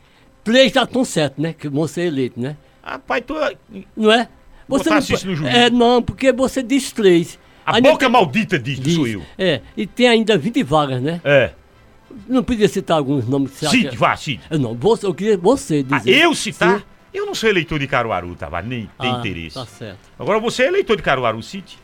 Três 0.44 0.72
já 0.72 0.84
estão 0.84 1.04
certos, 1.04 1.42
né? 1.42 1.54
Que 1.54 1.68
vão 1.68 1.88
ser 1.88 2.04
eleitos, 2.04 2.42
né? 2.42 2.56
Rapaz, 2.84 3.24
tu. 3.26 3.34
Não 3.98 4.12
é? 4.12 4.30
Botasse 4.68 5.12
não, 5.12 5.18
isso 5.18 5.42
no. 5.42 5.48
É, 5.48 5.72
não, 5.72 6.04
porque 6.04 6.32
você 6.32 6.62
diz 6.62 6.92
três. 6.92 7.40
A 7.66 7.76
Ainda 7.78 7.90
boca 7.90 8.06
tem- 8.06 8.10
maldita 8.10 8.60
diz, 8.60 8.80
não 8.80 8.90
sou 8.92 9.06
diz. 9.06 9.14
eu. 9.16 9.24
É, 9.38 9.62
e 9.76 9.88
tem 9.88 10.08
ainda 10.08 10.38
20 10.38 10.62
vagas, 10.64 11.02
né? 11.02 11.20
É. 11.24 11.52
Não 12.28 12.44
podia 12.44 12.68
citar 12.68 12.98
alguns 12.98 13.28
nomes 13.28 13.52
que 13.52 13.58
você 13.58 13.68
Cite, 13.70 13.88
acha- 13.88 13.98
vá, 13.98 14.16
cite. 14.16 14.44
Eu 14.50 14.60
não, 14.60 14.76
você, 14.76 15.06
eu 15.06 15.14
queria 15.14 15.38
você 15.38 15.86
Ah, 15.90 15.98
dizer. 15.98 16.16
eu 16.18 16.34
citar? 16.36 16.80
Sim. 16.80 16.86
Eu 17.14 17.26
não 17.26 17.34
sou 17.34 17.50
eleitor 17.50 17.80
de 17.80 17.88
Caruaru, 17.88 18.36
Tavares, 18.36 18.70
nem 18.70 18.90
tem 19.00 19.12
Ah, 19.12 19.18
interesse. 19.20 19.56
Tá 19.56 19.66
certo. 19.66 20.00
Agora 20.20 20.40
você 20.40 20.64
é 20.64 20.68
eleitor 20.68 20.96
de 20.98 21.02
Caruaru, 21.04 21.42
cite. 21.42 21.80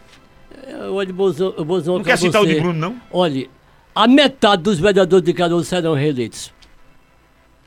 Eu, 0.68 0.94
olha, 0.96 1.12
Bozão, 1.14 1.54
uma 1.58 1.66
Não 1.98 2.04
quer 2.04 2.18
citar 2.18 2.42
o 2.42 2.46
você. 2.46 2.54
de 2.56 2.60
Bruno, 2.60 2.78
não? 2.78 3.02
Olha, 3.10 3.50
a 3.96 4.08
metade 4.08 4.62
dos 4.64 4.78
vereadores 4.80 5.26
de 5.26 5.34
Caruaru 5.34 5.64
serão 5.64 5.94
reeleitos. 5.96 6.54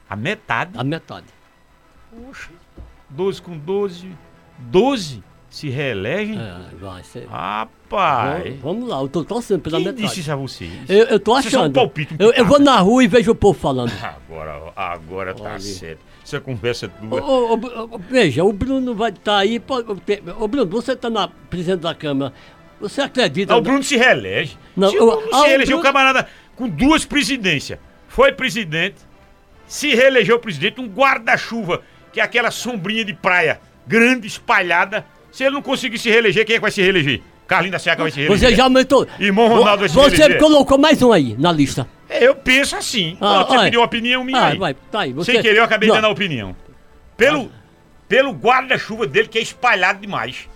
A 0.09 0.15
A 0.15 0.17
metade? 0.17 0.73
A 0.77 0.85
metade. 0.85 1.27
Poxa. 2.15 2.51
12 3.11 3.43
com 3.43 3.57
12. 3.59 4.09
12 4.59 5.23
se 5.55 5.69
reelegem? 5.71 6.39
É, 6.39 6.57
vai 6.81 7.03
ser. 7.05 7.27
Rapaz. 7.29 8.43
Vamos, 8.45 8.61
vamos 8.61 8.89
lá, 8.89 9.01
eu 9.01 9.09
tô 9.09 9.25
torcendo 9.25 9.61
pela 9.61 9.77
Quem 9.77 9.87
metade. 9.87 10.03
disse 10.07 10.21
isso 10.21 10.33
a 10.33 10.37
você? 10.37 10.69
Eu, 10.89 11.05
eu 11.07 11.21
tô 11.21 11.33
é 11.33 11.35
um 11.35 11.39
achando. 11.39 11.73
palpite, 11.75 12.15
um 12.15 12.17
eu, 12.19 12.33
eu 12.33 12.45
vou 12.45 12.59
na 12.59 12.79
rua 12.81 13.05
e 13.05 13.07
vejo 13.07 13.31
o 13.31 13.35
povo 13.35 13.59
falando. 13.59 13.93
Agora, 14.03 14.73
agora 14.75 15.35
tá 15.35 15.45
Olha. 15.51 15.61
certo. 15.61 16.01
Essa 16.25 16.41
conversa 16.41 16.87
Ô, 16.87 17.07
tua. 17.09 17.23
ô, 17.23 17.55
ô, 17.55 17.95
ô, 17.95 17.99
veja, 17.99 18.43
o 18.45 18.53
Bruno 18.53 18.95
vai 18.95 19.11
estar 19.11 19.39
aí. 19.39 19.61
pode- 19.61 19.87
Ô, 20.39 20.49
Bruno, 20.49 20.67
você 20.71 20.93
está 20.93 21.09
na 21.09 21.29
presidente 21.29 21.81
da 21.83 21.95
Câmara. 21.95 22.33
Você 22.81 23.01
acredita? 23.03 23.55
O 23.55 23.61
Bruno 23.63 23.83
se 23.85 23.97
reelege. 23.97 24.59
Não, 24.77 24.91
se 24.91 24.99
o 24.99 25.07
Bruno 25.07 25.29
ah, 25.33 25.37
se 25.37 25.43
o 25.43 25.47
reelegeu, 25.47 25.77
Bruno- 25.77 25.81
o 25.81 25.83
camarada 25.83 26.29
com 26.57 26.69
duas 26.69 27.05
presidências. 27.05 27.79
Foi 28.09 28.33
presidente, 28.33 28.97
se 29.67 29.95
reelegeu 29.95 30.39
presidente, 30.41 30.81
um 30.81 30.87
guarda-chuva, 30.89 31.83
que 32.13 32.21
é 32.21 32.25
aquela 32.25 32.51
sombrinha 32.51 33.05
de 33.05 33.13
praia 33.15 33.61
grande, 33.87 34.27
espalhada. 34.27 35.05
Se 35.35 35.43
ele 35.43 35.55
não 35.55 35.63
conseguir 35.63 35.99
se 35.99 36.09
reeleger, 36.09 36.47
quem 36.47 36.55
é 36.55 36.59
que 36.59 36.63
vai 36.63 36.71
se 36.71 36.81
reeleger? 36.81 37.21
Carlinhos 37.45 37.73
da 37.73 37.79
Seca 37.81 38.03
vai 38.03 38.11
se 38.13 38.19
reeleger. 38.21 38.49
Você 38.51 38.55
já 38.55 38.63
aumentou. 38.65 39.05
Irmão 39.19 39.49
Ronaldo 39.49 39.81
vai 39.81 39.89
se 39.89 39.95
Você 39.97 40.17
reeleger. 40.17 40.39
colocou 40.41 40.79
mais 40.79 41.03
um 41.03 41.11
aí 41.11 41.35
na 41.37 41.51
lista. 41.51 41.89
É, 42.09 42.25
Eu 42.29 42.37
penso 42.37 42.77
assim. 42.77 43.17
Ah, 43.21 43.43
você 43.45 43.59
pediu 43.65 43.81
uma 43.81 43.87
opinião 43.87 44.23
minha 44.23 44.39
Ah, 44.39 44.47
aí. 44.51 44.59
vai, 44.59 44.75
tá 44.75 45.01
aí. 45.01 45.13
Você- 45.13 45.33
Sem 45.33 45.43
querer, 45.43 45.59
eu 45.59 45.65
acabei 45.65 45.89
Não. 45.89 45.97
dando 45.97 46.05
a 46.05 46.11
opinião. 46.11 46.55
Pelo, 47.17 47.51
pelo 48.09 48.31
guarda-chuva 48.33 49.09
dele, 49.09 49.27
que 49.27 49.37
é 49.39 49.43
espalhado 49.43 50.01
demais. 50.01 50.49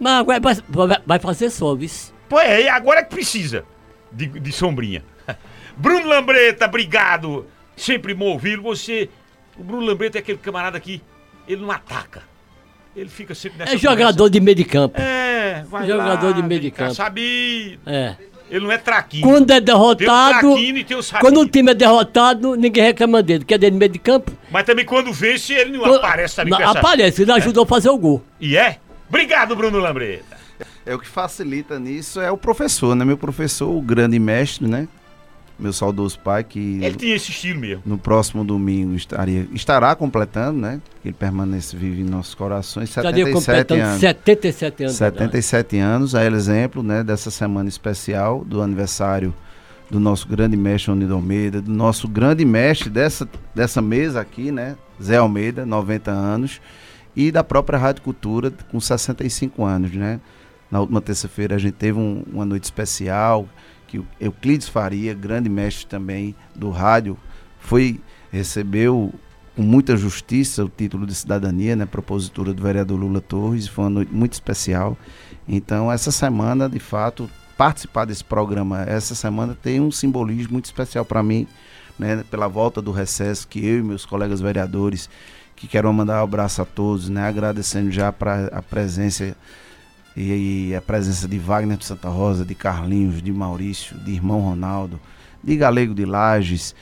Mas 0.00 0.26
vai, 0.26 0.40
vai, 0.40 0.98
vai- 1.06 1.18
fazer 1.20 1.48
só, 1.50 1.72
viu? 1.76 1.88
Pô, 2.28 2.40
é, 2.40 2.62
e 2.62 2.68
agora 2.68 3.04
que 3.04 3.10
precisa 3.14 3.64
de, 4.10 4.26
de 4.26 4.50
sombrinha. 4.52 5.04
Bruno 5.76 6.08
Lambreta, 6.08 6.64
obrigado. 6.66 7.46
Sempre 7.76 8.14
bom 8.14 8.26
ouvi-lo. 8.32 8.62
Você. 8.64 9.08
O 9.56 9.62
Bruno 9.62 9.86
Lambreta 9.86 10.18
é 10.18 10.20
aquele 10.20 10.38
camarada 10.38 10.80
que 10.80 11.00
ele 11.46 11.62
não 11.62 11.70
ataca. 11.70 12.22
Ele 12.96 13.08
fica 13.10 13.34
sempre 13.34 13.58
nessa 13.58 13.74
É 13.74 13.78
jogador 13.78 14.28
de 14.30 14.40
meio 14.40 14.56
de 14.56 14.64
campo. 14.64 14.98
É, 15.00 15.62
vai 15.68 15.86
Jogador 15.86 16.28
lá, 16.30 16.32
de 16.32 16.42
meio 16.42 16.60
de 16.60 16.70
campo. 16.70 16.94
Sabido. 16.94 17.78
É. 17.86 18.16
Ele 18.50 18.64
não 18.64 18.72
é 18.72 18.78
traquinho. 18.78 19.22
Quando 19.22 19.50
é 19.50 19.60
Tem 19.60 19.62
o 19.62 19.64
derrotado. 19.94 20.58
e 20.58 20.94
o. 20.94 21.20
Quando 21.20 21.40
o 21.40 21.46
time 21.48 21.72
é 21.72 21.74
derrotado, 21.74 22.54
ninguém 22.54 22.84
reclama 22.84 23.22
dele. 23.22 23.44
Que 23.44 23.54
é 23.54 23.58
dele 23.58 23.72
de 23.72 23.78
meio 23.78 23.90
de 23.92 23.98
campo. 23.98 24.32
Mas 24.50 24.64
também 24.64 24.84
quando 24.84 25.12
vence, 25.12 25.52
ele 25.52 25.72
não 25.72 25.80
Quando- 25.80 25.96
aparece, 25.96 26.34
sabe? 26.36 26.50
Não, 26.50 26.56
com 26.58 26.62
essa- 26.62 26.78
Aparece, 26.78 27.22
ele 27.22 27.32
ajudou 27.32 27.64
a 27.64 27.66
fazer 27.66 27.90
o 27.90 27.98
gol. 27.98 28.22
E 28.40 28.56
é? 28.56 28.78
Obrigado, 29.08 29.54
Bruno 29.56 29.78
Lambreta. 29.78 30.36
É 30.86 30.94
o 30.94 30.98
que 30.98 31.06
facilita 31.08 31.78
nisso 31.78 32.20
é 32.20 32.30
o 32.30 32.36
professor, 32.38 32.94
né? 32.94 33.04
Meu 33.04 33.18
professor, 33.18 33.68
o 33.68 33.82
grande 33.82 34.18
mestre, 34.18 34.66
né? 34.66 34.86
Meu 35.58 35.72
saudoso 35.72 36.18
pai, 36.18 36.44
que 36.44 36.78
Ele 36.82 36.96
tinha 36.96 37.16
esse 37.16 37.30
estilo 37.30 37.60
mesmo. 37.60 37.82
no 37.86 37.96
próximo 37.96 38.44
domingo 38.44 38.94
estaria, 38.94 39.48
estará 39.54 39.94
completando, 39.94 40.60
né? 40.60 40.80
Ele 41.04 41.14
permanece 41.14 41.74
vivo 41.76 42.00
em 42.00 42.04
nossos 42.04 42.34
corações. 42.34 42.90
Estaria 42.90 43.24
77 43.24 43.32
completando 43.34 43.82
anos. 43.82 44.00
77 44.00 44.82
anos. 44.84 44.96
77 44.96 45.78
anos, 45.78 46.14
a 46.14 46.26
exemplo 46.26 46.82
né, 46.82 47.02
dessa 47.02 47.30
semana 47.30 47.68
especial 47.70 48.44
do 48.44 48.60
aniversário 48.60 49.32
do 49.90 49.98
nosso 49.98 50.28
grande 50.28 50.56
mestre 50.56 50.90
Unido 50.92 51.14
Almeida, 51.14 51.62
do 51.62 51.70
nosso 51.72 52.06
grande 52.06 52.44
mestre 52.44 52.90
dessa, 52.90 53.26
dessa 53.54 53.80
mesa 53.80 54.20
aqui, 54.20 54.50
né, 54.52 54.76
Zé 55.02 55.16
Almeida, 55.16 55.64
90 55.64 56.10
anos, 56.10 56.60
e 57.14 57.30
da 57.32 57.42
própria 57.44 57.78
Rádio 57.78 58.02
Cultura 58.02 58.52
com 58.70 58.78
65 58.80 59.64
anos, 59.64 59.92
né. 59.92 60.20
Na 60.70 60.80
última 60.80 61.00
terça-feira 61.00 61.54
a 61.54 61.58
gente 61.58 61.74
teve 61.74 61.98
um- 61.98 62.24
uma 62.30 62.44
noite 62.44 62.64
especial 62.64 63.48
que 63.86 63.98
o 63.98 64.06
Euclides 64.20 64.68
Faria, 64.68 65.14
grande 65.14 65.48
mestre 65.48 65.86
também 65.86 66.34
do 66.54 66.70
rádio, 66.70 67.16
foi 67.58 68.00
recebeu 68.30 69.12
com 69.54 69.62
muita 69.62 69.96
justiça 69.96 70.64
o 70.64 70.68
título 70.68 71.06
de 71.06 71.14
cidadania, 71.14 71.74
né, 71.74 71.86
propositura 71.86 72.52
do 72.52 72.62
vereador 72.62 72.98
Lula 73.00 73.22
Torres, 73.22 73.66
foi 73.66 73.84
uma 73.84 73.90
noite 73.90 74.12
muito 74.12 74.34
especial. 74.34 74.98
Então, 75.48 75.90
essa 75.90 76.12
semana, 76.12 76.68
de 76.68 76.78
fato, 76.78 77.30
participar 77.56 78.04
desse 78.04 78.22
programa 78.22 78.82
essa 78.82 79.14
semana 79.14 79.56
tem 79.60 79.80
um 79.80 79.90
simbolismo 79.90 80.52
muito 80.52 80.66
especial 80.66 81.06
para 81.06 81.22
mim, 81.22 81.46
né, 81.98 82.22
pela 82.30 82.46
volta 82.46 82.82
do 82.82 82.92
recesso 82.92 83.48
que 83.48 83.64
eu 83.64 83.78
e 83.78 83.82
meus 83.82 84.04
colegas 84.04 84.42
vereadores, 84.42 85.08
que 85.54 85.66
quero 85.66 85.90
mandar 85.90 86.20
um 86.20 86.24
abraço 86.24 86.60
a 86.60 86.66
todos, 86.66 87.08
né, 87.08 87.26
agradecendo 87.26 87.90
já 87.90 88.12
para 88.12 88.48
a 88.48 88.60
presença 88.60 89.34
e, 90.16 90.74
a 90.74 90.80
presença 90.80 91.28
de 91.28 91.38
Wagner 91.38 91.76
de 91.76 91.84
Santa 91.84 92.08
Rosa, 92.08 92.44
de 92.44 92.54
Carlinhos, 92.54 93.20
de 93.20 93.30
Maurício, 93.30 93.96
de 93.98 94.12
Irmão 94.12 94.40
Ronaldo, 94.40 94.98
de 95.44 95.56
Galego 95.56 95.94
de 95.94 96.06
Lages, 96.06 96.74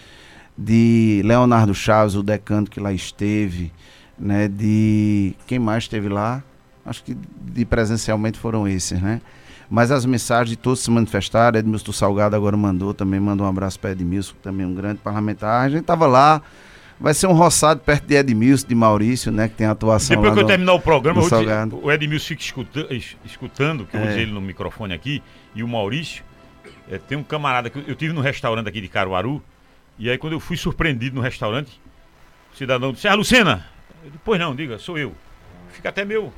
de 0.56 1.20
Leonardo 1.24 1.74
Chaves, 1.74 2.14
o 2.14 2.22
decano 2.22 2.68
que 2.68 2.78
lá 2.78 2.92
esteve, 2.92 3.72
né, 4.16 4.46
de 4.46 5.34
quem 5.46 5.58
mais 5.58 5.84
esteve 5.84 6.08
lá? 6.08 6.42
Acho 6.86 7.02
que 7.02 7.16
de 7.40 7.64
presencialmente 7.64 8.38
foram 8.38 8.68
esses, 8.68 9.00
né? 9.00 9.20
Mas 9.68 9.90
as 9.90 10.04
mensagens 10.04 10.50
de 10.50 10.56
todos 10.56 10.80
se 10.80 10.90
manifestaram, 10.90 11.58
Edmilson 11.58 11.90
Salgado 11.90 12.36
agora 12.36 12.56
mandou, 12.56 12.94
também 12.94 13.18
mandou 13.18 13.46
um 13.46 13.50
abraço 13.50 13.80
para 13.80 13.92
Edmilson, 13.92 14.34
também 14.42 14.64
um 14.64 14.74
grande 14.74 15.00
parlamentar. 15.00 15.66
A 15.66 15.68
gente 15.68 15.84
tava 15.84 16.06
lá, 16.06 16.42
vai 16.98 17.12
ser 17.14 17.26
um 17.26 17.32
roçado 17.32 17.80
perto 17.80 18.06
de 18.06 18.14
Edmilson, 18.14 18.66
de 18.66 18.74
Maurício, 18.74 19.30
né, 19.32 19.48
que 19.48 19.54
tem 19.54 19.66
atuação 19.66 20.16
Depois 20.16 20.32
que 20.32 20.38
eu 20.38 20.42
no- 20.42 20.48
terminar 20.48 20.72
o 20.74 20.80
programa, 20.80 21.20
eu 21.20 21.28
dizer- 21.28 21.74
o 21.82 21.90
Edmilson 21.92 22.26
fica 22.28 22.42
escuta- 22.42 22.86
es- 22.94 23.16
escutando, 23.24 23.84
que 23.86 23.96
eu 23.96 24.00
É. 24.00 24.06
dizer 24.06 24.20
ele 24.22 24.32
no 24.32 24.40
microfone 24.40 24.94
aqui, 24.94 25.22
e 25.54 25.62
o 25.62 25.68
Maurício, 25.68 26.24
é, 26.90 26.98
tem 26.98 27.18
um 27.18 27.22
camarada 27.24 27.68
que 27.70 27.78
eu- 27.78 27.84
eu 27.86 27.94
tive 27.94 28.12
no 28.12 28.20
restaurante 28.20 28.68
aqui 28.68 28.80
de 28.80 28.88
Caruaru, 28.88 29.42
e 29.98 30.08
aí 30.10 30.16
quando 30.18 30.32
eu 30.34 30.40
fui 30.40 30.56
surpreendido 30.56 31.16
no 31.16 31.22
restaurante, 31.22 31.80
o 32.52 32.56
cidadão 32.56 32.92
disse, 32.92 33.08
ah, 33.08 33.14
Lucena, 33.14 33.66
eu 34.02 34.10
disse, 34.10 34.20
pois 34.24 34.38
não, 34.40 34.54
diga, 34.54 34.78
sou 34.78 34.96
eu. 34.98 35.14
Fica 35.70 35.88
até 35.88 36.04
meu. 36.04 36.32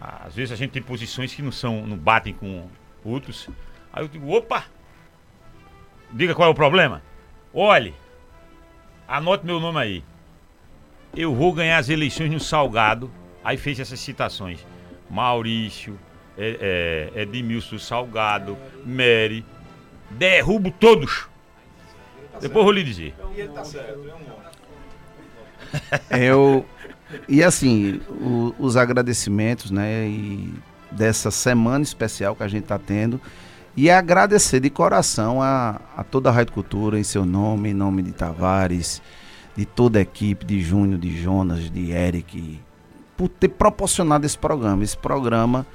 Às 0.00 0.34
vezes 0.34 0.52
a 0.52 0.56
gente 0.56 0.70
tem 0.70 0.82
posições 0.82 1.34
que 1.34 1.40
não 1.42 1.52
são, 1.52 1.86
não 1.86 1.96
batem 1.96 2.32
com 2.34 2.66
outros. 3.04 3.48
Aí 3.92 4.02
eu 4.04 4.08
digo, 4.08 4.30
opa! 4.30 4.64
Diga 6.12 6.34
qual 6.34 6.48
é 6.48 6.50
o 6.52 6.54
problema. 6.54 7.02
Olhe, 7.52 7.94
anote 9.08 9.46
meu 9.46 9.60
nome 9.60 9.78
aí. 9.78 10.04
Eu 11.16 11.34
vou 11.34 11.52
ganhar 11.52 11.78
as 11.78 11.88
eleições 11.88 12.30
no 12.30 12.40
Salgado. 12.40 13.10
Aí 13.42 13.56
fez 13.56 13.78
essas 13.78 14.00
citações. 14.00 14.66
Maurício, 15.10 15.98
é, 16.36 17.10
é, 17.14 17.22
Edmilson 17.22 17.78
Salgado, 17.78 18.56
Mary. 18.84 19.44
Derrubo 20.10 20.70
todos. 20.70 21.28
Depois 22.40 22.64
vou 22.64 22.72
lhe 22.72 22.82
dizer. 22.82 23.14
Eu 26.10 26.64
e 27.28 27.42
assim 27.42 28.00
o- 28.08 28.54
os 28.58 28.76
agradecimentos, 28.76 29.70
né, 29.70 30.06
e 30.08 30.52
dessa 30.90 31.30
semana 31.30 31.82
especial 31.84 32.34
que 32.34 32.42
a 32.42 32.48
gente 32.48 32.62
está 32.64 32.78
tendo 32.78 33.20
e 33.76 33.90
agradecer 33.90 34.60
de 34.60 34.70
coração 34.70 35.42
a, 35.42 35.80
a 35.96 36.04
toda 36.04 36.28
a 36.28 36.32
Rádio 36.32 36.52
Cultura 36.52 36.98
em 36.98 37.02
seu 37.04 37.24
nome, 37.24 37.70
em 37.70 37.74
nome 37.74 38.02
de 38.02 38.12
Tavares, 38.12 39.02
de 39.56 39.64
toda 39.64 39.98
a 39.98 40.02
equipe, 40.02 40.44
de 40.44 40.60
Júnior, 40.60 40.98
de 40.98 41.20
Jonas, 41.20 41.70
de 41.70 41.90
Eric, 41.90 42.60
por 43.16 43.28
ter 43.28 43.48
proporcionado 43.48 44.26
esse 44.26 44.38
programa. 44.38 44.82
Esse 44.82 44.96
programa 44.96 45.66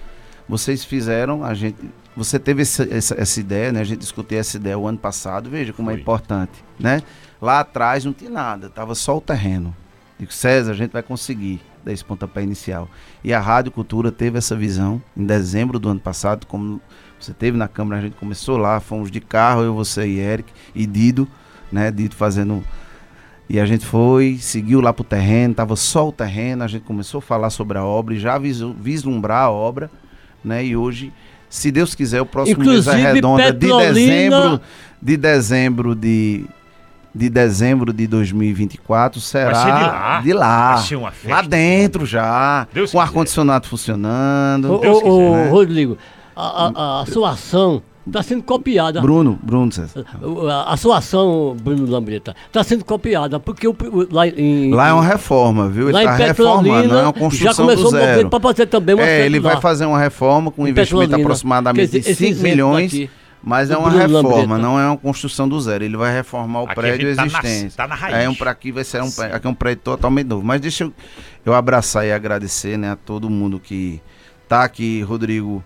vocês 0.48 0.84
fizeram, 0.84 1.44
a 1.44 1.54
gente, 1.54 1.78
você 2.16 2.40
teve 2.40 2.64
essa, 2.64 2.84
essa, 2.92 3.16
essa 3.22 3.40
ideia, 3.40 3.72
né? 3.72 3.82
A 3.82 3.84
gente 3.84 4.00
discutiu 4.00 4.40
essa 4.40 4.58
ideia 4.58 4.78
o 4.78 4.88
ano 4.88 4.98
passado. 4.98 5.50
Veja 5.50 5.72
como 5.72 5.92
é 5.92 5.94
importante, 5.94 6.64
né? 6.80 7.04
Lá 7.40 7.60
atrás 7.60 8.04
não 8.04 8.12
tinha 8.12 8.32
nada, 8.32 8.70
tava 8.70 8.96
só 8.96 9.16
o 9.16 9.22
terreno. 9.22 9.76
Digo, 10.18 10.34
César, 10.34 10.72
a 10.72 10.76
gente 10.76 10.92
vai 10.92 11.04
conseguir 11.04 11.62
dar 11.86 11.94
esse 11.94 12.04
pontapé 12.04 12.42
inicial. 12.42 12.90
E 13.24 13.34
a 13.34 13.40
Rádio 13.40 13.72
Cultura 13.72 14.12
teve 14.12 14.38
essa 14.38 14.56
visão 14.56 15.02
em 15.16 15.26
dezembro 15.26 15.80
do 15.80 15.88
ano 15.88 16.00
passado, 16.00 16.48
como 16.48 16.82
você 17.20 17.34
teve 17.34 17.58
na 17.58 17.68
Câmara, 17.68 18.00
a 18.00 18.04
gente 18.04 18.16
começou 18.16 18.58
lá, 18.58 18.80
fomos 18.80 19.12
de 19.12 19.20
carro, 19.20 19.62
eu, 19.62 19.74
você 19.74 20.06
e 20.08 20.20
Eric, 20.20 20.52
e 20.74 20.86
Dido, 20.86 21.28
né? 21.72 21.92
Dido 21.92 22.16
fazendo. 22.16 22.64
E 23.50 23.60
a 23.60 23.66
gente 23.66 23.86
foi, 23.86 24.38
seguiu 24.40 24.80
lá 24.80 24.94
pro 24.94 25.04
terreno, 25.04 25.54
tava 25.56 25.76
só 25.76 26.08
o 26.08 26.12
terreno, 26.12 26.64
a 26.64 26.68
gente 26.68 26.84
começou 26.84 27.18
a 27.18 27.22
falar 27.22 27.50
sobre 27.50 27.78
a 27.78 27.84
obra 27.84 28.14
e 28.14 28.20
já 28.20 28.38
vislumbrar 28.38 29.46
a 29.46 29.50
obra, 29.52 29.90
né? 30.44 30.64
E 30.64 30.76
hoje, 30.78 31.12
se 31.50 31.72
Deus 31.72 31.96
quiser, 31.96 32.22
o 32.22 32.26
próximo 32.28 32.60
mês 32.64 32.88
é 32.88 32.92
Inclusive, 32.92 33.14
redonda 33.14 33.52
de 33.52 33.60
Petrolina- 33.60 33.94
dezembro, 33.94 34.62
de 35.02 35.18
dezembro 35.18 35.96
de 35.96 36.46
de 37.14 37.28
dezembro 37.28 37.92
de 37.92 38.06
2024 38.06 39.20
será 39.20 39.52
Vai 39.52 39.64
ser 39.64 39.66
de 39.66 39.82
lá. 39.84 40.22
de 40.22 40.34
lá. 40.34 40.76
Vai 40.76 40.84
ser 40.86 40.96
uma 40.96 41.12
festa. 41.12 41.36
Lá 41.36 41.42
dentro 41.42 42.06
já, 42.06 42.68
Deus 42.72 42.92
com 42.92 43.00
ar-condicionado 43.02 43.68
funcionando. 43.68 44.72
Ô, 44.74 44.76
ô, 44.86 45.10
ô, 45.48 45.50
Rodrigo, 45.50 45.98
a, 46.40 46.72
a, 47.00 47.02
a 47.02 47.06
sua 47.06 47.32
ação 47.32 47.82
está 48.08 48.24
sendo 48.24 48.42
copiada. 48.42 49.02
Bruno, 49.02 49.38
Bruno 49.44 49.72
César. 49.72 50.04
A, 50.50 50.74
a 50.74 50.78
sua 50.78 50.98
ação, 50.98 51.56
Bruno 51.62 51.86
Lambreta, 51.90 52.36
está 52.48 52.64
sendo 52.64 52.84
copiada, 52.84 53.40
porque 53.40 53.68
o, 53.68 53.72
o- 53.72 54.08
lá 54.12 54.28
em. 54.28 54.74
Lá 54.74 54.88
é 54.90 54.94
uma 54.94 55.04
reforma, 55.04 55.68
viu? 55.70 55.86
Ele 55.90 55.94
Lá 55.94 56.04
em 56.04 56.06
tá 56.08 56.16
reformando, 56.16 56.64
Petrolina, 56.64 56.94
não 56.94 57.00
é 57.00 57.04
uma 57.04 57.14
construção 57.14 57.54
já 57.54 57.62
começou 57.62 57.92
do 57.92 57.98
o 57.98 58.00
zero. 58.00 58.30
para 58.30 58.40
fazer 58.40 58.66
também 58.66 58.96
uma 58.96 59.04
É, 59.06 59.26
ele 59.26 59.40
lá. 59.40 59.52
vai 59.54 59.62
fazer 59.62 59.86
uma 59.86 60.00
reforma 60.00 60.50
com 60.52 60.64
um 60.64 60.68
investimento 60.68 61.02
Petrolina. 61.10 61.24
aproximadamente 61.28 61.86
dizer, 61.86 62.00
de 62.02 62.10
esse 62.10 62.16
5 62.16 62.30
exemplo 62.32 62.50
milhões 62.50 62.92
daqui. 62.92 63.10
Mas 63.42 63.72
é 63.72 63.78
uma 63.78 63.90
Bruno 63.90 64.06
reforma, 64.06 64.30
Lambreta. 64.32 64.58
não 64.58 64.78
é 64.80 64.86
uma 64.88 64.98
construção 64.98 65.48
do 65.48 65.58
zero. 65.62 65.82
Ele 65.86 65.96
vai 65.96 66.14
reformar 66.14 66.60
o 66.62 66.66
Aqui 66.66 66.76
prédio 66.76 67.16
tá 67.16 67.26
na- 67.26 67.40
existente. 67.40 67.76
tá 67.78 67.88
na 67.88 67.96
raiz. 67.96 68.16
É 68.18 68.28
um 68.28 68.36
para 68.36 68.52
aqui 68.52 68.70
vai 68.70 68.84
ser 68.84 69.02
um, 69.02 69.08
aqui 69.32 69.48
é 69.48 69.50
um 69.50 69.54
prédio 69.54 69.82
totalmente 69.82 70.28
novo. 70.28 70.44
Mas 70.46 70.60
deixa 70.60 70.84
eu, 70.84 70.94
eu 71.46 71.54
abraçar 71.54 72.06
e 72.06 72.12
agradecer, 72.12 72.78
né, 72.78 72.92
a 72.92 72.96
todo 72.98 73.30
mundo 73.30 73.58
que 73.58 74.02
tá 74.50 74.64
aqui, 74.66 75.02
Rodrigo, 75.04 75.64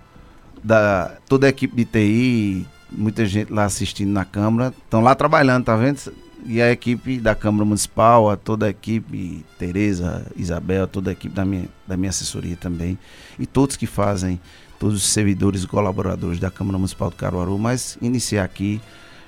da 0.64 1.12
toda 1.28 1.48
a 1.48 1.50
equipe 1.50 1.76
de 1.76 1.86
TI, 1.86 2.68
muita 2.92 3.26
gente 3.26 3.52
lá 3.52 3.66
assistindo 3.66 4.12
na 4.12 4.24
Câmara, 4.24 4.74
estão 4.84 5.02
lá 5.02 5.14
trabalhando, 5.16 5.66
tá 5.66 5.76
vendo? 5.76 6.14
E 6.46 6.62
a 6.62 6.72
equipe 6.72 7.20
da 7.20 7.34
Câmara 7.34 7.66
Municipal, 7.66 8.30
a 8.30 8.36
toda 8.36 8.66
a 8.66 8.70
equipe, 8.70 9.46
Tereza, 9.58 10.26
Isabel, 10.36 10.88
toda 10.88 11.10
a 11.10 11.14
equipe 11.14 11.34
da 11.34 11.46
minha, 11.46 11.70
da 11.88 11.96
minha 11.96 12.10
assessoria 12.10 12.58
também, 12.58 12.98
e 13.40 13.46
todos 13.46 13.78
que 13.78 13.88
fazem, 13.88 14.40
todos 14.78 14.98
os 14.98 15.10
servidores 15.10 15.64
e 15.64 15.68
colaboradores 15.68 16.40
da 16.40 16.52
Câmara 16.52 16.78
Municipal 16.78 17.10
do 17.10 17.16
Caruaru, 17.16 17.58
mas 17.58 17.98
iniciar 18.02 18.44
aqui, 18.44 18.82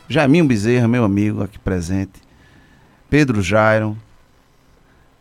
Jaiminho 0.10 0.45
Bezerra, 0.45 0.88
meu 0.88 1.06
amigo 1.06 1.41
aqui 1.41 1.57
presente, 1.57 2.22
Pedro 3.10 3.41
Jairo, 3.41 3.98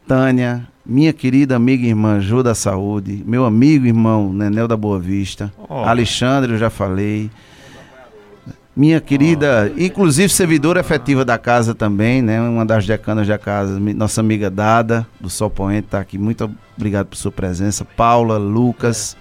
Tânia, 0.07 0.67
minha 0.85 1.13
querida 1.13 1.57
amiga 1.57 1.85
e 1.85 1.89
irmã 1.89 2.21
Jô 2.21 2.43
da 2.43 2.55
Saúde, 2.55 3.23
meu 3.27 3.45
amigo 3.45 3.87
e 3.87 3.89
irmão 3.89 4.33
Nenel 4.33 4.69
da 4.69 4.77
Boa 4.77 4.99
Vista, 4.99 5.53
Oh. 5.69 5.77
Alexandre, 5.85 6.53
eu 6.53 6.59
já 6.59 6.71
falei. 6.71 7.31
Minha 8.77 9.01
querida, 9.01 9.73
inclusive 9.79 10.29
servidora 10.29 10.81
efetiva 10.81 11.25
da 11.25 11.39
casa 11.39 11.75
também, 11.75 12.21
né? 12.21 12.41
Uma 12.41 12.67
das 12.67 12.85
decanas 12.85 13.27
da 13.27 13.39
casa, 13.39 13.79
nossa 13.79 14.21
amiga 14.21 14.51
Dada, 14.51 15.07
do 15.21 15.31
Sol 15.31 15.49
Poente, 15.49 15.87
tá 15.89 16.01
aqui. 16.01 16.19
Muito 16.19 16.51
obrigado 16.77 17.07
por 17.07 17.17
sua 17.17 17.31
presença. 17.31 17.85
Paula, 17.85 18.37
Lucas. 18.37 19.17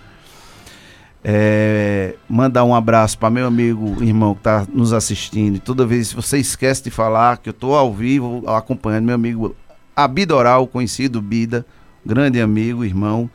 É, 1.23 2.15
mandar 2.27 2.65
um 2.65 2.75
abraço 2.75 3.17
para 3.17 3.29
meu 3.29 3.45
amigo, 3.47 4.03
irmão 4.03 4.33
que 4.33 4.41
está 4.41 4.65
nos 4.73 4.91
assistindo. 4.91 5.55
E 5.55 5.59
toda 5.59 5.85
vez 5.85 6.09
que 6.09 6.15
você 6.15 6.37
esquece 6.39 6.83
de 6.83 6.89
falar 6.89 7.37
que 7.37 7.47
eu 7.47 7.51
estou 7.51 7.75
ao 7.75 7.93
vivo 7.93 8.43
acompanhando 8.47 9.05
meu 9.05 9.15
amigo 9.15 9.55
Abidoral, 9.95 10.67
conhecido 10.67 11.21
Bida, 11.21 11.65
grande 12.05 12.39
amigo, 12.41 12.83
irmão. 12.83 13.29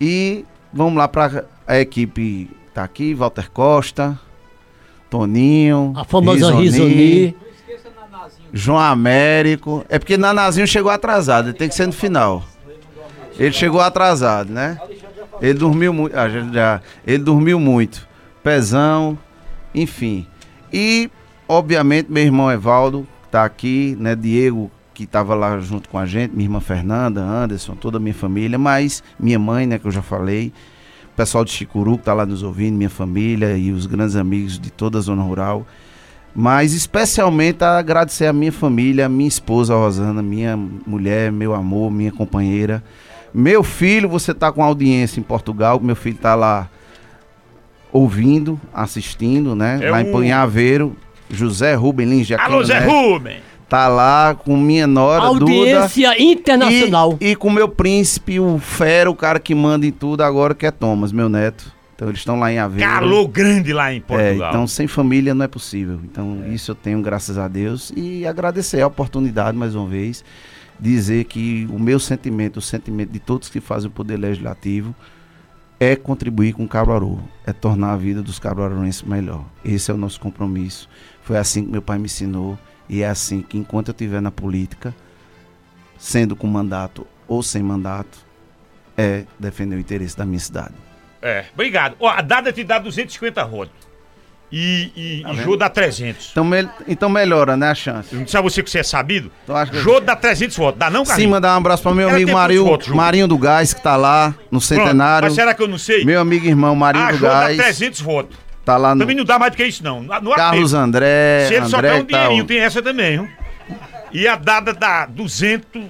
E 0.00 0.44
vamos 0.72 0.94
lá 0.96 1.08
para 1.08 1.44
a 1.66 1.78
equipe 1.78 2.50
tá 2.74 2.84
aqui, 2.84 3.14
Walter 3.14 3.50
Costa, 3.50 4.18
Toninho, 5.10 5.92
A 5.96 6.04
famosa 6.04 6.52
Risoni. 6.54 7.36
João 8.52 8.78
Américo. 8.78 9.84
É 9.88 9.98
porque 9.98 10.16
Nanazinho 10.16 10.66
chegou 10.66 10.90
atrasado, 10.90 11.48
ele 11.48 11.58
tem 11.58 11.68
que 11.68 11.74
ser 11.74 11.86
no 11.86 11.92
final. 11.92 12.44
Ele 13.38 13.52
chegou 13.52 13.80
atrasado, 13.80 14.52
né? 14.52 14.78
Ele 15.40 15.54
dormiu 15.54 15.92
muito. 15.92 16.16
Ah, 16.18 16.28
já, 16.28 16.40
já- 16.52 16.80
ele 17.06 17.22
dormiu 17.24 17.58
muito. 17.58 18.06
Pezão, 18.42 19.18
enfim. 19.74 20.26
E, 20.72 21.10
obviamente, 21.48 22.10
meu 22.10 22.22
irmão 22.22 22.50
Evaldo 22.50 23.06
tá 23.30 23.44
aqui, 23.44 23.96
né? 23.98 24.14
Diego, 24.14 24.70
que 25.02 25.08
estava 25.08 25.34
lá 25.34 25.58
junto 25.60 25.88
com 25.88 25.98
a 25.98 26.06
gente, 26.06 26.32
minha 26.32 26.46
irmã 26.46 26.60
Fernanda, 26.60 27.20
Anderson, 27.20 27.74
toda 27.74 27.96
a 27.96 28.00
minha 28.00 28.14
família, 28.14 28.58
mas 28.58 29.02
minha 29.18 29.38
mãe, 29.38 29.66
né, 29.66 29.78
que 29.78 29.86
eu 29.86 29.90
já 29.90 30.02
falei. 30.02 30.52
O 31.12 31.16
pessoal 31.16 31.44
de 31.44 31.50
Chicuru 31.50 31.98
que 31.98 32.04
tá 32.04 32.14
lá 32.14 32.24
nos 32.24 32.42
ouvindo, 32.42 32.76
minha 32.76 32.88
família 32.90 33.56
e 33.56 33.70
os 33.70 33.86
grandes 33.86 34.16
amigos 34.16 34.58
de 34.58 34.70
toda 34.70 34.98
a 34.98 35.00
zona 35.00 35.22
rural. 35.22 35.66
Mas 36.34 36.72
especialmente 36.72 37.62
a 37.62 37.76
agradecer 37.78 38.26
a 38.26 38.32
minha 38.32 38.50
família, 38.52 39.04
a 39.04 39.08
minha 39.08 39.28
esposa 39.28 39.74
Rosana, 39.74 40.22
minha 40.22 40.56
mulher, 40.86 41.30
meu 41.30 41.54
amor, 41.54 41.90
minha 41.90 42.10
companheira. 42.10 42.82
Meu 43.34 43.62
filho, 43.62 44.08
você 44.08 44.32
tá 44.32 44.50
com 44.50 44.62
audiência 44.64 45.20
em 45.20 45.22
Portugal, 45.22 45.78
meu 45.80 45.94
filho 45.96 46.16
tá 46.16 46.34
lá 46.34 46.70
ouvindo, 47.92 48.58
assistindo, 48.72 49.54
né? 49.54 49.78
É 49.82 49.90
lá 49.90 49.98
um- 49.98 50.00
em 50.00 50.12
Punhaveiro, 50.12 50.96
José 51.30 51.74
Rubem 51.74 52.06
Lins 52.08 52.26
de 52.26 52.34
Alô, 52.34 52.44
Aquino 52.44 52.64
Zé 52.64 52.80
Neto. 52.80 52.90
Rubem! 52.90 53.36
Tá 53.72 53.88
lá 53.88 54.34
com 54.34 54.54
minha 54.54 54.86
nora, 54.86 55.22
Audiência 55.24 56.10
Duda. 56.10 56.22
internacional. 56.22 57.16
E, 57.18 57.28
e 57.30 57.34
com 57.34 57.48
meu 57.48 57.66
príncipe, 57.70 58.38
o 58.38 58.58
fera, 58.58 59.10
o 59.10 59.14
cara 59.16 59.40
que 59.40 59.54
manda 59.54 59.86
em 59.86 59.90
tudo 59.90 60.20
agora, 60.20 60.54
que 60.54 60.66
é 60.66 60.70
Thomas, 60.70 61.10
meu 61.10 61.26
neto. 61.26 61.72
Então 61.96 62.06
eles 62.10 62.20
estão 62.20 62.38
lá 62.38 62.52
em 62.52 62.58
Aveiro. 62.58 62.86
Calor 62.90 63.26
grande 63.28 63.72
lá 63.72 63.90
em 63.90 63.96
É, 63.96 64.00
Portugal. 64.00 64.50
então 64.50 64.66
sem 64.66 64.86
família 64.86 65.32
não 65.34 65.46
é 65.46 65.48
possível. 65.48 66.00
Então 66.04 66.42
isso 66.52 66.70
eu 66.70 66.74
tenho 66.74 67.00
graças 67.00 67.38
a 67.38 67.48
Deus 67.48 67.90
e 67.96 68.26
agradecer 68.26 68.82
a 68.82 68.86
oportunidade 68.86 69.56
mais 69.56 69.74
uma 69.74 69.86
vez, 69.86 70.22
dizer 70.78 71.24
que 71.24 71.66
o 71.70 71.78
meu 71.78 71.98
sentimento, 71.98 72.58
o 72.58 72.60
sentimento 72.60 73.10
de 73.10 73.20
todos 73.20 73.48
que 73.48 73.58
fazem 73.58 73.88
o 73.88 73.90
poder 73.90 74.18
legislativo 74.18 74.94
é 75.80 75.96
contribuir 75.96 76.52
com 76.52 76.64
o 76.64 76.68
Caruaru, 76.68 77.20
é 77.46 77.54
tornar 77.54 77.92
a 77.94 77.96
vida 77.96 78.22
dos 78.22 78.38
caruaruenses 78.38 79.02
melhor. 79.02 79.46
Esse 79.64 79.90
é 79.90 79.94
o 79.94 79.96
nosso 79.96 80.20
compromisso. 80.20 80.88
Foi 81.22 81.38
assim 81.38 81.64
que 81.64 81.70
meu 81.72 81.80
pai 81.80 81.98
me 81.98 82.04
ensinou 82.04 82.58
e 82.92 83.02
é 83.02 83.08
assim 83.08 83.40
que 83.40 83.56
enquanto 83.56 83.88
eu 83.88 83.92
estiver 83.92 84.20
na 84.20 84.30
política, 84.30 84.94
sendo 85.98 86.36
com 86.36 86.46
mandato 86.46 87.06
ou 87.26 87.42
sem 87.42 87.62
mandato, 87.62 88.18
é 88.96 89.24
defender 89.38 89.76
o 89.76 89.78
interesse 89.80 90.16
da 90.16 90.26
minha 90.26 90.38
cidade. 90.38 90.74
É, 91.22 91.46
obrigado. 91.54 91.96
Ó, 91.98 92.08
a 92.08 92.20
Dada 92.20 92.52
te 92.52 92.62
dá 92.62 92.78
250 92.78 93.44
votos. 93.46 93.72
E, 94.54 94.92
e, 94.94 95.22
e 95.26 95.36
Jô 95.42 95.56
dá 95.56 95.70
300. 95.70 96.28
Então, 96.32 96.44
mel- 96.44 96.68
então 96.86 97.08
melhora, 97.08 97.56
né, 97.56 97.70
a 97.70 97.74
chance. 97.74 98.14
Não 98.14 98.26
sabe 98.26 98.50
você 98.50 98.62
que 98.62 98.70
você 98.70 98.80
é 98.80 98.82
sabido? 98.82 99.32
Então, 99.44 99.56
acho 99.56 99.72
que- 99.72 99.78
Jô 99.78 99.98
dá 99.98 100.14
300 100.14 100.54
votos. 100.58 100.78
Dá 100.78 100.90
não, 100.90 101.06
Sim, 101.06 101.10
Carlinhos? 101.12 101.32
mandar 101.32 101.54
um 101.54 101.56
abraço 101.56 101.82
para 101.82 101.94
meu 101.94 102.10
amigo 102.10 102.32
Marinho, 102.32 102.64
votos? 102.66 102.88
Marinho 102.88 103.26
do 103.26 103.38
Gás, 103.38 103.72
que 103.72 103.80
tá 103.80 103.96
lá 103.96 104.34
no 104.50 104.60
centenário. 104.60 105.24
Mas 105.26 105.34
será 105.34 105.54
que 105.54 105.62
eu 105.62 105.68
não 105.68 105.78
sei? 105.78 106.04
Meu 106.04 106.20
amigo 106.20 106.44
e 106.44 106.48
irmão 106.50 106.76
Marinho 106.76 107.04
Ah, 107.06 107.12
do 107.12 107.16
Jô 107.16 107.26
dá 107.26 107.40
Gás. 107.44 107.56
300 107.56 108.00
votos. 108.02 108.36
Tá 108.64 108.76
lá 108.76 108.94
no 108.94 109.00
Também 109.00 109.16
não 109.16 109.24
dá 109.24 109.38
mais 109.38 109.52
do 109.52 109.56
que 109.56 109.64
isso, 109.64 109.82
não. 109.82 110.02
No 110.02 110.34
Carlos. 110.34 110.72
André. 110.74 111.46
Se 111.48 111.54
ele 111.54 111.66
só 111.68 111.78
André 111.78 111.88
dá 111.90 111.96
um 111.96 112.04
que 112.04 112.12
tá 112.12 112.18
dinheirinho, 112.18 112.44
o- 112.44 112.46
tem 112.46 112.58
essa 112.60 112.80
também, 112.82 113.18
viu? 113.18 113.28
E 114.12 114.28
a 114.28 114.36
Dada 114.36 114.72
dá 114.72 115.06
200, 115.06 115.82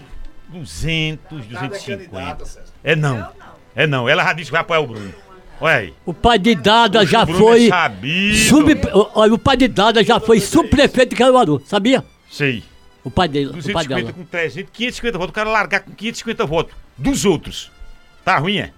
200, 0.49 1.45
250. 1.47 2.45
É 2.85 2.97
não. 2.97 3.29
É 3.75 3.87
não. 3.87 4.09
Ela 4.09 4.23
já 4.25 4.33
disse 4.33 4.47
que 4.47 4.53
vai 4.53 4.61
apoiar 4.61 4.81
o 4.81 4.87
Bruno. 4.87 5.13
Olha 5.61 5.77
aí. 5.77 5.95
O 6.05 6.13
pai 6.13 6.39
de 6.39 6.55
Dada 6.55 7.05
já 7.07 7.25
Bruno 7.25 7.39
foi. 7.41 7.69
é 7.69 8.35
sub- 8.35 8.89
Olha, 9.15 9.35
o 9.35 9.39
pai 9.39 9.57
de 9.57 9.69
Dada 9.69 10.03
já 10.03 10.19
foi 10.19 10.41
subprefeito 10.41 11.11
de 11.11 11.17
Caruaru, 11.17 11.63
sabia? 11.67 12.05
Sei. 12.31 12.65
O 13.05 13.11
pai 13.11 13.29
dele. 13.29 13.47
O 13.47 13.51
pai 13.53 13.61
250 13.63 13.95
dela. 13.97 14.13
com 14.13 14.25
300, 14.25 14.71
550 14.73 15.19
votos. 15.19 15.31
O 15.31 15.35
cara 15.35 15.51
largar 15.51 15.81
com 15.81 15.93
550 15.93 16.47
votos 16.47 16.75
dos 16.97 17.25
outros. 17.25 17.71
Tá 18.25 18.39
ruim, 18.39 18.59
é? 18.59 18.71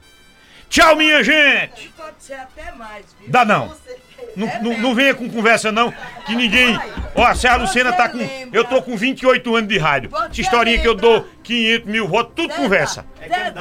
Tchau, 0.75 0.97
minha 0.97 1.23
gente! 1.23 1.89
Pode 1.97 2.17
ser 2.19 2.35
até 2.35 2.73
mais, 2.73 3.07
viu? 3.21 3.31
Dá 3.31 3.45
não. 3.45 3.73
Não, 4.35 4.49
não, 4.61 4.79
não 4.79 4.93
venha 4.93 5.15
com 5.15 5.31
conversa, 5.31 5.71
não, 5.71 5.95
que 6.27 6.35
ninguém. 6.35 6.77
Ó, 7.15 7.25
a 7.25 7.33
Serra 7.37 7.59
Lucena 7.59 7.93
tá 7.93 8.09
com. 8.09 8.19
Eu 8.53 8.65
tô 8.65 8.83
com 8.83 8.97
28 8.97 9.55
anos 9.55 9.69
de 9.69 9.79
rádio. 9.79 10.11
Essa 10.13 10.41
historinha 10.41 10.81
que 10.81 10.89
eu 10.89 10.97
dou 10.97 11.25
500 11.45 11.89
mil 11.89 12.09
votos, 12.09 12.33
tudo 12.35 12.53
conversa. 12.57 13.07
Zé, 13.21 13.55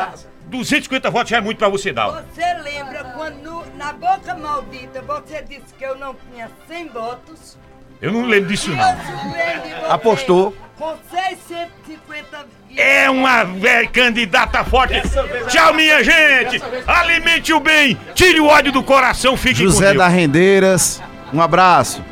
250 0.48 1.12
votos 1.12 1.30
já 1.30 1.38
é 1.38 1.42
muito 1.42 1.60
pra 1.60 1.70
você 1.70 1.94
dar. 1.94 2.10
Você 2.10 2.52
lembra 2.64 3.04
quando 3.16 3.44
no- 3.44 3.76
na 3.78 3.94
boca 3.94 4.34
maldita 4.34 5.00
você 5.04 5.44
disse 5.44 5.72
que 5.78 5.84
eu 5.86 5.96
não 5.96 6.16
tinha 6.16 6.50
100 6.68 6.88
votos? 6.88 7.60
Eu 8.04 8.12
não 8.12 8.26
lembro 8.26 8.50
disso, 8.50 8.70
não. 8.70 8.98
Apostou. 9.90 10.54
Com 10.78 10.94
650 11.10 12.46
É 12.76 13.10
uma 13.10 13.46
velha 13.46 13.88
candidata 13.88 14.62
forte. 14.66 15.02
Tchau, 15.48 15.74
minha 15.74 16.04
gente. 16.04 16.62
Alimente 16.86 17.54
o 17.54 17.62
bem. 17.62 17.98
Tire 18.14 18.42
o 18.42 18.48
ódio 18.48 18.74
do 18.74 18.84
coração. 18.84 19.38
Fique 19.38 19.64
com 19.64 19.70
José 19.70 19.86
Deus. 19.86 19.98
da 20.00 20.10
Rendeiras. 20.10 21.02
Um 21.32 21.42
abraço. 21.42 22.04